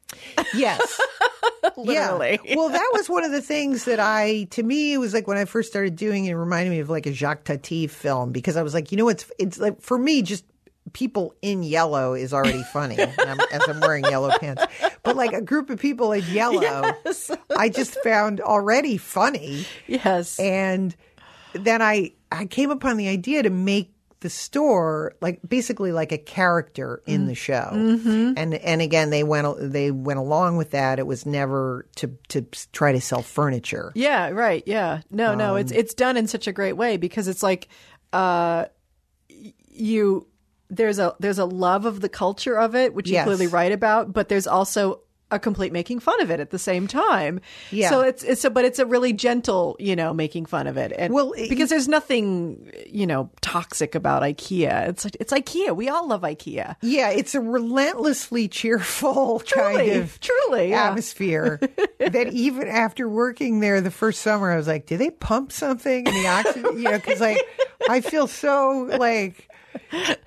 yes 0.54 1.00
Literally. 1.78 2.40
Yeah. 2.44 2.56
Well, 2.58 2.70
that 2.70 2.90
was 2.94 3.10
one 3.10 3.24
of 3.24 3.32
the 3.32 3.42
things 3.42 3.86
that 3.86 4.00
I, 4.00 4.44
to 4.52 4.64
me, 4.64 4.94
it 4.94 4.98
was 4.98 5.14
like 5.14 5.28
when 5.28 5.38
I 5.38 5.46
first 5.46 5.70
started 5.70 5.96
doing 5.96 6.26
it, 6.26 6.32
it 6.32 6.36
reminded 6.36 6.72
me 6.72 6.80
of 6.80 6.90
like 6.90 7.06
a 7.06 7.14
Jacques 7.14 7.46
Tati 7.46 7.88
film 7.88 8.32
because 8.32 8.58
I 8.58 8.64
was 8.64 8.74
like, 8.74 8.92
you 8.92 8.98
know, 8.98 9.10
it's, 9.10 9.30
it's 9.40 9.58
like 9.58 9.82
for 9.82 9.98
me, 9.98 10.22
just 10.22 10.46
people 10.94 11.36
in 11.42 11.64
yellow 11.64 12.14
is 12.14 12.34
already 12.34 12.64
funny 12.64 12.98
I'm, 13.02 13.40
as 13.52 13.68
I'm 13.68 13.80
wearing 13.80 14.04
yellow 14.06 14.32
pants. 14.40 14.64
But 15.04 15.16
like 15.16 15.34
a 15.34 15.42
group 15.42 15.70
of 15.70 15.80
people 15.80 16.12
in 16.12 16.24
yellow, 16.26 16.92
I 17.58 17.70
just 17.70 17.96
found 18.04 18.40
already 18.40 18.98
funny. 18.98 19.66
Yes. 19.88 20.40
And 20.40 20.96
then 21.54 21.82
I, 21.82 22.14
I 22.32 22.46
came 22.46 22.72
upon 22.72 22.98
the 22.98 23.08
idea 23.10 23.44
to 23.44 23.50
make 23.50 23.92
the 24.22 24.30
store 24.30 25.14
like 25.20 25.42
basically 25.46 25.92
like 25.92 26.14
a 26.14 26.18
character 26.18 27.02
in 27.06 27.28
the 27.28 27.36
show. 27.36 27.70
Mm-hmm. 27.74 28.34
And 28.38 28.54
and 28.54 28.82
again 28.82 29.10
they 29.10 29.22
went 29.22 29.46
they 29.60 29.92
went 29.92 30.18
along 30.18 30.56
with 30.56 30.72
that. 30.72 30.98
It 30.98 31.06
was 31.06 31.26
never 31.26 31.86
to 31.98 32.08
to 32.30 32.44
try 32.72 32.94
to 32.94 33.02
sell 33.02 33.22
furniture. 33.22 33.92
Yeah, 33.96 34.30
right. 34.30 34.64
Yeah. 34.66 35.02
No, 35.12 35.36
no, 35.36 35.56
Um, 35.56 35.58
it's 35.58 35.74
it's 35.74 35.94
done 35.94 36.16
in 36.16 36.28
such 36.28 36.48
a 36.48 36.54
great 36.54 36.78
way 36.78 36.96
because 36.96 37.28
it's 37.28 37.44
like 37.44 37.68
uh 38.14 38.68
you 39.28 40.26
there's 40.76 41.00
a 41.00 41.16
there's 41.20 41.40
a 41.40 41.46
love 41.46 41.86
of 41.86 42.02
the 42.02 42.10
culture 42.10 42.58
of 42.58 42.76
it, 42.76 42.94
which 42.94 43.08
you 43.08 43.14
Yes. 43.14 43.26
clearly 43.26 43.48
write 43.48 43.72
about, 43.72 44.12
but 44.14 44.30
there's 44.30 44.48
also 44.48 45.00
a 45.32 45.40
complete 45.40 45.74
making 45.74 46.00
fun 46.00 46.22
of 46.22 46.30
it 46.30 46.40
at 46.40 46.52
the 46.52 46.60
same 46.60 46.86
time. 46.86 47.40
Yeah. 47.72 47.90
So 47.90 48.02
it's 48.02 48.22
it's 48.22 48.46
a 48.46 48.52
but 48.52 48.66
it's 48.66 48.78
a 48.78 48.86
really 48.86 49.14
gentle, 49.14 49.76
you 49.80 49.96
know, 49.96 50.14
making 50.14 50.46
fun 50.46 50.68
of 50.68 50.78
it. 50.78 50.94
And 50.96 51.12
Well, 51.12 51.32
it- 51.32 51.50
because 51.50 51.72
there's 51.72 51.88
nothing, 51.88 52.72
you 52.88 53.08
know, 53.08 53.32
toxic 53.42 53.96
about 53.96 54.22
IKEA. 54.22 54.90
It's 54.90 55.04
like 55.06 55.18
it's 55.20 55.34
IKEA. 55.34 55.76
We 55.76 55.90
all 55.90 56.08
love 56.08 56.22
IKEA. 56.22 56.76
Yeah, 56.82 57.10
it's 57.10 57.34
a 57.34 57.42
relentlessly 57.42 58.48
cheerful 58.48 59.40
kind 59.48 59.76
Truly, 59.78 59.92
of 59.94 60.20
truly, 60.20 60.70
yeah. 60.70 60.90
atmosphere 60.90 61.60
that 61.98 62.28
even 62.32 62.68
after 62.68 63.10
working 63.10 63.60
there 63.60 63.82
the 63.82 63.90
first 63.92 64.22
summer, 64.22 64.52
I 64.52 64.56
was 64.56 64.68
like, 64.68 64.86
do 64.86 64.98
they 64.98 65.10
pump 65.10 65.52
something 65.52 66.06
in 66.06 66.14
the 66.14 66.28
oxygen? 66.28 66.66
you 66.78 66.84
know, 66.84 66.92
because 67.00 67.22
like 67.22 67.40
I 67.90 68.02
feel 68.02 68.28
so 68.28 68.88
like, 69.00 69.50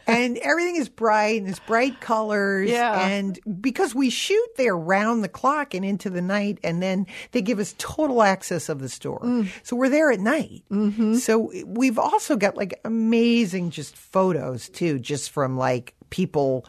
and 0.06 0.38
everything 0.38 0.76
is 0.76 0.88
bright 0.88 1.40
and 1.40 1.48
it's 1.48 1.58
bright 1.60 2.00
colors. 2.00 2.70
Yeah. 2.70 3.08
And 3.08 3.38
because 3.60 3.94
we 3.94 4.10
shoot 4.10 4.48
there 4.56 4.76
round 4.76 5.24
the 5.24 5.28
clock 5.28 5.74
and 5.74 5.84
into 5.84 6.10
the 6.10 6.22
night, 6.22 6.58
and 6.62 6.82
then 6.82 7.06
they 7.32 7.42
give 7.42 7.58
us 7.58 7.74
total 7.78 8.22
access 8.22 8.68
of 8.68 8.80
the 8.80 8.88
store. 8.88 9.20
Mm. 9.20 9.48
So 9.62 9.76
we're 9.76 9.88
there 9.88 10.10
at 10.10 10.20
night. 10.20 10.64
Mm-hmm. 10.70 11.14
So 11.14 11.52
we've 11.64 11.98
also 11.98 12.36
got 12.36 12.56
like 12.56 12.78
amazing 12.84 13.70
just 13.70 13.96
photos 13.96 14.68
too, 14.68 14.98
just 14.98 15.30
from 15.30 15.56
like 15.56 15.94
people 16.10 16.66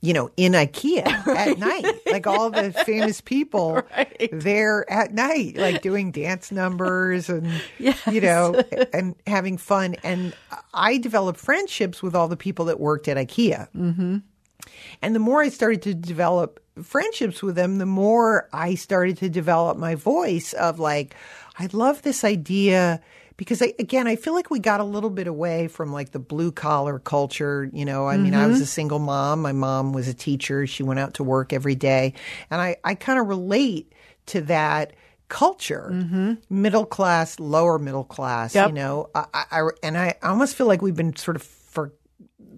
you 0.00 0.12
know, 0.12 0.30
in 0.36 0.52
IKEA 0.52 1.06
at 1.26 1.58
night, 1.58 2.00
like 2.06 2.26
all 2.26 2.50
the 2.50 2.72
famous 2.86 3.20
people 3.20 3.82
there 4.30 4.90
at 4.90 5.12
night, 5.12 5.56
like 5.56 5.82
doing 5.82 6.12
dance 6.12 6.52
numbers 6.52 7.28
and, 7.28 7.50
you 7.78 8.20
know, 8.20 8.54
and 8.92 9.16
having 9.26 9.56
fun. 9.56 9.96
And 10.02 10.34
I 10.72 10.98
developed 10.98 11.40
friendships 11.40 12.02
with 12.02 12.14
all 12.14 12.28
the 12.28 12.36
people 12.36 12.66
that 12.66 12.78
worked 12.78 13.08
at 13.08 13.16
IKEA. 13.16 13.68
Mm-hmm. 13.76 14.18
And 15.02 15.14
the 15.14 15.20
more 15.20 15.42
I 15.42 15.48
started 15.48 15.82
to 15.82 15.94
develop 15.94 16.62
friendships 16.82 17.42
with 17.42 17.56
them, 17.56 17.78
the 17.78 17.86
more 17.86 18.48
I 18.52 18.76
started 18.76 19.18
to 19.18 19.28
develop 19.28 19.78
my 19.78 19.94
voice 19.94 20.52
of 20.52 20.78
like, 20.78 21.16
I 21.58 21.68
love 21.72 22.02
this 22.02 22.22
idea 22.22 23.00
because 23.38 23.62
I, 23.62 23.72
again, 23.78 24.06
I 24.06 24.16
feel 24.16 24.34
like 24.34 24.50
we 24.50 24.58
got 24.58 24.80
a 24.80 24.84
little 24.84 25.08
bit 25.08 25.26
away 25.26 25.68
from 25.68 25.90
like 25.92 26.10
the 26.10 26.18
blue 26.18 26.52
collar 26.52 26.98
culture. 26.98 27.70
You 27.72 27.86
know, 27.86 28.06
I 28.06 28.18
mean, 28.18 28.34
I 28.34 28.46
was 28.46 28.56
mm-hmm. 28.56 28.64
a 28.64 28.66
single 28.66 28.98
mom. 28.98 29.40
My 29.40 29.52
mom 29.52 29.94
was 29.94 30.08
a 30.08 30.12
teacher. 30.14 30.66
She 30.66 30.82
went 30.82 31.00
out 31.00 31.14
to 31.14 31.24
work 31.24 31.54
every 31.54 31.76
day. 31.76 32.12
And 32.50 32.60
I, 32.60 32.76
I 32.84 32.94
kind 32.94 33.18
of 33.18 33.28
relate 33.28 33.92
to 34.26 34.42
that 34.42 34.92
culture, 35.28 35.88
mm-hmm. 35.92 36.34
middle 36.50 36.84
class, 36.84 37.38
lower 37.38 37.78
middle 37.78 38.04
class, 38.04 38.54
Yep. 38.54 38.68
you 38.68 38.74
know, 38.74 39.10
I, 39.14 39.26
I, 39.32 39.44
I- 39.52 39.70
and 39.82 39.96
I 39.96 40.14
almost 40.22 40.56
feel 40.56 40.66
like 40.66 40.82
we've 40.82 40.96
been 40.96 41.14
sort 41.16 41.36
of 41.36 41.42
for, 41.42 41.92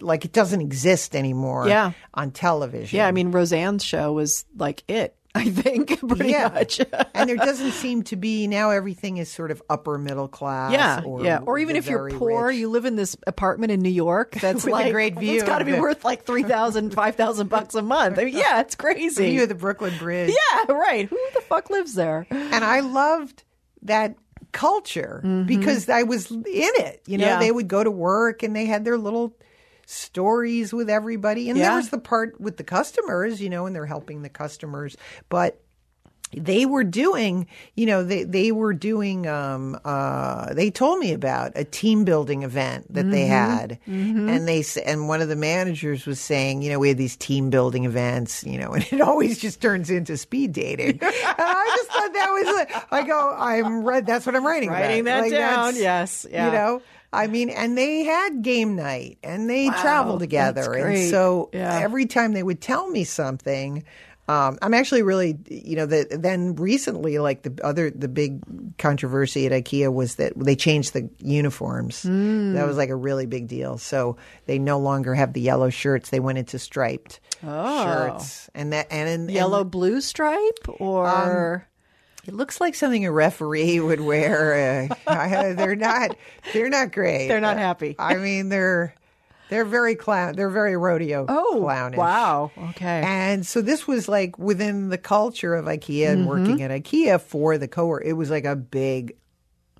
like 0.00 0.24
it 0.24 0.32
doesn't 0.32 0.60
exist 0.62 1.14
anymore 1.14 1.68
Yeah. 1.68 1.92
on 2.14 2.30
television. 2.30 2.96
Yeah, 2.96 3.06
I 3.06 3.12
mean 3.12 3.32
Roseanne's 3.32 3.84
show 3.84 4.12
was 4.12 4.46
like 4.56 4.82
it, 4.88 5.14
I 5.34 5.48
think, 5.48 6.00
pretty 6.08 6.30
Yeah. 6.30 6.48
much. 6.52 6.80
and 7.14 7.28
there 7.28 7.36
doesn't 7.36 7.70
seem 7.72 8.02
to 8.04 8.16
be 8.16 8.46
now 8.48 8.70
everything 8.70 9.18
is 9.18 9.30
sort 9.30 9.50
of 9.52 9.62
upper 9.70 9.96
middle 9.96 10.26
class. 10.28 10.72
Yeah, 10.72 11.02
or, 11.04 11.24
yeah. 11.24 11.38
Or 11.46 11.58
even 11.58 11.76
if 11.76 11.88
you're 11.88 12.10
poor, 12.10 12.48
rich. 12.48 12.56
you 12.58 12.68
live 12.68 12.84
in 12.84 12.96
this 12.96 13.16
apartment 13.26 13.70
in 13.72 13.80
New 13.80 13.88
York 13.90 14.32
that's 14.40 14.64
With 14.64 14.66
a 14.66 14.70
like 14.70 14.92
great 14.92 15.18
view 15.18 15.34
It's 15.36 15.44
got 15.44 15.58
to 15.60 15.64
be 15.64 15.78
worth 15.78 16.04
like 16.04 16.24
three 16.24 16.42
thousand, 16.42 16.92
five 16.94 17.14
thousand 17.16 17.48
bucks 17.48 17.74
a 17.76 17.82
month. 17.82 18.18
I 18.18 18.24
mean, 18.24 18.36
yeah, 18.36 18.60
it's 18.60 18.74
crazy. 18.74 19.30
view 19.30 19.44
of 19.44 19.48
the 19.48 19.54
Brooklyn 19.54 19.96
Bridge. 19.98 20.34
yeah, 20.34 20.72
right. 20.72 21.08
Who 21.08 21.18
the 21.34 21.40
fuck 21.42 21.70
lives 21.70 21.94
there? 21.94 22.26
and 22.30 22.64
I 22.64 22.80
loved 22.80 23.44
that 23.82 24.16
culture 24.52 25.20
because 25.46 25.88
I 25.88 26.02
was 26.02 26.30
in 26.30 26.42
it. 26.44 27.02
You 27.06 27.18
know, 27.18 27.24
Mm-hmm. 27.24 27.34
Yeah. 27.34 27.38
they 27.38 27.52
would 27.52 27.68
go 27.68 27.84
to 27.84 27.90
work 27.90 28.42
and 28.42 28.54
they 28.56 28.66
had 28.66 28.84
their 28.84 28.98
little 28.98 29.32
stories 29.90 30.72
with 30.72 30.88
everybody, 30.88 31.50
and 31.50 31.58
there 31.58 31.76
was 31.76 31.90
the 31.90 31.98
part 31.98 32.40
with 32.40 32.56
the 32.56 32.64
customers. 32.64 33.40
You 33.40 33.50
know, 33.50 33.66
and 33.66 33.74
they're 33.74 33.86
helping 33.86 34.22
the 34.22 34.28
customers, 34.30 34.96
but. 35.28 35.60
They 36.32 36.64
were 36.64 36.84
doing, 36.84 37.48
you 37.74 37.86
know, 37.86 38.04
they, 38.04 38.22
they 38.22 38.52
were 38.52 38.72
doing, 38.72 39.26
um, 39.26 39.76
uh, 39.84 40.54
they 40.54 40.70
told 40.70 41.00
me 41.00 41.12
about 41.12 41.50
a 41.56 41.64
team 41.64 42.04
building 42.04 42.44
event 42.44 42.86
that 42.94 43.10
they 43.10 43.26
had. 43.26 43.80
And 43.84 44.46
they, 44.46 44.62
and 44.86 45.08
one 45.08 45.22
of 45.22 45.28
the 45.28 45.34
managers 45.34 46.06
was 46.06 46.20
saying, 46.20 46.62
you 46.62 46.70
know, 46.70 46.78
we 46.78 46.86
had 46.86 46.98
these 46.98 47.16
team 47.16 47.50
building 47.50 47.84
events, 47.84 48.44
you 48.44 48.58
know, 48.58 48.70
and 48.74 48.86
it 48.92 49.00
always 49.00 49.40
just 49.40 49.60
turns 49.60 49.90
into 49.90 50.16
speed 50.16 50.52
dating. 50.52 50.90
and 51.02 51.02
I 51.02 51.74
just 51.76 51.90
thought 51.90 52.12
that 52.12 52.30
was, 52.30 52.54
like, 52.54 52.92
I 52.92 53.02
go, 53.04 53.34
I'm 53.36 53.82
read, 53.82 54.06
that's 54.06 54.24
what 54.24 54.36
I'm 54.36 54.46
writing 54.46 54.68
about. 54.68 54.82
Writing 54.82 55.04
that 55.06 55.22
Like, 55.22 55.32
down. 55.32 55.74
Yes. 55.74 56.24
Yeah. 56.30 56.46
You 56.46 56.52
know, 56.52 56.82
I 57.12 57.26
mean, 57.26 57.50
and 57.50 57.76
they 57.76 58.04
had 58.04 58.42
game 58.42 58.76
night 58.76 59.18
and 59.24 59.50
they 59.50 59.68
traveled 59.68 60.20
together. 60.20 60.74
And 60.74 61.10
so 61.10 61.50
Yeah. 61.52 61.80
every 61.80 62.06
time 62.06 62.32
they 62.32 62.42
would 62.42 62.60
tell 62.60 62.88
me 62.88 63.02
something, 63.04 63.82
um, 64.28 64.58
I'm 64.62 64.74
actually 64.74 65.02
really, 65.02 65.36
you 65.48 65.74
know, 65.74 65.86
that 65.86 66.22
then 66.22 66.54
recently, 66.54 67.18
like 67.18 67.42
the 67.42 67.52
other, 67.64 67.90
the 67.90 68.06
big 68.06 68.38
controversy 68.78 69.44
at 69.44 69.50
IKEA 69.50 69.92
was 69.92 70.14
that 70.16 70.34
they 70.36 70.54
changed 70.54 70.92
the 70.92 71.10
uniforms. 71.18 72.04
Hmm. 72.04 72.52
That 72.54 72.64
was 72.64 72.76
like 72.76 72.90
a 72.90 72.94
really 72.96 73.26
big 73.26 73.48
deal. 73.48 73.76
So 73.76 74.16
they 74.46 74.60
no 74.60 74.78
longer 74.78 75.14
have 75.16 75.32
the 75.32 75.40
yellow 75.40 75.68
shirts. 75.68 76.10
They 76.10 76.20
went 76.20 76.38
into 76.38 76.60
striped 76.60 77.18
Oh. 77.44 77.84
shirts. 77.84 78.48
And 78.54 78.72
that, 78.72 78.86
and, 78.92 79.08
and 79.08 79.30
Yellow 79.30 79.64
blue 79.64 80.00
stripe 80.00 80.58
or 80.78 81.66
It 82.30 82.36
looks 82.36 82.60
like 82.60 82.76
something 82.76 83.04
a 83.04 83.10
referee 83.10 83.80
would 83.80 84.00
wear. 84.00 84.88
Uh, 84.88 84.94
I- 85.10 85.52
they're 85.54 85.74
not. 85.74 86.16
They're 86.52 86.68
not 86.68 86.92
great. 86.92 87.26
They're 87.26 87.40
not 87.40 87.56
happy. 87.58 87.96
I 87.98 88.14
mean, 88.14 88.50
they're 88.50 88.94
they're 89.48 89.64
very 89.64 89.96
clown. 89.96 90.36
They're 90.36 90.48
very 90.48 90.76
rodeo. 90.76 91.26
oh 91.28 91.58
clownish. 91.64 91.96
wow 91.96 92.52
okay 92.70 93.02
And 93.04 93.44
so 93.44 93.60
this 93.60 93.84
was 93.88 94.08
like 94.08 94.38
within 94.38 94.90
the 94.90 94.98
culture 94.98 95.56
of 95.56 95.64
IKEA 95.64 96.10
and 96.10 96.20
Mm-hmm. 96.20 96.28
working 96.28 96.62
at 96.62 96.70
IKEA 96.70 97.20
for 97.20 97.58
the 97.58 97.66
coworker. 97.66 98.04
It 98.04 98.12
was 98.12 98.30
like 98.30 98.44
a 98.44 98.54
big, 98.54 99.16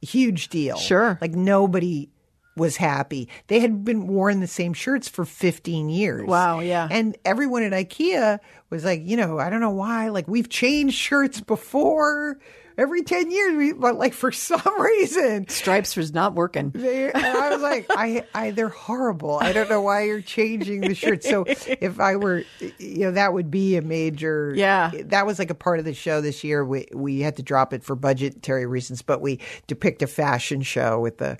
huge 0.02 0.48
deal. 0.48 0.76
Sure. 0.76 1.18
Like 1.20 1.34
nobody 1.36 2.08
was 2.56 2.76
happy. 2.76 3.28
They 3.46 3.60
had 3.60 3.84
been 3.84 4.06
wearing 4.06 4.40
the 4.40 4.46
same 4.46 4.72
shirts 4.72 5.08
for 5.08 5.24
15 5.24 5.88
years. 5.88 6.26
Wow, 6.26 6.60
yeah. 6.60 6.88
And 6.90 7.16
everyone 7.24 7.62
at 7.62 7.72
IKEA 7.72 8.38
was 8.70 8.84
like, 8.84 9.02
you 9.04 9.16
know, 9.16 9.38
I 9.38 9.50
don't 9.50 9.60
know 9.60 9.70
why. 9.70 10.08
Like 10.08 10.28
we've 10.28 10.48
changed 10.48 10.96
shirts 10.96 11.40
before 11.40 12.38
every 12.80 13.02
10 13.02 13.30
years, 13.30 13.56
we, 13.56 13.72
but 13.72 13.96
like 13.96 14.14
for 14.14 14.32
some 14.32 14.80
reason, 14.80 15.48
stripes 15.48 15.96
was 15.96 16.12
not 16.12 16.34
working 16.34 16.70
they, 16.70 17.12
and 17.12 17.24
I 17.24 17.50
was 17.50 17.62
like, 17.62 17.86
I, 17.90 18.24
I, 18.34 18.50
they're 18.50 18.68
horrible. 18.68 19.38
I 19.38 19.52
don't 19.52 19.68
know 19.68 19.82
why 19.82 20.04
you're 20.04 20.22
changing 20.22 20.80
the 20.80 20.94
shirt. 20.94 21.22
So 21.22 21.44
if 21.46 22.00
I 22.00 22.16
were, 22.16 22.44
you 22.78 23.00
know, 23.00 23.12
that 23.12 23.32
would 23.32 23.50
be 23.50 23.76
a 23.76 23.82
major. 23.82 24.52
Yeah. 24.56 24.90
That 25.06 25.26
was 25.26 25.38
like 25.38 25.50
a 25.50 25.54
part 25.54 25.78
of 25.78 25.84
the 25.84 25.94
show 25.94 26.20
this 26.20 26.42
year. 26.42 26.64
We 26.64 26.86
we 26.92 27.20
had 27.20 27.36
to 27.36 27.42
drop 27.42 27.72
it 27.72 27.84
for 27.84 27.94
budgetary 27.94 28.66
reasons, 28.66 29.02
but 29.02 29.20
we 29.20 29.40
depict 29.66 30.02
a 30.02 30.06
fashion 30.06 30.62
show 30.62 31.00
with 31.00 31.18
the, 31.18 31.38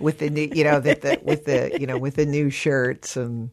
with 0.00 0.18
the 0.18 0.30
new, 0.30 0.48
you 0.52 0.64
know, 0.64 0.80
that 0.80 1.02
the 1.02 1.20
with 1.22 1.44
the 1.44 1.76
you 1.80 1.86
know 1.86 1.98
with 1.98 2.16
the 2.16 2.26
new 2.26 2.50
shirts 2.50 3.16
and. 3.16 3.50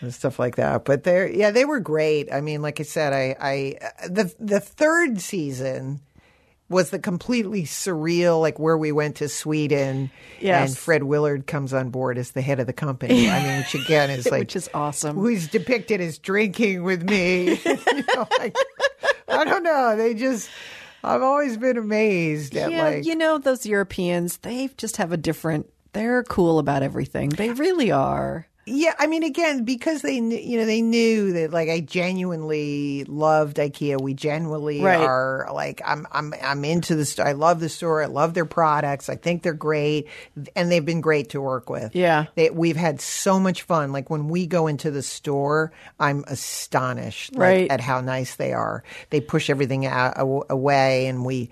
And 0.00 0.12
stuff 0.12 0.40
like 0.40 0.56
that, 0.56 0.84
but 0.84 1.04
they're 1.04 1.30
yeah 1.30 1.52
they 1.52 1.64
were 1.64 1.78
great. 1.78 2.32
I 2.32 2.40
mean, 2.40 2.60
like 2.60 2.80
I 2.80 2.82
said, 2.82 3.12
I 3.12 3.36
I 3.40 4.08
the 4.08 4.34
the 4.40 4.58
third 4.58 5.20
season 5.20 6.00
was 6.68 6.90
the 6.90 6.98
completely 6.98 7.62
surreal, 7.62 8.40
like 8.40 8.58
where 8.58 8.76
we 8.76 8.90
went 8.90 9.14
to 9.16 9.28
Sweden 9.28 10.10
Yes. 10.40 10.70
and 10.70 10.76
Fred 10.78 11.04
Willard 11.04 11.46
comes 11.46 11.72
on 11.72 11.90
board 11.90 12.18
as 12.18 12.32
the 12.32 12.40
head 12.42 12.58
of 12.58 12.66
the 12.66 12.72
company. 12.72 13.30
I 13.30 13.44
mean, 13.44 13.58
which 13.58 13.76
again 13.76 14.10
is 14.10 14.26
like, 14.30 14.40
Which 14.40 14.56
is 14.56 14.68
awesome. 14.74 15.14
Who's 15.16 15.46
depicted 15.46 16.00
as 16.00 16.18
drinking 16.18 16.82
with 16.82 17.04
me? 17.08 17.60
you 17.64 18.04
know, 18.16 18.26
like, 18.40 18.56
I 19.28 19.44
don't 19.44 19.62
know. 19.62 19.94
They 19.96 20.14
just, 20.14 20.50
I've 21.04 21.22
always 21.22 21.56
been 21.56 21.76
amazed 21.76 22.56
at 22.56 22.70
yeah 22.70 22.82
like, 22.82 23.04
you 23.04 23.16
know 23.16 23.38
those 23.38 23.66
europeans 23.66 24.38
they 24.38 24.68
just 24.76 24.96
have 24.98 25.12
a 25.12 25.16
different 25.16 25.72
they're 25.92 26.22
cool 26.24 26.58
about 26.58 26.82
everything. 26.82 27.28
They 27.30 27.50
really 27.50 27.90
are 27.90 28.48
Yeah, 28.64 28.94
I 28.96 29.08
mean, 29.08 29.24
again, 29.24 29.64
because 29.64 30.02
they, 30.02 30.18
kn- 30.20 30.30
you 30.30 30.56
know, 30.58 30.64
they 30.66 30.82
knew 30.82 31.32
that 31.32 31.50
like 31.52 31.68
I 31.68 31.80
genuinely 31.80 33.04
loved 33.04 33.56
IKEA. 33.56 34.00
We 34.00 34.14
genuinely 34.14 34.80
Right. 34.80 35.00
are 35.00 35.48
like 35.52 35.82
I'm, 35.84 36.06
I'm, 36.12 36.32
I'm 36.40 36.64
into 36.64 36.94
the 36.94 37.04
store. 37.04 37.26
I 37.26 37.32
love 37.32 37.58
the 37.58 37.68
store. 37.68 38.02
I 38.02 38.06
love 38.06 38.34
their 38.34 38.44
products. 38.44 39.08
I 39.08 39.16
think 39.16 39.42
they're 39.42 39.52
great, 39.52 40.06
and 40.54 40.70
they've 40.70 40.84
been 40.84 41.00
great 41.00 41.30
to 41.30 41.40
work 41.40 41.68
with. 41.70 41.94
Yeah. 41.96 42.26
they, 42.36 42.50
we've 42.50 42.76
had 42.76 43.00
so 43.00 43.40
much 43.40 43.62
fun. 43.62 43.90
Like 43.90 44.10
when 44.10 44.28
we 44.28 44.46
go 44.46 44.68
into 44.68 44.90
the 44.92 45.02
store, 45.02 45.72
I'm 45.98 46.24
astonished, 46.28 47.32
like, 47.34 47.40
Right. 47.40 47.70
at 47.70 47.80
how 47.80 48.00
nice 48.00 48.36
they 48.36 48.52
are. 48.52 48.84
They 49.10 49.20
push 49.20 49.50
everything 49.50 49.86
out, 49.86 50.14
away, 50.18 51.06
and 51.08 51.24
we. 51.24 51.50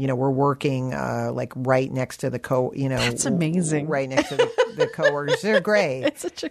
You 0.00 0.06
know, 0.06 0.14
we're 0.14 0.30
working 0.30 0.94
uh, 0.94 1.30
like 1.32 1.52
right 1.56 1.90
next 1.92 2.18
to 2.18 2.30
the 2.30 2.38
co. 2.38 2.72
You 2.74 2.88
know, 2.88 3.00
it's 3.00 3.26
amazing. 3.26 3.86
Right 3.88 4.08
next 4.08 4.28
to 4.30 4.36
the, 4.36 4.50
the 4.76 4.86
coworkers, 4.86 5.42
they're 5.42 5.60
great. 5.72 6.02
it's 6.04 6.22
such 6.22 6.44
a 6.44 6.50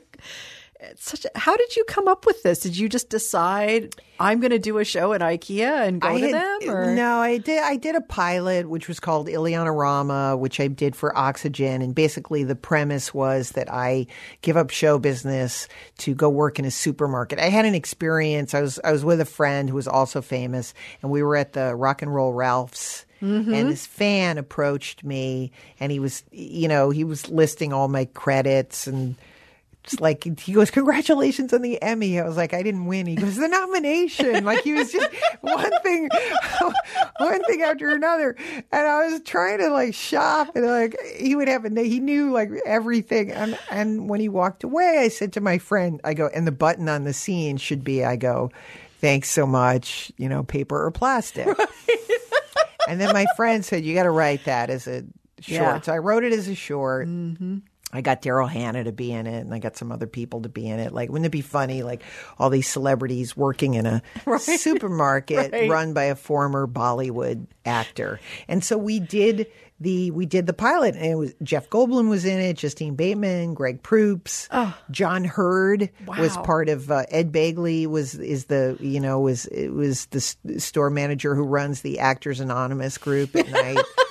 it's 0.81 1.03
such 1.11 1.25
a 1.25 1.29
how 1.37 1.57
did 1.57 1.75
you 1.75 1.83
come 1.83 2.07
up 2.07 2.25
with 2.25 2.41
this 2.41 2.61
did 2.61 2.77
you 2.77 2.87
just 2.87 3.09
decide 3.09 3.93
i'm 4.17 4.39
going 4.39 4.51
to 4.51 4.57
do 4.59 4.77
a 4.77 4.85
show 4.85 5.11
at 5.11 5.19
ikea 5.19 5.85
and 5.85 5.99
go 5.99 6.17
to 6.17 6.25
had- 6.25 6.33
them 6.33 6.69
or 6.69 6.95
No, 6.95 7.17
I 7.17 7.37
did. 7.37 7.61
I 7.61 7.75
did 7.75 7.95
a 7.95 8.01
pilot, 8.01 8.69
which 8.69 8.87
was 8.87 8.97
called 8.97 9.27
Illeana 9.27 9.77
Rama, 9.77 10.37
which 10.37 10.61
I 10.61 10.67
did 10.67 10.95
for 10.95 11.15
Oxygen, 11.17 11.81
and 11.81 11.93
basically 11.93 12.45
the 12.45 12.55
premise 12.55 13.13
was 13.13 13.51
that 13.51 13.69
I 13.69 14.07
give 14.41 14.55
up 14.55 14.69
show 14.69 14.97
business 14.99 15.67
to 15.97 16.15
go 16.15 16.29
work 16.29 16.59
in 16.59 16.65
a 16.65 16.71
supermarket. 16.71 17.39
I 17.39 17.49
had 17.49 17.65
an 17.65 17.75
experience. 17.75 18.53
I 18.53 18.61
was 18.61 18.79
I 18.81 18.93
was 18.93 19.03
with 19.03 19.19
a 19.19 19.25
friend 19.25 19.67
who 19.69 19.75
was 19.75 19.87
also 19.87 20.21
famous, 20.21 20.73
and 21.01 21.11
we 21.11 21.21
were 21.23 21.35
at 21.35 21.51
the 21.51 21.75
Rock 21.75 22.01
and 22.03 22.13
Roll 22.15 22.31
Ralph's. 22.33 23.05
Mm-hmm. 23.21 23.53
And 23.53 23.69
this 23.69 23.85
fan 23.85 24.37
approached 24.37 25.03
me, 25.03 25.51
and 25.79 25.91
he 25.91 25.99
was, 25.99 26.23
you 26.31 26.67
know, 26.67 26.89
he 26.89 27.03
was 27.03 27.29
listing 27.29 27.73
all 27.73 27.87
my 27.87 28.05
credits 28.05 28.87
and 28.87 29.15
it's 29.85 29.99
like 29.99 30.39
he 30.39 30.53
goes, 30.53 30.69
"Congratulations 30.69 31.53
on 31.53 31.61
the 31.61 31.81
Emmy." 31.81 32.19
I 32.19 32.27
was 32.27 32.37
like, 32.37 32.53
"I 32.53 32.61
didn't 32.61 32.85
win." 32.85 33.07
He 33.07 33.15
goes, 33.15 33.37
"The 33.37 33.47
nomination." 33.47 34.43
Like 34.43 34.61
he 34.63 34.73
was 34.73 34.91
just 34.91 35.09
one 35.41 35.71
thing, 35.81 36.09
one 37.17 37.43
thing 37.45 37.61
after 37.61 37.89
another, 37.89 38.35
and 38.71 38.87
I 38.87 39.07
was 39.07 39.21
trying 39.21 39.59
to 39.59 39.69
like 39.69 39.93
shop, 39.93 40.55
and 40.55 40.65
like 40.65 40.95
he 41.17 41.35
would 41.35 41.47
have, 41.47 41.65
a, 41.65 41.81
he 41.81 41.99
knew 41.99 42.31
like 42.31 42.49
everything, 42.65 43.31
and 43.31 43.57
and 43.71 44.09
when 44.09 44.19
he 44.19 44.29
walked 44.29 44.63
away, 44.63 44.99
I 44.99 45.07
said 45.07 45.33
to 45.33 45.41
my 45.41 45.57
friend, 45.57 46.01
"I 46.03 46.13
go," 46.13 46.27
and 46.27 46.45
the 46.45 46.51
button 46.51 46.89
on 46.89 47.05
the 47.05 47.13
scene 47.13 47.57
should 47.57 47.83
be, 47.83 48.03
"I 48.03 48.15
go, 48.15 48.51
thanks 48.99 49.31
so 49.31 49.47
much," 49.47 50.11
you 50.17 50.29
know, 50.29 50.43
paper 50.43 50.85
or 50.85 50.91
plastic. 50.91 51.47
And 52.89 52.99
then 52.99 53.13
my 53.13 53.25
friend 53.35 53.63
said, 53.63 53.85
"You 53.85 53.93
got 53.93 54.03
to 54.03 54.11
write 54.11 54.45
that 54.45 54.69
as 54.69 54.87
a 54.87 55.03
short." 55.39 55.47
Yeah. 55.47 55.81
So 55.81 55.93
I 55.93 55.99
wrote 55.99 56.23
it 56.23 56.33
as 56.33 56.47
a 56.47 56.55
short. 56.55 57.07
Mm-hmm. 57.07 57.57
I 57.91 58.01
got 58.01 58.21
Daryl 58.21 58.47
Hannah 58.49 58.83
to 58.83 58.91
be 58.91 59.11
in 59.11 59.25
it, 59.25 59.39
and 59.39 59.53
I 59.53 59.57
got 59.59 59.75
some 59.75 59.91
other 59.91 60.05
people 60.07 60.41
to 60.43 60.49
be 60.49 60.67
in 60.69 60.79
it. 60.79 60.93
Like, 60.93 61.09
wouldn't 61.09 61.25
it 61.25 61.31
be 61.31 61.41
funny? 61.41 61.81
Like 61.81 62.03
all 62.37 62.49
these 62.51 62.67
celebrities 62.67 63.35
working 63.35 63.73
in 63.73 63.85
a 63.85 64.01
supermarket 64.39 65.51
Right. 65.51 65.69
run 65.69 65.93
by 65.93 66.05
a 66.05 66.15
former 66.15 66.67
Bollywood 66.67 67.47
actor. 67.65 68.19
And 68.47 68.63
so 68.63 68.77
we 68.77 68.99
did 68.99 69.47
the 69.81 70.11
we 70.11 70.25
did 70.25 70.45
the 70.45 70.51
pilot, 70.53 70.95
and 70.95 71.05
it 71.05 71.15
was 71.15 71.33
Jeff 71.41 71.69
Goldblum 71.69 72.09
was 72.09 72.25
in 72.25 72.37
it, 72.39 72.57
Justine 72.57 72.95
Bateman, 72.95 73.53
Greg 73.53 73.81
Proops, 73.81 74.49
John 74.91 75.23
Heard 75.23 75.89
was 76.05 76.35
part 76.37 76.67
of 76.67 76.91
uh, 76.91 77.05
Ed 77.09 77.31
Begley 77.31 77.87
was 77.87 78.13
is 78.15 78.45
the 78.45 78.75
you 78.81 78.99
know 78.99 79.21
was 79.21 79.45
it 79.45 79.69
was 79.69 80.05
the 80.07 80.19
store 80.59 80.89
manager 80.89 81.33
who 81.33 81.43
runs 81.43 81.81
the 81.81 81.99
Actors 81.99 82.41
Anonymous 82.41 82.97
group 82.97 83.35
at 83.37 83.49
night. 83.49 83.79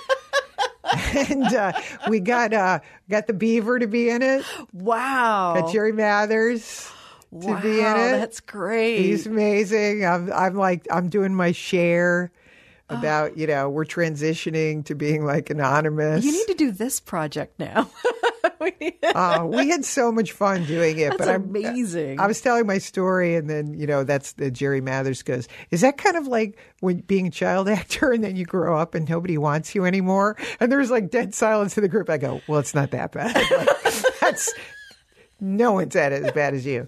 and 1.30 1.44
uh, 1.54 1.72
we 2.08 2.20
got 2.20 2.52
uh, 2.52 2.80
got 3.10 3.26
the 3.26 3.32
Beaver 3.32 3.78
to 3.78 3.86
be 3.86 4.08
in 4.10 4.22
it. 4.22 4.44
wow 4.72 5.54
Got 5.60 5.72
Jerry 5.72 5.92
Mathers 5.92 6.90
to 7.30 7.48
wow 7.48 7.60
be 7.60 7.80
in 7.80 7.86
it. 7.86 8.18
that's 8.18 8.40
great 8.40 9.02
He's 9.02 9.26
amazing. 9.26 10.04
I'm 10.06 10.32
I'm 10.32 10.54
like 10.54 10.86
I'm 10.90 11.08
doing 11.08 11.34
my 11.34 11.52
share 11.52 12.30
about 12.90 13.36
you 13.36 13.46
know 13.46 13.68
we're 13.68 13.84
transitioning 13.84 14.82
to 14.86 14.94
being 14.94 15.24
like 15.26 15.50
anonymous. 15.50 16.24
you 16.24 16.32
need 16.32 16.46
to 16.46 16.54
do 16.54 16.70
this 16.70 17.00
project 17.00 17.58
now 17.58 17.90
We 18.80 18.98
uh, 19.02 19.46
we 19.48 19.68
had 19.68 19.84
so 19.84 20.10
much 20.10 20.32
fun 20.32 20.64
doing 20.64 20.98
it. 20.98 21.10
That's 21.10 21.18
but 21.18 21.28
I'm, 21.28 21.44
amazing. 21.44 22.18
I 22.18 22.26
was 22.26 22.40
telling 22.40 22.66
my 22.66 22.78
story, 22.78 23.36
and 23.36 23.48
then 23.48 23.74
you 23.74 23.86
know 23.86 24.04
that's 24.04 24.32
the 24.32 24.50
Jerry 24.50 24.80
Mathers 24.80 25.22
goes. 25.22 25.46
Is 25.70 25.82
that 25.82 25.96
kind 25.96 26.16
of 26.16 26.26
like 26.26 26.58
when 26.80 27.00
being 27.00 27.28
a 27.28 27.30
child 27.30 27.68
actor, 27.68 28.10
and 28.10 28.24
then 28.24 28.36
you 28.36 28.44
grow 28.44 28.76
up 28.78 28.94
and 28.94 29.08
nobody 29.08 29.38
wants 29.38 29.74
you 29.74 29.84
anymore? 29.84 30.36
And 30.58 30.72
there's 30.72 30.90
like 30.90 31.10
dead 31.10 31.34
silence 31.34 31.76
in 31.76 31.82
the 31.82 31.88
group. 31.88 32.10
I 32.10 32.18
go, 32.18 32.40
well, 32.48 32.58
it's 32.58 32.74
not 32.74 32.90
that 32.90 33.12
bad. 33.12 33.36
Like, 33.58 34.20
that's 34.20 34.52
no 35.40 35.72
one's 35.72 35.96
at 35.96 36.12
it 36.12 36.22
as 36.22 36.32
bad 36.32 36.54
as 36.54 36.66
you. 36.66 36.86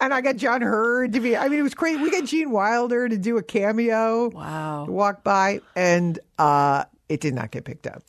And 0.00 0.14
I 0.14 0.20
got 0.20 0.36
John 0.36 0.62
Heard 0.62 1.12
to 1.12 1.20
be. 1.20 1.36
I 1.36 1.48
mean, 1.48 1.58
it 1.58 1.62
was 1.62 1.74
crazy. 1.74 2.00
We 2.00 2.10
got 2.10 2.24
Gene 2.24 2.50
Wilder 2.50 3.08
to 3.08 3.18
do 3.18 3.36
a 3.36 3.42
cameo. 3.42 4.28
Wow. 4.30 4.86
Walk 4.86 5.22
by, 5.22 5.60
and 5.74 6.18
uh, 6.38 6.84
it 7.08 7.20
did 7.20 7.34
not 7.34 7.50
get 7.50 7.64
picked 7.64 7.86
up. 7.86 8.02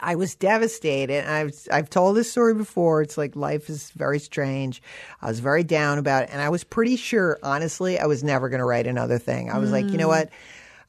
I 0.00 0.16
was 0.16 0.34
devastated. 0.34 1.30
I've 1.30 1.54
I've 1.70 1.90
told 1.90 2.16
this 2.16 2.30
story 2.30 2.54
before. 2.54 3.02
It's 3.02 3.18
like 3.18 3.36
life 3.36 3.68
is 3.68 3.90
very 3.90 4.18
strange. 4.18 4.82
I 5.20 5.28
was 5.28 5.40
very 5.40 5.62
down 5.62 5.98
about 5.98 6.24
it, 6.24 6.30
and 6.32 6.40
I 6.40 6.48
was 6.48 6.64
pretty 6.64 6.96
sure, 6.96 7.38
honestly, 7.42 7.98
I 7.98 8.06
was 8.06 8.24
never 8.24 8.48
going 8.48 8.60
to 8.60 8.64
write 8.64 8.86
another 8.86 9.18
thing. 9.18 9.50
I 9.50 9.58
was 9.58 9.70
like, 9.70 9.90
you 9.90 9.98
know 9.98 10.08
what? 10.08 10.30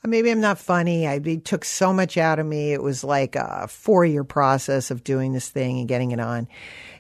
Maybe 0.04 0.32
I'm 0.32 0.42
not 0.42 0.58
funny. 0.58 1.08
I 1.08 1.22
it 1.24 1.46
took 1.46 1.64
so 1.64 1.94
much 1.94 2.18
out 2.18 2.40
of 2.40 2.46
me. 2.46 2.74
It 2.74 2.82
was 2.82 3.04
like 3.04 3.36
a 3.36 3.68
four 3.68 4.04
year 4.04 4.24
process 4.24 4.90
of 4.90 5.04
doing 5.04 5.34
this 5.34 5.50
thing 5.50 5.80
and 5.80 5.88
getting 5.88 6.12
it 6.12 6.20
on. 6.20 6.48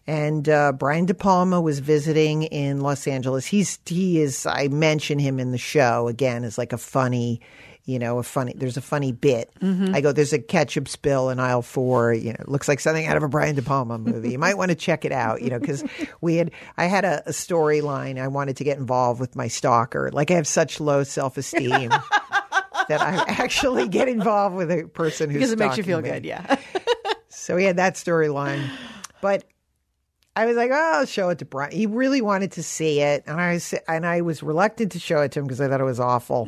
And 0.05 0.47
uh, 0.49 0.73
Brian 0.73 1.05
De 1.05 1.13
Palma 1.13 1.61
was 1.61 1.79
visiting 1.79 2.43
in 2.43 2.81
Los 2.81 3.07
Angeles. 3.07 3.45
He's 3.45 3.79
he 3.85 4.19
is. 4.19 4.45
I 4.45 4.67
mention 4.67 5.17
him 5.17 5.39
in 5.39 5.51
the 5.51 5.57
show 5.57 6.07
again 6.07 6.43
as 6.43 6.57
like 6.57 6.73
a 6.73 6.77
funny 6.77 7.41
you 7.91 7.99
know, 7.99 8.17
a 8.19 8.23
funny. 8.23 8.53
There's 8.55 8.77
a 8.77 8.81
funny 8.81 9.11
bit. 9.11 9.51
Mm-hmm. 9.61 9.93
I 9.93 10.01
go, 10.01 10.11
there's 10.11 10.33
a 10.33 10.39
ketchup 10.39 10.87
spill 10.87 11.29
in 11.29 11.39
aisle 11.39 11.61
four. 11.61 12.13
You 12.13 12.29
know, 12.29 12.37
it 12.39 12.49
looks 12.49 12.67
like 12.67 12.79
something 12.79 13.05
out 13.05 13.17
of 13.17 13.23
a 13.23 13.27
Brian 13.27 13.55
De 13.55 13.61
Palma 13.61 13.97
movie. 13.97 14.31
You 14.31 14.39
might 14.39 14.57
want 14.57 14.69
to 14.69 14.75
check 14.75 15.05
it 15.05 15.11
out. 15.11 15.41
You 15.41 15.49
know, 15.49 15.59
because 15.59 15.83
we 16.21 16.35
had, 16.35 16.51
I 16.77 16.85
had 16.85 17.05
a, 17.05 17.21
a 17.27 17.31
storyline. 17.31 18.19
I 18.19 18.27
wanted 18.27 18.57
to 18.57 18.63
get 18.63 18.77
involved 18.77 19.19
with 19.19 19.35
my 19.35 19.47
stalker. 19.47 20.09
Like 20.11 20.31
I 20.31 20.35
have 20.35 20.47
such 20.47 20.79
low 20.79 21.03
self 21.03 21.37
esteem. 21.37 21.91
that 22.87 23.01
I 23.01 23.23
actually 23.27 23.87
get 23.87 24.07
involved 24.09 24.55
with 24.55 24.71
a 24.71 24.83
person 24.83 25.29
who's 25.29 25.39
because 25.39 25.51
it 25.51 25.59
makes 25.59 25.77
you 25.77 25.83
feel 25.83 26.01
me. 26.01 26.09
good. 26.09 26.25
Yeah. 26.25 26.57
So 27.33 27.55
we 27.55 27.63
had 27.63 27.77
that 27.77 27.95
storyline. 27.95 28.69
But 29.21 29.45
I 30.35 30.45
was 30.45 30.55
like, 30.55 30.71
oh, 30.71 30.91
I'll 30.95 31.05
show 31.05 31.29
it 31.29 31.39
to 31.39 31.45
Brian. 31.45 31.71
He 31.71 31.85
really 31.85 32.21
wanted 32.21 32.53
to 32.53 32.63
see 32.63 33.01
it. 33.01 33.23
And 33.25 33.39
I 33.39 33.53
was, 33.53 33.73
and 33.87 34.05
I 34.05 34.21
was 34.21 34.43
reluctant 34.43 34.93
to 34.93 34.99
show 34.99 35.21
it 35.21 35.31
to 35.33 35.39
him 35.39 35.45
because 35.45 35.59
I 35.59 35.67
thought 35.67 35.81
it 35.81 35.85
was 35.85 35.99
awful. 35.99 36.45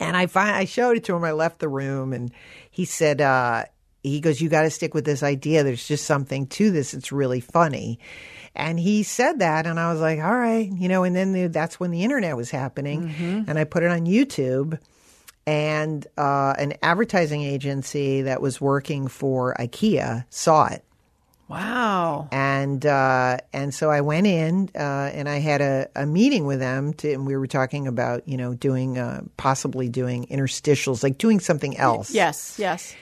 And 0.00 0.16
I 0.16 0.26
find, 0.26 0.56
I 0.56 0.64
showed 0.64 0.96
it 0.96 1.04
to 1.04 1.14
him. 1.14 1.24
I 1.24 1.32
left 1.32 1.60
the 1.60 1.68
room 1.68 2.12
and 2.12 2.32
he 2.70 2.84
said, 2.84 3.20
uh, 3.20 3.64
he 4.02 4.20
goes, 4.20 4.40
you 4.40 4.48
got 4.48 4.62
to 4.62 4.70
stick 4.70 4.94
with 4.94 5.04
this 5.04 5.22
idea. 5.22 5.62
There's 5.64 5.86
just 5.86 6.04
something 6.04 6.46
to 6.48 6.70
this. 6.70 6.94
It's 6.94 7.12
really 7.12 7.40
funny. 7.40 7.98
And 8.54 8.80
he 8.80 9.02
said 9.02 9.40
that. 9.40 9.66
And 9.66 9.78
I 9.78 9.92
was 9.92 10.00
like, 10.00 10.18
all 10.18 10.36
right, 10.36 10.70
you 10.70 10.88
know, 10.88 11.04
and 11.04 11.14
then 11.14 11.32
the, 11.32 11.46
that's 11.48 11.78
when 11.78 11.90
the 11.90 12.04
internet 12.04 12.36
was 12.36 12.50
happening. 12.50 13.02
And 13.48 13.58
I 13.58 13.64
put 13.64 13.82
it 13.82 13.90
on 13.90 14.06
YouTube 14.06 14.78
and 15.46 16.06
uh, 16.16 16.54
an 16.58 16.74
advertising 16.82 17.42
agency 17.42 18.22
that 18.22 18.40
was 18.40 18.60
working 18.60 19.08
for 19.08 19.54
IKEA 19.58 20.24
saw 20.30 20.66
it, 20.66 20.84
Wow. 21.48 22.28
and 22.32 22.84
uh, 22.84 23.38
and 23.52 23.72
so 23.72 23.90
I 23.90 24.00
went 24.00 24.26
in 24.26 24.68
uh, 24.74 25.10
and 25.14 25.28
I 25.28 25.38
had 25.38 25.60
a, 25.60 25.88
a 25.94 26.04
meeting 26.04 26.44
with 26.44 26.58
them, 26.58 26.92
to, 26.94 27.12
and 27.12 27.24
we 27.26 27.36
were 27.36 27.46
talking 27.46 27.86
about 27.86 28.26
you 28.26 28.36
know 28.36 28.54
doing 28.54 28.98
uh, 28.98 29.22
possibly 29.36 29.88
doing 29.88 30.26
interstitials, 30.26 31.02
like 31.02 31.18
doing 31.18 31.40
something 31.40 31.76
else. 31.76 32.10
Yes. 32.10 32.58
Yes. 32.58 32.94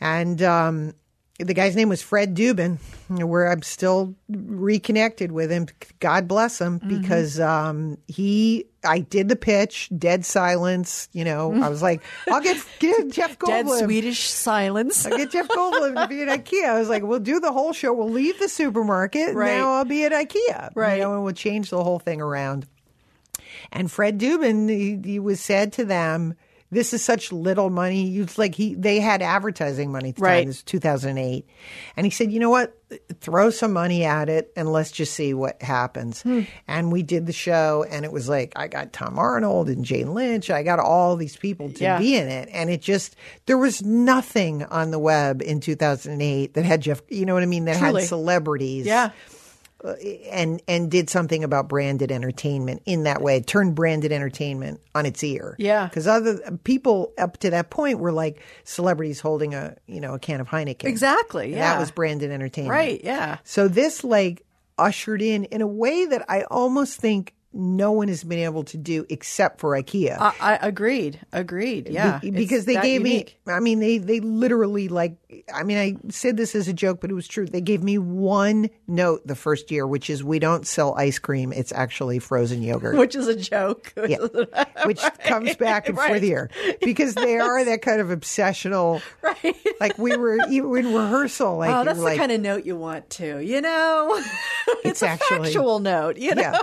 And 0.00 0.42
um, 0.42 0.94
the 1.38 1.54
guy's 1.54 1.76
name 1.76 1.88
was 1.88 2.02
Fred 2.02 2.34
Dubin, 2.34 2.78
where 3.08 3.50
I'm 3.50 3.62
still 3.62 4.14
reconnected 4.28 5.32
with 5.32 5.50
him. 5.50 5.68
God 6.00 6.28
bless 6.28 6.60
him, 6.60 6.78
because 6.78 7.40
um, 7.40 7.98
he, 8.06 8.66
I 8.84 9.00
did 9.00 9.28
the 9.28 9.36
pitch, 9.36 9.90
dead 9.96 10.24
silence. 10.24 11.08
You 11.12 11.24
know, 11.24 11.52
I 11.62 11.68
was 11.68 11.82
like, 11.82 12.02
I'll 12.28 12.40
get, 12.40 12.64
get 12.78 13.08
Jeff 13.10 13.38
Goldblum. 13.38 13.78
Dead 13.78 13.84
Swedish 13.84 14.28
silence. 14.28 15.06
I'll 15.06 15.16
get 15.16 15.30
Jeff 15.30 15.48
Goldblum 15.48 16.00
to 16.02 16.08
be 16.08 16.22
at 16.22 16.28
IKEA. 16.44 16.64
I 16.64 16.78
was 16.78 16.88
like, 16.88 17.02
we'll 17.02 17.20
do 17.20 17.40
the 17.40 17.52
whole 17.52 17.72
show. 17.72 17.92
We'll 17.92 18.10
leave 18.10 18.38
the 18.38 18.48
supermarket. 18.48 19.34
Right. 19.34 19.56
Now 19.56 19.74
I'll 19.74 19.84
be 19.84 20.04
at 20.04 20.12
IKEA. 20.12 20.70
Right. 20.74 20.96
You 20.96 21.04
know, 21.04 21.14
and 21.14 21.24
we'll 21.24 21.34
change 21.34 21.70
the 21.70 21.82
whole 21.82 21.98
thing 21.98 22.20
around. 22.20 22.66
And 23.72 23.90
Fred 23.90 24.18
Dubin, 24.18 24.68
he, 24.68 25.00
he 25.12 25.18
was 25.18 25.40
said 25.40 25.72
to 25.74 25.84
them, 25.84 26.34
"This 26.70 26.92
is 26.92 27.04
such 27.04 27.32
little 27.32 27.70
money." 27.70 28.16
It's 28.18 28.38
like 28.38 28.54
he 28.54 28.74
they 28.74 29.00
had 29.00 29.22
advertising 29.22 29.92
money 29.92 30.10
at 30.10 30.16
the 30.16 30.22
Right. 30.22 30.38
time. 30.40 30.46
This 30.46 30.56
was 30.58 30.62
2008, 30.64 31.46
and 31.96 32.06
he 32.06 32.10
said, 32.10 32.32
"You 32.32 32.40
know 32.40 32.50
what? 32.50 32.76
Throw 33.20 33.50
some 33.50 33.72
money 33.72 34.04
at 34.04 34.28
it, 34.28 34.52
and 34.56 34.72
let's 34.72 34.90
just 34.92 35.14
see 35.14 35.34
what 35.34 35.60
happens." 35.62 36.22
Hmm. 36.22 36.42
And 36.68 36.92
we 36.92 37.02
did 37.02 37.26
the 37.26 37.32
show, 37.32 37.84
and 37.90 38.04
it 38.04 38.12
was 38.12 38.28
like 38.28 38.52
I 38.56 38.68
got 38.68 38.92
Tom 38.92 39.18
Arnold 39.18 39.68
and 39.68 39.84
Jane 39.84 40.14
Lynch. 40.14 40.50
I 40.50 40.62
got 40.62 40.78
all 40.78 41.16
these 41.16 41.36
people 41.36 41.70
to 41.70 41.82
Yeah. 41.82 41.98
be 41.98 42.16
in 42.16 42.28
it, 42.28 42.48
and 42.52 42.70
it 42.70 42.80
just 42.82 43.16
there 43.46 43.58
was 43.58 43.82
nothing 43.82 44.62
on 44.64 44.90
the 44.90 44.98
web 44.98 45.42
in 45.42 45.60
2008 45.60 46.54
that 46.54 46.64
had 46.64 46.80
Jeff. 46.82 47.02
You 47.08 47.26
know 47.26 47.34
what 47.34 47.42
I 47.42 47.46
mean? 47.46 47.64
That 47.64 47.78
Truly. 47.78 48.02
had 48.02 48.08
celebrities 48.08 48.86
Yeah. 48.86 49.10
Uh, 49.84 49.92
and 50.32 50.62
and 50.66 50.90
did 50.90 51.10
something 51.10 51.44
about 51.44 51.68
branded 51.68 52.10
entertainment 52.10 52.80
in 52.86 53.02
that 53.02 53.20
way 53.20 53.40
turned 53.42 53.74
branded 53.74 54.12
entertainment 54.12 54.80
on 54.94 55.04
its 55.04 55.22
ear 55.22 55.54
Yeah. 55.58 55.84
because 55.86 56.06
other 56.06 56.38
people 56.64 57.12
up 57.18 57.36
to 57.40 57.50
that 57.50 57.68
point 57.68 57.98
were 57.98 58.10
like 58.12 58.40
celebrities 58.64 59.20
holding 59.20 59.54
a 59.54 59.76
you 59.86 60.00
know 60.00 60.14
a 60.14 60.18
can 60.18 60.40
of 60.40 60.48
heineken 60.48 60.84
Exactly. 60.84 61.50
Yeah. 61.52 61.74
that 61.74 61.78
was 61.80 61.90
branded 61.90 62.30
entertainment 62.30 62.70
right. 62.70 63.00
Yeah. 63.04 63.38
so 63.44 63.68
this 63.68 64.02
like 64.02 64.46
ushered 64.78 65.20
in 65.20 65.44
in 65.44 65.60
a 65.60 65.66
way 65.66 66.06
that 66.06 66.24
i 66.30 66.42
almost 66.44 66.98
think 66.98 67.33
no 67.54 67.92
one 67.92 68.08
has 68.08 68.24
been 68.24 68.40
able 68.40 68.64
to 68.64 68.76
do 68.76 69.06
except 69.08 69.60
for 69.60 69.70
ikea 69.70 70.18
I, 70.18 70.34
I 70.40 70.54
agreed. 70.56 71.20
Agreed. 71.32 71.88
Yeah. 71.88 72.18
be- 72.18 72.30
because 72.30 72.64
they 72.64 72.74
gave 72.74 73.06
unique. 73.06 73.38
me 73.46 73.52
i 73.52 73.60
mean 73.60 73.78
they 73.80 73.98
they 73.98 74.20
literally 74.20 74.88
like 74.88 75.16
i 75.54 75.62
mean 75.62 75.78
i 75.78 75.96
said 76.10 76.36
this 76.36 76.54
as 76.54 76.68
a 76.68 76.72
joke 76.72 77.00
but 77.00 77.10
it 77.10 77.14
was 77.14 77.28
true 77.28 77.46
they 77.46 77.60
gave 77.60 77.82
me 77.82 77.98
one 77.98 78.68
note 78.86 79.26
the 79.26 79.34
first 79.36 79.70
year 79.70 79.86
which 79.86 80.10
is 80.10 80.22
we 80.24 80.38
don't 80.38 80.66
sell 80.66 80.94
ice 80.96 81.18
cream 81.18 81.52
it's 81.52 81.72
actually 81.72 82.18
frozen 82.18 82.62
yogurt 82.62 82.96
which 82.98 83.14
is 83.14 83.28
a 83.28 83.36
joke. 83.36 83.92
yeah. 84.08 84.16
which 84.84 85.00
comes 85.24 85.54
back 85.56 85.88
in 85.88 85.94
fourth 85.94 86.10
right. 86.10 86.22
year 86.22 86.50
because 86.82 87.14
they 87.14 87.38
are 87.38 87.64
that 87.64 87.82
kind 87.82 88.00
of 88.00 88.08
obsessional 88.08 89.00
right. 89.22 89.56
like 89.80 89.96
we 89.98 90.16
were 90.16 90.38
even 90.48 90.74
in 90.76 90.94
rehearsal 90.94 91.48
oh, 91.48 91.56
like, 91.56 91.74
Oh, 91.74 91.84
that's 91.84 91.98
like 91.98 92.14
the 92.14 92.18
kind 92.18 92.32
of 92.32 92.40
note 92.40 92.64
you 92.64 92.76
want 92.76 93.10
to, 93.10 93.38
you 93.44 93.60
know? 93.60 94.20
It's 94.84 95.02
a 95.02 95.08
actually- 95.08 95.44
factual 95.52 95.78
note, 95.80 96.16
you 96.16 96.34
know? 96.34 96.42
Yeah. 96.42 96.60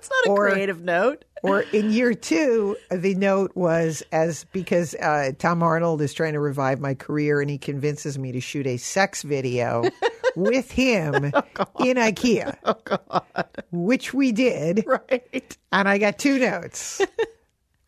It's 0.00 0.10
not 0.10 0.26
a 0.26 0.30
Or- 0.36 0.50
creative 0.50 0.82
note. 0.82 1.24
Or 1.42 1.60
in 1.72 1.90
year 1.90 2.12
two, 2.14 2.76
the 2.90 3.14
note 3.14 3.52
was 3.54 4.02
as 4.12 4.44
because 4.52 4.94
uh, 4.96 5.32
Tom 5.38 5.62
Arnold 5.62 6.02
is 6.02 6.12
trying 6.12 6.34
to 6.34 6.40
revive 6.40 6.80
my 6.80 6.94
career 6.94 7.40
and 7.40 7.48
he 7.50 7.56
convinces 7.58 8.18
me 8.18 8.32
to 8.32 8.40
shoot 8.40 8.66
a 8.66 8.76
sex 8.76 9.22
video 9.22 9.84
with 10.36 10.70
him 10.70 11.14
in 11.14 11.96
IKEA. 11.96 12.56
Oh, 12.64 12.74
God. 12.84 13.46
Which 13.72 14.12
we 14.12 14.32
did. 14.32 14.84
Right. 14.86 15.56
And 15.72 15.88
I 15.88 15.96
got 15.98 16.18
two 16.18 16.38
notes. 16.38 17.00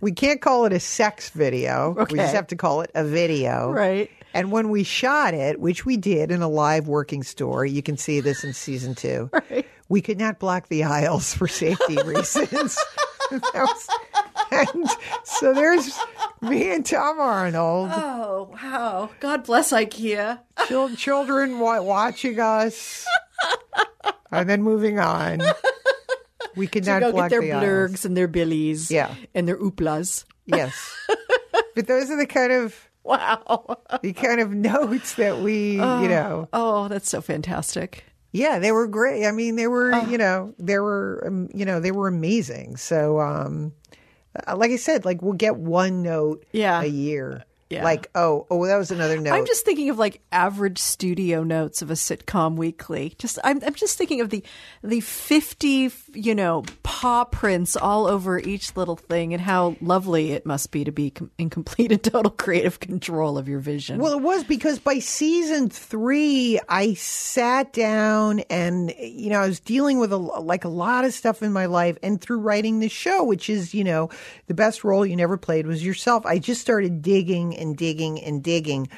we 0.01 0.13
can't 0.13 0.41
call 0.41 0.65
it 0.65 0.73
a 0.73 0.81
sex 0.81 1.29
video. 1.31 1.93
We 2.11 2.19
just 2.19 2.35
have 2.35 2.47
to 2.49 2.57
call 2.57 2.81
it 2.83 2.91
a 2.95 3.05
video. 3.05 3.71
Right. 3.71 4.11
And 4.35 4.51
when 4.51 4.71
we 4.71 4.83
shot 4.83 5.35
it, 5.35 5.61
which 5.61 5.85
we 5.85 5.99
did 5.99 6.31
in 6.31 6.41
a 6.41 6.49
live 6.49 6.89
working 6.89 7.23
store, 7.23 7.67
you 7.67 7.83
can 7.83 7.99
see 7.99 8.21
this 8.21 8.45
in 8.45 8.55
season 8.55 8.95
two. 8.95 9.29
Right. 9.33 9.67
We 9.93 10.01
could 10.01 10.19
not 10.19 10.39
block 10.39 10.69
the 10.69 10.85
aisles 10.85 11.35
for 11.35 11.47
safety 11.47 11.99
reasons. 12.05 12.79
Was- 13.31 13.89
and 14.51 14.89
so 15.25 15.53
there's 15.53 15.99
me 16.41 16.73
and 16.75 16.85
Tom 16.85 17.21
Arnold, 17.21 17.91
Oh, 17.93 18.51
wow. 18.55 19.11
God 19.21 19.45
bless 19.45 19.71
IKEA. 19.71 20.39
children 20.97 21.59
watching 21.59 22.41
us, 22.41 23.07
and 24.31 24.49
then 24.49 24.63
moving 24.63 24.99
on. 24.99 25.43
We 26.57 26.67
could 26.67 26.85
To 26.85 26.91
not 26.91 27.01
go 27.01 27.13
block 27.13 27.31
get 27.31 27.31
their 27.31 27.41
the 27.43 27.53
aisles. 27.53 27.65
blurgs 27.65 28.05
and 28.07 28.17
their 28.17 28.29
billies. 28.29 28.91
Yeah. 28.91 29.15
And 29.35 29.47
their 29.47 29.59
ooplas. 29.59 30.25
Yes, 30.47 30.75
but 31.75 31.87
those 31.87 32.11
are 32.11 32.17
the 32.17 32.27
kind 32.27 32.53
of 32.53 32.89
Wow. 33.05 33.79
the 34.03 34.13
kind 34.15 34.41
of 34.41 34.53
notes 34.53 35.15
that 35.17 35.39
we, 35.41 35.73
you 35.75 35.83
oh, 35.83 36.07
know, 36.07 36.49
Oh, 36.53 36.89
that's 36.89 37.11
so 37.11 37.21
fantastic. 37.21 38.05
Yeah, 38.33 38.59
they 38.59 38.73
were 38.73 38.87
great. 38.89 39.27
I 39.27 39.31
mean, 39.33 39.57
they 39.57 39.67
were, 39.69 39.93
you 40.09 40.19
know, 40.19 40.55
they 40.59 40.79
were, 40.79 41.23
um, 41.27 41.49
you 41.55 41.65
know, 41.65 41.81
they 41.81 41.93
were 41.93 42.09
amazing. 42.09 42.77
So, 42.77 43.21
um, 43.21 43.73
uh, 44.47 44.57
like 44.57 44.71
I 44.71 44.77
said, 44.77 45.05
like 45.05 45.21
we'll 45.23 45.35
get 45.35 45.57
one 45.57 46.03
note 46.03 46.45
Yeah. 46.53 46.81
a 46.81 46.87
year. 46.87 47.45
Yeah. 47.73 47.85
Like, 47.85 48.11
oh, 48.15 48.47
oh, 48.51 48.67
that 48.67 48.77
was 48.77 48.91
another 48.91 49.19
note. 49.19 49.33
I'm 49.33 49.47
just 49.47 49.65
thinking 49.65 49.89
of 49.89 49.99
like 49.99 50.21
average 50.31 50.79
studio 50.79 51.43
notes 51.43 51.81
of 51.81 51.91
a 51.91 51.95
sitcom 51.95 52.57
weekly. 52.57 53.15
Just 53.19 53.39
I'm 53.43 53.63
I'm 53.65 53.75
just 53.75 53.97
thinking 53.97 54.21
of 54.21 54.29
the 54.29 54.45
the 54.83 55.01
50, 55.01 55.91
you 56.13 56.35
know, 56.35 56.65
paw 56.83 57.25
prints 57.25 57.75
all 57.75 58.07
over 58.07 58.39
each 58.39 58.77
little 58.77 58.97
thing 58.97 59.33
and 59.33 59.41
how 59.41 59.77
lovely 59.81 60.33
it 60.33 60.45
must 60.45 60.71
be 60.71 60.85
to 60.85 60.93
be 60.93 61.11
com- 61.11 61.31
in 61.39 61.49
complete 61.49 61.93
and 61.93 62.03
total 62.03 62.31
creative 62.31 62.79
control 62.79 63.39
of 63.39 63.49
your 63.49 63.61
vision. 63.61 63.99
Well, 63.99 64.13
it 64.13 64.23
was 64.23 64.45
because 64.45 64.79
by 64.79 64.99
season 64.99 65.71
three, 65.71 66.61
I 66.69 66.95
sat 66.95 67.73
down 67.73 68.41
and 68.51 68.95
you 68.99 69.31
know 69.31 69.41
I 69.41 69.47
was 69.47 69.61
dealing 69.61 69.99
with 69.99 70.13
a, 70.13 70.19
like 70.19 70.65
a 70.65 70.69
lot 70.69 71.07
of 71.07 71.15
stuff 71.15 71.43
in 71.43 71.53
my 71.53 71.67
life, 71.67 71.97
and 72.03 72.21
through 72.21 72.41
writing 72.41 72.81
this 72.81 72.93
show, 72.93 73.25
which 73.25 73.49
is 73.49 73.73
you 73.73 73.85
know 73.85 74.11
the 74.47 74.55
best 74.55 74.85
role 74.85 75.07
you 75.07 75.17
never 75.17 75.39
played 75.39 75.67
was 75.67 75.83
yourself. 75.85 76.27
I 76.27 76.39
just 76.39 76.61
started 76.61 77.01
digging 77.01 77.55
and 77.63 77.77
digging 77.77 78.23
and 78.23 78.43
digging, 78.43 78.89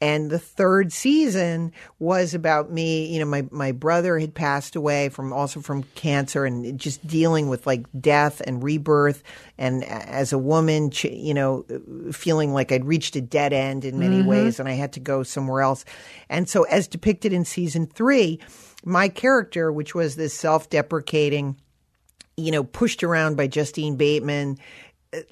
and 0.00 0.30
the 0.30 0.38
third 0.38 0.92
season 0.92 1.72
was 1.98 2.34
about 2.34 2.72
me. 2.72 3.12
You 3.12 3.20
know, 3.20 3.26
my 3.26 3.46
my 3.50 3.70
brother 3.70 4.18
had 4.18 4.34
passed 4.34 4.74
away 4.74 5.10
from 5.10 5.32
also 5.32 5.60
from 5.60 5.84
cancer, 5.94 6.44
and 6.44 6.78
just 6.80 7.06
dealing 7.06 7.48
with 7.48 7.66
like 7.66 7.86
death 8.00 8.40
and 8.40 8.62
rebirth, 8.62 9.22
and 9.56 9.84
as 9.84 10.32
a 10.32 10.38
woman, 10.38 10.90
you 11.02 11.34
know, 11.34 11.64
feeling 12.12 12.52
like 12.52 12.72
I'd 12.72 12.84
reached 12.84 13.14
a 13.14 13.20
dead 13.20 13.52
end 13.52 13.84
in 13.84 13.98
many 13.98 14.18
mm-hmm. 14.18 14.28
ways, 14.28 14.58
and 14.58 14.68
I 14.68 14.72
had 14.72 14.94
to 14.94 15.00
go 15.00 15.22
somewhere 15.22 15.60
else. 15.60 15.84
And 16.28 16.48
so, 16.48 16.64
as 16.64 16.88
depicted 16.88 17.32
in 17.32 17.44
season 17.44 17.86
three, 17.86 18.40
my 18.84 19.08
character, 19.08 19.70
which 19.70 19.94
was 19.94 20.16
this 20.16 20.34
self-deprecating 20.34 21.56
you 22.36 22.50
know, 22.50 22.64
pushed 22.64 23.04
around 23.04 23.36
by 23.36 23.46
Justine 23.46 23.96
Bateman, 23.96 24.58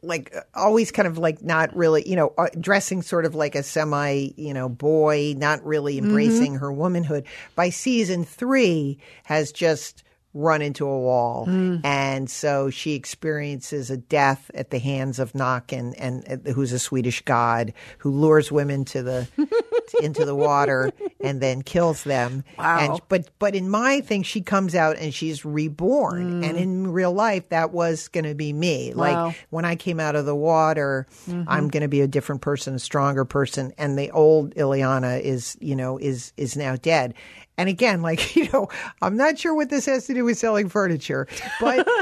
like 0.03 0.35
uh, 0.37 0.41
always 0.55 0.91
kind 0.91 1.07
of 1.09 1.19
like 1.19 1.43
not 1.43 1.75
really, 1.77 2.09
you 2.09 2.17
know, 2.17 2.33
uh, 2.39 2.49
dressing 2.59 3.03
sort 3.03 3.25
of 3.25 3.35
like 3.35 3.55
a 3.55 3.63
semi, 3.63 4.31
you 4.37 4.55
know, 4.55 4.69
boy, 4.69 5.35
not 5.37 5.65
really 5.65 5.99
embracing 5.99 6.55
her 6.57 6.73
womanhood. 6.73 7.25
By 7.55 7.71
season 7.71 8.25
three, 8.25 8.99
has 9.25 9.53
just 9.53 10.05
run 10.35 10.63
into 10.63 10.87
a 10.87 10.99
wall, 10.99 11.47
Mm. 11.47 11.85
and 11.85 12.31
so 12.31 12.71
she 12.71 12.95
experiences 12.95 13.91
a 13.91 13.99
death 13.99 14.51
at 14.55 14.71
the 14.71 14.79
hands 14.79 15.19
of 15.19 15.33
Naken, 15.33 15.95
and, 15.99 16.27
and 16.27 16.47
who's 16.47 16.73
a 16.73 16.79
Swedish 16.79 17.21
god 17.27 17.75
who 17.99 18.11
lures 18.11 18.51
women 18.51 18.87
to 18.87 19.03
the 19.03 19.29
into 20.01 20.25
the 20.25 20.35
water 20.35 20.93
and 21.21 21.41
then 21.41 21.63
kills 21.63 22.05
them. 22.05 22.45
Wow. 22.59 22.79
And, 22.79 23.01
but 23.09 23.29
but 23.39 23.57
in 23.57 23.69
my 23.69 24.01
thing, 24.03 24.23
she 24.23 24.41
comes 24.41 24.75
out 24.75 24.97
and 24.99 25.13
she's 25.13 25.45
reborn, 25.45 26.45
and 26.45 26.57
in 26.57 26.93
real 26.93 27.13
life, 27.13 27.49
that 27.49 27.73
was 27.73 28.09
going 28.09 28.25
to 28.25 28.35
be 28.35 28.53
me. 28.53 28.91
Mm. 28.91 28.97
Wow. 28.97 29.07
Mm-hmm. 29.07 29.27
Like 29.27 29.47
when 29.51 29.65
I 29.65 29.75
came 29.75 29.99
out 29.99 30.15
of 30.15 30.27
the 30.27 30.35
water, 30.35 31.07
I'm 31.49 31.69
going 31.69 31.81
to 31.81 31.89
be 31.89 32.03
a 32.03 32.07
different 32.07 32.41
person, 32.41 32.75
a 32.75 32.79
stronger 32.79 33.25
person, 33.25 33.73
and 33.79 33.99
the 33.99 34.11
old 34.13 34.55
Illeana 34.55 35.21
is 35.21 35.57
you 35.61 35.75
know 35.75 35.99
is 35.99 36.33
is 36.37 36.57
now 36.57 36.77
dead. 36.77 37.15
And 37.59 37.69
again, 37.69 38.03
like 38.09 38.37
you 38.37 38.49
know, 38.53 38.69
I'm 39.01 39.17
not 39.17 39.39
sure 39.39 39.55
what 39.55 39.71
this 39.71 39.87
has 39.87 40.07
to 40.07 40.15
do 40.15 40.25
with 40.25 40.39
selling 40.39 40.69
furniture, 40.69 41.27
but. 41.61 41.89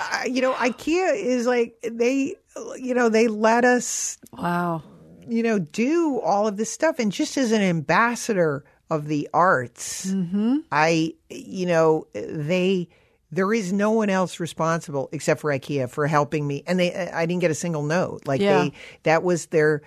Uh, 0.00 0.22
you 0.26 0.40
know, 0.40 0.54
IKEA 0.54 1.14
is 1.14 1.46
like 1.46 1.76
they, 1.82 2.34
you 2.78 2.94
know, 2.94 3.10
they 3.10 3.28
let 3.28 3.66
us 3.66 4.16
Wow. 4.32 4.82
You 5.28 5.42
know, 5.42 5.58
do 5.58 6.20
all 6.20 6.46
of 6.46 6.56
this 6.56 6.70
stuff. 6.70 6.98
And 6.98 7.12
just 7.12 7.36
as 7.36 7.52
an 7.52 7.62
ambassador 7.62 8.64
of 8.90 9.06
the 9.06 9.28
arts, 9.32 10.06
mm-hmm. 10.06 10.58
I, 10.70 11.14
you 11.30 11.66
know, 11.66 12.06
they, 12.12 12.88
there 13.30 13.52
is 13.52 13.72
no 13.72 13.90
one 13.90 14.10
else 14.10 14.38
responsible 14.40 15.08
except 15.12 15.40
for 15.40 15.50
IKEA 15.50 15.88
for 15.90 16.06
helping 16.06 16.46
me. 16.46 16.62
And 16.66 16.78
they, 16.78 16.94
I 16.94 17.26
didn't 17.26 17.40
get 17.40 17.50
a 17.50 17.54
single 17.54 17.82
note. 17.82 18.22
Like 18.26 18.40
Yeah. 18.40 18.62
they, 18.64 18.72
that 19.04 19.22
was 19.22 19.46
their, 19.46 19.82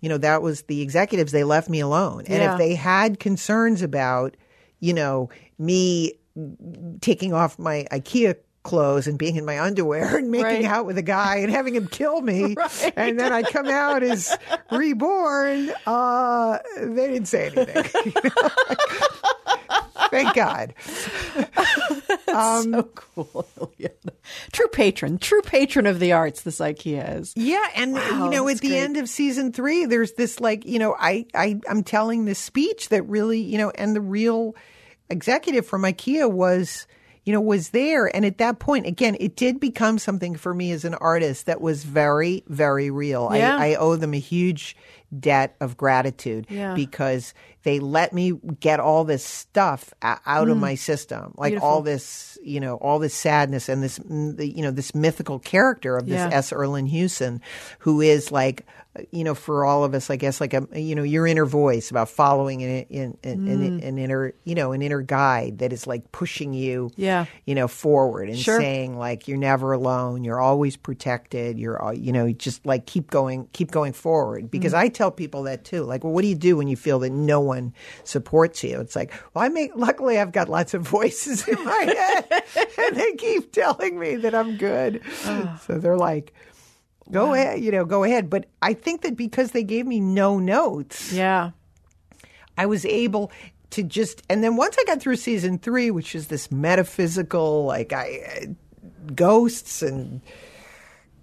you 0.00 0.08
know, 0.08 0.18
that 0.18 0.42
was 0.42 0.62
the 0.62 0.80
executives. 0.80 1.32
They 1.32 1.44
left 1.44 1.68
me 1.68 1.80
alone. 1.80 2.20
And 2.20 2.42
Yeah. 2.42 2.52
if 2.52 2.58
they 2.58 2.74
had 2.74 3.18
concerns 3.20 3.82
about, 3.82 4.36
you 4.80 4.94
know, 4.94 5.28
me 5.58 6.12
taking 7.00 7.32
off 7.34 7.58
my 7.58 7.86
IKEA 7.90 8.36
clothes 8.68 9.06
and 9.06 9.18
being 9.18 9.36
in 9.36 9.44
my 9.44 9.60
underwear 9.60 10.16
and 10.16 10.30
making 10.30 10.44
Right. 10.44 10.64
out 10.64 10.86
with 10.86 10.98
a 10.98 11.02
guy 11.02 11.36
and 11.38 11.50
having 11.50 11.74
him 11.74 11.86
kill 11.88 12.20
me 12.20 12.56
and 12.96 13.18
then 13.18 13.32
I 13.32 13.42
come 13.42 13.66
out 13.68 14.02
as 14.02 14.36
reborn 14.70 15.70
uh 15.86 16.58
they 16.76 17.08
didn't 17.08 17.26
say 17.28 17.50
anything 17.54 17.84
thank 20.10 20.34
god 20.34 20.74
so 22.28 22.82
cool. 22.94 23.46
Illeana. 23.58 24.12
True 24.52 24.68
patron, 24.68 25.18
true 25.18 25.42
patron 25.42 25.86
of 25.86 25.98
the 25.98 26.12
arts. 26.12 26.42
This 26.42 26.58
IKEA 26.60 27.20
is. 27.20 27.32
Yeah, 27.36 27.66
and 27.74 27.94
Wow, 27.94 28.24
you 28.24 28.30
know, 28.30 28.48
at 28.48 28.58
the 28.60 28.68
great. 28.68 28.78
end 28.80 28.96
of 28.96 29.08
season 29.08 29.52
three, 29.52 29.86
there's 29.86 30.12
this 30.12 30.38
like, 30.40 30.64
you 30.66 30.78
know, 30.78 30.94
I, 30.98 31.26
I 31.34 31.58
I'm 31.68 31.82
telling 31.82 32.24
this 32.26 32.38
speech 32.38 32.90
that 32.90 33.02
really, 33.04 33.40
you 33.40 33.58
know, 33.58 33.70
and 33.70 33.96
the 33.96 34.00
real 34.00 34.54
executive 35.10 35.66
from 35.66 35.82
IKEA 35.82 36.30
was, 36.30 36.86
you 37.28 37.34
know, 37.34 37.42
was 37.42 37.68
there. 37.68 38.06
And 38.16 38.24
at 38.24 38.38
that 38.38 38.58
point, 38.58 38.86
again, 38.86 39.14
it 39.20 39.36
did 39.36 39.60
become 39.60 39.98
something 39.98 40.34
for 40.34 40.54
me 40.54 40.72
as 40.72 40.86
an 40.86 40.94
artist 40.94 41.44
that 41.44 41.60
was 41.60 41.84
very, 41.84 42.42
very 42.48 42.90
real. 42.90 43.28
Yeah. 43.34 43.54
I, 43.54 43.72
I 43.72 43.74
owe 43.74 43.96
them 43.96 44.14
a 44.14 44.18
huge 44.18 44.74
debt 45.16 45.56
of 45.60 45.76
gratitude 45.76 46.46
Yeah. 46.50 46.74
because 46.74 47.32
they 47.62 47.80
let 47.80 48.12
me 48.12 48.32
get 48.60 48.80
all 48.80 49.04
this 49.04 49.24
stuff 49.24 49.92
out 50.02 50.48
of 50.48 50.56
my 50.58 50.74
system, 50.74 51.34
like 51.36 51.60
all 51.62 51.82
Mm. 51.82 51.84
This, 51.86 52.38
you 52.42 52.60
know, 52.60 52.76
all 52.76 52.98
this 52.98 53.14
sadness 53.14 53.68
and 53.68 53.82
this, 53.82 53.98
mm, 53.98 54.54
you 54.56 54.62
know, 54.62 54.70
this 54.70 54.94
mythical 54.94 55.38
character 55.38 55.96
of 55.96 56.06
this 56.06 56.14
Yeah. 56.16 56.30
S. 56.32 56.50
Erlen 56.52 56.88
Hewson, 56.88 57.40
who 57.80 58.00
is 58.00 58.30
like, 58.32 58.64
you 59.12 59.22
know, 59.22 59.34
for 59.34 59.64
all 59.64 59.84
of 59.84 59.94
us, 59.94 60.10
I 60.10 60.16
guess, 60.16 60.40
like 60.40 60.54
a, 60.54 60.66
you 60.74 60.94
know, 60.94 61.02
your 61.04 61.26
inner 61.26 61.44
voice 61.46 61.90
about 61.90 62.08
following 62.08 62.62
an, 62.62 62.86
an, 62.90 63.16
Mm. 63.22 63.52
an, 63.52 63.80
an 63.82 63.98
inner, 63.98 64.32
you 64.44 64.54
know, 64.54 64.72
an 64.72 64.82
inner 64.82 65.02
guide 65.02 65.58
that 65.58 65.72
is 65.72 65.86
like 65.86 66.10
pushing 66.10 66.52
you, 66.52 66.90
Yeah. 66.96 67.26
you 67.46 67.54
know, 67.54 67.68
forward 67.68 68.28
and 68.28 68.38
Sure. 68.38 68.58
saying 68.60 68.96
like, 68.98 69.28
you're 69.28 69.38
never 69.38 69.72
alone. 69.72 70.24
You're 70.24 70.40
always 70.40 70.76
protected. 70.76 71.58
You're, 71.58 71.80
all 71.80 71.92
you 71.94 72.12
know, 72.12 72.32
just 72.32 72.64
like 72.66 72.86
keep 72.86 73.10
going, 73.10 73.46
keep 73.52 73.70
going 73.70 73.92
forward. 73.92 74.50
Because 74.50 74.72
Mm. 74.72 74.78
I 74.78 74.88
tell 74.98 75.10
people 75.10 75.44
that 75.44 75.64
too. 75.64 75.84
Like, 75.84 76.02
well, 76.04 76.12
what 76.12 76.22
do 76.22 76.28
you 76.28 76.34
do 76.34 76.56
when 76.56 76.68
you 76.68 76.76
feel 76.76 76.98
that 76.98 77.10
no 77.10 77.40
one 77.40 77.72
supports 78.04 78.62
you? 78.64 78.80
It's 78.80 78.96
like, 78.96 79.12
well, 79.32 79.44
I 79.44 79.48
make, 79.48 79.70
luckily 79.76 80.18
I've 80.18 80.32
got 80.32 80.48
lots 80.48 80.74
of 80.74 80.82
voices 80.98 81.46
in 81.46 81.64
my 81.64 81.82
head 81.84 82.42
and 82.78 82.96
they 82.96 83.12
keep 83.14 83.52
telling 83.52 83.98
me 83.98 84.16
that 84.16 84.34
I'm 84.34 84.56
good. 84.56 85.00
Ah. 85.24 85.62
So 85.66 85.78
they're 85.78 85.96
like, 85.96 86.34
go 87.10 87.32
ahead, 87.32 87.60
you 87.62 87.70
know, 87.70 87.84
go 87.84 88.04
ahead. 88.04 88.28
But 88.28 88.46
I 88.60 88.74
think 88.74 89.02
that 89.02 89.16
because 89.16 89.52
they 89.52 89.62
gave 89.62 89.86
me 89.86 90.00
no 90.00 90.38
notes, 90.38 91.12
Yeah. 91.12 91.52
I 92.58 92.66
was 92.66 92.84
able 92.84 93.30
to 93.70 93.84
just, 93.84 94.22
and 94.28 94.42
then 94.42 94.56
once 94.56 94.76
I 94.80 94.84
got 94.84 95.00
through 95.00 95.16
season 95.16 95.58
three, 95.58 95.92
which 95.92 96.14
is 96.16 96.26
this 96.26 96.50
metaphysical, 96.50 97.64
like 97.66 97.92
I, 97.92 98.20
uh, 98.42 98.46
ghosts 99.14 99.80
and 99.80 100.20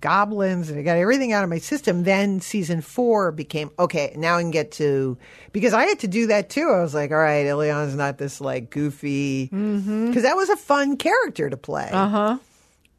goblins, 0.06 0.70
and 0.70 0.78
I 0.80 0.84
got 0.84 0.98
everything 0.98 1.34
out 1.34 1.44
of 1.44 1.50
my 1.50 1.58
system. 1.58 2.04
Then 2.04 2.40
season 2.42 2.82
four 2.82 3.32
became 3.32 3.72
okay. 3.80 4.14
Now 4.16 4.38
I 4.38 4.42
can 4.42 4.52
get 4.52 4.72
to 4.74 5.18
because 5.52 5.74
I 5.74 5.86
had 5.86 6.00
to 6.00 6.08
do 6.08 6.28
that 6.28 6.50
too. 6.50 6.70
I 6.70 6.82
was 6.82 6.94
like, 6.94 7.12
all 7.12 7.18
right, 7.18 7.46
Illeana's 7.46 7.96
not 7.96 8.18
this 8.18 8.40
like 8.40 8.70
goofy 8.70 9.48
because 9.48 10.24
that 10.24 10.36
was 10.36 10.50
a 10.50 10.58
fun 10.58 10.98
character 10.98 11.50
to 11.50 11.58
play 11.58 11.90
Uh 11.92 12.08
huh. 12.08 12.38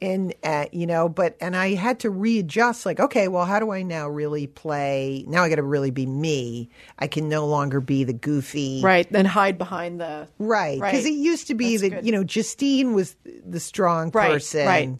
and 0.03 0.35
uh, 0.45 0.67
you 0.73 0.87
know 0.87 1.09
but 1.09 1.37
and 1.41 1.57
i 1.57 1.75
had 1.75 2.01
to 2.01 2.11
readjust 2.11 2.85
like 2.85 3.01
okay 3.01 3.29
well 3.29 3.45
how 3.47 3.59
do 3.59 3.71
i 3.71 3.83
now 3.83 4.07
really 4.09 4.47
play 4.47 5.25
now 5.27 5.43
i 5.43 5.49
got 5.49 5.57
to 5.57 5.63
really 5.63 5.91
be 5.91 6.05
me 6.07 6.69
i 6.99 7.07
can 7.07 7.29
no 7.31 7.47
longer 7.47 7.81
be 7.81 8.05
the 8.05 8.13
goofy 8.13 8.83
Right. 8.85 9.11
Then 9.11 9.25
hide 9.25 9.57
behind 9.59 10.01
the. 10.01 10.29
right 10.39 10.77
because 10.81 11.05
Right. 11.05 11.13
it 11.13 11.17
used 11.17 11.47
to 11.49 11.55
be 11.55 11.77
That's 11.77 11.83
that 11.83 11.91
good. 11.97 12.07
you 12.07 12.13
know 12.13 12.25
justine 12.25 12.93
was 12.95 13.17
the 13.47 13.61
strong 13.61 14.11
Right, 14.13 14.33
person 14.33 14.67
right. 14.67 14.91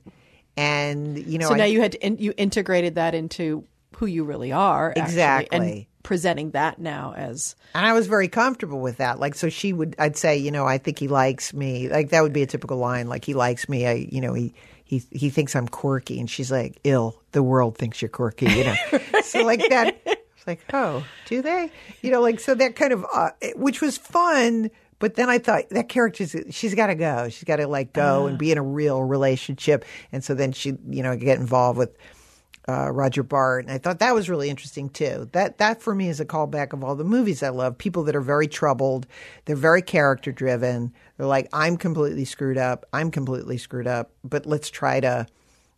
And 0.57 1.19
you 1.19 1.39
know 1.39 1.49
So 1.49 1.55
I- 1.55 1.59
now 1.59 1.65
you 1.65 1.81
had 1.81 1.93
to 1.93 2.07
in, 2.07 2.19
you 2.19 2.33
integrated 2.37 2.95
that 2.97 3.15
into 3.15 3.65
who 3.97 4.07
you 4.07 4.25
really 4.25 4.53
are. 4.53 4.91
actually, 4.91 5.03
Exactly. 5.03 5.59
and 5.79 5.87
presenting 6.03 6.51
that 6.53 6.79
now 6.79 7.15
as 7.17 7.57
And 7.75 7.87
I 7.87 7.93
was 7.95 8.07
very 8.07 8.29
comfortable 8.29 8.81
with 8.81 8.99
that. 8.99 9.19
Like, 9.19 9.35
so 9.35 9.49
she 9.49 9.73
would, 9.73 9.97
I'd 9.99 10.17
say, 10.17 10.37
you 10.37 10.51
know, 10.51 10.67
I 10.67 10.79
think 10.79 10.99
he 10.99 11.09
likes 11.09 11.53
me. 11.55 11.89
Like, 11.89 12.11
that 12.11 12.23
would 12.23 12.33
be 12.33 12.43
a 12.43 12.47
typical 12.47 12.77
line. 12.77 13.09
Like, 13.09 13.25
he 13.25 13.33
likes 13.35 13.69
me. 13.69 13.87
I, 13.87 13.93
you 14.11 14.21
know, 14.21 14.35
he, 14.35 14.53
he, 14.85 15.03
he 15.11 15.31
thinks 15.31 15.57
I'm 15.57 15.67
quirky. 15.67 16.21
And 16.21 16.31
she's 16.31 16.53
like, 16.53 16.79
ill. 16.85 17.21
The 17.33 17.43
world 17.43 17.77
thinks 17.79 18.01
you're 18.03 18.09
quirky, 18.11 18.47
you 18.51 18.65
know? 18.65 18.77
so, 19.25 19.43
like, 19.45 19.67
that, 19.71 20.01
it's 20.05 20.47
like, 20.47 20.61
oh, 20.75 21.05
do 21.27 21.41
they? 21.43 21.73
You 22.03 22.11
know, 22.13 22.21
like, 22.21 22.39
so 22.39 22.55
that 22.55 22.77
kind 22.77 22.93
of, 22.93 23.05
uh, 23.13 23.31
which 23.57 23.81
was 23.81 23.97
fun. 23.99 24.71
But 24.99 25.15
then 25.15 25.29
I 25.29 25.39
thought 25.39 25.69
that 25.71 25.89
character's, 25.89 26.35
she's 26.51 26.75
got 26.75 26.87
to 26.87 26.95
go. 26.95 27.29
She's 27.29 27.45
got 27.45 27.57
to, 27.57 27.67
like, 27.67 27.93
go 27.93 28.27
and 28.27 28.39
be 28.39 28.51
in 28.53 28.59
a 28.59 28.63
real 28.63 29.03
relationship. 29.03 29.85
And 30.11 30.25
so 30.25 30.35
then 30.35 30.53
she, 30.53 30.75
you 30.89 31.03
know, 31.03 31.17
get 31.17 31.39
involved 31.39 31.79
with, 31.79 31.91
uh, 32.69 32.91
Roger 32.91 33.23
Bart, 33.23 33.65
and 33.65 33.73
I 33.73 33.79
thought 33.79 34.01
that 34.01 34.13
was 34.13 34.29
really 34.29 34.51
interesting 34.51 34.89
too. 34.89 35.29
That 35.31 35.59
that 35.59 35.81
for 35.83 35.95
me 35.95 36.09
is 36.09 36.19
a 36.19 36.25
callback 36.25 36.73
of 36.73 36.83
all 36.83 36.97
the 36.97 37.05
movies 37.05 37.45
I 37.45 37.51
love. 37.51 37.79
People 37.79 38.03
that 38.05 38.17
are 38.17 38.21
very 38.21 38.49
troubled, 38.49 39.07
they're 39.45 39.55
very 39.55 39.83
character 39.83 40.33
driven. 40.33 40.93
They're 41.17 41.29
like, 41.29 41.49
I'm 41.53 41.77
completely 41.77 42.25
screwed 42.25 42.59
up. 42.59 42.85
I'm 42.93 43.13
completely 43.13 43.57
screwed 43.59 43.87
up. 43.87 44.11
But 44.25 44.47
let's 44.47 44.69
try 44.69 44.99
to 44.99 45.29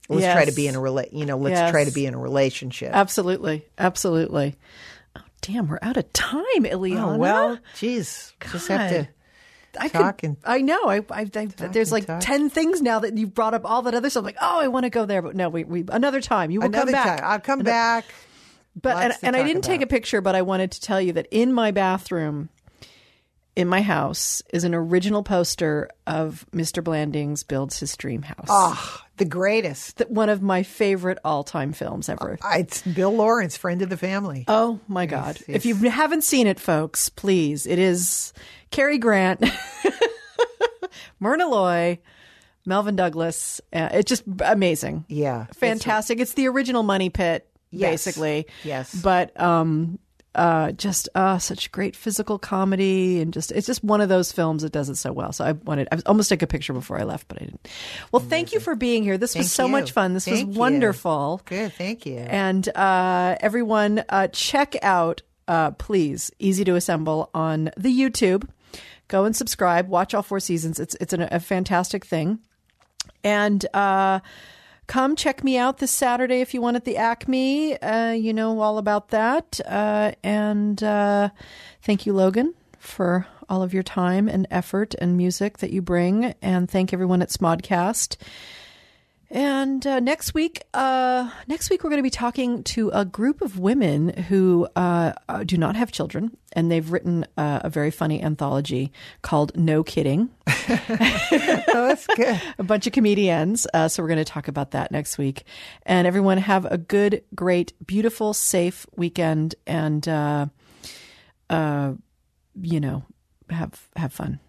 let's 0.09 0.25
try 0.33 0.47
to 0.47 0.53
be 0.53 0.67
in 0.67 0.77
a 0.77 0.79
rela- 0.79 1.13
you 1.13 1.27
know 1.27 1.37
let's 1.37 1.57
Yes. 1.59 1.71
try 1.73 1.85
to 1.85 1.91
be 1.91 2.07
in 2.07 2.15
a 2.15 2.19
relationship. 2.19 2.93
absolutely, 2.95 3.67
absolutely. 3.77 4.57
Oh, 5.39 5.53
damn, 5.53 5.69
we're 5.69 5.79
out 5.83 5.97
of 5.97 6.13
time, 6.13 6.43
oh, 6.45 6.61
Illeana. 6.63 7.15
oh 7.15 7.17
well, 7.19 7.59
geez, 7.77 8.33
just 8.51 8.69
have 8.69 8.91
to. 8.91 9.09
I 9.79 9.89
talk 9.89 10.19
could, 10.19 10.29
and- 10.31 10.37
I 10.45 10.61
know. 10.61 10.89
I, 10.89 10.97
I, 11.11 11.21
I 11.33 11.45
there's 11.47 11.93
like 11.93 12.07
talk. 12.07 12.21
ten 12.21 12.51
things 12.51 12.83
now 12.83 12.99
that 13.01 13.17
you've 13.17 13.35
brought 13.35 13.55
up. 13.55 13.63
All 13.65 13.83
that 13.83 13.95
other 13.95 14.11
stuff. 14.11 14.25
Like, 14.25 14.37
oh, 14.41 14.59
I 14.61 14.69
want 14.69 14.85
to 14.85 14.91
go 14.91 15.05
there, 15.07 15.23
but 15.23 15.37
no, 15.37 15.49
we, 15.49 15.65
we 15.65 15.85
another 15.91 16.21
time. 16.21 16.51
You 16.51 16.61
will 16.61 16.67
Another 16.67 16.93
come 16.93 17.05
back. 17.05 17.21
time, 17.21 17.31
I'll 17.31 17.41
come 17.41 17.61
Ano- 17.61 17.71
back. 17.71 18.05
But 18.81 18.97
and, 18.97 19.09
Lots 19.11 19.21
to 19.21 19.27
and 19.27 19.37
I 19.37 19.43
didn't 19.43 19.63
take 19.63 19.81
a 19.83 19.87
picture, 19.87 20.21
but 20.21 20.35
I 20.35 20.43
wanted 20.43 20.71
to 20.73 20.81
tell 20.81 21.01
you 21.01 21.13
that 21.15 21.27
in 21.31 21.53
my 21.53 21.71
bathroom, 21.71 22.49
in 23.59 23.67
my 23.69 23.83
house, 23.83 24.41
is 24.53 24.63
an 24.65 24.75
original 24.75 25.23
poster 25.25 25.91
of 26.07 26.47
Mr. 26.53 26.83
Blandings 26.83 27.43
builds 27.43 27.81
his 27.81 27.97
dream 27.97 28.23
house. 28.23 28.47
Ah, 28.49 29.05
the 29.17 29.25
greatest. 29.25 30.01
One 30.09 30.29
of 30.29 30.41
my 30.43 30.63
favorite 30.63 31.19
all-time 31.25 31.73
films 31.73 32.09
ever. 32.09 32.39
Uh, 32.41 32.59
It's 32.59 32.83
Bill 32.83 33.11
Lawrence, 33.11 33.57
friend 33.57 33.83
of 33.83 33.89
the 33.91 33.97
family. 33.97 34.45
Oh 34.47 34.79
my 34.87 35.07
God. 35.07 35.39
yes. 35.49 35.57
If 35.57 35.67
you 35.67 35.75
haven't 35.91 36.23
seen 36.23 36.47
it, 36.47 36.61
folks, 36.61 37.09
please. 37.09 37.67
It 37.67 37.81
is 37.81 38.33
Cary 38.71 38.97
Grant, 38.99 39.45
Myrna 41.21 41.49
Loy, 41.49 41.99
Melvyn 42.65 42.97
Douglas. 42.97 43.61
Uh, 43.73 43.89
it's 43.93 44.09
just 44.09 44.23
amazing. 44.45 45.05
Yeah, 45.09 45.43
it's- 45.43 45.57
Fantastic. 45.59 46.21
It's, 46.21 46.35
the 46.35 46.47
original 46.49 46.83
Money 46.85 47.11
Pit, 47.11 47.49
Yes. 47.71 47.91
basically. 48.05 48.47
Yes. 48.65 48.95
But 48.95 49.39
um, 49.41 49.99
uh, 50.39 50.73
just 50.73 51.09
uh, 51.15 51.39
such 51.39 51.71
great 51.73 51.97
physical 51.97 52.39
comedy. 52.39 53.21
And 53.21 53.33
just, 53.33 53.53
it's 53.53 53.67
just 53.67 53.85
one 53.85 54.01
of 54.01 54.09
those 54.09 54.33
films 54.33 54.63
that 54.63 54.73
does 54.73 54.89
it 54.89 54.97
so 54.97 55.13
well. 55.13 55.33
So 55.33 55.45
I 55.45 55.53
wanted, 55.53 55.89
I 55.93 55.99
almost 56.07 56.29
took 56.29 56.41
a 56.43 56.47
picture 56.47 56.73
before 56.73 56.99
I 56.99 57.03
left, 57.03 57.29
but 57.29 57.43
I 57.43 57.45
didn't. 57.45 57.69
Well, 58.13 58.21
thank 58.21 58.53
you 58.53 58.61
for 58.61 58.75
being 58.75 59.03
here. 59.03 59.19
This 59.19 59.35
was 59.35 59.51
so 59.53 59.67
you. 59.67 59.73
much 59.73 59.93
fun. 59.93 60.15
This 60.15 60.25
Thank 60.25 60.47
was 60.47 60.55
you. 60.55 60.61
wonderful. 60.61 61.43
Good, 61.45 61.73
thank 61.75 62.07
you. 62.07 62.19
And 62.19 62.67
uh, 62.75 63.37
everyone, 63.41 64.05
uh, 64.09 64.29
check 64.29 64.77
out, 64.83 65.23
uh, 65.49 65.73
please, 65.73 66.31
Easy 66.39 66.65
to 66.65 66.77
Assemble 66.77 67.31
on 67.35 67.71
the 67.77 67.91
YouTube. 67.91 68.49
Go 69.09 69.25
and 69.25 69.35
subscribe. 69.35 69.89
Watch 69.89 70.15
all 70.15 70.23
four 70.23 70.39
seasons. 70.39 70.79
It's 70.79 70.95
it's 71.01 71.15
an, 71.15 71.23
a 71.23 71.41
fantastic 71.41 72.05
thing. 72.05 72.41
And 73.25 73.65
uh, 73.73 74.21
come 74.89 75.15
check 75.15 75.45
me 75.45 75.57
out 75.57 75.79
this 75.79 75.93
Saturday 75.93 76.41
if 76.41 76.53
you 76.53 76.61
want 76.61 76.77
at 76.77 76.85
the 76.85 76.97
Acme. 76.97 77.81
Uh, 77.81 78.11
you 78.11 78.35
know 78.35 78.59
all 78.61 78.79
about 78.79 79.11
that. 79.11 79.61
Uh, 79.65 80.13
and 80.25 80.83
uh, 80.83 81.29
thank 81.83 82.07
you, 82.07 82.13
Logan, 82.13 82.55
for 82.79 83.29
all 83.49 83.63
of 83.63 83.73
your 83.73 83.83
time 83.85 84.29
and 84.29 84.49
effort 84.51 84.95
and 84.99 85.17
music 85.17 85.59
that 85.59 85.71
you 85.71 85.81
bring. 85.81 86.35
And 86.43 86.69
thank 86.69 86.93
everyone 86.93 87.23
at 87.23 87.29
Smodcast. 87.29 88.17
And 89.31 89.87
uh, 89.87 90.01
next 90.01 90.33
week, 90.33 90.63
uh, 90.73 91.31
next 91.47 91.69
week 91.69 91.85
we're 91.85 91.91
going 91.91 91.99
to 91.99 92.03
be 92.03 92.09
talking 92.11 92.63
to 92.65 92.91
a 92.95 93.05
group 93.05 93.43
of 93.43 93.59
women 93.59 94.09
who 94.09 94.67
uh, 94.75 95.13
uh, 95.29 95.45
do 95.45 95.59
not 95.59 95.77
have 95.77 95.93
children, 95.93 96.35
and 96.55 96.71
they've 96.71 96.91
written 96.91 97.27
uh, 97.37 97.61
a 97.63 97.69
very 97.69 97.91
funny 97.91 98.23
anthology 98.23 98.91
called 99.21 99.55
"No 99.57 99.83
Kidding." 99.85 100.31
Oh, 101.71 101.89
that's 101.89 102.07
good. 102.09 102.41
a 102.59 102.63
bunch 102.65 102.87
of 102.87 102.93
comedians. 102.93 103.67
Uh, 103.73 103.89
so 103.89 104.03
we're 104.03 104.09
going 104.09 104.19
to 104.19 104.25
talk 104.25 104.49
about 104.49 104.71
that 104.73 104.91
next 104.91 105.19
week. 105.19 105.45
And 105.85 106.07
everyone 106.07 106.39
have 106.39 106.65
a 106.65 106.79
good, 106.79 107.23
great, 107.35 107.73
beautiful, 107.87 108.33
safe 108.33 108.87
weekend, 108.97 109.55
and 109.67 110.09
uh, 110.09 110.47
uh, 111.51 111.93
you 112.61 112.81
know, 112.81 113.05
have 113.51 113.87
have 113.97 114.13
fun. 114.13 114.41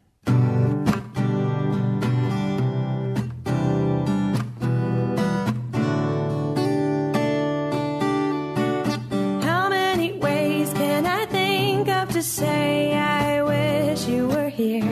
To 12.20 12.24
say 12.26 12.94
I 12.94 13.42
wish 13.42 14.06
you 14.06 14.28
were 14.28 14.50
here? 14.50 14.84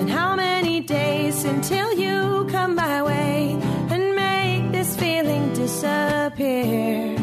And 0.00 0.08
how 0.08 0.34
many 0.34 0.80
days 0.80 1.44
until 1.44 1.92
you 1.92 2.46
come 2.50 2.74
my 2.74 3.02
way 3.02 3.58
and 3.92 4.16
make 4.16 4.72
this 4.72 4.96
feeling 4.96 5.52
disappear? 5.52 7.14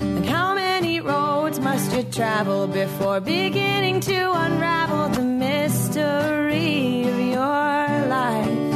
And 0.00 0.24
how 0.24 0.54
many 0.54 1.00
roads 1.00 1.58
must 1.58 1.92
you 1.92 2.04
travel 2.04 2.68
before 2.68 3.18
beginning 3.20 3.98
to 4.02 4.20
unravel 4.44 5.08
the 5.08 5.24
mystery 5.24 7.02
of 7.02 7.18
your 7.18 8.06
life? 8.16 8.69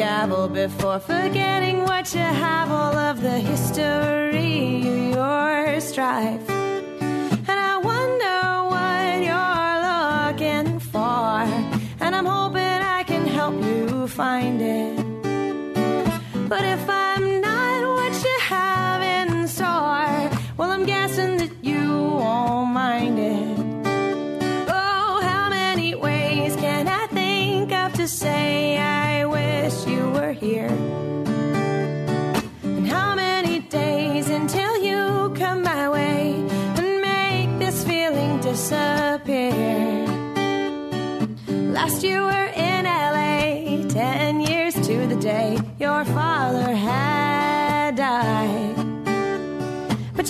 Gavel 0.00 0.48
before 0.48 0.98
forgetting 0.98 1.84
what 1.84 2.14
you 2.14 2.20
have 2.20 2.70
all 2.70 2.96
of 2.96 3.20
the 3.20 3.38
history 3.38 4.78
your 5.12 5.78
strife? 5.78 6.48
And 7.50 7.58
I 7.72 7.76
wonder 7.92 8.38
what 8.72 9.12
you're 9.28 9.76
looking 9.90 10.80
for. 10.80 11.44
And 12.02 12.16
I'm 12.16 12.24
hoping 12.24 12.80
I 12.98 13.02
can 13.02 13.26
help 13.26 13.62
you 13.62 14.08
find 14.08 14.62
it. 14.62 14.96
But 16.48 16.64
if 16.64 16.88
I'm 16.88 16.99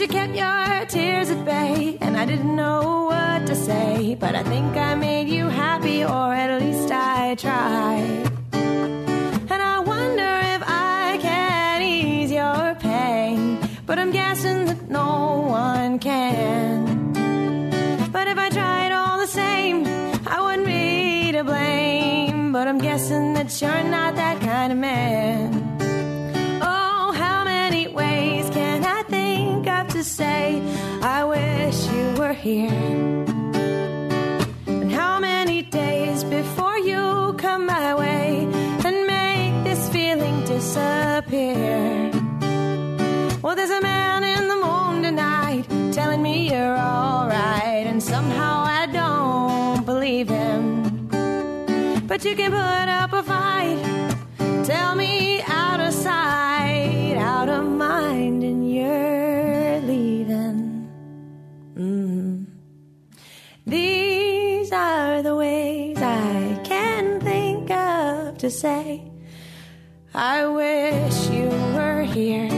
you 0.01 0.09
kept 0.09 0.35
your 0.35 0.87
tears 0.87 1.29
at 1.29 1.45
bay, 1.45 1.99
and 2.01 2.17
I 2.17 2.25
didn't 2.25 2.57
know 2.57 3.05
what 3.11 3.47
to 3.47 3.55
say. 3.55 4.17
But 4.19 4.35
I 4.35 4.43
think 4.45 4.77
I 4.77 4.95
made 4.95 5.29
you 5.29 5.49
happy, 5.49 6.03
or 6.03 6.33
at 6.33 6.61
least 6.63 6.91
I 6.91 7.35
tried. 7.35 8.33
And 8.53 9.61
I 9.75 9.79
wonder 9.81 10.33
if 10.55 10.63
I 10.67 11.19
can 11.21 11.83
ease 11.83 12.31
your 12.31 12.75
pain. 12.77 13.59
But 13.85 13.99
I'm 13.99 14.11
guessing 14.11 14.65
that 14.67 14.89
no 14.89 15.45
one 15.49 15.99
can. 15.99 17.13
But 18.11 18.27
if 18.27 18.39
I 18.39 18.49
tried 18.49 18.93
all 18.93 19.19
the 19.19 19.27
same, 19.27 19.85
I 20.27 20.41
wouldn't 20.41 20.67
be 20.67 21.33
to 21.33 21.45
blame. 21.45 22.53
But 22.53 22.69
I'm 22.69 22.79
guessing 22.79 23.35
that 23.35 23.61
you're 23.61 23.85
not 23.85 24.17
that 24.17 24.41
kind 24.41 24.73
of 24.73 24.79
man. 24.79 25.70
To 30.01 30.05
say 30.05 30.63
I 31.03 31.25
wish 31.25 31.79
you 31.93 32.07
were 32.21 32.33
here? 32.33 32.71
And 34.67 34.91
how 34.91 35.21
many 35.21 35.61
days 35.61 36.25
before 36.25 36.79
you 36.79 37.35
come 37.37 37.67
my 37.67 37.95
way 37.95 38.49
and 38.87 38.97
make 39.07 39.53
this 39.69 39.91
feeling 39.91 40.37
disappear? 40.47 42.11
Well, 43.43 43.55
there's 43.55 43.77
a 43.81 43.83
man 43.83 44.25
in 44.25 44.49
the 44.49 44.59
moon 44.67 45.03
tonight 45.03 45.65
telling 45.93 46.23
me 46.23 46.51
you're 46.51 46.79
alright, 46.79 47.87
and 47.91 48.03
somehow 48.03 48.55
I 48.81 48.87
don't 48.87 49.85
believe 49.85 50.31
him. 50.31 50.65
But 52.11 52.25
you 52.25 52.35
can 52.41 52.51
put 52.53 52.89
up 53.01 53.13
a 53.13 53.23
fight. 53.23 53.81
Tell 54.65 54.95
me 54.95 55.10
are 65.21 65.23
the 65.23 65.37
ways 65.37 65.99
I 65.99 66.59
can 66.65 67.21
think 67.21 67.71
of 67.71 68.39
to 68.39 68.49
say, 68.49 69.03
I 70.15 70.47
wish 70.47 71.29
you 71.29 71.49
were 71.77 72.05
here. 72.05 72.49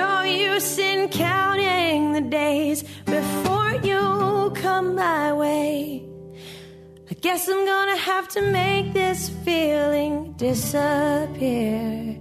No 0.00 0.22
use 0.22 0.78
in 0.78 1.10
counting 1.10 2.12
the 2.12 2.22
days 2.22 2.84
before 3.04 3.72
you 3.82 4.52
come 4.54 4.94
my 4.94 5.34
way. 5.34 6.06
I 7.10 7.14
guess 7.20 7.48
I'm 7.48 7.66
gonna 7.66 7.98
have 7.98 8.28
to 8.28 8.40
make 8.40 8.94
this 8.94 9.28
feeling 9.44 10.32
disappear. 10.38 12.16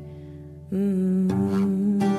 Mm. 0.73 2.10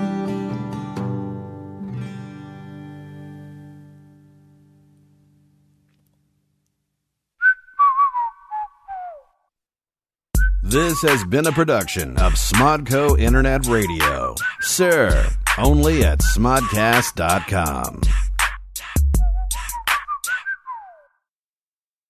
This 10.73 11.03
has 11.03 11.23
been 11.25 11.47
a 11.47 11.53
production 11.53 12.17
of 12.17 12.33
SModcast 12.33 13.21
Internet 13.21 13.67
Radio. 13.67 14.35
Sir, 14.63 15.29
only 15.59 16.03
at 16.03 16.21
smodcast.com. 16.21 18.01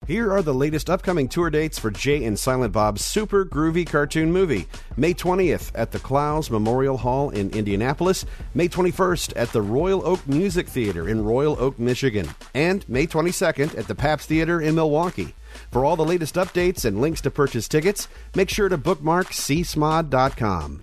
Here 0.07 0.31
are 0.31 0.43
the 0.43 0.55
latest 0.55 0.89
upcoming 0.89 1.29
tour 1.29 1.51
dates 1.51 1.77
for 1.77 1.91
Jay 1.91 2.25
and 2.25 2.39
Silent 2.39 2.73
Bob's 2.73 3.05
super 3.05 3.45
groovy 3.45 3.85
cartoon 3.85 4.31
movie. 4.31 4.69
May 4.97 5.13
20th 5.13 5.73
at 5.75 5.91
the 5.91 5.99
Clowes 5.99 6.49
Memorial 6.49 6.99
Hall 6.99 7.31
in 7.31 7.51
Indianapolis, 7.51 8.25
May 8.55 8.69
21st 8.69 9.33
at 9.35 9.51
the 9.51 9.63
Royal 9.63 10.07
Oak 10.07 10.25
Music 10.29 10.69
Theater 10.69 11.09
in 11.09 11.25
Royal 11.25 11.57
Oak, 11.59 11.81
Michigan, 11.81 12.29
and 12.55 12.89
May 12.89 13.09
22nd 13.09 13.77
at 13.77 13.89
the 13.89 13.97
Pabst 13.97 14.29
Theater 14.29 14.61
in 14.61 14.77
Milwaukee. 14.77 15.35
For 15.71 15.85
all 15.85 15.97
the 15.97 16.05
latest 16.05 16.35
updates 16.37 16.85
and 16.85 17.01
links 17.01 17.21
to 17.23 17.31
purchase 17.31 17.69
tickets, 17.69 18.09
make 18.35 18.51
sure 18.51 18.69
to 18.69 18.77
bookmark 18.77 19.29
csmod.com. 19.29 20.83